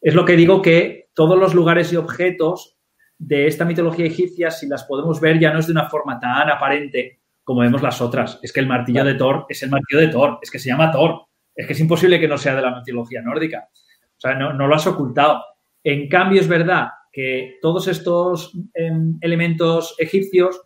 Es 0.00 0.14
lo 0.14 0.24
que 0.24 0.36
digo 0.36 0.62
que 0.62 1.10
todos 1.14 1.38
los 1.38 1.54
lugares 1.54 1.92
y 1.92 1.96
objetos 1.96 2.76
de 3.18 3.46
esta 3.46 3.64
mitología 3.64 4.06
egipcia, 4.06 4.50
si 4.50 4.68
las 4.68 4.84
podemos 4.84 5.20
ver, 5.20 5.38
ya 5.40 5.52
no 5.52 5.58
es 5.58 5.66
de 5.66 5.72
una 5.72 5.88
forma 5.88 6.20
tan 6.20 6.48
aparente 6.48 7.20
como 7.42 7.62
vemos 7.62 7.82
las 7.82 8.00
otras. 8.00 8.38
Es 8.42 8.52
que 8.52 8.60
el 8.60 8.66
martillo 8.66 9.04
de 9.04 9.14
Thor 9.14 9.46
es 9.48 9.62
el 9.62 9.70
martillo 9.70 10.00
de 10.00 10.08
Thor, 10.08 10.38
es 10.42 10.50
que 10.50 10.58
se 10.58 10.68
llama 10.68 10.92
Thor 10.92 11.28
es 11.58 11.66
que 11.66 11.72
es 11.72 11.80
imposible 11.80 12.20
que 12.20 12.28
no 12.28 12.38
sea 12.38 12.54
de 12.54 12.62
la 12.62 12.74
mitología 12.74 13.20
nórdica. 13.20 13.68
O 13.72 14.20
sea, 14.20 14.34
no, 14.34 14.52
lo 14.52 14.74
has 14.74 14.86
ocultado. 14.86 15.42
En 15.82 16.08
cambio, 16.08 16.40
es 16.40 16.46
verdad 16.46 16.90
que 17.12 17.58
todos 17.60 17.88
estos 17.88 18.56
em, 18.74 19.18
elementos 19.20 19.96
egipcios 19.98 20.60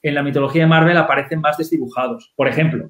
en 0.00 0.14
la 0.14 0.22
mitología 0.22 0.62
de 0.62 0.68
Marvel 0.68 0.96
aparecen 0.96 1.42
más 1.42 1.58
desdibujados. 1.58 2.32
Por 2.34 2.48
ejemplo, 2.48 2.88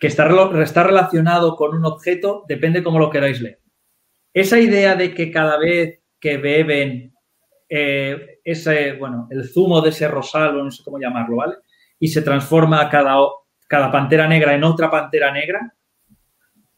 que 0.00 0.06
está, 0.06 0.26
está 0.62 0.82
relacionado 0.82 1.56
con 1.56 1.76
un 1.76 1.84
objeto 1.84 2.44
depende 2.48 2.82
cómo 2.82 2.98
lo 2.98 3.10
queráis 3.10 3.42
leer. 3.42 3.60
Esa 4.34 4.58
idea 4.58 4.96
de 4.96 5.14
que 5.14 5.30
cada 5.30 5.58
vez 5.58 6.00
que 6.18 6.38
beben 6.38 7.14
eh, 7.68 8.40
ese, 8.44 8.92
bueno, 8.94 9.28
el 9.30 9.48
zumo 9.48 9.80
de 9.80 9.90
ese 9.90 10.08
rosal, 10.08 10.56
o 10.58 10.64
no 10.64 10.70
sé 10.70 10.82
cómo 10.84 10.98
llamarlo, 10.98 11.36
¿vale? 11.36 11.56
Y 11.98 12.08
se 12.08 12.22
transforma 12.22 12.88
cada, 12.88 13.16
cada 13.68 13.90
pantera 13.90 14.26
negra 14.26 14.54
en 14.54 14.64
otra 14.64 14.90
pantera 14.90 15.32
negra, 15.32 15.74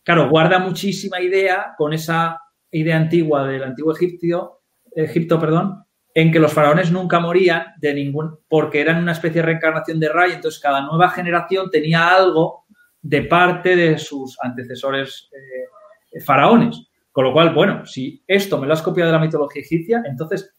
claro, 0.03 0.29
guarda 0.29 0.59
muchísima 0.59 1.21
idea 1.21 1.75
con 1.77 1.93
esa 1.93 2.41
idea 2.71 2.97
antigua 2.97 3.47
del 3.47 3.63
antiguo 3.63 3.93
Egipto, 3.93 4.63
Egipto, 4.95 5.41
perdón, 5.41 5.85
en 6.15 6.31
que 6.31 6.39
los 6.39 6.53
faraones 6.53 6.93
nunca 6.93 7.19
morían 7.19 7.75
de 7.81 7.93
ningún, 7.93 8.39
porque 8.49 8.81
eran 8.81 9.03
una 9.03 9.13
especie 9.13 9.41
de 9.41 9.47
reencarnación 9.47 9.99
de 9.99 10.09
Ra, 10.09 10.29
y 10.29 10.33
entonces 10.33 10.61
cada 10.61 10.81
nueva 10.83 11.11
generación 11.11 11.71
tenía 11.71 12.09
algo 12.09 12.67
de 13.03 13.23
parte 13.23 13.75
de 13.75 13.99
sus 13.99 14.39
antecesores 14.41 15.29
eh, 15.33 16.21
faraones. 16.21 16.89
Con 17.15 17.27
lo 17.27 17.33
cual, 17.33 17.55
bueno, 17.55 17.87
si 17.87 18.25
esto 18.27 18.59
me 18.59 18.67
lo 18.67 18.73
has 18.73 18.83
copiado 18.83 19.13
de 19.13 19.17
la 19.17 19.25
mitología 19.25 19.63
egipcia, 19.63 20.03
entonces 20.05 20.53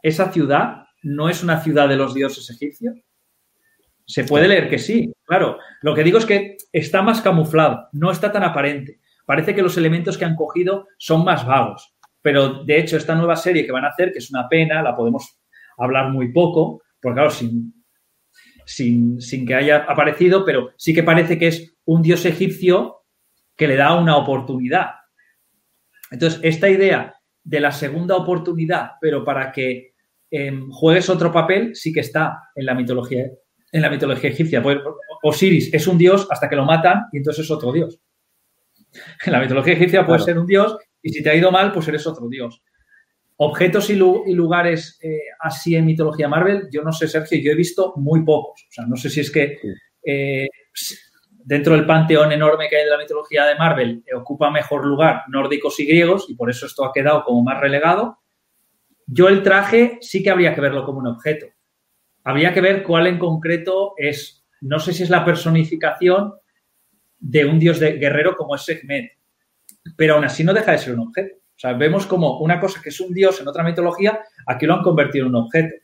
esa 0.00 0.30
ciudad 0.30 0.84
no 1.02 1.28
es 1.28 1.42
una 1.42 1.60
ciudad 1.60 1.88
de 1.88 1.96
los 1.96 2.14
dioses 2.14 2.48
egipcios. 2.48 2.94
Se 4.06 4.22
puede 4.22 4.46
leer 4.46 4.70
que 4.70 4.78
sí, 4.78 5.12
claro. 5.24 5.58
Lo 5.82 5.92
que 5.92 6.04
digo 6.04 6.18
es 6.18 6.26
que 6.26 6.58
está 6.70 7.02
más 7.02 7.20
camuflado, 7.20 7.88
no 7.90 8.12
está 8.12 8.30
tan 8.30 8.44
aparente. 8.44 9.00
Parece 9.26 9.52
que 9.52 9.62
los 9.62 9.76
elementos 9.78 10.16
que 10.16 10.24
han 10.24 10.36
cogido 10.36 10.86
son 10.96 11.24
más 11.24 11.44
vagos. 11.44 11.92
pero 12.22 12.62
de 12.62 12.78
hecho 12.78 12.96
esta 12.96 13.16
nueva 13.16 13.34
serie 13.34 13.66
que 13.66 13.72
van 13.72 13.84
a 13.84 13.88
hacer, 13.88 14.12
que 14.12 14.18
es 14.18 14.30
una 14.30 14.48
pena, 14.48 14.84
la 14.84 14.94
podemos 14.94 15.40
hablar 15.76 16.10
muy 16.10 16.30
poco, 16.30 16.82
porque 17.02 17.14
claro, 17.14 17.30
sin, 17.30 17.84
sin, 18.64 19.20
sin 19.20 19.44
que 19.44 19.56
haya 19.56 19.78
aparecido, 19.88 20.44
pero 20.44 20.70
sí 20.76 20.94
que 20.94 21.02
parece 21.02 21.36
que 21.36 21.48
es 21.48 21.76
un 21.84 22.00
dios 22.00 22.24
egipcio 22.26 23.06
que 23.56 23.66
le 23.66 23.74
da 23.74 23.98
una 23.98 24.16
oportunidad. 24.16 24.99
Entonces, 26.10 26.40
esta 26.42 26.68
idea 26.68 27.14
de 27.42 27.60
la 27.60 27.72
segunda 27.72 28.16
oportunidad, 28.16 28.92
pero 29.00 29.24
para 29.24 29.52
que 29.52 29.94
em, 30.30 30.70
juegues 30.70 31.08
otro 31.08 31.32
papel, 31.32 31.74
sí 31.74 31.92
que 31.92 32.00
está 32.00 32.38
en 32.54 32.66
la 32.66 32.74
mitología, 32.74 33.30
en 33.72 33.82
la 33.82 33.90
mitología 33.90 34.30
egipcia. 34.30 34.62
Pues, 34.62 34.78
Osiris 35.22 35.72
es 35.72 35.86
un 35.86 35.98
dios 35.98 36.26
hasta 36.30 36.48
que 36.48 36.56
lo 36.56 36.64
matan 36.64 37.06
y 37.12 37.18
entonces 37.18 37.44
es 37.44 37.50
otro 37.50 37.72
dios. 37.72 37.98
En 39.24 39.32
la 39.32 39.40
mitología 39.40 39.74
egipcia 39.74 40.04
puede 40.04 40.20
ser 40.20 40.38
un 40.38 40.46
dios 40.46 40.76
y 41.02 41.10
si 41.10 41.22
te 41.22 41.30
ha 41.30 41.34
ido 41.34 41.50
mal, 41.52 41.72
pues 41.72 41.86
eres 41.88 42.06
otro 42.06 42.28
dios. 42.28 42.62
Objetos 43.36 43.88
y, 43.88 43.96
lugares 43.96 44.98
eh, 45.02 45.20
así 45.40 45.74
en 45.74 45.86
mitología 45.86 46.28
Marvel, 46.28 46.68
yo 46.70 46.82
no 46.82 46.92
sé, 46.92 47.08
Sergio, 47.08 47.40
yo 47.40 47.52
he 47.52 47.54
visto 47.54 47.94
muy 47.96 48.22
pocos. 48.22 48.66
O 48.68 48.72
sea, 48.72 48.84
no 48.86 48.96
sé 48.96 49.08
si 49.08 49.20
es 49.20 49.30
que 49.30 49.58
eh, 50.04 50.46
dentro 51.50 51.74
del 51.74 51.84
panteón 51.84 52.30
enorme 52.30 52.68
que 52.68 52.76
hay 52.76 52.84
de 52.84 52.90
la 52.90 52.96
mitología 52.96 53.44
de 53.44 53.56
Marvel, 53.56 54.04
eh, 54.06 54.14
ocupa 54.14 54.52
mejor 54.52 54.86
lugar 54.86 55.24
nórdicos 55.26 55.80
y 55.80 55.84
griegos 55.84 56.26
y 56.28 56.36
por 56.36 56.48
eso 56.48 56.64
esto 56.64 56.84
ha 56.84 56.92
quedado 56.92 57.24
como 57.24 57.42
más 57.42 57.58
relegado. 57.58 58.20
Yo 59.04 59.26
el 59.26 59.42
traje 59.42 59.98
sí 60.00 60.22
que 60.22 60.30
habría 60.30 60.54
que 60.54 60.60
verlo 60.60 60.84
como 60.84 61.00
un 61.00 61.08
objeto. 61.08 61.46
Habría 62.22 62.54
que 62.54 62.60
ver 62.60 62.84
cuál 62.84 63.08
en 63.08 63.18
concreto 63.18 63.94
es, 63.96 64.46
no 64.60 64.78
sé 64.78 64.92
si 64.92 65.02
es 65.02 65.10
la 65.10 65.24
personificación 65.24 66.34
de 67.18 67.44
un 67.44 67.58
dios 67.58 67.80
de 67.80 67.94
guerrero 67.94 68.36
como 68.36 68.54
es 68.54 68.62
Sekhmet, 68.62 69.10
pero 69.96 70.14
aún 70.14 70.24
así 70.24 70.44
no 70.44 70.54
deja 70.54 70.70
de 70.70 70.78
ser 70.78 70.94
un 70.94 71.08
objeto. 71.08 71.34
O 71.34 71.58
sea, 71.58 71.72
vemos 71.72 72.06
como 72.06 72.38
una 72.38 72.60
cosa 72.60 72.80
que 72.80 72.90
es 72.90 73.00
un 73.00 73.12
dios 73.12 73.40
en 73.40 73.48
otra 73.48 73.64
mitología, 73.64 74.20
aquí 74.46 74.66
lo 74.66 74.74
han 74.74 74.84
convertido 74.84 75.26
en 75.26 75.34
un 75.34 75.42
objeto. 75.42 75.74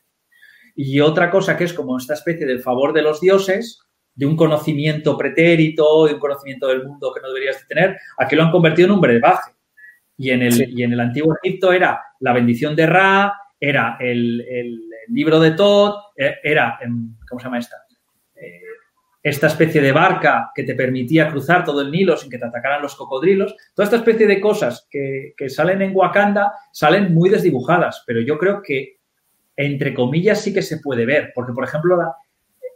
Y 0.77 1.01
otra 1.01 1.29
cosa 1.29 1.57
que 1.57 1.65
es 1.65 1.73
como 1.73 1.97
esta 1.97 2.13
especie 2.13 2.45
del 2.45 2.61
favor 2.61 2.93
de 2.93 3.01
los 3.01 3.19
dioses, 3.19 3.81
de 4.17 4.25
un 4.25 4.35
conocimiento 4.35 5.15
pretérito, 5.15 6.07
de 6.07 6.15
un 6.15 6.19
conocimiento 6.19 6.67
del 6.67 6.83
mundo 6.83 7.13
que 7.13 7.21
no 7.21 7.27
deberías 7.27 7.59
de 7.61 7.67
tener, 7.67 7.97
aquí 8.17 8.35
lo 8.35 8.43
han 8.43 8.51
convertido 8.51 8.87
en 8.87 8.93
un 8.93 9.01
brebaje. 9.01 9.51
Y 10.17 10.31
en 10.31 10.41
el, 10.41 10.73
y 10.77 10.81
en 10.81 10.93
el 10.93 10.99
antiguo 10.99 11.35
Egipto 11.41 11.71
era 11.71 12.01
la 12.19 12.33
bendición 12.33 12.75
de 12.75 12.87
Ra, 12.87 13.33
era 13.59 13.95
el, 13.99 14.43
libro 15.09 15.39
de 15.39 15.51
Tot, 15.51 16.13
e, 16.17 16.37
era, 16.43 16.79
em, 16.81 17.15
¿cómo 17.29 17.39
se 17.39 17.45
llama 17.45 17.59
esta? 17.59 17.77
Eh, 18.35 18.61
esta 19.21 19.47
especie 19.47 19.81
de 19.81 19.91
barca 19.91 20.51
que 20.55 20.63
te 20.63 20.73
permitía 20.73 21.29
cruzar 21.29 21.63
todo 21.63 21.81
el 21.81 21.91
Nilo 21.91 22.17
sin 22.17 22.31
que 22.31 22.39
te 22.39 22.45
atacaran 22.45 22.81
los 22.81 22.95
cocodrilos. 22.95 23.55
Toda 23.75 23.85
esta 23.85 23.97
especie 23.97 24.25
de 24.25 24.41
cosas 24.41 24.87
que, 24.89 25.33
que 25.37 25.49
salen 25.49 25.83
en 25.83 25.95
Wakanda 25.95 26.51
salen 26.71 27.13
muy 27.13 27.29
desdibujadas, 27.29 28.03
pero 28.07 28.19
yo 28.21 28.39
creo 28.39 28.63
que, 28.63 28.97
entre 29.55 29.93
comillas, 29.93 30.41
sí 30.41 30.53
que 30.53 30.63
se 30.63 30.79
puede 30.79 31.05
ver. 31.05 31.31
Porque, 31.35 31.53
por 31.53 31.63
ejemplo, 31.63 31.99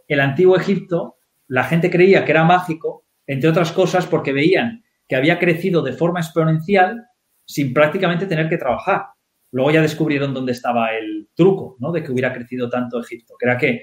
el 0.06 0.20
antiguo 0.20 0.56
Egipto 0.56 1.16
la 1.52 1.64
gente 1.64 1.90
creía 1.90 2.24
que 2.24 2.32
era 2.32 2.44
mágico, 2.44 3.04
entre 3.26 3.50
otras 3.50 3.72
cosas 3.72 4.06
porque 4.06 4.32
veían 4.32 4.82
que 5.06 5.16
había 5.16 5.38
crecido 5.38 5.82
de 5.82 5.92
forma 5.92 6.20
exponencial 6.20 7.04
sin 7.44 7.74
prácticamente 7.74 8.26
tener 8.26 8.48
que 8.48 8.56
trabajar. 8.56 9.08
Luego 9.50 9.70
ya 9.70 9.82
descubrieron 9.82 10.32
dónde 10.32 10.52
estaba 10.52 10.94
el 10.94 11.28
truco, 11.34 11.76
¿no? 11.78 11.92
De 11.92 12.02
que 12.02 12.10
hubiera 12.10 12.32
crecido 12.32 12.70
tanto 12.70 12.98
Egipto, 12.98 13.34
que 13.38 13.44
era 13.44 13.58
que 13.58 13.82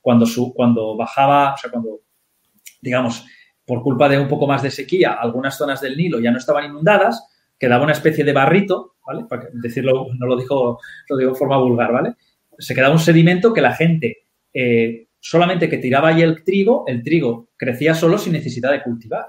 cuando, 0.00 0.24
cuando 0.54 0.96
bajaba, 0.96 1.52
o 1.52 1.56
sea, 1.58 1.70
cuando, 1.70 2.00
digamos, 2.80 3.26
por 3.66 3.82
culpa 3.82 4.08
de 4.08 4.18
un 4.18 4.28
poco 4.28 4.46
más 4.46 4.62
de 4.62 4.70
sequía, 4.70 5.12
algunas 5.12 5.58
zonas 5.58 5.82
del 5.82 5.98
Nilo 5.98 6.18
ya 6.18 6.30
no 6.30 6.38
estaban 6.38 6.64
inundadas, 6.64 7.28
quedaba 7.58 7.84
una 7.84 7.92
especie 7.92 8.24
de 8.24 8.32
barrito, 8.32 8.94
¿vale? 9.06 9.26
Para 9.28 9.48
decirlo, 9.52 10.06
no 10.18 10.26
lo 10.26 10.34
digo, 10.34 10.80
lo 11.10 11.16
digo 11.18 11.32
de 11.32 11.38
forma 11.38 11.58
vulgar, 11.58 11.92
¿vale? 11.92 12.14
Se 12.58 12.74
quedaba 12.74 12.94
un 12.94 13.00
sedimento 13.00 13.52
que 13.52 13.60
la 13.60 13.74
gente 13.74 14.28
eh, 14.54 15.08
solamente 15.22 15.68
que 15.68 15.78
tiraba 15.78 16.08
ahí 16.08 16.20
el 16.20 16.42
trigo, 16.42 16.84
el 16.88 17.02
trigo 17.02 17.48
crecía 17.56 17.94
solo 17.94 18.18
sin 18.18 18.32
necesidad 18.32 18.72
de 18.72 18.82
cultivar. 18.82 19.26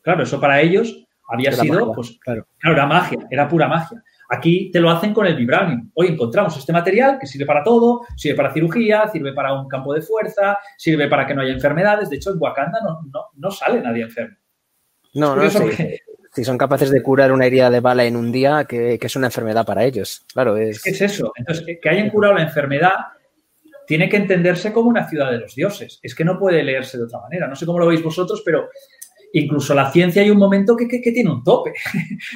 Claro, 0.00 0.22
eso 0.22 0.40
para 0.40 0.60
ellos 0.60 1.06
había 1.28 1.52
sido, 1.52 1.92
pues, 1.92 2.18
claro. 2.18 2.46
era 2.64 2.86
magia, 2.86 3.18
era 3.30 3.46
pura 3.46 3.68
magia. 3.68 4.02
Aquí 4.30 4.70
te 4.72 4.80
lo 4.80 4.90
hacen 4.90 5.12
con 5.12 5.26
el 5.26 5.36
vibranium. 5.36 5.90
Hoy 5.94 6.08
encontramos 6.08 6.56
este 6.56 6.72
material 6.72 7.18
que 7.20 7.26
sirve 7.26 7.44
para 7.44 7.62
todo, 7.62 8.00
sirve 8.16 8.36
para 8.36 8.54
cirugía, 8.54 9.06
sirve 9.08 9.34
para 9.34 9.52
un 9.52 9.68
campo 9.68 9.92
de 9.92 10.00
fuerza, 10.00 10.58
sirve 10.78 11.08
para 11.08 11.26
que 11.26 11.34
no 11.34 11.42
haya 11.42 11.52
enfermedades. 11.52 12.08
De 12.08 12.16
hecho, 12.16 12.30
en 12.30 12.38
Wakanda 12.40 12.78
no, 13.36 13.50
sale 13.50 13.82
nadie 13.82 14.04
enfermo. 14.04 14.36
No, 15.12 15.36
no, 15.36 15.42
Si 16.32 16.44
son 16.44 16.56
capaces 16.56 16.90
de 16.90 17.02
curar 17.02 17.32
una 17.32 17.44
herida 17.44 17.68
de 17.68 17.80
bala 17.80 18.04
en 18.04 18.16
un 18.16 18.32
día, 18.32 18.64
que, 18.64 18.98
es 19.00 19.16
una 19.16 19.26
enfermedad 19.26 19.66
para 19.66 19.84
ellos. 19.84 20.24
Claro, 20.32 20.56
es... 20.56 20.86
es 20.86 21.02
eso. 21.02 21.32
Entonces, 21.36 21.78
que 21.82 21.88
hayan 21.90 22.08
curado 22.08 22.32
la 22.32 22.42
enfermedad 22.42 22.94
tiene 23.86 24.08
que 24.08 24.16
entenderse 24.16 24.72
como 24.72 24.88
una 24.88 25.08
ciudad 25.08 25.30
de 25.30 25.38
los 25.38 25.54
dioses. 25.54 25.98
Es 26.02 26.14
que 26.14 26.24
no 26.24 26.38
puede 26.38 26.62
leerse 26.62 26.98
de 26.98 27.04
otra 27.04 27.20
manera. 27.20 27.48
No 27.48 27.56
sé 27.56 27.66
cómo 27.66 27.78
lo 27.78 27.86
veis 27.86 28.02
vosotros, 28.02 28.42
pero 28.44 28.68
incluso 29.32 29.74
la 29.74 29.90
ciencia 29.90 30.22
hay 30.22 30.30
un 30.30 30.38
momento 30.38 30.76
que, 30.76 30.86
tiene 30.86 31.30
un 31.30 31.42
tope. 31.42 31.72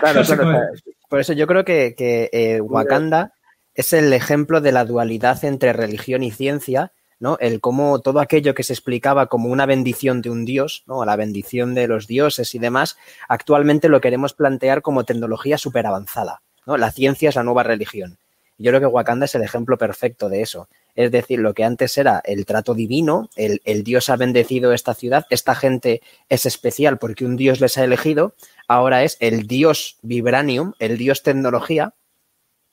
Claro, 0.00 0.22
Por 1.08 1.20
eso 1.20 1.32
yo 1.32 1.46
creo 1.46 1.64
que, 1.64 1.94
eh, 2.32 2.60
Wakanda 2.60 3.32
es 3.74 3.92
el 3.92 4.12
ejemplo 4.12 4.60
de 4.60 4.72
la 4.72 4.84
dualidad 4.84 5.44
entre 5.44 5.72
religión 5.72 6.22
y 6.22 6.30
ciencia, 6.30 6.92
¿no? 7.20 7.36
El 7.40 7.60
cómo 7.60 8.00
todo 8.00 8.20
aquello 8.20 8.54
que 8.54 8.62
se 8.62 8.72
explicaba 8.72 9.26
como 9.26 9.50
una 9.50 9.66
bendición 9.66 10.22
de 10.22 10.30
un 10.30 10.44
dios, 10.44 10.82
¿no? 10.86 11.04
La 11.04 11.16
bendición 11.16 11.74
de 11.74 11.86
los 11.86 12.06
dioses 12.06 12.54
y 12.54 12.58
demás, 12.58 12.96
actualmente 13.28 13.88
lo 13.88 14.00
queremos 14.00 14.32
plantear 14.32 14.82
como 14.82 15.04
tecnología 15.04 15.58
súper 15.58 15.86
avanzada, 15.86 16.42
¿no? 16.66 16.76
La 16.76 16.90
ciencia 16.90 17.28
es 17.28 17.36
la 17.36 17.42
nueva 17.42 17.62
religión. 17.62 18.18
Yo 18.58 18.70
creo 18.70 18.80
que 18.80 18.86
Wakanda 18.86 19.26
es 19.26 19.34
el 19.34 19.42
ejemplo 19.42 19.76
perfecto 19.76 20.28
de 20.28 20.40
eso. 20.40 20.68
Es 20.96 21.12
decir, 21.12 21.38
lo 21.38 21.52
que 21.52 21.62
antes 21.62 21.96
era 21.98 22.22
el 22.24 22.46
trato 22.46 22.74
divino, 22.74 23.28
el, 23.36 23.84
Dios 23.84 24.08
ha 24.08 24.16
bendecido 24.16 24.72
esta 24.72 24.94
ciudad, 24.94 25.26
esta 25.28 25.54
gente 25.54 26.00
es 26.30 26.46
especial 26.46 26.98
porque 26.98 27.26
un 27.26 27.36
Dios 27.36 27.60
les 27.60 27.76
ha 27.76 27.84
elegido, 27.84 28.34
ahora 28.66 29.04
es 29.04 29.18
el 29.20 29.46
Dios 29.46 29.98
Vibranium, 30.00 30.72
el 30.78 30.96
Dios 30.96 31.22
tecnología, 31.22 31.92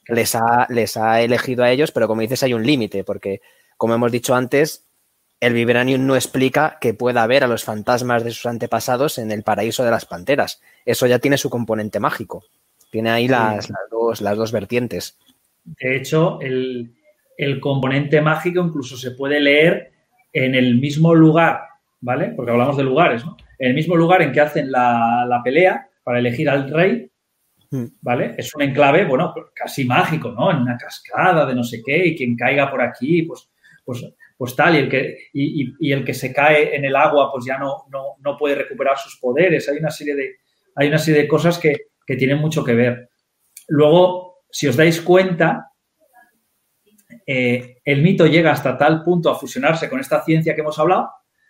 les 0.08 0.36
ha, 0.36 0.68
les 0.70 0.96
ha 0.96 1.22
elegido 1.22 1.66
a 1.66 1.72
ellos, 1.72 1.92
pero 1.92 2.08
como 2.08 2.22
dices, 2.22 2.44
hay 2.44 2.54
un 2.54 2.66
límite, 2.66 3.04
porque 3.04 3.42
como 3.76 3.94
hemos 3.94 4.12
dicho 4.12 4.34
antes, 4.34 4.86
el 5.42 5.54
Vibranium 5.54 6.06
no 6.06 6.16
explica 6.16 6.78
que 6.80 6.94
pueda 6.94 7.24
haber 7.24 7.44
a 7.44 7.48
los 7.48 7.66
fantasmas 7.66 8.24
de 8.24 8.32
sus 8.32 8.46
antepasados 8.46 9.18
en 9.18 9.30
el 9.32 9.44
paraíso 9.44 9.84
de 9.84 9.92
las 9.92 10.06
panteras. 10.06 10.62
Eso 10.86 11.06
ya 11.06 11.20
tiene 11.20 11.38
su 11.38 11.50
componente 11.50 12.00
mágico. 12.00 12.46
Tiene 12.90 13.10
ahí 13.10 13.28
las, 13.28 13.70
dos, 13.92 14.22
las 14.22 14.38
dos 14.38 14.54
vertientes. 14.54 15.18
De 15.66 15.98
hecho, 15.98 16.40
el, 16.40 16.94
componente 17.60 18.22
mágico 18.22 18.62
incluso 18.62 18.98
se 18.98 19.12
puede 19.12 19.40
leer 19.40 19.92
en 20.32 20.56
el 20.56 20.80
mismo 20.80 21.14
lugar, 21.14 21.62
¿vale? 22.02 22.34
Porque 22.36 22.52
hablamos 22.52 22.78
de 22.78 22.84
lugares, 22.84 23.26
¿no? 23.26 23.38
En 23.60 23.70
el 23.70 23.76
mismo 23.76 23.96
lugar 23.96 24.22
en 24.22 24.32
que 24.32 24.42
hacen 24.42 24.72
la, 24.72 25.42
pelea 25.44 25.88
para 26.04 26.20
elegir 26.20 26.50
al 26.50 26.70
rey, 26.70 27.10
hmm. 27.72 27.86
¿vale? 28.02 28.36
Es 28.38 28.54
un 28.56 28.64
enclave, 28.64 29.06
bueno, 29.06 29.34
casi 29.54 29.86
mágico, 29.86 30.32
¿no? 30.32 30.52
En 30.52 30.58
una 30.58 30.78
cascada 30.78 31.46
de 31.46 31.56
no 31.56 31.64
sé 31.64 31.82
qué, 31.86 32.08
y 32.08 32.16
quien 32.16 32.36
caiga 32.36 32.70
por 32.70 32.82
aquí, 32.82 33.22
pues, 33.24 33.50
pues, 33.86 34.06
pues 34.38 34.56
tal, 34.56 34.76
y 34.76 34.80
el, 34.80 34.90
que, 34.90 35.18
y, 35.34 35.92
el 35.92 36.04
que 36.04 36.14
se 36.14 36.34
cae 36.34 36.76
en 36.76 36.84
el 36.84 36.96
agua, 36.96 37.32
pues 37.32 37.46
ya 37.46 37.58
no, 37.58 37.86
no, 37.90 38.38
puede 38.38 38.56
recuperar 38.56 38.98
sus 38.98 39.18
poderes. 39.18 39.70
Hay 39.70 39.78
una 39.78 39.92
serie 39.92 40.16
de, 40.16 40.36
hay 40.76 40.88
una 40.88 40.98
serie 40.98 41.22
de 41.22 41.28
cosas 41.28 41.60
que, 41.60 41.88
que 42.06 42.16
tienen 42.16 42.40
mucho 42.40 42.64
que 42.64 42.74
ver. 42.74 43.10
Luego, 43.68 44.44
si 44.50 44.68
os 44.68 44.76
dais 44.76 45.00
cuenta, 45.02 45.73
eh, 47.26 47.78
el 47.84 48.02
mito 48.02 48.26
llega 48.26 48.52
hasta 48.52 48.78
tal 48.78 49.04
punto 49.04 49.30
a 49.30 49.36
fusionarse 49.36 49.90
con 49.90 50.00
esta 50.00 50.24
ciencia 50.24 50.56
que 50.56 50.62
hemos 50.62 50.78
hablado, 50.80 51.10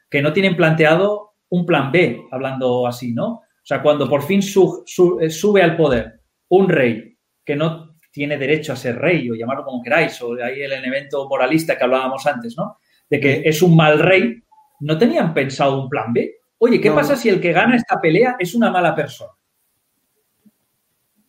que 0.10 0.22
no 0.22 0.34
tienen 0.34 0.56
planteado 0.56 1.34
un 1.50 1.66
plan 1.66 1.92
B, 1.92 2.28
hablando 2.32 2.88
así, 2.88 3.14
¿no? 3.14 3.28
O 3.28 3.66
sea, 3.66 3.82
cuando 3.82 4.10
por 4.10 4.24
fin 4.24 4.40
eh, 4.40 5.30
sube 5.30 5.62
al 5.62 5.78
poder 5.78 6.22
un 6.50 6.68
rey 6.68 7.18
que 7.46 7.56
no 7.56 7.98
tiene 8.12 8.38
derecho 8.38 8.74
a 8.74 8.76
ser 8.76 8.98
rey, 9.00 9.30
o 9.30 9.36
llamarlo 9.36 9.64
como 9.64 9.82
queráis, 9.82 10.22
o 10.22 10.34
ahí 10.44 10.62
el 10.62 10.74
elemento 10.74 11.28
moralista 11.28 11.78
que 11.78 11.84
hablábamos 11.84 12.26
antes, 12.28 12.56
¿no? 12.58 12.78
De 13.10 13.20
que 13.20 13.42
es 13.46 13.62
un 13.62 13.76
mal 13.76 14.00
rey, 14.00 14.44
no 14.82 14.98
tenían 14.98 15.34
pensado 15.34 15.82
un 15.82 15.90
plan 15.90 16.14
B. 16.14 16.36
Oye, 16.60 16.80
¿qué 16.80 16.92
pasa 16.92 17.16
si 17.16 17.30
el 17.30 17.42
que 17.42 17.52
gana 17.52 17.76
esta 17.76 18.00
pelea 18.00 18.36
es 18.40 18.54
una 18.54 18.70
mala 18.70 18.96
persona? 18.96 19.32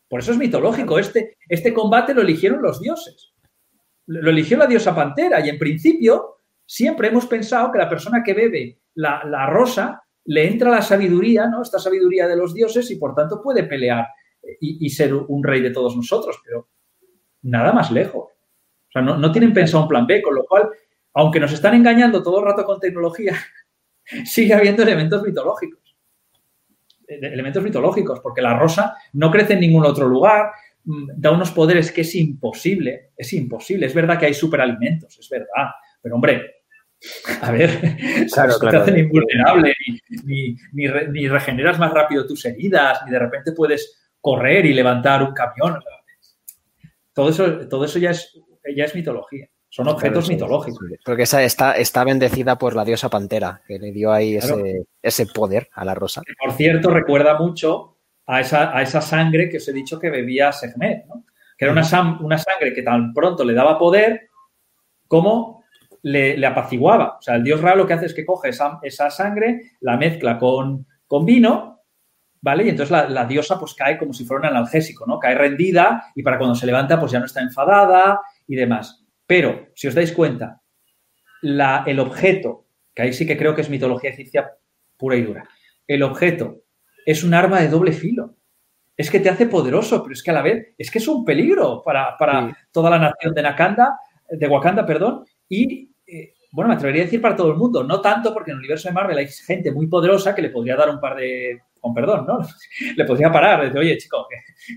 Por 0.09 0.21
eso 0.21 0.33
es 0.33 0.39
mitológico. 0.39 0.99
Este, 0.99 1.39
este 1.49 1.75
combate 1.75 2.15
lo 2.15 2.23
eligieron 2.23 2.63
los 2.63 2.81
dioses. 2.81 3.34
Lo 4.07 4.31
eligió 4.31 4.57
la 4.57 4.67
diosa 4.67 4.95
Pantera 4.95 5.45
y 5.45 5.49
en 5.49 5.59
principio 5.59 6.39
siempre 6.67 7.09
hemos 7.09 7.27
pensado 7.27 7.73
que 7.73 7.79
la 7.79 7.89
persona 7.89 8.23
que 8.23 8.35
bebe 8.35 8.81
la, 8.95 9.47
rosa 9.47 10.03
le 10.27 10.47
entra 10.47 10.71
la 10.71 10.83
sabiduría, 10.83 11.47
¿no? 11.47 11.63
Esta 11.63 11.79
sabiduría 11.79 12.27
de 12.27 12.37
los 12.37 12.55
dioses 12.55 12.91
y 12.91 12.97
por 12.97 13.15
tanto 13.15 13.43
puede 13.43 13.65
pelear 13.65 14.07
y, 14.61 14.89
ser 14.91 15.15
un 15.15 15.43
rey 15.43 15.63
de 15.63 15.71
todos 15.71 15.97
nosotros, 15.97 16.39
pero 16.45 16.69
nada 17.43 17.73
más 17.73 17.91
lejos. 17.91 18.25
O 18.25 18.93
sea, 18.93 19.03
no, 19.03 19.17
no 19.17 19.33
tienen 19.33 19.53
pensado 19.53 19.83
un 19.85 19.89
plan 19.89 20.07
B, 20.07 20.23
con 20.23 20.35
lo 20.35 20.45
cual, 20.45 20.69
aunque 21.15 21.41
nos 21.41 21.53
están 21.53 21.75
engañando 21.75 22.23
todo 22.23 22.41
el 22.41 22.45
rato 22.45 22.65
con 22.65 22.79
tecnología, 22.79 23.37
sigue 24.25 24.55
habiendo 24.55 24.83
elementos 24.83 25.23
mitológicos 25.23 25.85
elementos 27.07 27.63
mitológicos, 27.63 28.21
porque 28.21 28.43
la 28.43 28.59
rosa 28.59 28.97
no 29.13 29.31
crece 29.31 29.55
en 29.55 29.61
ningún 29.61 29.85
otro 29.85 30.09
lugar, 30.09 30.53
da 30.85 31.31
unos 31.31 31.51
poderes 31.51 31.91
que 31.91 32.03
es 32.03 32.15
imposible, 32.15 33.11
es 33.17 33.33
imposible. 33.33 33.87
Es 33.87 33.95
verdad 33.95 34.19
que 34.19 34.27
hay 34.27 34.35
superalimentos, 34.35 35.19
es 35.19 35.29
verdad, 35.29 35.71
pero 36.01 36.17
hombre, 36.17 36.65
a 37.41 37.51
ver, 37.51 37.71
no 38.61 38.71
te 38.71 38.77
hacen 38.77 38.99
invulnerable, 38.99 39.75
ni, 40.25 40.57
ni, 40.73 41.29
regeneras 41.29 41.79
más 41.79 41.93
rápido 41.93 42.27
tus 42.27 42.45
heridas, 42.45 43.01
ni 43.05 43.13
de 43.13 43.19
repente 43.19 43.53
puedes 43.53 44.13
correr 44.21 44.67
y 44.67 44.75
levantar 44.75 45.23
un 45.23 45.33
camión. 45.33 45.81
Todo 47.13 47.31
eso, 47.31 47.69
todo 47.69 47.85
eso 47.85 47.99
ya 47.99 48.11
es, 48.11 48.39
ya 48.75 48.85
es 48.85 48.95
mitología. 48.95 49.49
Son 49.69 49.89
objetos 49.89 50.29
mitológicos. 50.29 50.87
Porque 51.05 51.25
esa 51.25 51.43
está, 51.43 51.73
está 51.73 52.05
bendecida 52.05 52.57
por 52.57 52.77
la 52.77 52.85
diosa 52.85 53.09
Pantera, 53.09 53.61
que 53.67 53.79
le 53.79 53.91
dio 53.91 54.13
ahí 54.13 54.39
ese, 55.03 55.27
poder 55.27 55.69
a 55.73 55.85
la 55.85 55.95
rosa. 55.95 56.23
por 56.39 56.53
cierto, 56.53 56.91
recuerda 56.91 57.37
mucho 57.39 57.94
a 58.27 58.41
esa, 58.41 58.77
a 58.77 58.83
esa 58.83 59.01
sangre 59.01 59.49
que 59.49 59.59
os 59.59 59.69
he 59.69 59.73
dicho 59.73 59.99
que 59.99 60.11
bebía 60.11 60.53
Segmet, 60.53 61.07
¿no? 61.07 61.25
que 61.57 61.65
era 61.65 61.73
una, 61.73 62.19
una 62.21 62.39
sangre 62.39 62.73
que 62.75 62.83
tan 62.83 63.13
pronto 63.13 63.45
le 63.45 63.55
daba 63.55 63.79
poder 63.79 64.29
como 65.07 65.65
le, 66.03 66.45
apaciguaba. 66.47 67.17
O 67.19 67.23
sea, 67.23 67.37
el 67.37 67.45
dios 67.45 67.61
Ra 67.61 67.75
lo 67.75 67.87
que 67.87 67.95
hace 67.95 68.07
es 68.07 68.15
que 68.15 68.27
coge 68.27 68.51
esa, 68.51 68.79
esa 68.83 69.11
sangre, 69.11 69.73
la 69.81 69.97
mezcla 69.97 70.39
con, 70.39 70.87
con 71.07 71.25
vino, 71.25 71.83
¿vale? 72.41 72.65
Y 72.65 72.69
entonces 72.71 72.91
la, 72.91 73.25
diosa 73.25 73.59
pues 73.59 73.75
cae 73.75 73.99
como 73.99 74.13
si 74.13 74.25
fuera 74.25 74.41
un 74.41 74.57
analgésico, 74.57 75.07
¿no? 75.07 75.19
Cae 75.19 75.35
rendida 75.35 76.13
y 76.15 76.23
para 76.23 76.39
cuando 76.39 76.55
se 76.55 76.67
levanta 76.67 76.99
pues 76.99 77.13
ya 77.13 77.21
no 77.21 77.27
está 77.27 77.41
enfadada 77.41 78.21
y 78.47 78.57
demás. 78.57 79.05
Pero, 79.27 79.69
si 79.75 79.89
os 79.89 79.95
dais 79.95 80.13
cuenta, 80.13 80.61
la, 81.41 81.85
el 81.87 81.99
objeto, 82.01 82.67
que 82.95 83.03
ahí 83.03 83.13
sí 83.13 83.27
que 83.27 83.39
creo 83.39 83.55
que 83.55 83.63
es 83.63 83.71
mitología 83.71 84.11
egipcia 84.11 84.53
pura 84.99 85.17
y 85.17 85.23
dura, 85.23 85.49
el 85.87 86.03
objeto 86.03 86.64
es 87.05 87.25
un 87.25 87.35
arma 87.35 87.61
de 87.61 87.69
doble 87.69 87.93
filo. 87.93 88.35
Es 88.97 89.11
que 89.11 89.21
te 89.21 89.29
hace 89.29 89.47
poderoso, 89.47 90.03
pero 90.03 90.13
es 90.13 90.23
que 90.23 90.31
a 90.31 90.35
la 90.35 90.43
vez 90.43 90.75
es 90.79 90.91
que 90.91 90.99
es 90.99 91.09
un 91.09 91.25
peligro 91.25 91.83
para, 91.85 92.17
toda 92.71 92.91
la 92.91 92.99
nación 92.99 93.35
de 93.35 93.43
Nakanda, 93.43 93.99
de 94.31 94.47
Wakanda, 94.47 94.87
perdón, 94.87 95.25
y 95.49 95.91
eh, 96.07 96.35
bueno, 96.53 96.69
me 96.69 96.77
atrevería 96.77 97.03
a 97.03 97.07
decir 97.07 97.21
para 97.21 97.35
todo 97.35 97.51
el 97.51 97.57
mundo, 97.57 97.83
no 97.83 98.01
tanto 98.01 98.33
porque 98.33 98.53
en 98.53 98.57
el 98.57 98.61
universo 98.61 98.89
de 98.89 98.95
Marvel 98.95 99.19
hay 99.19 99.27
gente 99.27 99.73
muy 99.73 99.89
poderosa 99.89 100.35
que 100.35 100.43
le 100.43 100.51
podría 100.51 100.77
dar 100.77 100.89
un 100.89 101.01
par 101.01 101.17
de, 101.17 101.61
con 101.81 101.93
perdón, 101.93 102.25
¿no? 102.27 102.39
Le 102.97 103.05
podría 103.05 103.33
parar, 103.33 103.63
decir, 103.63 103.79
oye, 103.79 103.99
chico, 103.99 104.27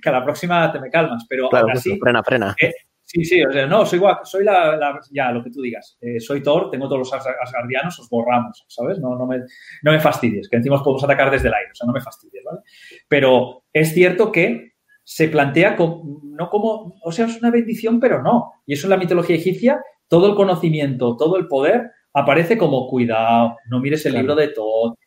que, 0.01 0.09
a 0.09 0.11
la 0.11 0.23
próxima 0.23 0.71
te 0.71 0.79
me 0.79 0.89
calmas, 0.89 1.25
pero 1.29 1.49
claro, 1.49 1.67
así, 1.71 1.97
frena, 1.99 2.23
frena. 2.23 2.55
Eh, 2.59 2.73
Sí, 3.09 3.23
sí, 3.23 3.41
o 3.41 3.49
sea, 3.53 3.65
no, 3.65 3.85
soy, 3.85 4.01
soy 4.25 4.43
la, 4.43 4.99
ya, 5.11 5.31
lo 5.31 5.41
que 5.41 5.49
tú 5.49 5.61
digas. 5.61 5.97
Eh, 6.01 6.19
soy 6.19 6.43
Thor, 6.43 6.69
tengo 6.69 6.89
todos 6.89 6.99
los 6.99 7.13
asgardianos, 7.13 7.97
os 7.99 8.09
borramos, 8.09 8.65
¿sabes? 8.67 8.99
No, 8.99 9.15
no, 9.15 9.25
me, 9.25 9.37
no 9.83 9.93
me 9.93 9.99
fastidies, 10.01 10.49
que 10.49 10.57
encima 10.57 10.75
os 10.75 10.81
podemos 10.81 11.05
atacar 11.05 11.31
desde 11.31 11.47
el 11.47 11.53
aire, 11.53 11.71
o 11.71 11.75
sea, 11.75 11.87
no 11.87 11.93
me 11.93 12.01
fastidies, 12.01 12.43
¿vale? 12.43 12.59
Pero 13.07 13.63
es 13.71 13.93
cierto 13.93 14.29
que 14.29 14.73
se 15.05 15.29
plantea 15.29 15.77
como, 15.77 16.19
no 16.21 16.49
como, 16.49 16.99
o 17.01 17.11
sea, 17.13 17.27
es 17.27 17.37
una 17.37 17.49
bendición, 17.49 18.01
pero 18.01 18.21
no. 18.21 18.51
Y 18.65 18.73
eso 18.73 18.87
en 18.87 18.91
la 18.91 18.97
mitología 18.97 19.37
egipcia, 19.37 19.81
todo 20.09 20.27
el 20.27 20.35
conocimiento, 20.35 21.15
todo 21.15 21.37
el 21.37 21.47
poder 21.47 21.89
aparece 22.11 22.57
como 22.57 22.89
cuidado, 22.89 23.55
no 23.69 23.79
mires 23.79 24.05
el 24.05 24.15
libro 24.15 24.35
de 24.35 24.49
Thor, 24.49 24.97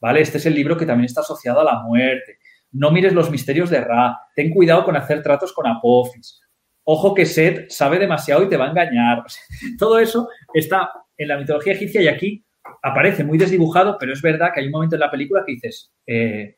¿vale? 0.00 0.20
Este 0.20 0.38
es 0.38 0.46
el 0.46 0.54
libro 0.54 0.76
que 0.76 0.86
también 0.86 1.06
está 1.06 1.22
asociado 1.22 1.58
a 1.58 1.64
la 1.64 1.82
muerte. 1.82 2.38
No 2.70 2.92
mires 2.92 3.14
los 3.14 3.32
misterios 3.32 3.68
de 3.68 3.80
Ra, 3.80 4.16
ten 4.36 4.50
cuidado 4.50 4.84
con 4.84 4.94
hacer 4.94 5.24
tratos 5.24 5.52
con 5.52 5.66
Apophis 5.66 6.40
ojo 6.90 7.14
que 7.14 7.26
Seth 7.26 7.70
sabe 7.70 7.98
demasiado 7.98 8.42
y 8.42 8.48
te 8.48 8.56
va 8.56 8.66
a 8.66 8.70
engañar. 8.70 9.22
todo 9.78 9.98
eso 9.98 10.28
está 10.54 10.90
en 11.18 11.28
la 11.28 11.36
mitología 11.36 11.74
egipcia 11.74 12.00
y 12.00 12.08
aquí 12.08 12.44
aparece 12.82 13.24
muy 13.24 13.36
desdibujado, 13.36 13.98
pero 14.00 14.14
es 14.14 14.22
verdad 14.22 14.52
que 14.54 14.60
hay 14.60 14.66
un 14.66 14.72
momento 14.72 14.96
en 14.96 15.00
la 15.00 15.10
película 15.10 15.42
que 15.44 15.52
dices, 15.52 15.92
eh, 16.06 16.56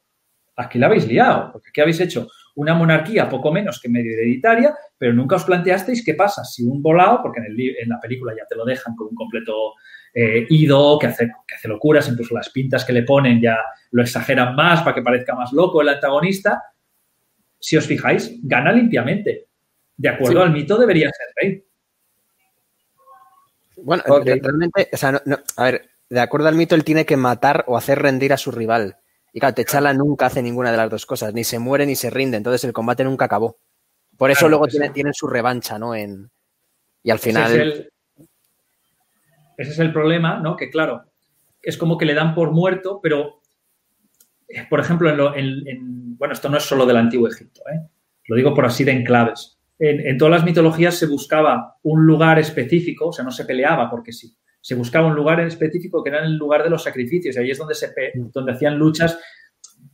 aquí 0.54 0.78
la 0.78 0.86
habéis 0.86 1.08
liado, 1.08 1.50
porque 1.50 1.70
aquí 1.70 1.80
habéis 1.80 1.98
hecho 1.98 2.28
una 2.54 2.74
monarquía 2.74 3.28
poco 3.28 3.50
menos 3.50 3.80
que 3.80 3.88
medio 3.88 4.12
hereditaria, 4.12 4.72
pero 4.96 5.12
nunca 5.12 5.34
os 5.34 5.44
planteasteis 5.44 6.04
qué 6.04 6.14
pasa 6.14 6.44
si 6.44 6.62
un 6.62 6.80
volado, 6.80 7.22
porque 7.22 7.40
en, 7.40 7.88
la 7.88 7.98
película 7.98 8.32
ya 8.36 8.46
te 8.48 8.54
lo 8.54 8.64
dejan 8.64 8.94
con 8.94 9.08
un 9.08 9.16
completo 9.16 9.74
eh, 10.14 10.46
ido, 10.48 10.96
que 11.00 11.08
hace, 11.08 11.26
que 11.44 11.56
hace 11.56 11.66
locuras, 11.66 12.08
incluso 12.08 12.36
las 12.36 12.50
pintas 12.50 12.84
que 12.84 12.92
le 12.92 13.02
ponen 13.02 13.40
ya 13.40 13.58
lo 13.90 14.02
exageran 14.02 14.54
más 14.54 14.82
para 14.82 14.94
que 14.94 15.02
parezca 15.02 15.34
más 15.34 15.52
loco 15.52 15.82
el 15.82 15.88
antagonista, 15.88 16.62
si 17.58 17.76
os 17.76 17.86
fijáis, 17.86 18.38
gana 18.44 18.70
limpiamente 18.70 19.49
de 20.00 20.08
acuerdo 20.08 20.42
al 20.42 20.50
mito, 20.50 20.78
debería 20.78 21.10
ser 21.10 21.26
rey. 21.36 21.64
Bueno, 23.82 24.02
realmente, 24.06 24.88
o 24.90 24.96
sea, 24.96 25.22
a 25.56 25.64
ver, 25.64 25.90
de 26.08 26.20
acuerdo 26.20 26.48
al 26.48 26.54
mito, 26.54 26.74
él 26.74 26.84
tiene 26.84 27.04
que 27.04 27.18
matar 27.18 27.64
o 27.66 27.76
hacer 27.76 28.00
rendir 28.00 28.32
a 28.32 28.38
su 28.38 28.50
rival. 28.50 28.96
Y 29.34 29.40
claro, 29.40 29.54
Techala 29.54 29.92
nunca 29.92 30.26
hace 30.26 30.42
ninguna 30.42 30.70
de 30.70 30.78
las 30.78 30.88
dos 30.88 31.04
cosas, 31.04 31.34
ni 31.34 31.44
se 31.44 31.58
muere 31.58 31.84
ni 31.84 31.96
se 31.96 32.08
rinde, 32.08 32.38
entonces 32.38 32.64
el 32.64 32.72
combate 32.72 33.04
nunca 33.04 33.26
acabó. 33.26 33.58
Por 34.16 34.30
eso 34.30 34.48
luego 34.48 34.66
tienen, 34.68 35.12
su 35.12 35.26
revancha, 35.26 35.78
¿no? 35.78 35.94
En, 35.94 36.30
y 37.02 37.10
al 37.10 37.18
final. 37.18 37.90
Ese 39.58 39.70
es, 39.70 39.78
el, 39.78 39.92
problema, 39.92 40.40
¿no? 40.40 40.56
Que 40.56 40.70
claro, 40.70 41.04
es 41.60 41.76
como 41.76 41.98
que 41.98 42.06
le 42.06 42.14
dan 42.14 42.34
por 42.34 42.52
muerto, 42.52 43.00
pero, 43.02 43.42
por 44.70 44.80
ejemplo, 44.80 45.36
en, 45.36 46.16
bueno, 46.16 46.32
esto 46.32 46.48
no 46.48 46.56
es 46.56 46.64
solo 46.64 46.86
del 46.86 46.96
antiguo 46.96 47.28
Egipto, 47.28 47.60
¿eh? 47.70 47.86
lo 48.28 48.36
digo 48.36 48.54
por 48.54 48.64
así 48.64 48.84
de 48.84 48.92
enclaves 48.92 49.59
en, 49.80 50.18
todas 50.18 50.32
las 50.32 50.44
mitologías 50.44 50.94
se 50.94 51.06
buscaba 51.06 51.78
un 51.82 52.04
lugar 52.04 52.38
específico, 52.38 53.08
o 53.08 53.12
sea, 53.12 53.24
no 53.24 53.30
se 53.30 53.46
peleaba 53.46 53.88
porque 53.90 54.12
sí. 54.12 54.36
Se 54.60 54.74
buscaba 54.74 55.06
un 55.06 55.14
lugar 55.14 55.40
en 55.40 55.46
específico 55.46 56.04
que 56.04 56.10
era 56.10 56.22
el 56.22 56.36
lugar 56.36 56.62
de 56.62 56.68
los 56.68 56.82
sacrificios, 56.82 57.34
y 57.34 57.38
ahí 57.38 57.50
es 57.50 57.58
donde, 57.58 57.74
se, 57.74 57.92
donde 58.32 58.52
hacían 58.52 58.78
luchas, 58.78 59.18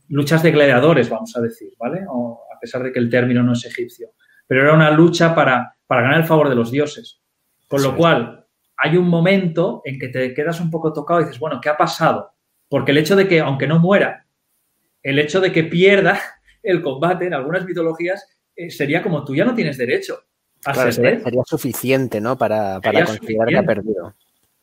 luchas 0.09 0.43
de 0.43 0.51
gladiadores, 0.51 1.09
vamos 1.09 1.35
a 1.37 1.41
decir, 1.41 1.71
¿vale? 1.79 2.01
O, 2.09 2.43
a 2.53 2.59
pesar 2.59 2.83
de 2.83 2.91
que 2.91 2.99
el 2.99 3.09
término 3.09 3.43
no 3.43 3.53
es 3.53 3.63
egipcio. 3.63 4.09
Pero 4.45 4.63
era 4.63 4.73
una 4.73 4.91
lucha 4.91 5.33
para, 5.33 5.77
para 5.87 6.01
ganar 6.01 6.19
el 6.19 6.25
favor 6.25 6.49
de 6.49 6.55
los 6.55 6.69
dioses. 6.69 7.21
Con 7.69 7.81
lo 7.81 7.95
cual, 7.95 8.45
hay 8.77 8.97
un 8.97 9.07
momento 9.07 9.81
en 9.85 9.97
que 9.97 10.09
te 10.09 10.33
quedas 10.33 10.59
un 10.59 10.69
poco 10.69 10.91
tocado 10.91 11.21
y 11.21 11.23
dices, 11.23 11.39
bueno, 11.39 11.59
¿qué 11.61 11.69
ha 11.69 11.77
pasado? 11.77 12.33
Porque 12.67 12.91
el 12.91 12.97
hecho 12.97 13.15
de 13.15 13.27
que, 13.27 13.39
aunque 13.39 13.67
no 13.67 13.79
muera, 13.79 14.27
el 15.01 15.17
hecho 15.19 15.39
de 15.39 15.53
que 15.53 15.63
pierda 15.63 16.19
el 16.63 16.81
combate 16.81 17.27
en 17.27 17.33
algunas 17.33 17.65
mitologías 17.65 18.36
eh, 18.57 18.71
sería 18.71 19.03
como 19.03 19.23
tú 19.23 19.35
ya 19.35 19.45
no 19.45 19.53
tienes 19.53 19.77
derecho 19.77 20.19
a 20.65 20.73
ser 20.73 20.93
sería, 20.93 21.19
sería, 21.19 21.43
suficiente, 21.45 22.19
¿no? 22.19 22.37
Para, 22.37 22.81
para 22.81 23.05
considerar 23.05 23.47
que 23.47 23.57
ha 23.57 23.63
perdido. 23.63 24.15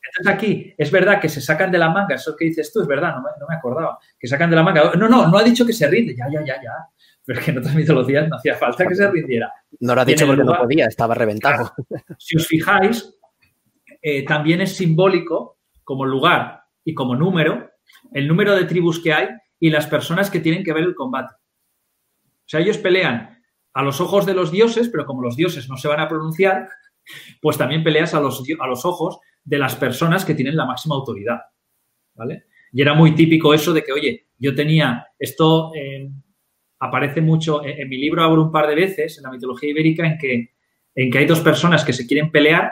Entonces 0.07 0.33
aquí 0.33 0.73
es 0.77 0.91
verdad 0.91 1.19
que 1.19 1.29
se 1.29 1.41
sacan 1.41 1.71
de 1.71 1.77
la 1.77 1.89
manga, 1.89 2.15
eso 2.15 2.35
que 2.35 2.45
dices 2.45 2.71
tú, 2.71 2.81
es 2.81 2.87
verdad, 2.87 3.15
no 3.15 3.47
me, 3.47 3.55
acordaba, 3.55 3.97
que 4.19 4.27
sacan 4.27 4.49
de 4.49 4.55
la 4.55 4.63
manga. 4.63 4.91
No, 4.95 5.07
no, 5.09 5.27
no 5.27 5.37
ha 5.37 5.43
dicho 5.43 5.65
que 5.65 5.73
se 5.73 5.87
rinde, 5.87 6.15
ya, 6.15 6.25
ya, 6.31 6.41
ya, 6.45 6.61
ya. 6.61 6.71
Pero 7.23 7.39
es 7.39 7.45
que 7.45 7.51
en 7.51 7.57
otras 7.57 7.73
mitologías 7.73 8.27
no 8.29 8.35
hacía 8.35 8.55
falta 8.55 8.85
que 8.85 8.93
se 8.93 9.09
rindiera. 9.09 9.51
No 9.79 9.95
lo 9.95 10.01
ha 10.01 10.05
dicho 10.05 10.27
porque 10.27 10.43
no 10.43 10.55
podía, 10.55 10.85
estaba 10.85 11.15
reventado. 11.15 11.73
si 12.19 12.35
os 12.35 12.45
fijáis, 12.45 13.15
eh, 14.01 14.23
también 14.25 14.61
es 14.61 14.75
simbólico 14.75 15.57
como 15.83 16.05
lugar 16.05 16.65
y 16.83 16.93
como 16.93 17.15
número, 17.15 17.71
el 18.13 18.27
número 18.27 18.55
de 18.55 18.65
tribus 18.65 19.01
que 19.01 19.13
hay 19.13 19.29
y 19.59 19.71
las 19.71 19.87
personas 19.87 20.29
que 20.29 20.39
tienen 20.39 20.63
que 20.63 20.73
ver 20.73 20.83
el 20.83 20.93
combate. 20.93 21.33
O 21.33 22.47
sea, 22.47 22.59
ellos 22.59 22.77
pelean 22.77 23.34
a 23.75 23.83
los 23.83 23.99
ojos 23.99 24.25
de 24.25 24.33
los 24.33 24.51
dioses, 24.51 24.87
pero 24.87 25.05
como 25.05 25.21
los 25.21 25.35
dioses 25.35 25.69
no 25.69 25.75
se 25.75 25.89
van 25.89 25.99
a 25.99 26.07
pronunciar, 26.07 26.69
pues 27.41 27.57
también 27.57 27.83
peleas 27.83 28.13
a 28.13 28.21
los, 28.21 28.41
a 28.57 28.67
los 28.67 28.85
ojos 28.85 29.19
de 29.43 29.59
las 29.59 29.75
personas 29.75 30.23
que 30.23 30.33
tienen 30.33 30.55
la 30.55 30.65
máxima 30.65 30.95
autoridad. 30.95 31.41
¿Vale? 32.13 32.45
Y 32.71 32.81
era 32.81 32.93
muy 32.93 33.13
típico 33.13 33.53
eso 33.53 33.73
de 33.73 33.83
que, 33.83 33.91
oye, 33.91 34.27
yo 34.37 34.55
tenía, 34.55 35.07
esto 35.19 35.73
eh, 35.75 36.09
aparece 36.79 37.19
mucho, 37.19 37.65
en, 37.65 37.87
mi 37.89 37.97
libro 37.97 38.23
abro 38.23 38.43
un 38.43 38.51
par 38.51 38.67
de 38.67 38.75
veces 38.75 39.17
en 39.17 39.23
la 39.23 39.31
mitología 39.31 39.69
ibérica 39.69 40.07
en 40.07 40.17
que, 40.17 40.55
en 40.95 41.11
que 41.11 41.17
hay 41.17 41.25
dos 41.25 41.41
personas 41.41 41.83
que 41.83 41.91
se 41.91 42.07
quieren 42.07 42.31
pelear 42.31 42.71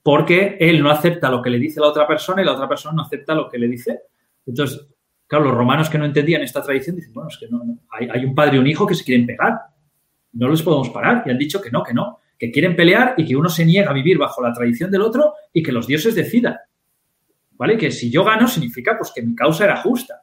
porque 0.00 0.58
él 0.60 0.80
no 0.80 0.90
acepta 0.90 1.28
lo 1.28 1.42
que 1.42 1.50
le 1.50 1.58
dice 1.58 1.80
la 1.80 1.88
otra 1.88 2.06
persona 2.06 2.40
y 2.40 2.44
la 2.44 2.52
otra 2.52 2.68
persona 2.68 2.94
no 2.94 3.02
acepta 3.02 3.34
lo 3.34 3.48
que 3.48 3.58
le 3.58 3.66
dice. 3.66 3.98
Entonces, 4.46 4.86
claro, 5.26 5.46
los 5.46 5.54
romanos 5.54 5.90
que 5.90 5.98
no 5.98 6.04
entendían 6.04 6.42
esta 6.42 6.62
tradición 6.62 6.94
dicen, 6.94 7.12
bueno, 7.12 7.28
es 7.30 7.38
que 7.38 7.48
no, 7.48 7.62
hay, 7.90 8.08
hay, 8.08 8.24
un 8.24 8.34
padre 8.34 8.56
y 8.56 8.60
un 8.60 8.66
hijo 8.68 8.86
que 8.86 8.94
se 8.94 9.04
quieren 9.04 9.26
pegar 9.26 9.71
no 10.32 10.48
les 10.48 10.62
podemos 10.62 10.90
parar. 10.90 11.22
Y 11.26 11.30
han 11.30 11.38
dicho 11.38 11.60
que 11.60 11.70
no, 11.70 11.82
que 11.82 11.94
no, 11.94 12.18
que 12.38 12.50
quieren 12.50 12.74
pelear 12.74 13.14
y 13.16 13.24
que 13.24 13.36
uno 13.36 13.48
se 13.48 13.64
niega 13.64 13.90
a 13.90 13.94
vivir 13.94 14.18
bajo 14.18 14.42
la 14.42 14.52
tradición 14.52 14.90
del 14.90 15.02
otro 15.02 15.34
y 15.52 15.62
que 15.62 15.72
los 15.72 15.86
dioses 15.86 16.14
decidan. 16.14 16.56
¿Vale? 17.52 17.76
Que 17.76 17.90
si 17.90 18.10
yo 18.10 18.24
gano 18.24 18.48
significa 18.48 18.96
pues 18.98 19.12
que 19.14 19.22
mi 19.22 19.34
causa 19.34 19.64
era 19.64 19.76
justa. 19.76 20.22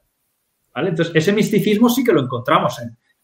¿Vale? 0.73 0.89
Entonces, 0.89 1.15
ese 1.15 1.31
misticismo 1.31 1.89
sí 1.89 2.03
que 2.03 2.11
lo 2.11 2.21
encontramos 2.21 2.77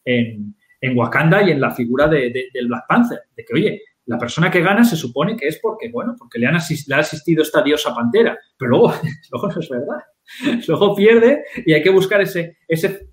en, 0.06 0.56
en, 0.80 0.98
Wakanda 0.98 1.44
y 1.44 1.52
en 1.52 1.60
la 1.60 1.72
figura 1.72 2.08
de, 2.08 2.50
del 2.54 2.68
Black 2.68 2.86
Panther. 2.88 3.20
De 3.36 3.44
que, 3.44 3.54
oye, 3.54 3.82
la 4.06 4.18
persona 4.18 4.50
que 4.50 4.62
gana 4.62 4.84
se 4.84 4.96
supone 4.96 5.36
que 5.36 5.48
es 5.48 5.60
porque, 5.60 5.90
bueno, 5.90 6.16
porque 6.18 6.40
le, 6.40 6.48
han 6.48 6.56
ha 6.56 7.00
asistido 7.00 7.42
esta 7.44 7.62
diosa 7.62 7.94
pantera. 7.94 8.38
Pero 8.58 8.70
luego, 8.70 8.94
luego 9.32 9.48
no 9.50 9.60
es 9.60 9.70
verdad. 9.70 9.98
Luego 10.68 10.96
pierde 10.96 11.44
y 11.66 11.74
hay 11.74 11.84
que 11.84 11.92
buscar 11.92 12.20
ese, 12.22 12.58
ese, 12.68 13.10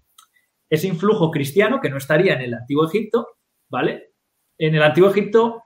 ese 0.70 0.88
influjo 0.88 1.30
cristiano 1.30 1.80
que 1.80 1.90
no 1.90 1.98
estaría 1.98 2.34
en 2.34 2.40
el 2.40 2.54
antiguo 2.54 2.86
Egipto 2.86 3.26
¿vale? 3.72 4.12
En 4.58 4.74
el 4.74 4.82
Antiguo 4.82 5.10
Egipto 5.10 5.64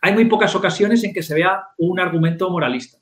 hay 0.00 0.14
muy 0.14 0.24
pocas 0.24 0.54
ocasiones 0.54 1.04
en 1.04 1.12
que 1.12 1.22
se 1.22 1.34
vea 1.34 1.62
un 1.76 2.00
argumento 2.00 2.48
moralista. 2.50 2.98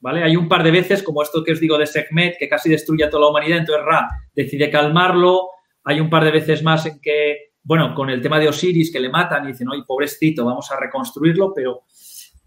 ¿Vale? 0.00 0.24
Hay 0.24 0.34
un 0.34 0.48
par 0.48 0.64
de 0.64 0.72
veces, 0.72 1.00
como 1.04 1.22
esto 1.22 1.44
que 1.44 1.52
os 1.52 1.60
digo 1.60 1.78
de 1.78 1.86
Sekhmet, 1.86 2.36
que 2.36 2.48
casi 2.48 2.68
destruye 2.68 3.04
a 3.04 3.10
toda 3.10 3.22
la 3.22 3.30
humanidad, 3.30 3.58
entonces 3.58 3.84
Ra 3.86 4.08
decide 4.34 4.68
calmarlo. 4.68 5.48
Hay 5.84 6.00
un 6.00 6.10
par 6.10 6.24
de 6.24 6.32
veces 6.32 6.64
más 6.64 6.84
en 6.86 7.00
que 7.00 7.52
bueno, 7.64 7.94
con 7.94 8.10
el 8.10 8.20
tema 8.20 8.40
de 8.40 8.48
Osiris 8.48 8.92
que 8.92 8.98
le 8.98 9.08
matan 9.08 9.44
y 9.44 9.52
dicen, 9.52 9.68
oye, 9.68 9.84
pobrecito, 9.86 10.44
vamos 10.44 10.70
a 10.72 10.80
reconstruirlo, 10.80 11.52
pero 11.54 11.84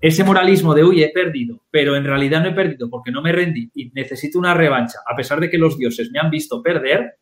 ese 0.02 0.24
moralismo 0.24 0.74
de, 0.74 0.84
uy, 0.84 1.04
he 1.04 1.10
perdido, 1.10 1.64
pero 1.72 1.96
en 1.96 2.04
realidad 2.04 2.42
no 2.42 2.50
he 2.50 2.54
perdido 2.54 2.90
porque 2.90 3.12
no 3.12 3.22
me 3.22 3.32
rendí 3.32 3.72
y 3.74 3.92
necesito 3.92 4.38
una 4.38 4.54
revancha, 4.54 5.00
a 5.10 5.16
pesar 5.16 5.40
de 5.40 5.50
que 5.50 5.58
los 5.58 5.78
dioses 5.78 6.12
me 6.12 6.20
han 6.20 6.30
visto 6.30 6.62
perder, 6.62 7.18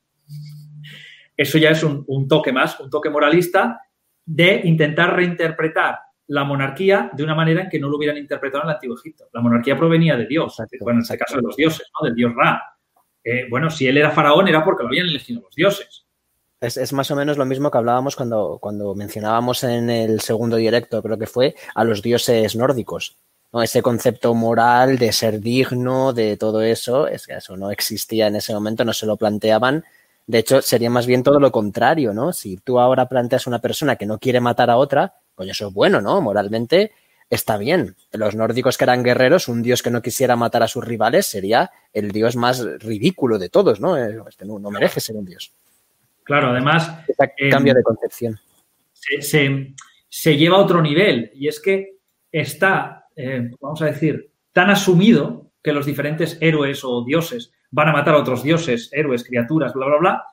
eso 1.35 1.57
ya 1.57 1.71
es 1.71 1.83
un, 1.83 2.27
toque 2.27 2.51
más, 2.51 2.79
un 2.79 2.89
toque 2.89 3.09
moralista 3.09 3.81
de 4.25 4.61
intentar 4.63 5.15
reinterpretar 5.15 5.99
la 6.27 6.43
monarquía 6.43 7.09
de 7.13 7.23
una 7.23 7.35
manera 7.35 7.63
en 7.63 7.69
que 7.69 7.79
no 7.79 7.89
lo 7.89 7.97
hubieran 7.97 8.17
interpretado 8.17 8.63
en 8.63 8.69
el 8.69 8.75
Antiguo 8.75 8.97
Egipto. 8.97 9.25
La 9.33 9.41
monarquía 9.41 9.77
provenía 9.77 10.15
de 10.15 10.25
Dios, 10.25 10.55
bueno, 10.81 10.99
en 10.99 11.03
este 11.03 11.17
caso 11.17 11.35
de 11.37 11.41
los 11.43 11.55
dioses, 11.55 11.89
¿no? 11.99 12.05
Del 12.05 12.15
dios 12.15 12.33
Ra. 12.35 12.61
Eh, 13.23 13.47
bueno, 13.49 13.69
si 13.69 13.87
él 13.87 13.97
era 13.97 14.11
faraón 14.11 14.47
era 14.47 14.63
porque 14.63 14.83
lo 14.83 14.89
habían 14.89 15.07
elegido 15.07 15.41
los 15.41 15.55
dioses. 15.55 16.05
Es, 16.59 16.93
más 16.93 17.11
o 17.11 17.15
menos 17.15 17.37
lo 17.37 17.45
mismo 17.45 17.69
que 17.69 17.77
hablábamos 17.77 18.15
cuando, 18.15 18.57
cuando 18.61 18.95
mencionábamos 18.95 19.65
en 19.65 19.89
el 19.89 20.21
segundo 20.21 20.55
directo, 20.55 21.03
creo 21.03 21.17
que 21.17 21.27
fue, 21.27 21.55
a 21.75 21.83
los 21.83 22.01
dioses 22.01 22.55
nórdicos. 22.55 23.17
¿no? 23.51 23.61
Ese 23.61 23.81
concepto 23.81 24.33
moral 24.33 24.97
de 24.97 25.11
ser 25.11 25.41
digno, 25.41 26.13
de 26.13 26.37
todo 26.37 26.61
eso, 26.61 27.07
es 27.07 27.27
que 27.27 27.33
eso 27.33 27.57
no 27.57 27.69
existía 27.69 28.27
en 28.27 28.37
ese 28.37 28.53
momento, 28.53 28.85
no 28.85 28.93
se 28.93 29.05
lo 29.05 29.17
planteaban. 29.17 29.83
De 30.25 30.39
hecho, 30.39 30.61
sería 30.61 30.89
más 30.89 31.05
bien 31.05 31.23
todo 31.23 31.39
lo 31.39 31.51
contrario, 31.51 32.13
¿no? 32.13 32.31
Si 32.31 32.57
tú 32.57 32.79
ahora 32.79 33.09
planteas 33.09 33.45
a 33.45 33.49
una 33.49 33.59
persona 33.59 33.95
que 33.95 34.05
no 34.05 34.19
quiere 34.19 34.39
matar 34.39 34.69
a 34.69 34.77
otra, 34.77 35.15
pues 35.35 35.49
eso 35.49 35.67
es 35.67 35.73
bueno, 35.73 36.01
¿no? 36.01 36.21
Moralmente 36.21 36.91
está 37.29 37.57
bien. 37.57 37.95
Los 38.11 38.35
nórdicos 38.35 38.77
que 38.77 38.85
eran 38.85 39.03
guerreros, 39.03 39.47
un 39.47 39.61
dios 39.61 39.81
que 39.81 39.91
no 39.91 40.01
quisiera 40.01 40.35
matar 40.35 40.63
a 40.63 40.67
sus 40.67 40.85
rivales 40.85 41.25
sería 41.25 41.71
el 41.91 42.11
dios 42.11 42.35
más 42.35 42.63
ridículo 42.79 43.37
de 43.37 43.49
todos, 43.49 43.81
¿no? 43.81 43.97
Eh, 43.97 44.17
este 44.29 44.45
no 44.45 44.59
merece 44.71 44.99
ser 44.99 45.15
un 45.15 45.25
dios. 45.25 45.53
Claro, 46.23 46.49
además. 46.49 46.89
Em, 47.37 47.51
cambio 47.51 47.73
de 47.73 47.83
concepción. 47.83 48.39
Se, 50.09 50.37
lleva 50.37 50.57
a 50.57 50.61
otro 50.61 50.81
nivel 50.81 51.31
y 51.35 51.47
es 51.47 51.59
que 51.59 51.97
está, 52.31 53.07
eh, 53.15 53.51
vamos 53.59 53.81
a 53.81 53.85
decir, 53.85 54.31
tan 54.51 54.69
asumido 54.69 55.51
que 55.61 55.73
los 55.73 55.85
diferentes 55.85 56.37
héroes 56.39 56.83
o 56.83 57.03
dioses 57.03 57.51
van 57.73 57.89
a 57.89 57.91
matar 57.91 58.15
a 58.15 58.19
otros 58.19 58.43
dioses, 58.43 58.89
héroes, 58.93 59.23
criaturas, 59.23 59.73
bla, 59.73 59.87
bla, 59.87 59.97
bla, 59.97 60.23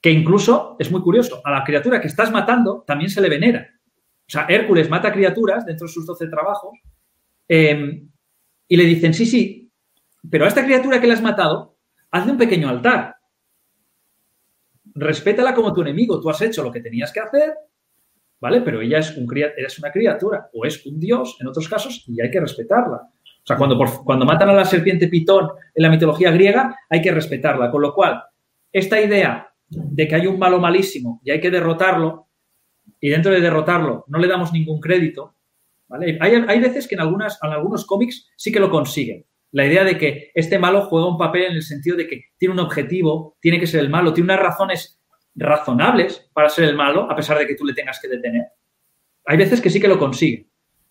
que 0.00 0.10
incluso 0.10 0.76
es 0.78 0.90
muy 0.90 1.00
curioso, 1.00 1.40
a 1.44 1.50
la 1.50 1.64
criatura 1.64 2.00
que 2.00 2.08
estás 2.08 2.32
matando 2.32 2.84
también 2.86 3.10
se 3.10 3.20
le 3.20 3.28
venera. 3.28 3.68
O 4.20 4.30
sea, 4.30 4.46
Hércules 4.48 4.90
mata 4.90 5.12
criaturas 5.12 5.64
dentro 5.64 5.86
de 5.86 5.92
sus 5.92 6.06
12 6.06 6.28
trabajos 6.28 6.78
em, 7.46 8.10
y 8.66 8.76
le 8.76 8.84
dicen, 8.84 9.14
sí, 9.14 9.26
sí, 9.26 9.70
pero 10.30 10.44
a 10.44 10.48
esta 10.48 10.64
criatura 10.64 11.00
que 11.00 11.06
le 11.06 11.14
has 11.14 11.22
matado, 11.22 11.76
hazle 12.10 12.32
un 12.32 12.38
pequeño 12.38 12.68
altar 12.68 13.18
respétala 14.98 15.54
como 15.54 15.72
tu 15.72 15.82
enemigo. 15.82 16.20
Tú 16.20 16.30
has 16.30 16.40
hecho 16.42 16.62
lo 16.62 16.72
que 16.72 16.80
tenías 16.80 17.12
que 17.12 17.20
hacer, 17.20 17.54
¿vale? 18.40 18.60
Pero 18.62 18.80
ella 18.80 18.98
es, 18.98 19.16
un, 19.16 19.28
es 19.56 19.78
una 19.78 19.90
criatura 19.90 20.48
o 20.52 20.64
es 20.64 20.84
un 20.86 20.98
dios 20.98 21.36
en 21.40 21.48
otros 21.48 21.68
casos 21.68 22.04
y 22.06 22.20
hay 22.20 22.30
que 22.30 22.40
respetarla. 22.40 23.08
O 23.48 23.54
sea, 23.54 23.56
cuando, 23.56 23.78
cuando 24.04 24.26
matan 24.26 24.50
a 24.50 24.52
la 24.52 24.64
serpiente 24.66 25.08
pitón 25.08 25.48
en 25.74 25.82
la 25.82 25.88
mitología 25.88 26.30
griega, 26.30 26.76
hay 26.90 27.00
que 27.00 27.10
respetarla. 27.10 27.70
Con 27.70 27.80
lo 27.80 27.94
cual, 27.94 28.22
esta 28.70 29.00
idea 29.00 29.50
de 29.70 30.06
que 30.06 30.14
hay 30.14 30.26
un 30.26 30.38
malo 30.38 30.60
malísimo 30.60 31.22
y 31.24 31.30
hay 31.30 31.40
que 31.40 31.50
derrotarlo, 31.50 32.26
y 33.00 33.08
dentro 33.08 33.32
de 33.32 33.40
derrotarlo 33.40 34.04
no 34.08 34.18
le 34.18 34.28
damos 34.28 34.52
ningún 34.52 34.80
crédito, 34.80 35.34
¿vale? 35.86 36.18
Hay, 36.20 36.44
hay 36.46 36.60
veces 36.60 36.86
que 36.86 36.94
en, 36.94 37.00
algunas, 37.00 37.38
en 37.42 37.50
algunos 37.50 37.86
cómics 37.86 38.28
sí 38.36 38.52
que 38.52 38.60
lo 38.60 38.68
consiguen. 38.68 39.24
La 39.52 39.64
idea 39.64 39.82
de 39.82 39.96
que 39.96 40.30
este 40.34 40.58
malo 40.58 40.82
juega 40.82 41.08
un 41.08 41.16
papel 41.16 41.44
en 41.44 41.52
el 41.52 41.62
sentido 41.62 41.96
de 41.96 42.06
que 42.06 42.24
tiene 42.36 42.52
un 42.52 42.60
objetivo, 42.60 43.38
tiene 43.40 43.58
que 43.58 43.66
ser 43.66 43.80
el 43.80 43.88
malo, 43.88 44.12
tiene 44.12 44.30
unas 44.30 44.44
razones 44.44 45.00
razonables 45.34 46.28
para 46.34 46.50
ser 46.50 46.64
el 46.64 46.76
malo, 46.76 47.10
a 47.10 47.16
pesar 47.16 47.38
de 47.38 47.46
que 47.46 47.54
tú 47.54 47.64
le 47.64 47.72
tengas 47.72 47.98
que 47.98 48.08
detener. 48.08 48.44
Hay 49.24 49.38
veces 49.38 49.62
que 49.62 49.70
sí 49.70 49.80
que 49.80 49.88
lo 49.88 49.98
consigue. 49.98 50.47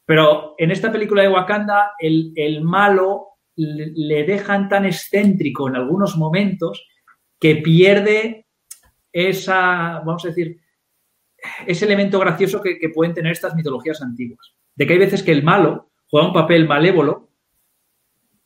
Pero 0.07 0.55
en 0.57 0.71
esta 0.71 0.89
película 0.89 1.21
de 1.21 1.27
Wakanda, 1.27 1.91
el, 1.99 2.61
malo 2.63 3.39
le 3.57 4.23
dejan 4.23 4.69
tan 4.69 4.85
excéntrico 4.85 5.67
en 5.67 5.75
algunos 5.75 6.15
momentos 6.15 6.87
que 7.37 7.57
pierde 7.57 8.47
esa, 9.11 9.99
vamos 10.05 10.23
a 10.23 10.29
decir, 10.29 10.61
ese 11.65 11.85
elemento 11.85 12.19
gracioso 12.19 12.61
que, 12.61 12.79
que, 12.79 12.87
pueden 12.87 13.13
tener 13.13 13.33
estas 13.33 13.53
mitologías 13.53 14.01
antiguas. 14.01 14.55
De 14.75 14.87
que 14.87 14.93
hay 14.93 14.99
veces 14.99 15.23
que 15.23 15.33
el 15.33 15.43
malo 15.43 15.91
juega 16.09 16.27
un 16.27 16.33
papel 16.33 16.65
malévolo 16.65 17.31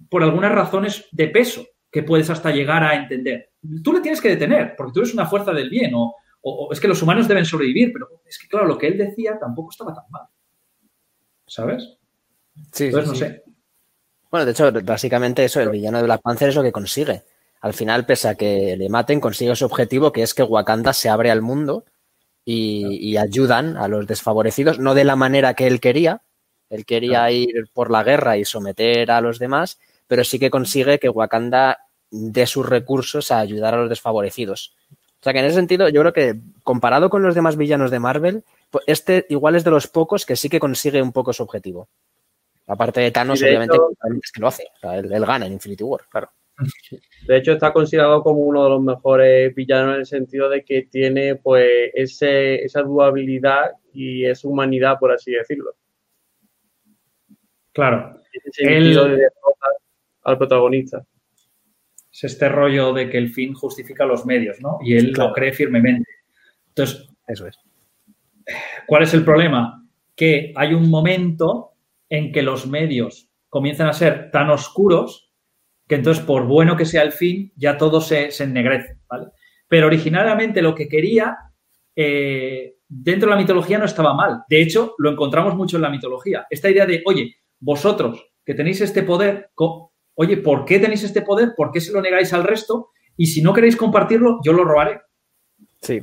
por 0.09 0.23
algunas 0.23 0.51
razones 0.51 1.07
de 1.11 1.27
peso 1.27 1.63
que 1.91 2.01
puedes 2.01 2.31
hasta 2.31 2.49
llegar 2.49 2.83
a 2.83 2.95
entender. 2.95 3.51
Tú 3.83 3.93
le 3.93 4.01
tienes 4.01 4.19
que 4.19 4.29
detener, 4.29 4.73
porque 4.75 4.93
tú 4.93 5.01
eres 5.01 5.13
una 5.13 5.27
fuerza 5.27 5.53
del 5.53 5.69
bien, 5.69 5.91
o, 5.93 6.15
es 6.71 6.79
que 6.79 6.87
los 6.87 7.03
humanos 7.03 7.27
deben 7.27 7.45
sobrevivir, 7.45 7.93
pero 7.93 8.07
es 8.25 8.39
que, 8.39 8.47
claro, 8.47 8.65
lo 8.65 8.79
que 8.79 8.87
él 8.87 8.97
decía 8.97 9.37
tampoco 9.37 9.69
estaba 9.69 9.93
tan 9.93 10.05
mal. 10.09 10.23
¿Sabes? 11.51 11.97
Sí, 12.71 12.85
Entonces, 12.85 13.09
no 13.09 13.15
sé. 13.15 13.43
Bueno, 14.31 14.45
de 14.45 14.53
hecho, 14.53 14.71
básicamente 14.85 15.43
eso, 15.43 15.59
el 15.59 15.69
villano 15.69 15.97
de 15.97 16.05
Black 16.05 16.21
Panther 16.21 16.47
es 16.47 16.55
lo 16.55 16.63
que 16.63 16.71
consigue. 16.71 17.23
Al 17.59 17.73
final, 17.73 18.05
pese 18.05 18.29
a 18.29 18.35
que 18.35 18.77
le 18.77 18.87
maten, 18.87 19.19
consigue 19.19 19.53
su 19.57 19.65
objetivo, 19.65 20.13
que 20.13 20.23
es 20.23 20.33
que 20.33 20.43
Wakanda 20.43 20.93
se 20.93 21.09
abre 21.09 21.29
al 21.29 21.41
mundo 21.41 21.83
y, 22.45 22.99
y 23.01 23.17
ayudan 23.17 23.75
a 23.75 23.89
los 23.89 24.07
desfavorecidos, 24.07 24.79
no 24.79 24.95
de 24.95 25.03
la 25.03 25.17
manera 25.17 25.53
que 25.53 25.67
él 25.67 25.81
quería. 25.81 26.21
Él 26.69 26.85
quería 26.85 27.29
ir 27.31 27.69
por 27.73 27.91
la 27.91 28.03
guerra 28.03 28.37
y 28.37 28.45
someter 28.45 29.11
a 29.11 29.19
los 29.19 29.37
demás, 29.37 29.77
pero 30.07 30.23
sí 30.23 30.39
que 30.39 30.49
consigue 30.49 30.99
que 30.99 31.09
Wakanda 31.09 31.79
dé 32.11 32.47
sus 32.47 32.65
recursos 32.65 33.29
a 33.29 33.39
ayudar 33.39 33.73
a 33.73 33.77
los 33.81 33.89
desfavorecidos. 33.89 34.73
O 35.19 35.23
sea 35.23 35.33
que 35.33 35.39
en 35.39 35.45
ese 35.45 35.55
sentido, 35.55 35.89
yo 35.89 35.99
creo 35.99 36.13
que 36.13 36.39
comparado 36.63 37.09
con 37.09 37.23
los 37.23 37.35
demás 37.35 37.57
villanos 37.57 37.91
de 37.91 37.99
Marvel, 37.99 38.45
este 38.87 39.25
igual 39.29 39.55
es 39.55 39.63
de 39.63 39.71
los 39.71 39.87
pocos 39.87 40.25
que 40.25 40.35
sí 40.35 40.49
que 40.49 40.59
consigue 40.59 41.01
un 41.01 41.11
poco 41.11 41.33
su 41.33 41.43
objetivo. 41.43 41.89
Aparte 42.67 43.01
de 43.01 43.11
Thanos, 43.11 43.41
obviamente, 43.41 43.77
es 44.23 44.31
que 44.31 44.39
lo 44.39 44.47
hace. 44.47 44.63
O 44.77 44.79
sea, 44.79 44.97
él, 44.97 45.25
gana 45.25 45.45
en 45.45 45.53
Infinity 45.53 45.83
War, 45.83 46.01
claro. 46.09 46.31
De 47.27 47.37
hecho, 47.37 47.53
está 47.53 47.73
considerado 47.73 48.23
como 48.23 48.41
uno 48.41 48.63
de 48.63 48.69
los 48.69 48.81
mejores 48.81 49.53
villanos 49.55 49.95
en 49.95 49.99
el 49.99 50.05
sentido 50.05 50.49
de 50.49 50.63
que 50.63 50.83
tiene 50.83 51.35
pues 51.35 51.91
ese, 51.93 52.63
esa 52.63 52.81
durabilidad 52.81 53.71
y 53.93 54.25
esa 54.25 54.47
humanidad, 54.47 54.97
por 54.99 55.11
así 55.11 55.31
decirlo. 55.31 55.75
Claro. 57.73 58.21
Ese 58.31 58.69
de 58.69 59.27
al 60.23 60.37
protagonista. 60.37 61.05
Es 62.11 62.23
este 62.25 62.49
rollo 62.49 62.93
de 62.93 63.09
que 63.09 63.17
el 63.17 63.29
fin 63.29 63.53
justifica 63.53 64.05
los 64.05 64.25
medios, 64.25 64.59
¿no? 64.59 64.79
Y 64.83 64.95
él 64.95 65.13
lo 65.13 65.31
cree 65.31 65.53
firmemente. 65.53 66.09
Entonces, 66.67 67.07
eso 67.27 67.47
es. 67.47 67.57
¿Cuál 68.87 69.03
es 69.03 69.13
el 69.13 69.23
problema? 69.23 69.87
Que 70.15 70.53
hay 70.55 70.73
un 70.73 70.89
momento 70.89 71.71
en 72.09 72.31
que 72.31 72.41
los 72.41 72.67
medios 72.67 73.29
comienzan 73.49 73.87
a 73.87 73.93
ser 73.93 74.31
tan 74.31 74.49
oscuros 74.49 75.31
que 75.87 75.95
entonces, 75.95 76.23
por 76.23 76.45
bueno 76.45 76.77
que 76.77 76.85
sea 76.85 77.03
el 77.03 77.11
fin, 77.11 77.51
ya 77.55 77.77
todo 77.77 77.99
se, 77.99 78.31
se 78.31 78.45
ennegrece, 78.45 78.99
¿vale? 79.09 79.27
Pero 79.67 79.87
originalmente 79.87 80.61
lo 80.61 80.73
que 80.73 80.87
quería, 80.87 81.37
eh, 81.95 82.75
dentro 82.87 83.29
de 83.29 83.35
la 83.35 83.41
mitología 83.41 83.77
no 83.77 83.85
estaba 83.85 84.13
mal. 84.13 84.43
De 84.47 84.61
hecho, 84.61 84.95
lo 84.97 85.11
encontramos 85.11 85.55
mucho 85.55 85.77
en 85.77 85.83
la 85.83 85.89
mitología. 85.89 86.45
Esta 86.49 86.69
idea 86.69 86.85
de, 86.85 87.01
oye, 87.05 87.35
vosotros 87.59 88.25
que 88.45 88.53
tenéis 88.53 88.81
este 88.81 89.03
poder, 89.03 89.51
oye, 90.15 90.37
¿por 90.37 90.65
qué 90.65 90.79
tenéis 90.79 91.03
este 91.03 91.21
poder? 91.21 91.53
¿Por 91.55 91.71
qué 91.71 91.81
se 91.81 91.91
lo 91.91 92.01
negáis 92.01 92.33
al 92.33 92.43
resto? 92.43 92.89
Y 93.17 93.27
si 93.27 93.41
no 93.41 93.53
queréis 93.53 93.75
compartirlo, 93.75 94.39
yo 94.43 94.53
lo 94.53 94.63
robaré. 94.63 95.01
Sí. 95.81 96.01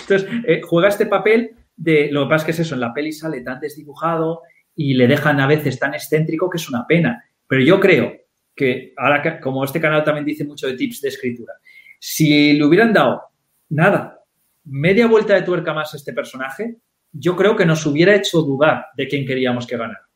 Entonces, 0.00 0.28
eh, 0.46 0.60
juega 0.62 0.88
este 0.88 1.06
papel 1.06 1.56
de, 1.76 2.10
lo 2.10 2.24
que 2.24 2.30
pasa 2.30 2.42
es 2.42 2.44
que 2.44 2.50
es 2.52 2.58
eso, 2.60 2.74
en 2.74 2.80
la 2.80 2.94
peli 2.94 3.12
sale 3.12 3.40
tan 3.40 3.60
desdibujado 3.60 4.42
y 4.74 4.94
le 4.94 5.06
dejan 5.06 5.40
a 5.40 5.46
veces 5.46 5.78
tan 5.78 5.94
excéntrico 5.94 6.48
que 6.48 6.58
es 6.58 6.68
una 6.68 6.86
pena. 6.86 7.24
Pero 7.46 7.62
yo 7.62 7.80
creo 7.80 8.12
que 8.54 8.92
ahora, 8.96 9.40
como 9.40 9.64
este 9.64 9.80
canal 9.80 10.04
también 10.04 10.24
dice 10.24 10.44
mucho 10.44 10.66
de 10.66 10.76
tips 10.76 11.00
de 11.00 11.08
escritura, 11.08 11.54
si 11.98 12.54
le 12.54 12.64
hubieran 12.64 12.92
dado 12.92 13.22
nada, 13.68 14.20
media 14.64 15.06
vuelta 15.06 15.34
de 15.34 15.42
tuerca 15.42 15.72
más 15.72 15.92
a 15.94 15.96
este 15.96 16.12
personaje, 16.12 16.76
yo 17.12 17.36
creo 17.36 17.56
que 17.56 17.66
nos 17.66 17.84
hubiera 17.86 18.14
hecho 18.14 18.42
dudar 18.42 18.86
de 18.96 19.06
quién 19.06 19.26
queríamos 19.26 19.66
que 19.66 19.76
ganara. 19.76 20.08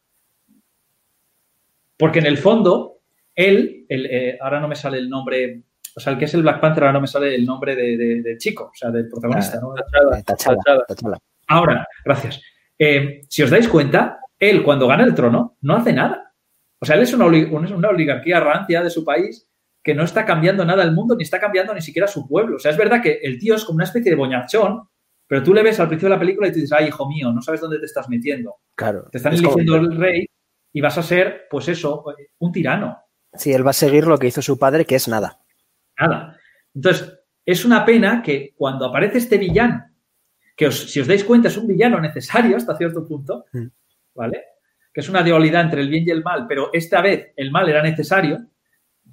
Porque 1.97 2.19
en 2.19 2.27
el 2.27 2.39
fondo, 2.39 3.01
él, 3.35 3.87
eh, 3.89 4.39
ahora 4.41 4.61
no 4.61 4.69
me 4.69 4.77
sale 4.77 4.99
el 4.99 5.09
nombre, 5.09 5.63
o 5.97 6.01
sea, 6.01 6.13
el 6.13 6.19
que 6.19 6.27
es 6.27 6.35
el 6.35 6.43
Black 6.43 6.61
Panther, 6.61 6.85
ahora 6.85 6.93
no 6.93 7.01
me 7.01 7.07
sale 7.07 7.35
el 7.35 7.47
nombre 7.47 7.75
del 7.75 8.37
chico, 8.37 8.65
o 8.65 8.75
sea, 8.75 8.91
del 8.91 9.09
protagonista, 9.09 9.59
¿no? 9.59 9.75
Tachala, 10.25 11.19
Ahora, 11.49 11.87
gracias. 12.05 12.43
Eh, 12.79 13.23
si 13.31 13.43
os 13.43 13.49
dais 13.51 13.67
cuenta, 13.67 14.19
él 14.39 14.63
cuando 14.63 14.87
gana 14.87 15.05
el 15.05 15.15
trono 15.15 15.57
no 15.63 15.77
hace 15.77 15.95
nada. 15.95 16.35
O 16.79 16.85
sea, 16.85 16.97
él 16.97 17.03
es 17.03 17.15
una, 17.15 17.27
una 17.27 17.89
oligarquía 17.89 18.41
rancia 18.41 18.83
de 18.83 18.91
su 18.91 19.07
país 19.07 19.49
que 19.83 19.95
no 19.95 20.05
está 20.05 20.27
cambiando 20.27 20.67
nada 20.67 20.83
el 20.83 20.93
mundo, 20.93 21.17
ni 21.17 21.23
está 21.23 21.41
cambiando 21.41 21.73
ni 21.73 21.81
siquiera 21.81 22.07
su 22.07 22.29
pueblo. 22.29 22.57
O 22.57 22.59
sea, 22.59 22.73
es 22.73 22.77
verdad 22.77 23.01
que 23.01 23.21
el 23.23 23.39
tío 23.39 23.55
es 23.55 23.65
como 23.65 23.77
una 23.77 23.85
especie 23.85 24.11
de 24.11 24.17
boñachón, 24.17 24.87
pero 25.27 25.43
tú 25.43 25.55
le 25.55 25.63
ves 25.63 25.81
al 25.81 25.89
principio 25.89 26.11
de 26.11 26.17
la 26.17 26.21
película 26.21 26.49
y 26.49 26.51
tú 26.51 26.57
dices, 26.57 26.73
ay, 26.73 26.89
hijo 26.89 27.09
mío, 27.09 27.33
no 27.33 27.41
sabes 27.41 27.63
dónde 27.63 27.79
te 27.79 27.87
estás 27.87 28.11
metiendo. 28.11 28.57
Claro. 28.75 29.09
Te 29.11 29.17
están 29.17 29.33
eligiendo 29.33 29.77
el 29.77 29.97
rey 29.97 30.27
y 30.75 30.81
vas 30.83 30.99
a 30.99 31.03
ser, 31.03 31.47
pues 31.49 31.69
eso, 31.69 32.05
un 32.39 32.53
tirano. 32.53 32.99
Sí, 33.33 33.53
él 33.53 33.67
va 33.67 33.71
a 33.71 33.75
seguir 33.75 34.07
lo 34.07 34.19
que 34.19 34.27
hizo 34.27 34.43
su 34.43 34.59
padre, 34.59 34.85
que 34.85 34.97
es 34.97 35.09
nada. 35.09 35.41
Nada. 35.99 36.39
Entonces, 36.75 37.19
es 37.45 37.65
una 37.65 37.85
pena 37.85 38.23
que 38.23 38.55
cuando 38.57 38.87
aparece 38.87 39.19
este 39.19 39.39
villano, 39.39 39.85
que 40.57 40.71
si 40.73 41.01
os 41.01 41.07
dais 41.07 41.25
cuenta 41.25 41.49
es 41.49 41.57
un 41.57 41.67
villano 41.67 42.01
necesario 42.01 42.57
hasta 42.57 42.77
cierto 42.77 43.07
punto, 43.07 43.45
mm. 43.53 43.67
¿vale? 44.15 44.43
Que 44.93 45.01
es 45.01 45.09
una 45.09 45.23
dualidad 45.23 45.63
entre 45.63 45.83
el 45.83 45.89
bien 45.89 46.05
y 46.07 46.11
el 46.11 46.23
mal, 46.23 46.47
pero 46.49 46.71
esta 46.73 47.03
vez 47.03 47.33
el 47.37 47.51
mal 47.51 47.69
era 47.69 47.83
necesario, 47.83 48.39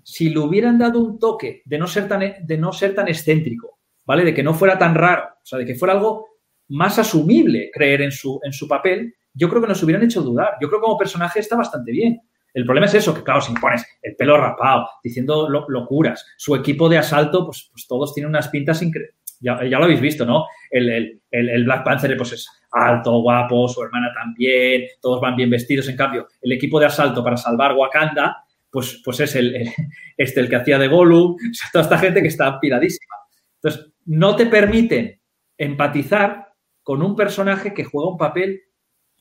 si 0.01 0.29
le 0.29 0.39
hubieran 0.39 0.77
dado 0.77 0.99
un 0.99 1.19
toque 1.19 1.61
de 1.65 1.77
no 1.77 1.87
ser 1.87 2.07
tan, 2.07 2.21
de 2.41 2.57
no 2.57 2.71
ser 2.73 2.95
tan 2.95 3.07
excéntrico, 3.07 3.79
¿vale? 4.05 4.23
De 4.23 4.33
que 4.33 4.43
no 4.43 4.53
fuera 4.53 4.77
tan 4.77 4.95
raro, 4.95 5.25
o 5.35 5.45
sea, 5.45 5.59
de 5.59 5.65
que 5.65 5.75
fuera 5.75 5.93
algo 5.93 6.27
más 6.69 6.97
asumible 6.97 7.69
creer 7.71 8.01
en 8.01 8.11
su, 8.11 8.39
en 8.43 8.53
su 8.53 8.67
papel, 8.67 9.13
yo 9.33 9.49
creo 9.49 9.61
que 9.61 9.67
nos 9.67 9.81
hubieran 9.83 10.03
hecho 10.03 10.21
dudar. 10.21 10.53
Yo 10.61 10.67
creo 10.67 10.79
que 10.79 10.85
como 10.85 10.97
personaje 10.97 11.39
está 11.39 11.55
bastante 11.55 11.91
bien. 11.91 12.21
El 12.53 12.65
problema 12.65 12.85
es 12.85 12.93
eso, 12.93 13.13
que 13.13 13.23
claro, 13.23 13.41
si 13.41 13.53
pones 13.53 13.85
el 14.01 14.15
pelo 14.15 14.37
rapado, 14.37 14.87
diciendo 15.03 15.49
locuras, 15.49 16.25
su 16.37 16.55
equipo 16.55 16.87
de 16.87 16.99
asalto, 16.99 17.45
pues, 17.45 17.69
pues 17.71 17.87
todos 17.87 18.13
tienen 18.13 18.29
unas 18.29 18.47
pintas 18.49 18.81
increíbles. 18.81 19.15
Ya, 19.39 19.55
lo 19.61 19.83
habéis 19.83 19.99
visto, 19.99 20.25
¿no? 20.25 20.45
El, 20.71 21.19
Black 21.65 21.83
Panther 21.83 22.15
pues 22.15 22.31
es 22.31 22.47
alto, 22.71 23.19
guapo, 23.19 23.67
su 23.67 23.83
hermana 23.83 24.09
también, 24.13 24.83
todos 25.01 25.19
van 25.19 25.35
bien 25.35 25.49
vestidos. 25.49 25.89
En 25.89 25.97
cambio, 25.97 26.27
el 26.41 26.53
equipo 26.53 26.79
de 26.79 26.85
asalto 26.85 27.21
para 27.23 27.35
salvar 27.35 27.73
Wakanda, 27.73 28.45
pues, 28.69 29.01
pues 29.03 29.19
es 29.19 29.35
el, 29.35 29.69
este 30.17 30.39
el 30.39 30.49
que 30.49 30.55
hacía 30.55 30.79
de 30.79 30.87
Gollum, 30.87 31.35
toda 31.73 31.83
esta 31.83 31.97
gente 31.97 32.21
que 32.21 32.29
está 32.29 32.57
piradísima. 32.59 33.15
Entonces, 33.55 33.91
no 34.05 34.35
te 34.35 34.45
permiten 34.45 35.19
empatizar 35.57 36.53
con 36.81 37.01
un 37.01 37.15
personaje 37.15 37.73
que 37.73 37.83
juega 37.83 38.11
un 38.11 38.17
papel 38.17 38.61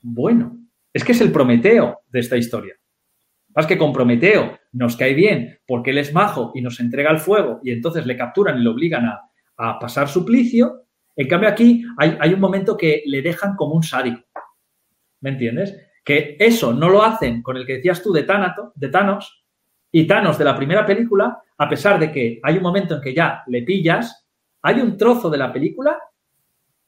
bueno. 0.01 0.57
Es 0.93 1.03
que 1.03 1.11
es 1.13 1.21
el 1.21 1.31
Prometeo 1.31 2.01
de 2.09 2.19
esta 2.19 2.37
historia. 2.37 2.75
Más 3.55 3.67
que 3.67 3.77
con 3.77 3.93
Prometeo 3.93 4.57
nos 4.73 4.95
cae 4.95 5.13
bien 5.13 5.59
porque 5.67 5.91
él 5.91 5.99
es 5.99 6.13
majo 6.13 6.51
y 6.55 6.61
nos 6.61 6.79
entrega 6.79 7.11
el 7.11 7.19
fuego 7.19 7.59
y 7.63 7.71
entonces 7.71 8.05
le 8.05 8.17
capturan 8.17 8.57
y 8.57 8.63
le 8.63 8.69
obligan 8.69 9.05
a, 9.05 9.29
pasar 9.79 10.09
suplicio. 10.09 10.87
En 11.15 11.27
cambio, 11.27 11.47
aquí 11.47 11.85
hay, 11.97 12.33
un 12.33 12.39
momento 12.39 12.75
que 12.75 13.03
le 13.05 13.21
dejan 13.21 13.55
como 13.55 13.75
un 13.75 13.83
sádico. 13.83 14.23
¿Me 15.21 15.29
entiendes? 15.29 15.77
Que 16.03 16.35
eso 16.39 16.73
no 16.73 16.89
lo 16.89 17.03
hacen 17.03 17.41
con 17.43 17.55
el 17.55 17.65
que 17.65 17.77
decías 17.77 18.01
tú 18.01 18.11
de, 18.11 18.25
de 18.75 18.89
Thanos 18.89 19.45
y 19.91 20.07
Thanos 20.07 20.37
de 20.39 20.45
la 20.45 20.57
primera 20.57 20.85
película, 20.85 21.39
a 21.57 21.69
pesar 21.69 21.99
de 21.99 22.11
que 22.11 22.39
hay 22.41 22.57
un 22.57 22.63
momento 22.63 22.95
en 22.95 23.01
que 23.01 23.13
ya 23.13 23.43
le 23.47 23.61
pillas, 23.61 24.25
hay 24.63 24.81
un 24.81 24.97
trozo 24.97 25.29
de 25.29 25.37
la 25.37 25.53
película 25.53 25.97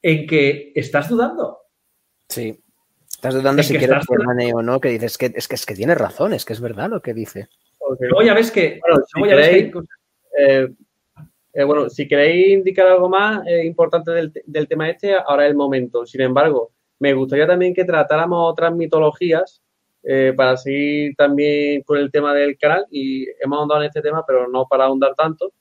en 0.02 0.26
que 0.26 0.72
estás 0.74 1.08
dudando. 1.08 1.58
Sí. 2.28 2.62
Estás 3.16 3.32
dudando 3.32 3.62
si 3.62 3.78
quieres 3.78 4.06
que 4.06 4.52
o 4.52 4.62
no, 4.62 4.78
que 4.78 4.90
dices 4.90 5.16
que 5.16 5.32
es, 5.34 5.48
que 5.48 5.54
es 5.54 5.64
que 5.64 5.74
tiene 5.74 5.94
razón, 5.94 6.34
es 6.34 6.44
que 6.44 6.52
es 6.52 6.60
verdad 6.60 6.90
lo 6.90 7.00
que 7.00 7.14
dice. 7.14 7.48
Luego 7.98 8.22
ya 8.22 8.34
ves 8.34 8.50
que. 8.50 8.78
Eh, 10.38 10.68
eh, 11.54 11.64
bueno, 11.64 11.88
si 11.88 12.06
queréis 12.06 12.58
indicar 12.58 12.86
algo 12.86 13.08
más 13.08 13.46
eh, 13.46 13.64
importante 13.64 14.10
del, 14.10 14.68
tema 14.68 14.90
este, 14.90 15.14
ahora 15.14 15.46
es 15.46 15.50
el 15.50 15.56
momento. 15.56 16.04
Sin 16.04 16.20
embargo, 16.20 16.72
me 16.98 17.14
gustaría 17.14 17.46
también 17.46 17.72
que 17.72 17.86
tratáramos 17.86 18.52
otras 18.52 18.74
mitologías 18.74 19.62
para 20.36 20.56
seguir 20.56 21.16
también 21.16 21.82
con 21.84 21.98
el 21.98 22.12
tema 22.12 22.34
del 22.34 22.58
canal. 22.58 22.84
Y 22.90 23.26
hemos 23.42 23.58
ahondado 23.58 23.80
en 23.80 23.88
este 23.88 24.02
tema, 24.02 24.24
pero 24.26 24.46
no 24.46 24.66
para 24.68 24.84
ahondar 24.84 25.14
tanto. 25.16 25.54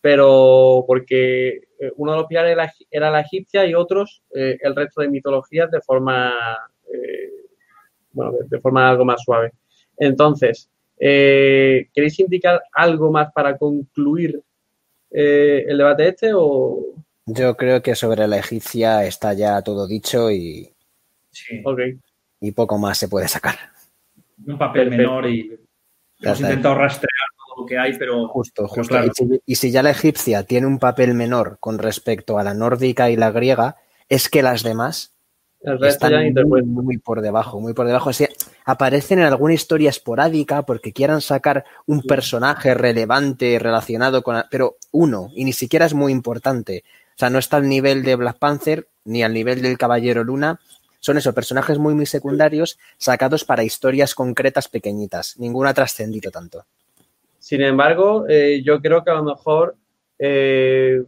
Pero 0.00 0.84
porque 0.86 1.60
uno 1.96 2.12
de 2.12 2.18
los 2.18 2.26
pilares 2.26 2.56
era 2.90 3.10
la 3.10 3.20
egipcia 3.20 3.66
y 3.66 3.74
otros 3.74 4.22
el 4.30 4.74
resto 4.74 5.02
de 5.02 5.08
mitologías 5.08 5.70
de 5.70 5.82
forma 5.82 6.32
bueno, 8.12 8.32
de, 8.48 8.60
forma 8.60 8.88
algo 8.88 9.04
más 9.04 9.22
suave. 9.22 9.52
Entonces, 9.96 10.68
eh, 10.98 11.88
¿queréis 11.92 12.18
indicar 12.20 12.62
algo 12.72 13.10
más 13.10 13.32
para 13.32 13.56
concluir 13.56 14.40
eh, 15.10 15.64
el 15.68 15.78
debate 15.78 16.08
este 16.08 16.30
o...? 16.34 16.94
Yo 17.26 17.56
creo 17.56 17.82
que 17.82 17.94
sobre 17.94 18.26
la 18.26 18.38
egipcia 18.38 19.04
está 19.04 19.32
ya 19.32 19.62
todo 19.62 19.86
dicho 19.86 20.30
y, 20.30 20.72
y 22.40 22.52
poco 22.52 22.78
más 22.78 22.98
se 22.98 23.08
puede 23.08 23.28
sacar. 23.28 23.54
Un 24.44 24.58
papel 24.58 24.90
menor 24.90 25.28
y 25.28 25.56
hemos 26.20 26.40
intentado 26.40 26.74
rastrear 26.74 27.28
todo 27.36 27.62
lo 27.62 27.66
que 27.66 27.78
hay, 27.78 27.96
pero... 27.96 28.26
Justo, 28.26 28.66
justo. 28.66 28.98
y 29.46 29.54
si 29.54 29.70
ya 29.70 29.84
la 29.84 29.90
egipcia 29.90 30.42
tiene 30.42 30.66
un 30.66 30.80
papel 30.80 31.14
menor 31.14 31.58
con 31.60 31.78
respecto 31.78 32.38
a 32.38 32.44
la 32.44 32.54
nórdica 32.54 33.08
y 33.08 33.16
la 33.16 33.30
griega, 33.30 33.76
es 34.08 34.28
que 34.28 34.42
las 34.42 34.64
demás 34.64 35.14
están 35.62 36.34
muy, 36.66 36.98
por 36.98 37.20
debajo, 37.20 37.60
muy 37.60 37.72
por 37.72 37.86
debajo. 37.86 38.10
aparecen 38.64 39.20
en 39.20 39.26
alguna 39.26 39.54
historia 39.54 39.90
esporádica 39.90 40.62
porque 40.62 40.92
quieran 40.92 41.20
sacar 41.20 41.64
un 41.86 42.02
personaje 42.02 42.74
relevante 42.74 43.58
relacionado 43.58 44.22
con... 44.22 44.42
Pero 44.50 44.76
uno, 44.90 45.30
y 45.34 45.44
ni 45.44 45.52
siquiera 45.52 45.86
es 45.86 45.94
muy 45.94 46.12
importante. 46.12 46.84
O 47.14 47.18
sea, 47.18 47.30
no 47.30 47.38
está 47.38 47.58
al 47.58 47.68
nivel 47.68 48.02
de 48.02 48.16
Black 48.16 48.38
Panther 48.38 48.88
ni 49.04 49.22
al 49.22 49.32
nivel 49.32 49.62
del 49.62 49.78
Caballero 49.78 50.24
Luna. 50.24 50.58
Son 51.00 51.16
esos 51.16 51.34
personajes 51.34 51.78
muy, 51.78 51.94
muy 51.94 52.06
secundarios 52.06 52.78
sacados 52.96 53.44
para 53.44 53.64
historias 53.64 54.14
concretas 54.14 54.68
pequeñitas. 54.68 55.38
Ninguna 55.38 55.70
ha 55.70 55.74
trascendido 55.74 56.30
tanto. 56.30 56.64
Sin 57.38 57.60
embargo, 57.60 58.24
eh, 58.28 58.62
yo 58.64 58.80
creo 58.80 59.02
que 59.02 59.10
a 59.10 59.14
lo 59.14 59.24
mejor 59.24 59.76
eh, 60.18 61.02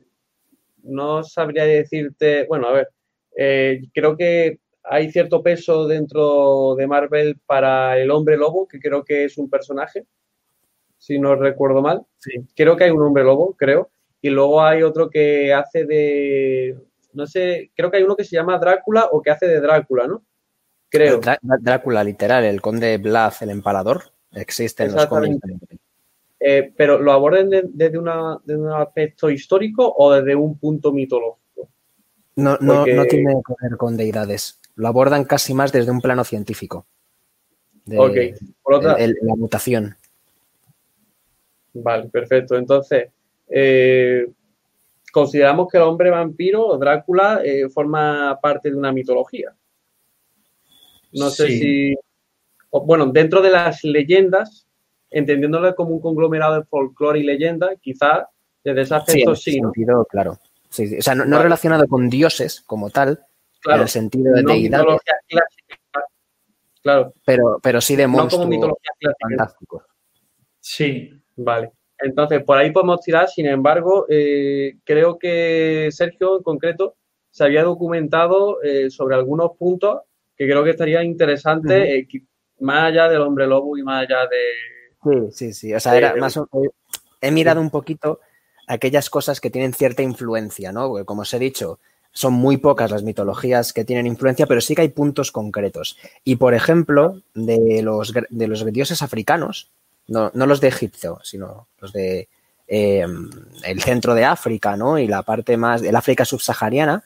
no 0.82 1.22
sabría 1.22 1.64
decirte, 1.64 2.44
bueno, 2.48 2.66
a 2.66 2.72
ver, 2.72 2.88
eh, 3.36 3.82
creo 3.92 4.16
que 4.16 4.58
hay 4.82 5.10
cierto 5.10 5.42
peso 5.42 5.86
dentro 5.86 6.74
de 6.76 6.86
Marvel 6.86 7.40
para 7.46 7.98
el 7.98 8.10
hombre 8.10 8.36
lobo, 8.36 8.68
que 8.68 8.78
creo 8.78 9.04
que 9.04 9.24
es 9.24 9.38
un 9.38 9.48
personaje, 9.48 10.04
si 10.98 11.18
no 11.18 11.34
recuerdo 11.34 11.80
mal. 11.80 12.02
Creo 12.54 12.76
que 12.76 12.84
hay 12.84 12.90
un 12.90 13.02
hombre 13.02 13.24
lobo, 13.24 13.54
creo. 13.56 13.90
Y 14.20 14.30
luego 14.30 14.62
hay 14.62 14.82
otro 14.82 15.10
que 15.10 15.52
hace 15.52 15.84
de, 15.84 16.76
no 17.12 17.26
sé, 17.26 17.70
creo 17.74 17.90
que 17.90 17.98
hay 17.98 18.02
uno 18.02 18.16
que 18.16 18.24
se 18.24 18.36
llama 18.36 18.58
Drácula 18.58 19.08
o 19.12 19.22
que 19.22 19.30
hace 19.30 19.46
de 19.46 19.60
Drácula, 19.60 20.06
¿no? 20.06 20.24
Creo. 20.88 21.20
Drácula, 21.60 22.04
literal, 22.04 22.44
el 22.44 22.60
conde 22.60 22.98
Blas, 22.98 23.42
el 23.42 23.50
empalador, 23.50 24.02
existe 24.32 24.84
en 24.84 24.94
los 24.94 25.06
cómics. 25.06 25.40
Eh, 26.40 26.72
pero 26.76 26.98
¿lo 26.98 27.12
aborden 27.12 27.48
desde, 27.48 27.68
desde 27.72 27.98
un 27.98 28.72
aspecto 28.72 29.30
histórico 29.30 29.94
o 29.96 30.12
desde 30.12 30.34
un 30.36 30.58
punto 30.58 30.92
mitológico? 30.92 31.43
No, 32.36 32.58
no, 32.60 32.86
no 32.86 33.04
tiene 33.04 33.34
que 33.46 33.54
ver 33.60 33.76
con 33.76 33.96
deidades. 33.96 34.60
Lo 34.76 34.88
abordan 34.88 35.24
casi 35.24 35.54
más 35.54 35.72
desde 35.72 35.90
un 35.90 36.00
plano 36.00 36.24
científico. 36.24 36.86
De, 37.84 38.34
la 39.22 39.36
mutación. 39.36 39.96
Vale, 41.74 42.08
perfecto. 42.08 42.56
Entonces, 42.56 43.10
eh, 43.48 44.26
consideramos 45.12 45.68
que 45.68 45.76
el 45.76 45.84
hombre 45.84 46.10
vampiro 46.10 46.66
o 46.66 46.78
Drácula 46.78 47.40
eh, 47.44 47.68
forma 47.68 48.38
parte 48.40 48.70
de 48.70 48.76
una 48.76 48.92
mitología. 48.92 49.54
No 51.12 51.30
sé 51.30 51.48
si. 51.48 51.94
bueno, 52.70 53.06
dentro 53.06 53.40
de 53.40 53.50
las 53.50 53.84
leyendas, 53.84 54.66
entendiéndolo 55.10 55.74
como 55.76 55.90
un 55.90 56.00
conglomerado 56.00 56.56
de 56.56 56.64
folclore 56.64 57.20
y 57.20 57.24
leyenda, 57.24 57.76
quizás 57.80 58.24
desde 58.64 58.80
ese 58.80 58.94
aspecto 58.94 59.36
sí. 59.36 59.52
sentido, 59.52 60.04
claro. 60.06 60.38
O 60.98 61.02
sea, 61.02 61.14
no, 61.14 61.42
relacionado 61.42 61.86
con 61.86 62.08
dioses 62.08 62.62
como 62.66 62.90
tal, 62.90 63.24
en 63.66 63.80
el 63.80 63.88
sentido 63.88 64.34
de 64.34 64.42
deidad. 64.42 64.84
Claro. 66.82 67.14
Pero, 67.24 67.58
pero 67.62 67.80
sí 67.80 67.96
de 67.96 68.06
monstruos 68.06 68.40
no 68.40 68.44
como 68.44 68.50
mitología 68.50 68.90
fantásticos. 69.18 69.82
Sí, 70.60 71.10
vale. 71.36 71.72
Entonces, 71.98 72.44
por 72.44 72.58
ahí 72.58 72.72
podemos 72.72 73.00
tirar. 73.00 73.28
Sin 73.28 73.46
embargo, 73.46 74.04
eh, 74.08 74.76
creo 74.84 75.18
que 75.18 75.88
Sergio, 75.90 76.38
en 76.38 76.42
concreto, 76.42 76.96
se 77.30 77.44
había 77.44 77.62
documentado 77.64 78.62
eh, 78.62 78.90
sobre 78.90 79.14
algunos 79.14 79.52
puntos 79.58 80.00
que 80.36 80.46
creo 80.46 80.64
que 80.64 80.70
estaría 80.70 81.02
interesante, 81.02 81.98
eh, 81.98 82.08
más 82.60 82.84
allá 82.84 83.08
del 83.08 83.22
hombre 83.22 83.46
lobo 83.46 83.76
y 83.78 83.82
más 83.82 84.02
allá 84.02 84.26
de... 84.26 85.30
Sí, 85.30 85.30
sí, 85.30 85.52
sí. 85.52 85.74
O 85.74 85.80
sea, 85.80 85.96
era 85.96 86.14
más... 86.16 86.38
He 87.20 87.30
mirado 87.30 87.60
un 87.60 87.70
poquito 87.70 88.20
aquellas 88.66 89.10
cosas 89.10 89.40
que 89.40 89.50
tienen 89.50 89.72
cierta 89.72 90.02
influencia, 90.02 90.72
¿no? 90.72 90.88
Porque, 90.88 91.04
como 91.04 91.22
os 91.22 91.34
he 91.34 91.38
dicho, 91.38 91.78
son 92.12 92.32
muy 92.32 92.56
pocas 92.56 92.90
las 92.90 93.02
mitologías 93.02 93.72
que 93.72 93.84
tienen 93.84 94.06
influencia, 94.06 94.46
pero 94.46 94.60
sí 94.60 94.74
que 94.74 94.82
hay 94.82 94.88
puntos 94.88 95.32
concretos. 95.32 95.98
Y, 96.22 96.36
por 96.36 96.54
ejemplo, 96.54 97.20
de 97.34 97.82
los, 97.82 98.12
de 98.30 98.46
los 98.46 98.64
dioses 98.72 99.02
africanos, 99.02 99.70
no, 100.06 100.30
los 100.34 100.60
de 100.60 100.68
Egipto, 100.68 101.20
sino 101.22 101.66
los 101.80 101.92
de 101.92 102.28
eh, 102.68 103.06
el 103.64 103.82
centro 103.82 104.14
de 104.14 104.24
África, 104.24 104.76
¿no? 104.76 104.98
Y 104.98 105.06
la 105.06 105.22
parte 105.22 105.56
más 105.56 105.82
del 105.82 105.96
África 105.96 106.24
subsahariana, 106.24 107.02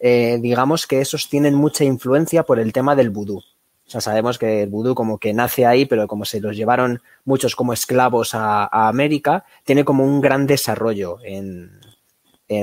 eh, 0.00 0.38
digamos 0.40 0.86
que 0.86 1.00
esos 1.00 1.28
tienen 1.28 1.54
mucha 1.54 1.84
influencia 1.84 2.42
por 2.42 2.58
el 2.58 2.72
tema 2.72 2.96
del 2.96 3.10
vudú. 3.10 3.42
O 3.88 3.90
sea, 3.90 4.02
sabemos 4.02 4.38
que 4.38 4.64
el 4.64 4.68
vudú 4.68 4.94
como 4.94 5.16
que 5.16 5.32
nace 5.32 5.64
ahí, 5.64 5.86
pero 5.86 6.06
como 6.06 6.26
se 6.26 6.42
los 6.42 6.54
llevaron 6.54 7.00
muchos 7.24 7.56
como 7.56 7.72
esclavos 7.72 8.34
a, 8.34 8.68
América, 8.86 9.46
tiene 9.64 9.82
como 9.82 10.04
un 10.04 10.20
gran 10.20 10.46
desarrollo 10.46 11.16
en, 11.24 11.70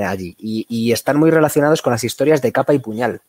allí. 0.04 0.36
Y, 0.38 0.92
están 0.92 1.18
muy 1.18 1.32
relacionados 1.32 1.82
con 1.82 1.90
las 1.90 2.04
historias 2.04 2.42
de 2.42 2.52
capa 2.52 2.74
y 2.74 2.78
puñal. 2.78 3.22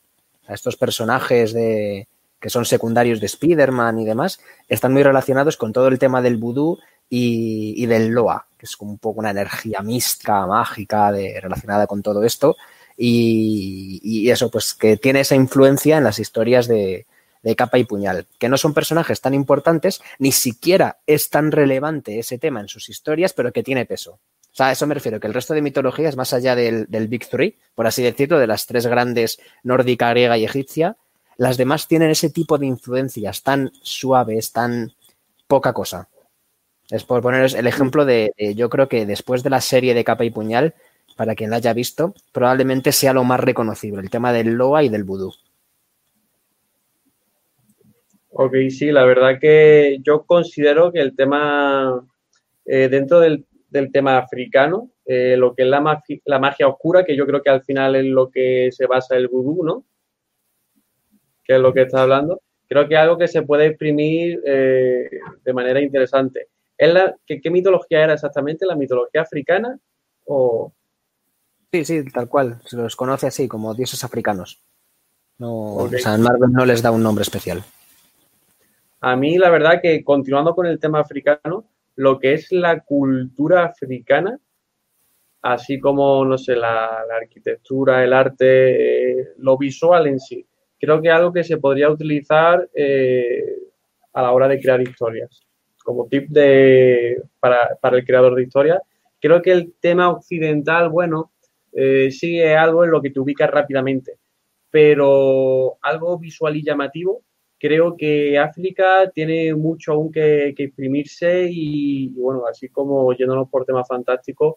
estos 0.48 0.76
personajes 0.76 1.52
de, 1.52 2.06
que 2.40 2.50
son 2.50 2.64
secundarios 2.66 3.18
de 3.18 3.26
Spider-Man 3.26 3.98
y 3.98 4.04
demás, 4.04 4.38
están 4.68 4.92
muy 4.92 5.02
relacionados 5.02 5.56
con 5.56 5.72
todo 5.72 5.88
el 5.88 5.98
tema 5.98 6.22
del 6.22 6.36
vudú 6.36 6.78
y, 7.10 7.84
del 7.86 8.10
Loa, 8.10 8.46
que 8.56 8.66
es 8.66 8.76
como 8.76 8.92
un 8.92 8.98
poco 8.98 9.18
una 9.18 9.30
energía 9.30 9.80
mística, 9.82 10.46
mágica, 10.46 11.10
de, 11.10 11.40
relacionada 11.40 11.88
con 11.88 12.00
todo 12.02 12.22
esto. 12.22 12.56
Y, 12.96 14.30
eso, 14.30 14.52
pues 14.52 14.72
que 14.74 14.96
tiene 14.98 15.20
esa 15.20 15.34
influencia 15.34 15.98
en 15.98 16.04
las 16.04 16.20
historias 16.20 16.68
de, 16.68 17.06
de 17.42 17.56
capa 17.56 17.78
y 17.78 17.84
puñal, 17.84 18.26
que 18.38 18.48
no 18.48 18.56
son 18.56 18.74
personajes 18.74 19.20
tan 19.20 19.34
importantes, 19.34 20.00
ni 20.18 20.32
siquiera 20.32 20.98
es 21.06 21.30
tan 21.30 21.52
relevante 21.52 22.18
ese 22.18 22.38
tema 22.38 22.60
en 22.60 22.68
sus 22.68 22.88
historias, 22.88 23.32
pero 23.32 23.52
que 23.52 23.62
tiene 23.62 23.86
peso. 23.86 24.12
O 24.12 24.56
sea, 24.58 24.68
a 24.68 24.72
eso 24.72 24.86
me 24.86 24.94
refiero, 24.94 25.20
que 25.20 25.26
el 25.26 25.34
resto 25.34 25.54
de 25.54 25.62
mitologías, 25.62 26.16
más 26.16 26.32
allá 26.32 26.56
del, 26.56 26.86
del 26.88 27.08
Big 27.08 27.28
Three, 27.28 27.58
por 27.74 27.86
así 27.86 28.02
decirlo, 28.02 28.38
de 28.38 28.46
las 28.46 28.66
tres 28.66 28.86
grandes 28.86 29.38
nórdica, 29.62 30.10
griega 30.10 30.36
y 30.36 30.44
egipcia, 30.44 30.96
las 31.36 31.56
demás 31.56 31.86
tienen 31.86 32.10
ese 32.10 32.30
tipo 32.30 32.58
de 32.58 32.66
influencias 32.66 33.42
tan 33.42 33.70
suaves, 33.82 34.52
tan 34.52 34.92
poca 35.46 35.72
cosa. 35.72 36.08
Es 36.90 37.04
por 37.04 37.22
poneros 37.22 37.54
el 37.54 37.66
ejemplo 37.66 38.04
de, 38.04 38.32
yo 38.56 38.68
creo 38.70 38.88
que 38.88 39.06
después 39.06 39.42
de 39.42 39.50
la 39.50 39.60
serie 39.60 39.94
de 39.94 40.04
capa 40.04 40.24
y 40.24 40.30
puñal, 40.30 40.74
para 41.16 41.34
quien 41.34 41.50
la 41.50 41.56
haya 41.56 41.72
visto, 41.72 42.14
probablemente 42.32 42.92
sea 42.92 43.12
lo 43.12 43.24
más 43.24 43.40
reconocible, 43.40 44.00
el 44.00 44.10
tema 44.10 44.32
del 44.32 44.54
Loa 44.54 44.82
y 44.82 44.88
del 44.88 45.04
vudú. 45.04 45.32
Ok, 48.40 48.54
sí, 48.70 48.92
la 48.92 49.04
verdad 49.04 49.40
que 49.40 49.98
yo 50.00 50.24
considero 50.24 50.92
que 50.92 51.00
el 51.00 51.16
tema, 51.16 52.06
eh, 52.64 52.88
dentro 52.88 53.18
del, 53.18 53.44
tema 53.92 54.16
africano, 54.16 54.92
eh, 55.04 55.36
lo 55.36 55.56
que 55.56 55.64
es 55.64 55.68
la, 55.68 55.80
magia, 55.80 56.20
la 56.24 56.38
magia 56.38 56.68
oscura, 56.68 57.04
que 57.04 57.16
yo 57.16 57.26
creo 57.26 57.42
que 57.42 57.50
al 57.50 57.64
final 57.64 57.96
es 57.96 58.04
lo 58.04 58.30
que 58.30 58.68
se 58.70 58.86
basa 58.86 59.16
el 59.16 59.26
vudú, 59.26 59.64
¿no? 59.64 59.84
Que 61.42 61.56
es 61.56 61.60
lo 61.60 61.74
que 61.74 61.82
está 61.82 62.02
hablando. 62.02 62.40
Creo 62.68 62.86
que 62.86 62.94
es 62.94 63.00
algo 63.00 63.18
que 63.18 63.26
se 63.26 63.42
puede 63.42 63.66
exprimir 63.66 64.40
eh, 64.46 65.10
de 65.44 65.52
manera 65.52 65.80
interesante. 65.80 66.46
¿qué, 67.26 67.50
mitología 67.50 68.04
era 68.04 68.14
exactamente? 68.14 68.66
¿La 68.66 68.76
mitología 68.76 69.22
africana? 69.22 69.80
O... 70.26 70.72
Sí, 71.72 71.84
sí, 71.84 72.04
tal 72.04 72.28
cual. 72.28 72.60
Se 72.66 72.76
los 72.76 72.94
conoce 72.94 73.26
así, 73.26 73.48
como 73.48 73.74
dioses 73.74 74.04
africanos. 74.04 74.62
No, 75.38 75.74
O 75.74 75.88
sea, 75.88 76.16
Marvel 76.16 76.52
no 76.52 76.64
les 76.64 76.82
da 76.82 76.92
un 76.92 77.02
nombre 77.02 77.22
especial. 77.22 77.64
A 79.00 79.16
mí, 79.16 79.38
la 79.38 79.50
verdad, 79.50 79.80
que 79.80 80.02
continuando 80.02 80.54
con 80.54 80.66
el 80.66 80.78
tema 80.78 81.00
africano, 81.00 81.66
lo 81.96 82.18
que 82.18 82.34
es 82.34 82.50
la 82.52 82.80
cultura 82.80 83.64
africana, 83.64 84.38
así 85.42 85.78
como, 85.78 86.24
no 86.24 86.38
sé, 86.38 86.56
la, 86.56 87.04
arquitectura, 87.20 88.04
el 88.04 88.12
arte, 88.12 89.20
eh, 89.20 89.28
lo 89.38 89.56
visual 89.56 90.06
en 90.08 90.18
sí, 90.18 90.46
creo 90.80 91.00
que 91.00 91.08
es 91.08 91.14
algo 91.14 91.32
que 91.32 91.44
se 91.44 91.58
podría 91.58 91.90
utilizar 91.90 92.68
eh, 92.74 93.58
a 94.12 94.22
la 94.22 94.32
hora 94.32 94.48
de 94.48 94.60
crear 94.60 94.80
historias 94.80 95.48
como 95.88 96.06
tip 96.06 96.28
de, 96.28 97.22
para, 97.40 97.78
el 97.92 98.04
creador 98.04 98.34
de 98.34 98.42
historia. 98.42 98.82
Creo 99.18 99.40
que 99.40 99.52
el 99.52 99.72
tema 99.80 100.10
occidental, 100.10 100.90
bueno, 100.90 101.32
eh, 101.72 102.10
sí 102.10 102.38
es 102.38 102.54
algo 102.58 102.84
en 102.84 102.90
lo 102.90 103.00
que 103.00 103.08
te 103.08 103.18
ubicas 103.18 103.50
rápidamente, 103.50 104.18
pero 104.70 105.78
algo 105.80 106.18
visual 106.18 106.54
y 106.56 106.62
llamativo, 106.62 107.22
creo 107.58 107.96
que 107.96 108.38
África 108.38 109.10
tiene 109.12 109.54
mucho 109.54 109.92
aún 109.92 110.12
que, 110.12 110.54
que 110.56 110.64
exprimirse 110.64 111.48
y, 111.50 112.08
bueno, 112.10 112.44
así 112.46 112.68
como 112.68 113.12
yéndonos 113.12 113.48
por 113.48 113.64
temas 113.64 113.86
fantásticos, 113.88 114.56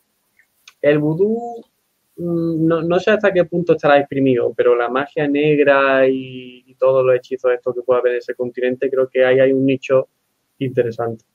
el 0.82 1.00
vudú 1.00 1.64
mm, 2.18 2.88
no, 2.88 3.00
sé 3.00 3.12
hasta 3.12 3.32
qué 3.34 3.46
punto 3.46 3.74
estará 3.74 3.98
exprimido, 4.00 4.54
pero 4.56 4.76
la 4.76 4.90
magia 4.90 5.28
negra 5.28 6.08
y, 6.08 6.64
y 6.66 6.76
todos 6.76 7.06
los 7.06 7.16
hechizos 7.16 7.52
estos 7.54 7.76
que 7.76 7.82
pueda 7.82 8.00
haber 8.00 8.14
en 8.14 8.18
ese 8.20 8.36
continente, 8.36 8.90
creo 8.90 9.10
que 9.10 9.26
ahí 9.26 9.40
hay 9.40 9.52
un 9.54 9.66
nicho 9.66 10.08
interesante. 10.60 11.26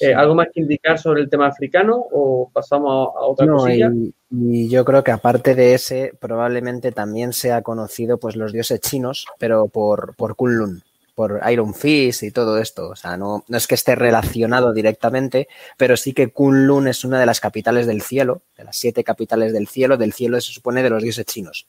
Eh, 0.00 0.14
¿Algo 0.14 0.34
más 0.34 0.48
que 0.52 0.60
indicar 0.60 0.98
sobre 0.98 1.22
el 1.22 1.30
tema 1.30 1.46
africano 1.46 1.96
o 1.96 2.50
pasamos 2.52 3.08
a, 3.16 3.20
otra 3.20 3.46
cosilla? 3.46 3.90
Y, 4.30 4.68
yo 4.68 4.84
creo 4.84 5.04
que 5.04 5.12
aparte 5.12 5.54
de 5.54 5.74
ese, 5.74 6.12
probablemente 6.18 6.92
también 6.92 7.32
se 7.32 7.52
ha 7.52 7.62
conocido 7.62 8.18
pues 8.18 8.36
los 8.36 8.52
dioses 8.52 8.80
chinos, 8.80 9.26
pero 9.38 9.68
por, 9.68 10.14
por 10.16 10.36
Kunlun, 10.36 10.82
por 11.14 11.40
Iron 11.50 11.74
Fist 11.74 12.22
y 12.22 12.30
todo 12.30 12.58
esto. 12.58 12.90
O 12.90 12.96
sea, 12.96 13.16
no, 13.16 13.44
no 13.48 13.56
es 13.56 13.66
que 13.66 13.74
esté 13.74 13.94
relacionado 13.94 14.72
directamente, 14.72 15.48
pero 15.76 15.96
sí 15.96 16.12
que 16.12 16.30
Kunlun 16.32 16.88
es 16.88 17.04
una 17.04 17.18
de 17.18 17.26
las 17.26 17.40
capitales 17.40 17.86
del 17.86 18.02
cielo, 18.02 18.42
de 18.56 18.64
las 18.64 18.76
siete 18.76 19.04
capitales 19.04 19.52
del 19.52 19.68
cielo. 19.68 19.96
Del 19.96 20.12
cielo 20.12 20.40
se 20.40 20.52
supone 20.52 20.82
de 20.82 20.90
los 20.90 21.02
dioses 21.02 21.26
chinos. 21.26 21.66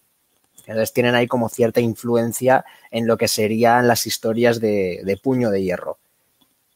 Entonces 0.70 0.94
tienen 0.94 1.16
ahí 1.16 1.26
como 1.26 1.50
cierta 1.50 1.82
influencia 1.82 2.64
en 2.92 3.08
lo 3.08 3.18
que 3.18 3.28
serían 3.28 3.88
las 3.88 4.06
historias 4.06 4.60
de, 4.60 5.20
puño 5.24 5.50
de 5.50 5.64
hierro. 5.64 5.98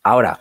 Ahora, 0.02 0.40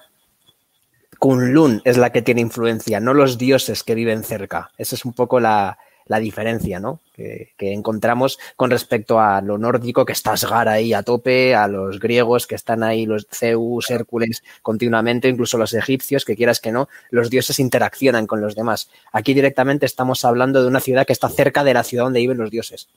Kunlun 1.22 1.82
es 1.84 1.98
la 1.98 2.10
que 2.10 2.20
tiene 2.20 2.40
influencia, 2.40 2.98
no 2.98 3.14
los 3.14 3.38
dioses 3.38 3.84
que 3.84 3.94
viven 3.94 4.24
cerca. 4.24 4.72
Esa 4.76 4.96
es 4.96 5.04
un 5.04 5.12
poco 5.12 5.38
la, 5.38 5.78
diferencia 6.18 6.80
¿no? 6.80 6.98
Que, 7.14 7.52
encontramos 7.60 8.40
con 8.56 8.70
respecto 8.70 9.20
a 9.20 9.40
lo 9.40 9.56
nórdico, 9.56 10.04
que 10.04 10.14
está 10.14 10.32
Asgar 10.32 10.68
ahí 10.68 10.92
a 10.92 11.04
tope, 11.04 11.54
a 11.54 11.68
los 11.68 12.00
griegos 12.00 12.48
que 12.48 12.56
están 12.56 12.82
ahí, 12.82 13.06
los 13.06 13.28
Zeus, 13.30 13.88
Hércules, 13.88 14.42
continuamente, 14.62 15.28
incluso 15.28 15.58
los 15.58 15.74
egipcios, 15.74 16.24
que 16.24 16.34
quieras 16.34 16.58
que 16.58 16.72
no, 16.72 16.88
los 17.10 17.30
dioses 17.30 17.60
interaccionan 17.60 18.26
con 18.26 18.40
los 18.40 18.56
demás. 18.56 18.90
Aquí 19.12 19.32
directamente 19.32 19.86
estamos 19.86 20.24
hablando 20.24 20.60
de 20.60 20.66
una 20.66 20.80
ciudad 20.80 21.06
que 21.06 21.12
está 21.12 21.28
cerca 21.28 21.62
de 21.62 21.74
la 21.74 21.84
ciudad 21.84 22.02
donde 22.02 22.18
viven 22.18 22.38
los 22.38 22.50
dioses. 22.50 22.88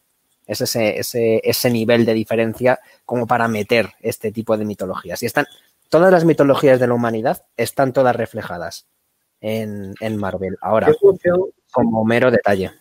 Es 0.48 0.62
ese, 0.62 0.98
ese, 0.98 1.42
ese 1.44 1.70
nivel 1.70 2.06
de 2.06 2.16
diferencia 2.16 2.80
como 3.06 3.28
para 3.28 3.48
meter 3.48 3.92
este 4.02 4.32
tipo 4.32 4.58
de 4.58 4.66
mitologías. 4.66 5.22
Y 5.22 5.28
están, 5.28 5.46
todas 5.96 6.12
las 6.12 6.26
mitologías 6.26 6.78
de 6.78 6.88
la 6.88 6.94
humanidad 6.94 7.46
están 7.56 7.94
todas 7.94 8.14
reflejadas 8.14 8.86
en, 9.40 9.94
Marvel. 10.18 10.58
Ahora, 10.60 10.94
como 11.72 12.04
mero 12.04 12.30
detalle. 12.32 12.72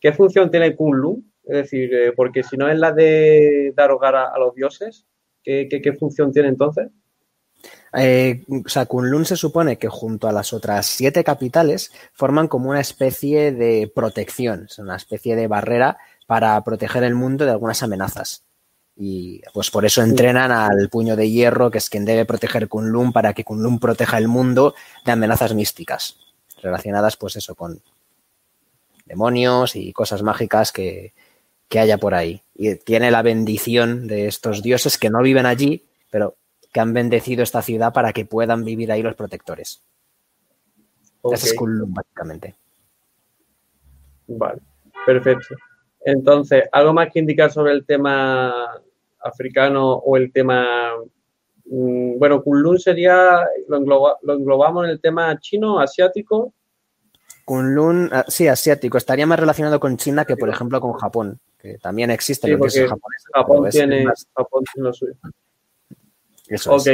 ¿Qué 0.00 0.12
función 0.12 0.48
tiene 0.48 0.76
Kunlun? 0.76 1.32
Es 1.42 1.56
decir, 1.56 1.92
eh, 1.92 2.12
porque 2.12 2.44
si 2.44 2.56
no 2.56 2.68
es 2.68 2.78
la 2.78 2.92
de 2.92 3.72
dar 3.74 3.90
hogar 3.90 4.14
a, 4.14 4.38
los 4.38 4.54
dioses, 4.54 5.06
¿qué, 5.42 5.66
qué, 5.68 5.92
función 5.94 6.32
tiene 6.32 6.50
entonces? 6.50 6.88
Eh, 7.98 8.44
o 8.64 8.68
sea, 8.68 8.86
Kunlun 8.86 9.24
se 9.24 9.34
supone 9.34 9.76
que 9.76 9.88
junto 9.88 10.28
a 10.28 10.32
las 10.32 10.52
otras 10.52 10.86
siete 10.86 11.24
capitales 11.24 11.90
forman 12.12 12.46
como 12.46 12.70
una 12.70 12.80
especie 12.80 13.50
de 13.50 13.90
protección, 13.92 14.66
es 14.70 14.78
una 14.78 14.94
especie 14.94 15.34
de 15.34 15.48
barrera 15.48 15.98
para 16.28 16.62
proteger 16.62 17.02
el 17.02 17.16
mundo 17.16 17.44
de 17.44 17.50
algunas 17.50 17.82
amenazas. 17.82 18.46
Y 18.96 19.42
pues 19.52 19.70
por 19.70 19.84
eso 19.84 20.02
entrenan 20.02 20.50
al 20.50 20.88
puño 20.88 21.16
de 21.16 21.30
hierro, 21.30 21.70
que 21.70 21.78
es 21.78 21.90
quien 21.90 22.06
debe 22.06 22.24
proteger 22.24 22.68
Kunlun, 22.68 23.12
para 23.12 23.34
que 23.34 23.44
Kunlun 23.44 23.78
proteja 23.78 24.16
el 24.16 24.26
mundo 24.26 24.74
de 25.04 25.12
amenazas 25.12 25.54
místicas, 25.54 26.18
relacionadas 26.62 27.16
pues 27.16 27.36
eso 27.36 27.54
con 27.54 27.82
demonios 29.04 29.76
y 29.76 29.92
cosas 29.92 30.22
mágicas 30.22 30.72
que, 30.72 31.12
que 31.68 31.78
haya 31.78 31.98
por 31.98 32.14
ahí. 32.14 32.42
Y 32.54 32.76
tiene 32.76 33.10
la 33.10 33.22
bendición 33.22 34.06
de 34.06 34.28
estos 34.28 34.62
dioses 34.62 34.96
que 34.96 35.10
no 35.10 35.20
viven 35.20 35.44
allí, 35.44 35.84
pero 36.10 36.36
que 36.72 36.80
han 36.80 36.94
bendecido 36.94 37.42
esta 37.42 37.62
ciudad 37.62 37.92
para 37.92 38.12
que 38.12 38.24
puedan 38.24 38.64
vivir 38.64 38.90
ahí 38.92 39.02
los 39.02 39.14
protectores. 39.14 39.82
Ese 41.32 41.48
es 41.48 41.54
Kunlun, 41.54 41.92
básicamente. 41.92 42.56
Vale, 44.28 44.60
perfecto. 45.04 45.54
Entonces, 46.04 46.64
¿algo 46.72 46.92
más 46.92 47.12
que 47.12 47.18
indicar 47.18 47.50
sobre 47.52 47.72
el 47.72 47.84
tema 47.84 48.80
africano 49.26 49.94
o 49.94 50.16
el 50.16 50.32
tema... 50.32 50.90
Mm, 51.66 52.18
bueno, 52.18 52.42
Kunlun 52.42 52.78
sería, 52.78 53.46
lo, 53.68 54.18
englobamos 54.28 54.84
en 54.84 54.90
el 54.90 55.00
tema 55.00 55.38
chino, 55.40 55.80
asiático. 55.80 56.52
Kunlun, 57.44 58.08
ah, 58.12 58.24
sí, 58.28 58.48
asiático. 58.48 58.98
Estaría 58.98 59.26
más 59.26 59.40
relacionado 59.40 59.80
con 59.80 59.96
China 59.96 60.24
que, 60.24 60.36
por 60.36 60.48
ejemplo, 60.48 60.80
con 60.80 60.92
Japón, 60.92 61.40
que 61.58 61.78
también 61.78 62.10
existe 62.10 62.46
sí, 62.68 62.86
Japón 63.32 63.68
tiene, 63.70 64.04
Japón 64.34 64.64
tiene 64.72 64.88
lo 64.88 64.92
suyo 64.92 65.14
ok. 66.68 66.86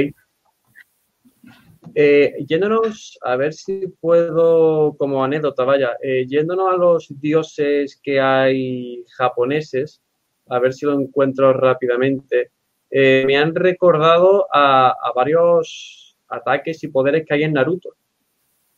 Eh, 1.95 2.45
yéndonos, 2.49 3.19
a 3.23 3.37
ver 3.37 3.53
si 3.53 3.89
puedo, 4.01 4.97
como 4.97 5.25
anécdota, 5.25 5.65
vaya, 5.65 5.97
eh, 6.03 6.27
yéndonos 6.27 6.73
a 6.73 6.77
los 6.77 7.21
dioses 7.21 8.01
que 8.03 8.21
hay 8.21 9.05
japoneses, 9.17 10.01
a 10.49 10.59
ver 10.59 10.73
si 10.73 10.87
lo 10.87 10.99
encuentro 10.99 11.53
rápidamente, 11.53 12.51
eh, 12.91 13.25
me 13.27 13.37
han 13.39 13.55
recordado 13.55 14.47
a, 14.53 14.95
varios 15.15 16.17
ataques 16.29 16.85
y 16.85 16.89
poderes 16.89 17.25
que 17.27 17.35
hay 17.35 17.45
en 17.45 17.55
Naruto. 17.55 17.95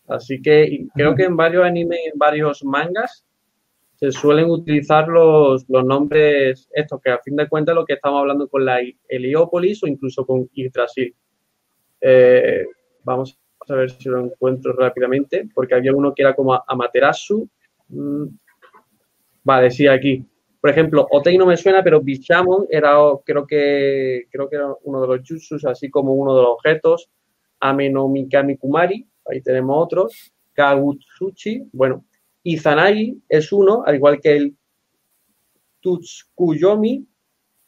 Así 0.06 0.40
que 0.40 0.86
creo 0.94 1.14
que 1.14 1.24
en 1.24 1.36
varios 1.36 1.64
animes, 1.64 1.98
en 2.12 2.18
varios 2.18 2.64
mangas, 2.64 3.26
se 3.96 4.12
suelen 4.12 4.50
utilizar 4.50 5.08
los, 5.08 5.64
los, 5.68 5.84
nombres 5.84 6.68
estos, 6.72 7.00
que 7.00 7.10
a 7.10 7.18
fin 7.18 7.36
de 7.36 7.48
cuentas 7.48 7.74
lo 7.74 7.84
que 7.84 7.94
estamos 7.94 8.20
hablando 8.20 8.48
con 8.48 8.64
la 8.64 8.80
Heliópolis 9.08 9.82
o 9.82 9.86
incluso 9.86 10.26
con 10.26 10.48
Yggdrasil. 10.52 11.14
Eh, 12.00 12.66
vamos 13.02 13.38
a 13.68 13.74
ver 13.74 13.90
si 13.90 14.08
lo 14.08 14.20
encuentro 14.20 14.72
rápidamente, 14.74 15.48
porque 15.54 15.74
había 15.74 15.94
uno 15.94 16.14
que 16.14 16.22
era 16.22 16.34
como 16.34 16.62
Amaterasu. 16.66 17.48
Mm, 17.88 18.26
vale, 19.42 19.70
sí, 19.70 19.86
aquí. 19.86 20.24
Por 20.64 20.70
ejemplo, 20.70 21.06
Otei 21.10 21.36
no 21.36 21.44
me 21.44 21.58
suena, 21.58 21.84
pero 21.84 22.00
Bishamon 22.00 22.66
era, 22.70 22.96
creo 23.22 23.46
que, 23.46 24.22
creo 24.30 24.48
que 24.48 24.56
era 24.56 24.74
uno 24.84 25.02
de 25.02 25.08
los 25.08 25.20
jutsus, 25.20 25.62
así 25.66 25.90
como 25.90 26.14
uno 26.14 26.34
de 26.34 26.40
los 26.40 26.52
objetos. 26.52 27.10
Amenomikami 27.60 28.56
Kumari, 28.56 29.06
ahí 29.26 29.42
tenemos 29.42 29.76
otro. 29.84 30.08
Kagutsuchi, 30.54 31.68
bueno. 31.70 32.06
Izanagi 32.44 33.20
es 33.28 33.52
uno, 33.52 33.82
al 33.84 33.96
igual 33.96 34.18
que 34.22 34.36
el 34.36 34.56
Tutsukuyomi, 35.80 37.06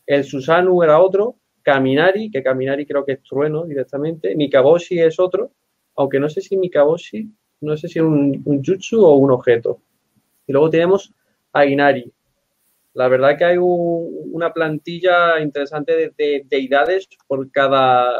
el 0.06 0.24
Susanu 0.24 0.82
era 0.82 0.98
otro, 0.98 1.36
Kaminari, 1.60 2.30
que 2.30 2.42
Kaminari 2.42 2.86
creo 2.86 3.04
que 3.04 3.12
es 3.12 3.22
trueno 3.22 3.66
directamente, 3.66 4.34
Mikaboshi 4.34 5.00
es 5.00 5.20
otro, 5.20 5.50
aunque 5.96 6.18
no 6.18 6.30
sé 6.30 6.40
si 6.40 6.56
Mikaboshi, 6.56 7.30
no 7.60 7.76
sé 7.76 7.88
si 7.88 7.98
es 7.98 8.04
un, 8.06 8.42
jutsu 8.64 9.04
o 9.04 9.16
un 9.16 9.32
objeto. 9.32 9.82
Y 10.46 10.52
luego 10.52 10.70
tenemos 10.70 11.12
a 11.52 11.66
Inari. 11.66 12.10
La 12.96 13.08
verdad 13.08 13.36
que 13.36 13.44
hay 13.44 13.58
una 13.58 14.54
plantilla 14.54 15.38
interesante 15.38 16.14
de, 16.16 16.46
deidades 16.48 17.06
por 17.26 17.50
cada 17.50 18.10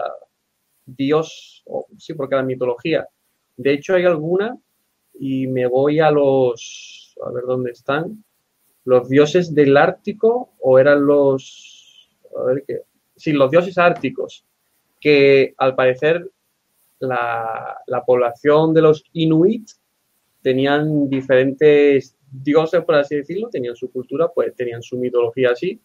dios, 0.85 1.63
o, 1.65 1.87
sí, 1.97 2.13
por 2.13 2.29
cada 2.29 2.43
mitología. 2.43 3.09
De 3.57 3.73
hecho, 3.73 3.95
hay 3.95 4.05
alguna, 4.05 4.55
y 5.19 5.47
me 5.47 5.67
voy 5.67 5.99
a 6.01 6.11
los, 6.11 7.15
a 7.27 7.31
ver 7.31 7.45
dónde 7.45 7.71
están, 7.71 8.23
los 8.85 9.09
dioses 9.09 9.55
del 9.55 9.79
Ártico, 9.79 10.51
o 10.61 10.79
eran 10.79 11.07
los, 11.07 12.15
a 12.39 12.45
ver 12.45 12.65
qué, 12.67 12.83
sí, 13.17 13.33
los 13.33 13.51
dioses 13.51 13.79
árticos, 13.79 14.45
que 15.01 15.55
al 15.57 15.75
parecer 15.75 16.31
la, 16.99 17.79
la 17.87 18.05
población 18.05 18.75
de 18.75 18.83
los 18.83 19.05
Inuit 19.15 19.71
tenían 20.43 21.09
diferentes 21.09 22.16
dioses, 22.31 22.85
por 22.85 22.97
así 22.97 23.17
decirlo, 23.17 23.49
tenían 23.51 23.77
su 23.77 23.91
cultura, 23.91 24.29
pues 24.35 24.55
tenían 24.55 24.83
su 24.83 24.99
mitología 24.99 25.51
así. 25.51 25.81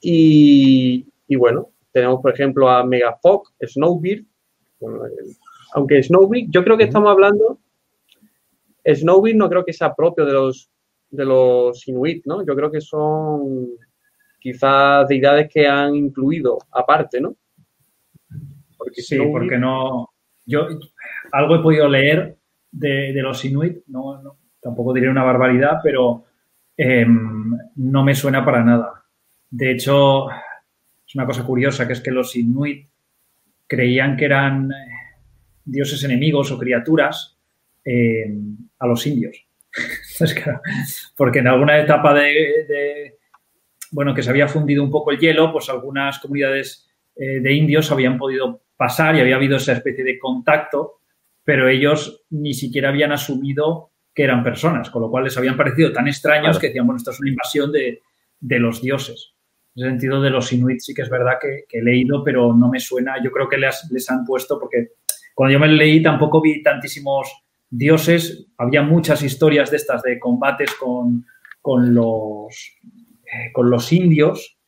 Y, 0.00 1.06
bueno, 1.36 1.70
tenemos 1.92 2.20
por 2.20 2.32
ejemplo 2.32 2.68
a 2.68 2.84
Megafog, 2.84 3.44
Snowbeard, 3.64 4.24
aunque 5.74 6.02
Snowbeard, 6.02 6.46
yo 6.50 6.64
creo 6.64 6.76
que 6.76 6.84
estamos 6.84 7.10
hablando, 7.10 7.58
Snowbeard 8.84 9.36
no 9.36 9.48
creo 9.48 9.64
que 9.64 9.72
sea 9.72 9.94
propio 9.94 10.26
de 10.26 10.32
los, 10.32 10.70
de 11.10 11.24
los 11.24 11.86
Inuit, 11.86 12.26
¿no? 12.26 12.44
Yo 12.44 12.56
creo 12.56 12.70
que 12.70 12.80
son 12.80 13.68
quizás 14.40 15.06
deidades 15.06 15.48
que 15.48 15.66
han 15.66 15.94
incluido 15.94 16.58
aparte, 16.72 17.20
¿no? 17.20 17.36
Porque 18.76 19.02
sí, 19.02 19.16
porque 19.30 19.56
no, 19.56 20.10
yo 20.44 20.66
algo 21.30 21.56
he 21.56 21.62
podido 21.62 21.88
leer 21.88 22.36
de, 22.72 23.12
los 23.22 23.44
Inuit, 23.44 23.84
no, 23.86 24.20
no 24.20 24.41
tampoco 24.62 24.94
diré 24.94 25.10
una 25.10 25.24
barbaridad, 25.24 25.80
pero 25.82 26.24
em, 26.76 27.58
no 27.76 28.04
me 28.04 28.14
suena 28.14 28.44
para 28.44 28.64
nada. 28.64 29.04
De 29.50 29.72
hecho, 29.72 30.30
es 30.30 31.14
una 31.14 31.26
cosa 31.26 31.44
curiosa, 31.44 31.86
que 31.86 31.92
es 31.92 32.00
que 32.00 32.10
los 32.10 32.34
Inuit 32.36 32.88
creían 33.66 34.16
que 34.16 34.24
eran 34.24 34.70
eh, 34.70 34.76
dioses 35.64 36.02
enemigos 36.04 36.50
o 36.52 36.58
criaturas 36.58 37.36
em, 37.84 38.56
a 38.78 38.86
los 38.86 39.06
indios. 39.06 39.46
porque 41.16 41.38
en 41.38 41.48
alguna 41.48 41.78
etapa 41.78 42.14
de, 42.14 43.16
bueno, 43.90 44.14
que 44.14 44.22
se 44.22 44.30
había 44.30 44.46
fundido 44.46 44.84
un 44.84 44.90
poco 44.90 45.10
el 45.10 45.18
hielo, 45.18 45.50
pues 45.50 45.68
algunas 45.70 46.18
comunidades 46.18 46.88
eh, 47.16 47.40
de 47.40 47.52
indios 47.52 47.90
habían 47.90 48.18
podido 48.18 48.62
pasar 48.76 49.16
y 49.16 49.20
había 49.20 49.36
habido 49.36 49.56
esa 49.56 49.72
especie 49.72 50.04
de 50.04 50.18
contacto, 50.18 51.00
pero 51.44 51.68
ellos 51.68 52.24
ni 52.30 52.54
siquiera 52.54 52.90
habían 52.90 53.12
asumido 53.12 53.91
que 54.14 54.24
eran 54.24 54.42
personas, 54.42 54.90
con 54.90 55.02
lo 55.02 55.10
cual 55.10 55.24
les 55.24 55.36
habían 55.36 55.56
parecido 55.56 55.92
tan 55.92 56.06
extraños 56.06 56.58
que 56.58 56.68
decían, 56.68 56.86
bueno, 56.86 56.98
esto 56.98 57.10
es 57.10 57.20
una 57.20 57.30
invasión 57.30 57.72
de, 57.72 58.00
los 58.40 58.82
dioses. 58.82 59.34
En 59.74 59.84
el 59.84 59.90
sentido 59.92 60.20
de 60.20 60.30
los 60.30 60.52
inuits 60.52 60.84
sí 60.84 60.94
que 60.94 61.02
es 61.02 61.08
verdad 61.08 61.38
que, 61.40 61.64
he 61.70 61.82
leído, 61.82 62.22
pero 62.22 62.54
no 62.54 62.68
me 62.68 62.78
suena. 62.78 63.22
Yo 63.22 63.30
creo 63.30 63.48
que 63.48 63.56
les, 63.56 63.88
les, 63.90 64.10
han 64.10 64.24
puesto, 64.24 64.58
porque 64.60 64.92
cuando 65.34 65.54
yo 65.54 65.60
me 65.60 65.68
leí 65.68 66.02
tampoco 66.02 66.42
vi 66.42 66.62
tantísimos 66.62 67.30
dioses. 67.70 68.46
Había 68.58 68.82
muchas 68.82 69.22
historias 69.22 69.70
de 69.70 69.78
estas 69.78 70.02
de 70.02 70.18
combates 70.18 70.74
con, 70.74 71.24
con, 71.60 71.94
los, 71.94 72.76
eh, 73.24 73.50
con 73.52 73.70
los 73.70 73.90
indios. 73.92 74.58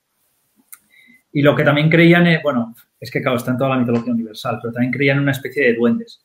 Y 1.33 1.43
lo 1.43 1.55
que 1.55 1.65
también 1.65 1.91
creían, 1.91 2.27
bueno, 2.43 2.75
es 2.99 3.11
que 3.11 3.21
claro, 3.21 3.37
está 3.37 3.51
en 3.51 3.59
toda 3.59 3.71
la 3.71 3.79
mitología 3.79 4.13
universal, 4.13 4.59
pero 4.63 4.73
también 4.73 4.93
creían 4.93 5.19
en 5.19 5.25
una 5.25 5.33
especie 5.33 5.67
de 5.67 5.75
duendes. 5.75 6.24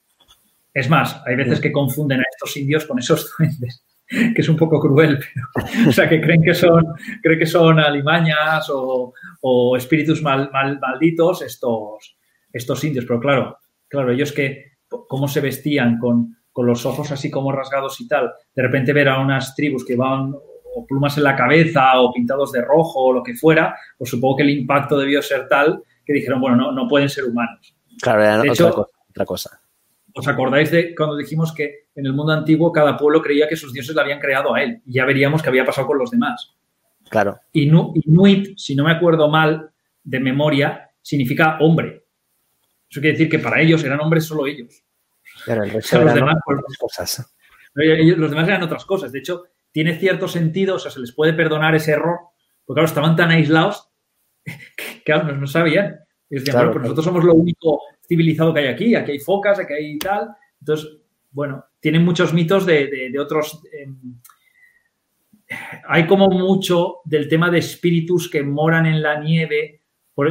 Es 0.79 0.89
más, 0.89 1.21
hay 1.25 1.35
veces 1.35 1.59
que 1.59 1.73
confunden 1.73 2.21
a 2.21 2.25
estos 2.31 2.55
indios 2.55 2.85
con 2.85 2.99
esos 2.99 3.33
duendes, 3.37 3.83
que 4.07 4.33
es 4.41 4.47
un 4.47 4.55
poco 4.55 4.79
cruel, 4.79 5.19
o 5.85 5.91
sea, 5.91 6.07
que 6.07 6.21
creen 6.21 6.41
que 6.41 6.53
son, 6.53 6.85
creen 7.21 7.37
que 7.37 7.45
son 7.45 7.79
alimañas 7.79 8.71
o, 8.71 9.75
espíritus 9.75 10.21
mal, 10.21 10.49
malditos 10.53 11.41
estos, 11.41 12.17
estos 12.53 12.81
indios. 12.85 13.03
Pero 13.05 13.19
claro, 13.19 13.57
claro, 13.89 14.11
ellos 14.13 14.31
que, 14.31 14.77
cómo 14.87 15.27
se 15.27 15.41
vestían 15.41 15.99
con, 15.99 16.37
con 16.53 16.65
los 16.65 16.85
ojos 16.85 17.11
así 17.11 17.29
como 17.29 17.51
rasgados 17.51 17.99
y 17.99 18.07
tal, 18.07 18.31
de 18.55 18.63
repente 18.63 18.93
ver 18.93 19.09
a 19.09 19.19
unas 19.19 19.53
tribus 19.55 19.83
que 19.85 19.97
van 19.97 20.33
o 20.33 20.85
plumas 20.87 21.17
en 21.17 21.25
la 21.25 21.35
cabeza 21.35 21.99
o 21.99 22.13
pintados 22.13 22.53
de 22.53 22.61
rojo 22.61 23.01
o 23.01 23.13
lo 23.13 23.21
que 23.21 23.33
fuera, 23.33 23.75
pues 23.97 24.11
supongo 24.11 24.37
que 24.37 24.43
el 24.43 24.51
impacto 24.51 24.97
debió 24.97 25.21
ser 25.21 25.49
tal 25.49 25.83
que 26.05 26.13
dijeron, 26.13 26.39
bueno, 26.39 26.55
no, 26.55 26.71
no 26.71 26.87
pueden 26.87 27.09
ser 27.09 27.25
humanos. 27.25 27.75
Claro, 28.01 28.23
era 28.23 28.53
otra 29.09 29.25
cosa. 29.25 29.59
¿Os 30.19 30.27
acordáis 30.27 30.69
de 30.69 30.93
cuando 30.93 31.15
dijimos 31.15 31.53
que 31.53 31.87
en 31.95 32.05
el 32.05 32.11
mundo 32.11 32.33
antiguo 32.33 32.73
cada 32.73 32.97
pueblo 32.97 33.21
creía 33.21 33.47
que 33.47 33.55
sus 33.55 33.71
dioses 33.71 33.95
la 33.95 34.01
habían 34.01 34.19
creado 34.19 34.53
a 34.53 34.61
él? 34.61 34.81
Y 34.85 34.95
ya 34.95 35.05
veríamos 35.05 35.41
qué 35.41 35.47
había 35.47 35.63
pasado 35.63 35.87
con 35.87 35.97
los 35.97 36.11
demás. 36.11 36.57
Claro. 37.09 37.39
Inuit, 37.53 38.57
si 38.57 38.75
no 38.75 38.83
me 38.83 38.91
acuerdo 38.91 39.29
mal 39.29 39.71
de 40.03 40.19
memoria, 40.19 40.91
significa 41.01 41.57
hombre. 41.61 42.03
Eso 42.89 42.99
quiere 42.99 43.13
decir 43.13 43.29
que 43.29 43.39
para 43.39 43.61
ellos 43.61 43.81
eran 43.85 44.01
hombres 44.01 44.25
solo 44.25 44.45
ellos. 44.45 44.83
Pero 45.45 45.63
el 45.63 45.71
resto 45.71 46.01
los 46.01 46.13
demás, 46.13 46.35
pues, 46.43 46.59
otras 46.59 46.77
cosas. 46.77 47.35
Los 47.73 48.29
demás 48.29 48.47
eran 48.49 48.63
otras 48.63 48.83
cosas. 48.83 49.13
De 49.13 49.19
hecho, 49.19 49.45
tiene 49.71 49.97
cierto 49.99 50.27
sentido, 50.27 50.75
o 50.75 50.79
sea, 50.79 50.91
se 50.91 50.99
les 50.99 51.13
puede 51.13 51.31
perdonar 51.31 51.75
ese 51.75 51.91
error, 51.91 52.19
porque 52.65 52.79
claro, 52.79 52.87
estaban 52.87 53.15
tan 53.15 53.31
aislados 53.31 53.89
que 54.45 55.01
claro, 55.05 55.33
no, 55.33 55.47
sabían. 55.47 55.97
Y 56.29 56.39
decían, 56.39 56.57
bueno, 56.57 56.71
pues 56.73 56.83
nosotros 56.83 57.05
somos 57.05 57.23
lo 57.23 57.35
único 57.35 57.79
civilizado 58.09 58.53
que 58.53 58.61
hay 58.61 58.67
aquí, 58.67 58.95
aquí 58.95 59.11
hay 59.11 59.19
focas, 59.19 59.59
aquí 59.59 59.71
hay 59.71 59.99
tal. 59.99 60.29
Entonces, 60.59 60.97
bueno, 61.31 61.63
tienen 61.79 62.03
muchos 62.03 62.33
mitos 62.33 62.65
de, 62.65 63.13
otros... 63.19 63.61
Em, 63.71 64.19
hay 65.87 66.05
como 66.05 66.27
mucho 66.27 66.97
del 67.05 67.27
tema 67.27 67.49
de 67.49 67.59
espíritus 67.59 68.29
que 68.29 68.43
moran 68.43 68.85
en 68.85 69.01
la 69.01 69.19
nieve, 69.19 69.81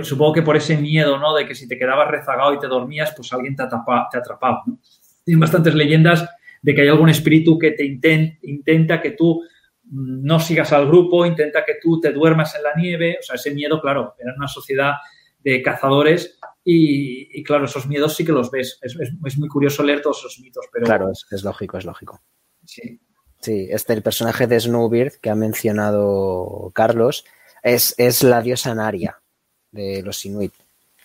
supongo 0.03 0.35
que 0.35 0.43
por 0.43 0.57
ese 0.57 0.77
miedo, 0.77 1.19
¿no? 1.19 1.35
De 1.35 1.47
que 1.47 1.55
si 1.55 1.67
te 1.67 1.79
quedabas 1.79 2.11
rezagado 2.11 2.53
y 2.53 2.59
te 2.59 2.67
dormías, 2.67 3.15
pues 3.17 3.33
alguien 3.33 3.57
te 3.57 3.63
atrapaba, 3.63 4.63
¿no? 4.67 4.79
Tienen 5.25 5.41
bastantes 5.41 5.75
leyendas 5.75 6.29
de 6.63 6.75
que 6.75 6.83
hay 6.83 6.89
algún 6.89 7.09
espíritu 7.09 7.59
que 7.59 7.73
te 7.73 7.85
intenta 7.85 9.01
que 9.01 9.13
tú 9.13 9.43
mm, 9.85 10.25
no 10.25 10.41
sigas 10.41 10.73
al 10.73 10.87
grupo, 10.87 11.25
intenta 11.25 11.65
que 11.65 11.77
tú 11.81 12.01
te 12.01 12.13
duermas 12.13 12.55
en 12.57 12.63
la 12.65 12.75
nieve. 12.77 13.19
O 13.21 13.23
sea, 13.23 13.37
ese 13.37 13.53
miedo, 13.55 13.81
claro, 13.81 14.15
era 14.19 14.35
una 14.37 14.49
sociedad 14.49 14.95
de 15.39 15.63
cazadores 15.63 16.39
y, 16.71 17.43
claro, 17.45 17.65
esos 17.65 17.87
miedos 17.87 18.15
sí 18.15 18.27
que 18.27 18.33
los 18.33 18.51
ves. 18.51 18.79
Es, 18.83 19.39
muy 19.39 19.49
curioso 19.49 19.83
leer 19.83 20.03
todos 20.03 20.19
esos 20.19 20.39
mitos, 20.41 20.67
pero... 20.71 20.85
Claro, 20.85 21.11
es, 21.11 21.43
lógico, 21.43 21.79
es 21.79 21.87
lógico. 21.87 22.21
Sí. 22.67 23.01
Sí, 23.41 23.69
este, 23.71 23.95
el 23.95 24.03
personaje 24.03 24.47
de 24.47 24.61
Snowbeard 24.61 25.15
que 25.15 25.31
ha 25.31 25.35
mencionado 25.35 26.71
Carlos 26.75 27.25
es, 27.63 27.95
es 27.97 28.23
la 28.23 28.43
diosa 28.43 28.75
Naria 28.75 29.19
de 29.71 30.03
los 30.03 30.23
Inuit. 30.27 30.53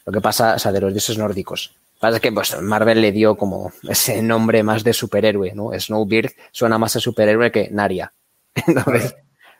Lo 0.06 0.11
que 0.11 0.19
pasa, 0.19 0.56
o 0.56 0.60
sea, 0.60 0.73
de 0.73 0.81
los 0.81 0.91
dioses 0.91 1.18
nórdicos. 1.18 1.73
Lo 1.76 1.94
que 1.94 1.99
pasa 2.02 2.15
es 2.18 2.22
que 2.22 2.31
pues, 2.34 2.61
Marvel 2.61 2.99
le 2.99 3.14
dio 3.14 3.38
como 3.38 3.72
ese 3.88 4.22
nombre 4.22 4.64
más 4.64 4.84
de 4.84 4.91
superhéroe, 4.91 5.53
¿no? 5.53 5.72
Snowbeard 5.80 6.31
suena 6.52 6.77
más 6.77 6.98
a 6.98 6.99
superhéroe 6.99 7.53
que 7.53 7.69
Naria. 7.69 8.11
Entonces, 8.68 9.15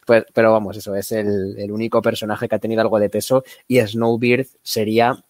pues, 0.06 0.26
pero 0.34 0.52
vamos, 0.52 0.76
eso 0.76 0.96
es 0.96 1.14
el, 1.14 1.56
el, 1.58 1.72
único 1.72 2.02
personaje 2.02 2.50
que 2.50 2.56
ha 2.56 2.60
tenido 2.60 2.82
algo 2.82 3.00
de 3.00 3.10
peso 3.10 3.46
y 3.70 3.80
Snowbeard 3.80 4.48
sería 4.64 5.24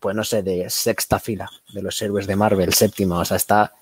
pues 0.00 0.16
no 0.16 0.24
sé, 0.24 0.42
de 0.42 0.68
sexta 0.68 1.18
fila 1.18 1.48
de 1.72 1.82
los 1.82 2.00
héroes 2.00 2.26
de 2.26 2.36
Marvel, 2.36 2.72
séptima, 2.72 3.20
o 3.20 3.24
sea, 3.24 3.36
está 3.36 3.72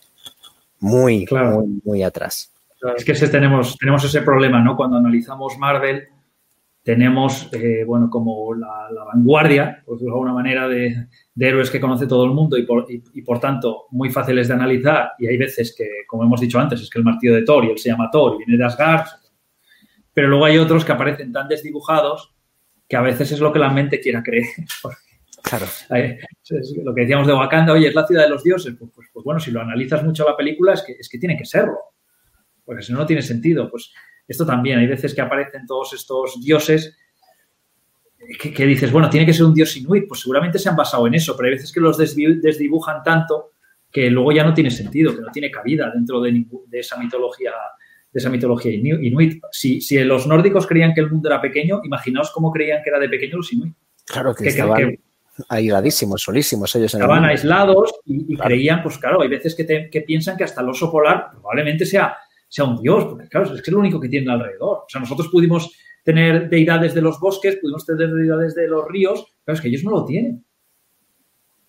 muy, 0.81 1.27
muy, 1.31 1.81
muy 1.85 2.03
atrás. 2.03 2.53
Es 2.97 3.05
que 3.05 3.15
tenemos, 3.29 3.77
tenemos 3.77 4.05
ese 4.05 4.23
problema, 4.23 4.61
¿no? 4.61 4.77
Cuando 4.77 4.99
analizamos 4.99 5.59
Marvel, 5.59 6.09
tenemos, 6.83 7.51
eh, 7.53 7.85
bueno, 7.85 8.09
como 8.09 8.55
la, 8.55 8.89
vanguardia, 9.13 9.83
por 9.85 9.97
decirlo 9.97 10.15
de 10.15 10.17
alguna 10.17 10.33
manera, 10.33 10.69
de, 10.69 11.07
héroes 11.39 11.71
que 11.71 11.81
conoce 11.81 12.07
todo 12.07 12.25
el 12.25 12.31
mundo 12.31 12.57
y 12.57 12.65
por, 12.65 12.87
y, 12.89 13.23
por, 13.23 13.41
tanto 13.41 13.87
muy 13.91 14.11
fáciles 14.11 14.49
de 14.49 14.55
analizar. 14.55 15.11
Y 15.19 15.27
hay 15.27 15.37
veces 15.37 15.75
que, 15.77 15.87
como 16.07 16.25
hemos 16.25 16.41
dicho 16.41 16.59
antes, 16.59 16.81
es 16.81 16.89
que 16.89 16.99
el 16.99 17.05
martillo 17.05 17.35
de 17.35 17.43
Thor 17.43 17.65
y 17.65 17.71
él 17.71 17.79
se 17.79 17.91
llama 17.91 18.11
Thor 18.11 18.37
y 18.37 18.39
viene 18.39 18.57
de 18.57 18.65
Asgard. 18.65 19.07
Pero 20.15 20.29
luego 20.29 20.45
hay 20.45 20.59
otros 20.59 20.85
que 20.85 20.93
aparecen 20.93 21.33
tan 21.33 21.49
desdibujados 21.49 22.35
que 22.89 22.97
a 22.97 23.03
veces 23.03 23.33
es 23.33 23.41
lo 23.41 23.53
que 23.53 23.59
la 23.59 23.71
mente 23.71 24.01
quiera 24.01 24.23
creer. 24.23 24.47
Claro. 25.49 25.67
Lo 26.85 26.95
que 26.95 27.01
decíamos 27.01 27.27
de 27.27 27.33
Wakanda, 27.33 27.73
oye, 27.73 27.89
es 27.89 27.95
la 27.95 28.07
ciudad 28.07 28.25
de 28.25 28.31
los 28.31 28.43
dioses. 28.45 28.75
Pues, 28.79 28.91
pues, 28.95 29.09
pues, 29.13 29.25
bueno, 29.25 29.41
si 29.41 29.51
lo 29.51 29.61
analizas 29.61 30.05
mucho 30.05 30.25
la 30.25 30.37
película, 30.37 30.75
es 30.75 30.83
que, 30.83 30.93
es 30.93 31.09
que 31.09 31.19
tiene 31.19 31.37
que 31.37 31.45
serlo. 31.45 31.79
Porque 32.65 32.83
si 32.83 32.93
no, 32.93 32.99
no 32.99 33.07
tiene 33.07 33.23
sentido. 33.23 33.71
Pues 33.71 33.93
esto 34.27 34.45
también, 34.45 34.79
hay 34.79 34.87
veces 34.87 35.15
que 35.15 35.21
aparecen 35.21 35.67
todos 35.67 35.95
estos 35.95 36.41
dioses 36.43 36.97
que, 38.39 38.67
dices, 38.67 38.93
bueno, 38.93 39.09
tiene 39.09 39.25
que 39.25 39.33
ser 39.33 39.47
un 39.47 39.55
dios 39.55 39.75
inuit, 39.77 40.07
pues 40.07 40.21
seguramente 40.21 40.59
se 40.59 40.69
han 40.69 40.77
basado 40.77 41.07
en 41.07 41.15
eso, 41.15 41.35
pero 41.37 41.47
hay 41.47 41.55
veces 41.55 41.73
que 41.73 41.81
los 41.81 41.97
desdibujan 41.97 43.03
tanto 43.03 43.53
que 43.91 44.11
luego 44.11 44.33
ya 44.33 44.45
no 44.45 44.53
tiene 44.53 44.71
sentido, 44.71 45.15
que 45.15 45.23
no 45.23 45.31
tiene 45.31 45.51
cabida 45.51 45.91
dentro 45.95 46.21
de, 46.21 46.45
de 46.67 46.79
esa 46.79 46.99
mitología 46.99 47.53
de 48.11 48.21
esa 48.21 48.31
mitología 48.31 48.73
inuit. 48.73 49.43
Si, 49.53 49.81
si, 49.81 49.99
los 49.99 50.27
nórdicos 50.27 50.67
creían 50.67 50.95
que 50.95 51.01
el 51.01 51.11
mundo 51.11 51.29
era 51.29 51.41
pequeño, 51.41 51.81
imaginaos 51.85 52.31
cómo 52.31 52.51
creían 52.51 52.83
que 52.83 52.91
era 52.91 52.99
de 52.99 53.09
pequeño 53.09 53.37
los 53.37 53.53
inuit. 53.53 53.75
Claro 54.07 54.35
que, 54.35 54.49
estaban 54.49 54.99
aisladísimos, 55.49 56.23
solísimos 56.23 56.75
ellos. 56.77 56.95
estaban 56.95 57.25
aislados 57.25 57.95
y, 58.05 58.37
creían, 58.37 58.83
pues 58.83 58.99
claro, 58.99 59.23
hay 59.23 59.29
veces 59.29 59.55
que, 59.55 59.89
que, 59.91 60.01
piensan 60.03 60.37
que 60.37 60.45
hasta 60.45 60.61
el 60.61 60.69
oso 60.69 60.91
polar 60.91 61.31
probablemente 61.33 61.87
sea, 61.87 62.17
sea 62.49 62.65
un 62.65 62.81
dios, 62.81 63.05
porque 63.05 63.29
claro, 63.29 63.55
es 63.55 63.63
que 63.63 63.71
es 63.71 63.73
lo 63.73 63.81
único 63.81 64.01
que 64.01 64.09
tienen 64.09 64.31
alrededor. 64.31 64.79
O 64.79 64.87
sea, 64.89 65.01
nosotros 65.01 65.29
pudimos 65.29 65.73
tener 66.05 66.49
deidades 66.49 66.95
de 66.95 67.03
los 67.03 67.21
bosques, 67.21 67.57
pudimos 67.57 67.85
tener 67.85 68.11
deidades 68.13 68.55
de 68.55 68.69
los 68.69 68.87
ríos, 68.89 69.27
pero 69.45 69.55
es 69.55 69.61
que 69.61 69.69
ellos 69.69 69.85
no 69.85 69.91
lo 69.91 70.05
tienen. 70.05 70.45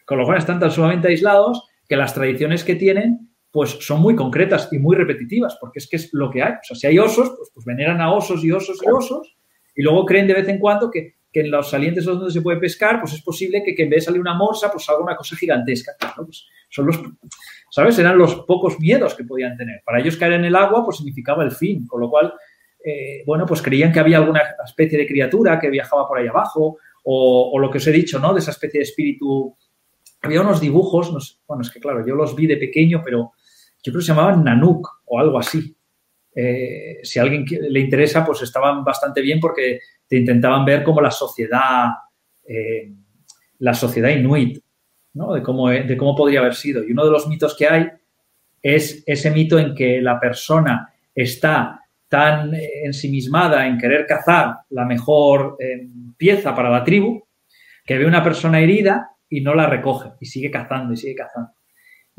Con 0.05 0.17
lo 0.17 0.25
cual 0.25 0.37
están 0.37 0.59
tan 0.59 0.71
sumamente 0.71 1.07
aislados 1.07 1.67
que 1.87 1.95
las 1.95 2.13
tradiciones 2.13 2.63
que 2.63 2.75
tienen 2.75 3.29
pues 3.51 3.71
son 3.81 4.01
muy 4.01 4.15
concretas 4.15 4.69
y 4.71 4.77
muy 4.77 4.95
repetitivas, 4.95 5.57
porque 5.59 5.79
es 5.79 5.87
que 5.87 5.95
es 5.95 6.13
lo 6.13 6.29
que 6.29 6.43
hay. 6.43 6.53
O 6.53 6.63
sea, 6.63 6.75
si 6.75 6.87
hay 6.87 6.99
osos, 6.99 7.33
pues, 7.35 7.49
pues 7.53 7.65
veneran 7.65 7.99
a 7.99 8.13
osos 8.13 8.43
y 8.43 8.51
osos 8.51 8.77
y 8.83 8.89
osos, 8.89 9.37
y 9.75 9.81
luego 9.81 10.05
creen 10.05 10.27
de 10.27 10.35
vez 10.35 10.47
en 10.47 10.59
cuando 10.59 10.91
que, 10.91 11.15
en 11.33 11.51
los 11.51 11.69
salientes 11.69 12.05
donde 12.05 12.31
se 12.31 12.41
puede 12.41 12.59
pescar, 12.59 12.99
pues 12.99 13.13
es 13.13 13.21
posible 13.21 13.63
que, 13.63 13.75
en 13.81 13.89
vez 13.89 14.01
de 14.01 14.05
salir 14.05 14.21
una 14.21 14.33
morsa, 14.33 14.71
pues 14.71 14.85
salga 14.85 15.03
una 15.03 15.15
cosa 15.15 15.35
gigantesca. 15.35 15.95
Pues 16.15 16.47
son 16.69 16.87
los, 16.87 16.99
¿sabes? 17.69 17.99
Eran 17.99 18.17
los 18.17 18.35
pocos 18.47 18.79
miedos 18.79 19.13
que 19.13 19.23
podían 19.23 19.55
tener. 19.55 19.81
Para 19.85 19.99
ellos 19.99 20.17
caer 20.17 20.33
en 20.33 20.45
el 20.45 20.55
agua, 20.55 20.83
pues 20.83 20.97
significaba 20.97 21.43
el 21.43 21.51
fin, 21.51 21.85
con 21.85 22.01
lo 22.01 22.09
cual, 22.09 22.33
eh, 22.83 23.23
bueno, 23.25 23.45
pues 23.45 23.61
creían 23.61 23.91
que 23.91 23.99
había 23.99 24.17
alguna 24.17 24.41
especie 24.65 24.97
de 24.97 25.07
criatura 25.07 25.59
que 25.59 25.69
viajaba 25.69 26.07
por 26.07 26.17
ahí 26.17 26.27
abajo, 26.27 26.77
o, 27.03 27.57
lo 27.59 27.71
que 27.71 27.77
os 27.77 27.87
he 27.87 27.91
dicho, 27.91 28.19
¿no? 28.19 28.33
De 28.33 28.39
esa 28.39 28.51
especie 28.51 28.79
de 28.79 28.83
espíritu. 28.83 29.55
Había 30.21 30.41
unos 30.41 30.59
dibujos, 30.59 31.41
bueno, 31.47 31.61
es 31.61 31.71
que 31.71 31.79
claro, 31.79 32.05
yo 32.05 32.13
los 32.15 32.35
vi 32.35 32.45
de 32.45 32.57
pequeño, 32.57 33.01
pero 33.03 33.31
yo 33.81 33.91
creo 33.91 33.99
que 33.99 34.05
se 34.05 34.07
llamaban 34.09 34.43
Nanook 34.43 34.87
o 35.05 35.19
algo 35.19 35.39
así. 35.39 35.75
Eh, 36.35 36.99
si 37.03 37.19
a 37.19 37.23
alguien 37.23 37.45
le 37.47 37.79
interesa, 37.79 38.25
pues 38.25 38.41
estaban 38.41 38.83
bastante 38.83 39.21
bien 39.21 39.39
porque 39.39 39.79
te 40.09 40.17
intentaban 40.17 40.65
ver 40.65 40.83
como 40.83 40.99
la 40.99 41.11
sociedad, 41.11 41.91
eh, 42.45 42.91
la 43.59 43.73
sociedad 43.73 44.09
inuit, 44.09 44.59
de, 45.13 45.43
cómo, 45.43 45.69
de 45.69 45.95
cómo 45.95 46.15
podría 46.15 46.39
haber 46.39 46.55
sido. 46.55 46.83
Y 46.83 46.91
uno 46.91 47.05
de 47.05 47.11
los 47.11 47.27
mitos 47.27 47.55
que 47.55 47.67
hay 47.67 47.87
es 48.61 49.03
ese 49.05 49.31
mito 49.31 49.57
en 49.57 49.73
que 49.73 50.01
la 50.01 50.19
persona 50.19 50.91
está 51.15 51.81
tan 52.09 52.51
ensimismada 52.83 53.67
en 53.67 53.77
querer 53.77 54.05
cazar 54.05 54.55
la 54.71 54.83
mejor 54.83 55.55
eh, 55.59 55.87
pieza 56.17 56.55
para 56.55 56.69
la 56.69 56.83
tribu 56.83 57.23
que 57.85 57.97
ve 57.97 58.05
una 58.05 58.23
persona 58.23 58.59
herida 58.59 59.11
y 59.29 59.41
no 59.41 59.53
la 59.53 59.67
recoge 59.67 60.11
y 60.19 60.25
sigue 60.25 60.49
cazando 60.49 60.93
y 60.93 60.97
sigue 60.97 61.15
cazando 61.15 61.51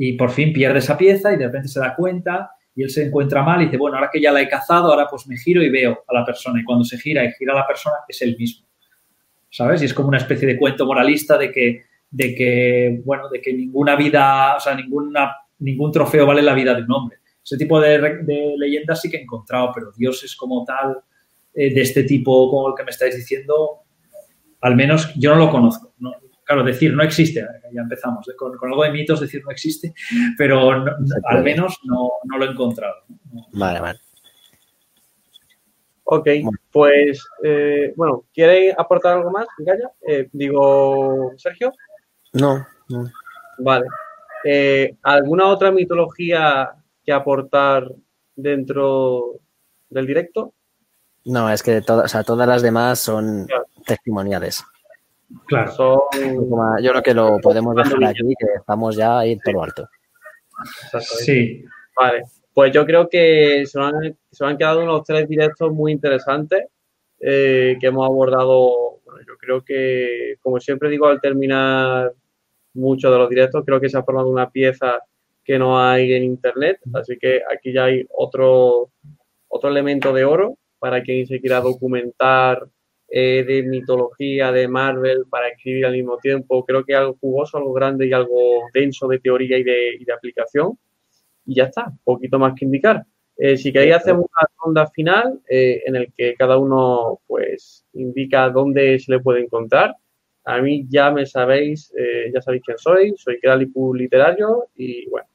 y 0.02 0.14
por 0.14 0.30
fin 0.30 0.50
pierde 0.50 0.78
esa 0.78 0.96
pieza 0.96 1.30
y 1.30 1.36
de 1.36 1.44
repente 1.44 1.68
se 1.68 1.78
da 1.78 1.94
cuenta 1.94 2.52
y 2.80 2.82
él 2.82 2.88
se 2.88 3.04
encuentra 3.04 3.42
mal 3.42 3.60
y 3.60 3.66
dice, 3.66 3.76
bueno, 3.76 3.98
ahora 3.98 4.08
que 4.10 4.18
ya 4.18 4.32
la 4.32 4.40
he 4.40 4.48
cazado, 4.48 4.90
ahora 4.90 5.06
pues 5.06 5.26
me 5.26 5.36
giro 5.36 5.62
y 5.62 5.68
veo 5.68 6.02
a 6.08 6.14
la 6.14 6.24
persona. 6.24 6.58
Y 6.58 6.64
cuando 6.64 6.82
se 6.82 6.96
gira 6.96 7.22
y 7.22 7.32
gira 7.32 7.52
a 7.52 7.56
la 7.56 7.66
persona, 7.66 7.96
es 8.08 8.22
el 8.22 8.38
mismo. 8.38 8.66
¿Sabes? 9.50 9.82
Y 9.82 9.84
es 9.84 9.92
como 9.92 10.08
una 10.08 10.16
especie 10.16 10.48
de 10.48 10.56
cuento 10.56 10.86
moralista 10.86 11.36
de 11.36 11.52
que, 11.52 11.82
de 12.10 12.34
que 12.34 13.02
bueno, 13.04 13.28
de 13.28 13.42
que 13.42 13.52
ninguna 13.52 13.96
vida, 13.96 14.56
o 14.56 14.60
sea, 14.60 14.74
ninguna, 14.74 15.36
ningún 15.58 15.92
trofeo 15.92 16.24
vale 16.24 16.40
la 16.40 16.54
vida 16.54 16.74
de 16.74 16.80
un 16.80 16.90
hombre. 16.90 17.18
Ese 17.44 17.58
tipo 17.58 17.78
de, 17.78 18.24
leyendas 18.56 19.02
sí 19.02 19.10
que 19.10 19.18
he 19.18 19.22
encontrado, 19.24 19.72
pero 19.74 19.92
dioses 19.94 20.34
como 20.34 20.64
tal, 20.64 21.02
eh, 21.52 21.74
de 21.74 21.82
este 21.82 22.04
tipo 22.04 22.50
como 22.50 22.68
el 22.68 22.74
que 22.74 22.84
me 22.84 22.92
estáis 22.92 23.14
diciendo, 23.14 23.80
al 24.62 24.74
menos 24.74 25.12
yo 25.16 25.34
no 25.34 25.36
lo 25.36 25.50
conozco. 25.50 25.92
¿no? 25.98 26.14
Claro, 26.50 26.64
decir 26.64 26.92
no 26.92 27.04
existe, 27.04 27.46
ya 27.72 27.80
empezamos, 27.80 28.26
con, 28.36 28.52
algo 28.60 28.82
de 28.82 28.90
mitos 28.90 29.20
decir 29.20 29.40
no 29.44 29.52
existe, 29.52 29.94
pero 30.36 30.68
al 30.68 31.44
menos 31.44 31.78
no, 31.84 32.10
lo 32.36 32.44
he 32.44 32.48
encontrado. 32.48 32.96
Vale, 33.52 33.80
vale. 33.80 34.00
Ok, 36.02 36.28
pues, 36.72 37.24
eh, 37.44 37.92
bueno, 37.96 38.24
¿quieres 38.34 38.74
aportar 38.76 39.18
algo 39.18 39.30
más, 39.30 39.46
Gaya? 39.58 39.92
Eh, 40.08 40.28
digo, 40.32 41.30
Sergio. 41.36 41.72
No, 42.32 42.66
no. 42.88 43.08
Vale. 43.58 43.86
Eh, 44.42 44.96
¿Alguna 45.04 45.46
otra 45.46 45.70
mitología 45.70 46.72
que 47.04 47.12
aportar 47.12 47.84
dentro 48.34 49.36
del 49.88 50.04
directo? 50.04 50.52
No, 51.26 51.48
es 51.48 51.62
que 51.62 51.80
todas, 51.80 52.12
todas 52.26 52.48
las 52.48 52.62
demás 52.62 52.98
son 52.98 53.46
testimoniales. 53.86 54.64
Claro. 55.46 56.08
yo 56.82 56.90
creo 56.90 57.02
que 57.02 57.14
lo 57.14 57.38
podemos 57.38 57.74
dejar 57.76 58.04
aquí, 58.04 58.34
que 58.38 58.46
estamos 58.58 58.96
ya 58.96 59.20
ahí 59.20 59.38
todo 59.38 59.62
alto. 59.62 59.88
Sí. 61.00 61.64
Vale. 61.96 62.24
Pues 62.52 62.72
yo 62.72 62.84
creo 62.84 63.08
que 63.08 63.64
se 63.66 63.80
han, 63.80 64.16
se 64.30 64.44
han 64.44 64.56
quedado 64.56 64.82
unos 64.82 65.04
tres 65.04 65.28
directos 65.28 65.72
muy 65.72 65.92
interesantes 65.92 66.66
eh, 67.20 67.76
que 67.80 67.86
hemos 67.86 68.06
abordado. 68.06 69.00
Bueno, 69.04 69.20
yo 69.26 69.36
creo 69.38 69.64
que, 69.64 70.36
como 70.40 70.58
siempre 70.58 70.90
digo 70.90 71.06
al 71.06 71.20
terminar 71.20 72.12
muchos 72.74 73.10
de 73.10 73.18
los 73.18 73.28
directos, 73.28 73.64
creo 73.64 73.80
que 73.80 73.88
se 73.88 73.98
ha 73.98 74.02
formado 74.02 74.28
una 74.28 74.50
pieza 74.50 75.00
que 75.44 75.58
no 75.58 75.80
hay 75.80 76.12
en 76.12 76.24
internet. 76.24 76.78
Así 76.92 77.16
que 77.18 77.42
aquí 77.50 77.72
ya 77.72 77.84
hay 77.84 78.04
otro, 78.10 78.90
otro 79.48 79.70
elemento 79.70 80.12
de 80.12 80.24
oro 80.24 80.58
para 80.78 81.02
quien 81.02 81.26
se 81.26 81.40
quiera 81.40 81.60
documentar 81.60 82.66
eh, 83.12 83.42
de 83.44 83.64
mitología, 83.64 84.52
de 84.52 84.68
Marvel, 84.68 85.24
para 85.28 85.48
escribir 85.48 85.84
al 85.84 85.94
mismo 85.94 86.18
tiempo. 86.18 86.64
Creo 86.64 86.84
que 86.84 86.94
algo 86.94 87.16
jugoso, 87.20 87.58
algo 87.58 87.72
grande 87.72 88.06
y 88.06 88.12
algo 88.12 88.68
denso 88.72 89.08
de 89.08 89.18
teoría 89.18 89.58
y 89.58 89.64
de, 89.64 89.96
y 89.98 90.04
de 90.04 90.12
aplicación. 90.12 90.78
Y 91.44 91.56
ya 91.56 91.64
está, 91.64 91.92
poquito 92.04 92.38
más 92.38 92.54
que 92.54 92.66
indicar. 92.66 93.04
Eh, 93.36 93.56
si 93.56 93.72
queréis 93.72 93.96
hacer 93.96 94.14
una 94.14 94.28
ronda 94.62 94.86
final 94.90 95.40
eh, 95.48 95.82
en 95.86 95.96
el 95.96 96.12
que 96.12 96.34
cada 96.34 96.56
uno 96.56 97.20
pues 97.26 97.84
indica 97.94 98.48
dónde 98.50 98.96
se 99.00 99.10
le 99.10 99.18
puede 99.18 99.40
encontrar. 99.40 99.96
A 100.44 100.60
mí 100.60 100.86
ya 100.88 101.10
me 101.10 101.26
sabéis, 101.26 101.92
ya 102.32 102.40
sabéis 102.40 102.62
quién 102.64 102.78
soy, 102.78 103.14
soy 103.16 103.38
Kralipu 103.38 103.92
Literario 103.94 104.68
y 104.74 105.08
bueno, 105.08 105.28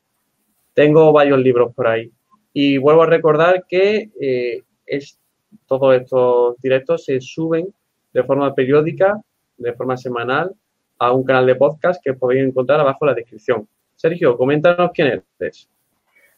tengo 0.74 1.12
varios 1.14 1.40
libros 1.40 1.74
por 1.76 1.88
ahí. 1.88 2.12
Y 2.54 2.80
vuelvo 2.80 3.04
a 3.04 3.08
recordar 3.08 3.66
que 3.68 4.10
es 4.86 5.20
todos 5.68 5.96
estos 5.96 6.58
directos 6.62 7.06
se 7.06 7.20
suben 7.22 7.68
de 8.14 8.24
forma 8.24 8.54
periódica, 8.54 9.20
de 9.58 9.74
forma 9.74 9.98
semanal, 9.98 10.54
a 10.98 11.12
un 11.12 11.24
canal 11.24 11.46
de 11.46 11.56
podcast 11.56 12.02
que 12.04 12.14
podéis 12.14 12.48
encontrar 12.48 12.80
abajo 12.80 13.00
en 13.02 13.08
la 13.08 13.14
descripción. 13.16 13.68
Sergio, 13.96 14.38
coméntanos 14.38 14.92
quién 14.94 15.24
eres. 15.40 15.68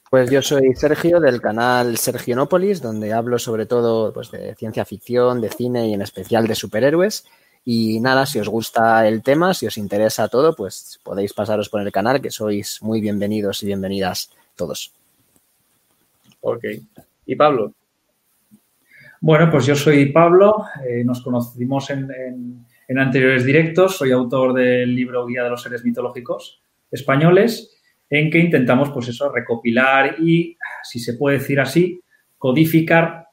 Pues 0.09 0.29
yo 0.29 0.41
soy 0.41 0.73
Sergio 0.73 1.19
del 1.19 1.41
canal 1.41 1.97
Sergionópolis, 1.97 2.81
donde 2.81 3.11
hablo 3.11 3.37
sobre 3.37 3.65
todo 3.65 4.13
pues, 4.13 4.31
de 4.31 4.55
ciencia 4.55 4.85
ficción, 4.85 5.41
de 5.41 5.49
cine 5.49 5.87
y 5.87 5.93
en 5.93 6.01
especial 6.01 6.47
de 6.47 6.55
superhéroes. 6.55 7.25
Y 7.65 7.99
nada, 7.99 8.25
si 8.25 8.39
os 8.39 8.47
gusta 8.47 9.05
el 9.07 9.21
tema, 9.21 9.53
si 9.53 9.67
os 9.67 9.77
interesa 9.77 10.29
todo, 10.29 10.55
pues 10.55 11.01
podéis 11.03 11.33
pasaros 11.33 11.67
por 11.67 11.81
el 11.81 11.91
canal, 11.91 12.21
que 12.21 12.31
sois 12.31 12.81
muy 12.81 13.01
bienvenidos 13.01 13.61
y 13.63 13.65
bienvenidas 13.65 14.31
todos. 14.55 14.93
Ok. 16.39 16.63
¿Y 17.25 17.35
Pablo? 17.35 17.73
Bueno, 19.19 19.49
pues 19.49 19.65
yo 19.65 19.75
soy 19.75 20.11
Pablo, 20.11 20.65
eh, 20.87 21.03
nos 21.03 21.21
conocimos 21.21 21.89
en, 21.89 22.07
anteriores 22.95 23.43
directos, 23.43 23.97
soy 23.97 24.11
autor 24.11 24.53
del 24.53 24.93
libro 24.93 25.25
Guía 25.25 25.43
de 25.43 25.49
los 25.49 25.63
Seres 25.63 25.83
Mitológicos 25.83 26.61
Españoles, 26.91 27.81
en 28.09 28.29
que 28.29 28.37
intentamos, 28.37 28.91
pues 28.91 29.07
eso, 29.07 29.31
recopilar 29.31 30.17
y, 30.19 30.55
si 30.83 30.99
se 30.99 31.15
puede 31.15 31.39
decir 31.39 31.59
así, 31.59 31.99
codificar 32.37 33.25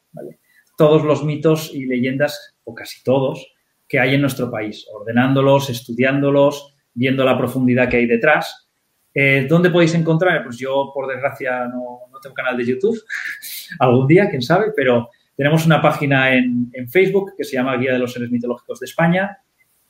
todos 0.78 1.05
los 1.05 1.23
mitos 1.23 1.73
y 1.74 1.85
leyendas, 1.85 2.56
o 2.65 2.74
casi 2.74 3.05
todos, 3.05 3.52
que 3.86 4.01
hay 4.01 4.15
en 4.15 4.23
nuestro 4.23 4.51
país, 4.51 4.86
ordenándolos, 4.90 5.69
estudiándolos, 5.69 6.74
viendo 6.94 7.24
la 7.24 7.36
profundidad 7.36 7.90
que 7.90 7.98
hay 7.98 8.06
detrás. 8.06 8.69
Eh, 9.12 9.47
¿Dónde 9.48 9.70
podéis 9.70 9.94
encontrar? 9.94 10.43
Pues 10.43 10.56
yo, 10.56 10.90
por 10.94 11.06
desgracia, 11.06 11.66
no 11.66 12.01
tengo 12.23 12.35
canal 12.35 12.56
de 12.56 12.65
YouTube, 12.65 12.98
algún 13.78 14.06
día, 14.06 14.31
quién 14.31 14.43
sabe, 14.43 14.73
pero 14.74 15.11
tenemos 15.36 15.66
una 15.66 15.82
página 15.82 16.35
en, 16.35 16.70
Facebook 16.89 17.32
que 17.36 17.44
se 17.44 17.56
llama 17.56 17.77
Guía 17.77 17.93
de 17.93 17.98
los 17.98 18.12
Seres 18.12 18.31
Mitológicos 18.31 18.81
de 18.81 18.86
España, 18.86 19.39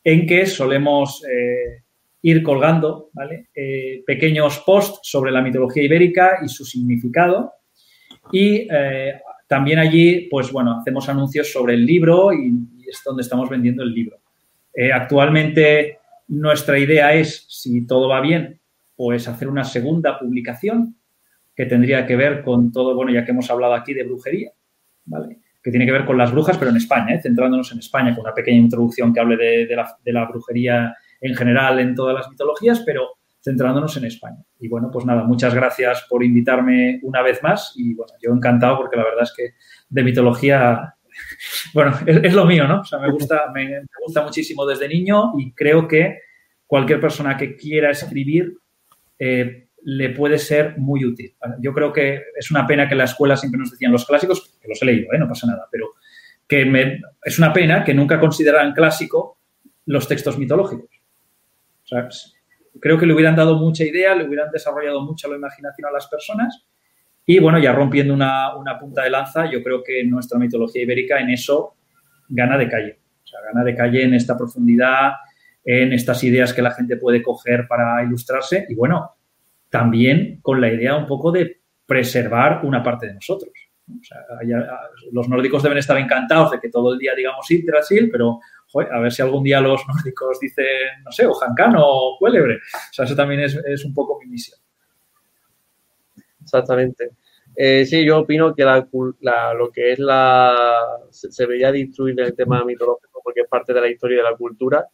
en 0.02 0.26
que 0.26 0.46
solemos 0.46 1.22
eh, 1.24 1.82
ir 2.22 2.42
colgando 2.42 3.10
eh, 3.54 4.02
pequeños 4.06 4.62
posts 4.64 5.00
sobre 5.02 5.32
la 5.32 5.42
mitología 5.42 5.82
ibérica 5.82 6.38
y 6.44 6.48
su 6.48 6.64
significado. 6.64 7.52
Y 8.32 8.66
eh, 8.70 9.20
también 9.46 9.78
allí, 9.78 10.28
pues 10.30 10.50
bueno, 10.50 10.78
hacemos 10.80 11.08
anuncios 11.08 11.52
sobre 11.52 11.74
el 11.74 11.84
libro 11.84 12.32
y, 12.32 12.52
y 12.78 12.88
es 12.88 13.02
donde 13.04 13.22
estamos 13.22 13.48
vendiendo 13.48 13.82
el 13.82 13.92
libro. 13.92 14.18
actualmente 14.92 15.98
nuestra 16.28 16.78
idea 16.78 17.12
es, 17.14 17.46
si 17.48 17.86
todo 17.86 18.08
va 18.08 18.20
bien, 18.20 18.60
pues 18.96 19.28
hacer 19.28 19.48
una 19.48 19.64
segunda 19.64 20.18
publicación 20.18 20.96
que 21.54 21.66
tendría 21.66 22.06
que 22.06 22.16
ver 22.16 22.42
con 22.42 22.72
todo, 22.72 22.94
bueno, 22.94 23.12
ya 23.12 23.24
que 23.24 23.32
hemos 23.32 23.50
hablado 23.50 23.74
aquí 23.74 23.94
de 23.94 24.04
brujería, 24.04 24.52
¿vale? 25.06 25.38
que 25.64 25.70
tiene 25.70 25.86
que 25.86 25.92
ver 25.92 26.04
con 26.04 26.18
las 26.18 26.30
brujas, 26.30 26.58
pero 26.58 26.70
en 26.70 26.76
España, 26.76 27.14
¿eh? 27.14 27.20
centrándonos 27.22 27.72
en 27.72 27.78
España, 27.78 28.14
con 28.14 28.24
una 28.24 28.34
pequeña 28.34 28.58
introducción 28.58 29.14
que 29.14 29.20
hable 29.20 29.36
de, 29.66 29.74
la, 29.74 29.96
de 30.04 30.12
la 30.12 30.26
brujería 30.26 30.94
en 31.22 31.34
general 31.34 31.80
en 31.80 31.94
todas 31.94 32.14
las 32.14 32.28
mitologías, 32.28 32.82
pero 32.84 33.16
centrándonos 33.42 33.96
en 33.96 34.04
España. 34.04 34.44
Y 34.60 34.68
bueno, 34.68 34.90
pues 34.90 35.06
nada, 35.06 35.24
muchas 35.24 35.54
gracias 35.54 36.06
por 36.08 36.22
invitarme 36.22 37.00
una 37.02 37.22
vez 37.22 37.42
más 37.42 37.72
y 37.76 37.94
bueno, 37.94 38.12
yo 38.22 38.32
encantado 38.32 38.76
porque 38.76 38.96
la 38.96 39.04
verdad 39.04 39.22
es 39.22 39.32
que 39.34 39.54
de 39.88 40.02
mitología, 40.02 40.94
bueno, 41.74 41.94
es, 42.04 42.34
lo 42.34 42.44
mío, 42.44 42.68
¿no? 42.68 42.80
O 42.80 42.84
sea, 42.84 42.98
me 42.98 43.10
gusta, 43.10 43.50
me, 43.54 43.84
gusta 44.04 44.22
muchísimo 44.22 44.66
desde 44.66 44.86
niño 44.86 45.32
y 45.38 45.52
creo 45.52 45.88
que 45.88 46.20
cualquier 46.66 47.00
persona 47.00 47.38
que 47.38 47.56
quiera 47.56 47.90
escribir 47.90 48.54
eh, 49.18 49.63
le 49.84 50.10
puede 50.10 50.38
ser 50.38 50.78
muy 50.78 51.04
útil. 51.04 51.34
Yo 51.60 51.72
creo 51.74 51.92
que 51.92 52.22
es 52.36 52.50
una 52.50 52.66
pena 52.66 52.88
que 52.88 52.94
la 52.94 53.04
escuela 53.04 53.36
siempre 53.36 53.58
nos 53.60 53.70
decían 53.70 53.92
los 53.92 54.06
clásicos, 54.06 54.56
que 54.60 54.68
los 54.68 54.80
he 54.80 54.86
leído, 54.86 55.12
¿eh? 55.12 55.18
no 55.18 55.28
pasa 55.28 55.46
nada, 55.46 55.68
pero 55.70 55.94
que 56.48 57.00
es 57.22 57.38
una 57.38 57.52
pena 57.52 57.84
que 57.84 57.94
nunca 57.94 58.18
consideraran 58.18 58.72
clásico 58.72 59.38
los 59.86 60.08
textos 60.08 60.38
mitológicos. 60.38 60.88
creo 62.80 62.98
que 62.98 63.06
le 63.06 63.12
hubieran 63.12 63.36
dado 63.36 63.58
mucha 63.58 63.84
idea, 63.84 64.14
le 64.14 64.26
hubieran 64.26 64.50
desarrollado 64.50 65.02
mucho 65.02 65.28
la 65.28 65.36
imaginación 65.36 65.86
a 65.86 65.92
las 65.92 66.06
personas. 66.08 66.66
Y 67.26 67.38
bueno, 67.38 67.58
ya 67.58 67.72
rompiendo 67.72 68.14
una, 68.14 68.52
punta 68.80 69.02
de 69.02 69.10
lanza, 69.10 69.50
yo 69.50 69.62
creo 69.62 69.82
que 69.82 70.04
nuestra 70.04 70.38
mitología 70.38 70.82
ibérica 70.82 71.20
en 71.20 71.30
eso 71.30 71.76
gana 72.28 72.56
de 72.56 72.68
calle. 72.68 73.00
O 73.22 73.26
sea, 73.26 73.40
gana 73.42 73.64
de 73.64 73.74
calle 73.74 74.02
en 74.02 74.14
esta 74.14 74.36
profundidad, 74.36 75.12
en 75.62 75.92
estas 75.92 76.24
ideas 76.24 76.54
que 76.54 76.62
la 76.62 76.70
gente 76.70 76.96
puede 76.96 77.22
coger 77.22 77.66
para 77.68 78.02
ilustrarse 78.02 78.66
y 78.68 78.74
bueno, 78.74 79.13
también 79.74 80.38
con 80.40 80.60
la 80.60 80.72
idea 80.72 80.94
un 80.94 81.04
poco 81.04 81.32
de 81.32 81.62
preservar 81.84 82.64
una 82.64 82.80
parte 82.80 83.08
de 83.08 83.14
nosotros. 83.14 83.52
Sea, 84.02 84.20
los 85.10 85.28
nórdicos 85.28 85.64
deben 85.64 85.78
estar 85.78 85.98
encantados 85.98 86.52
de 86.52 86.60
que 86.60 86.68
todo 86.68 86.92
el 86.92 86.98
día 87.00 87.12
digamos 87.12 87.44
Yggdrasil, 87.48 88.08
pero 88.08 88.38
a 88.88 89.00
ver 89.00 89.10
si 89.10 89.20
algún 89.20 89.42
día 89.42 89.60
los 89.60 89.82
nórdicos 89.88 90.38
dicen, 90.38 91.02
no 91.04 91.10
sé, 91.10 91.26
o 91.26 91.34
Jancán 91.34 91.74
o 91.76 92.14
Cuélebre. 92.20 92.58
O 92.58 92.92
sea, 92.92 93.04
eso 93.04 93.16
también 93.16 93.40
es, 93.40 93.84
un 93.84 93.92
poco 93.92 94.20
mi 94.20 94.30
misión. 94.30 94.60
Exactamente. 96.40 97.10
Eh, 97.56 97.84
sí, 97.84 98.04
yo 98.04 98.20
opino 98.20 98.54
que 98.54 98.64
la, 98.64 99.54
lo 99.54 99.72
que 99.72 99.92
es 99.92 99.98
la... 99.98 100.68
Se, 101.10 101.32
se 101.32 101.42
debería 101.42 101.72
destruir 101.72 102.20
el 102.20 102.36
tema 102.36 102.64
mitológico 102.64 103.20
porque 103.24 103.40
es 103.40 103.48
parte 103.48 103.74
de 103.74 103.80
la 103.80 103.88
historia 103.88 104.14
y 104.14 104.18
de 104.18 104.30
la 104.30 104.36
cultura 104.36 104.88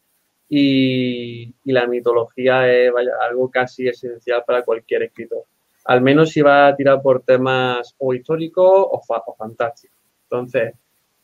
y, 0.51 1.55
la 1.65 1.87
mitología 1.87 2.71
es 2.71 2.93
algo 3.21 3.49
casi 3.49 3.87
esencial 3.87 4.43
para 4.45 4.63
cualquier 4.63 5.05
escritor. 5.05 5.45
Al 5.85 6.03
menos 6.03 6.31
si 6.31 6.43
va 6.43 6.67
a 6.67 6.77
tirar 6.77 7.01
por 7.01 7.23
temas 7.23 7.95
o 7.99 8.13
históricos 8.13 8.67
o, 8.67 9.01
o 9.09 9.35
fantásticos. 9.37 9.97
Entonces, 10.25 10.75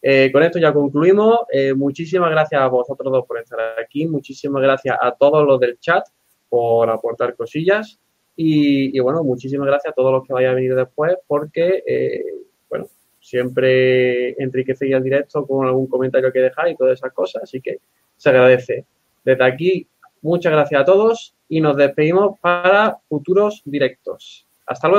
eh, 0.00 0.30
con 0.32 0.44
esto 0.44 0.60
ya 0.60 0.72
concluimos. 0.72 1.40
Eh, 1.50 1.74
muchísimas 1.74 2.30
gracias 2.30 2.60
a 2.60 2.68
vosotros 2.68 3.12
dos 3.12 3.26
por 3.26 3.40
estar 3.40 3.58
aquí. 3.80 4.06
Muchísimas 4.06 4.62
gracias 4.62 4.96
a 5.00 5.10
todos 5.10 5.44
los 5.44 5.58
del 5.58 5.78
chat 5.80 6.06
por 6.48 6.88
aportar 6.88 7.34
cosillas. 7.34 7.98
Y, 8.36 8.98
bueno, 9.00 9.24
muchísimas 9.24 9.66
gracias 9.66 9.90
a 9.92 9.94
todos 9.94 10.12
los 10.12 10.26
que 10.26 10.32
vayan 10.32 10.52
a 10.52 10.54
venir 10.54 10.74
después 10.74 11.16
porque, 11.26 11.82
eh, 11.86 12.24
bueno, 12.68 12.86
siempre 13.18 14.40
enriquecéis 14.40 14.94
el 14.94 15.02
directo 15.02 15.44
con 15.46 15.66
algún 15.66 15.86
comentario 15.88 16.30
que 16.30 16.40
dejáis 16.40 16.74
y 16.74 16.76
todas 16.76 16.98
esas 16.98 17.12
cosas. 17.12 17.42
Así 17.42 17.60
que 17.60 17.78
se 18.16 18.28
agradece. 18.28 18.84
Desde 19.26 19.44
aquí, 19.44 19.88
muchas 20.22 20.52
gracias 20.52 20.80
a 20.80 20.84
todos 20.84 21.34
y 21.48 21.60
nos 21.60 21.76
despedimos 21.76 22.38
para 22.38 22.98
futuros 23.08 23.60
directos. 23.64 24.46
Hasta 24.64 24.86
luego. 24.86 24.94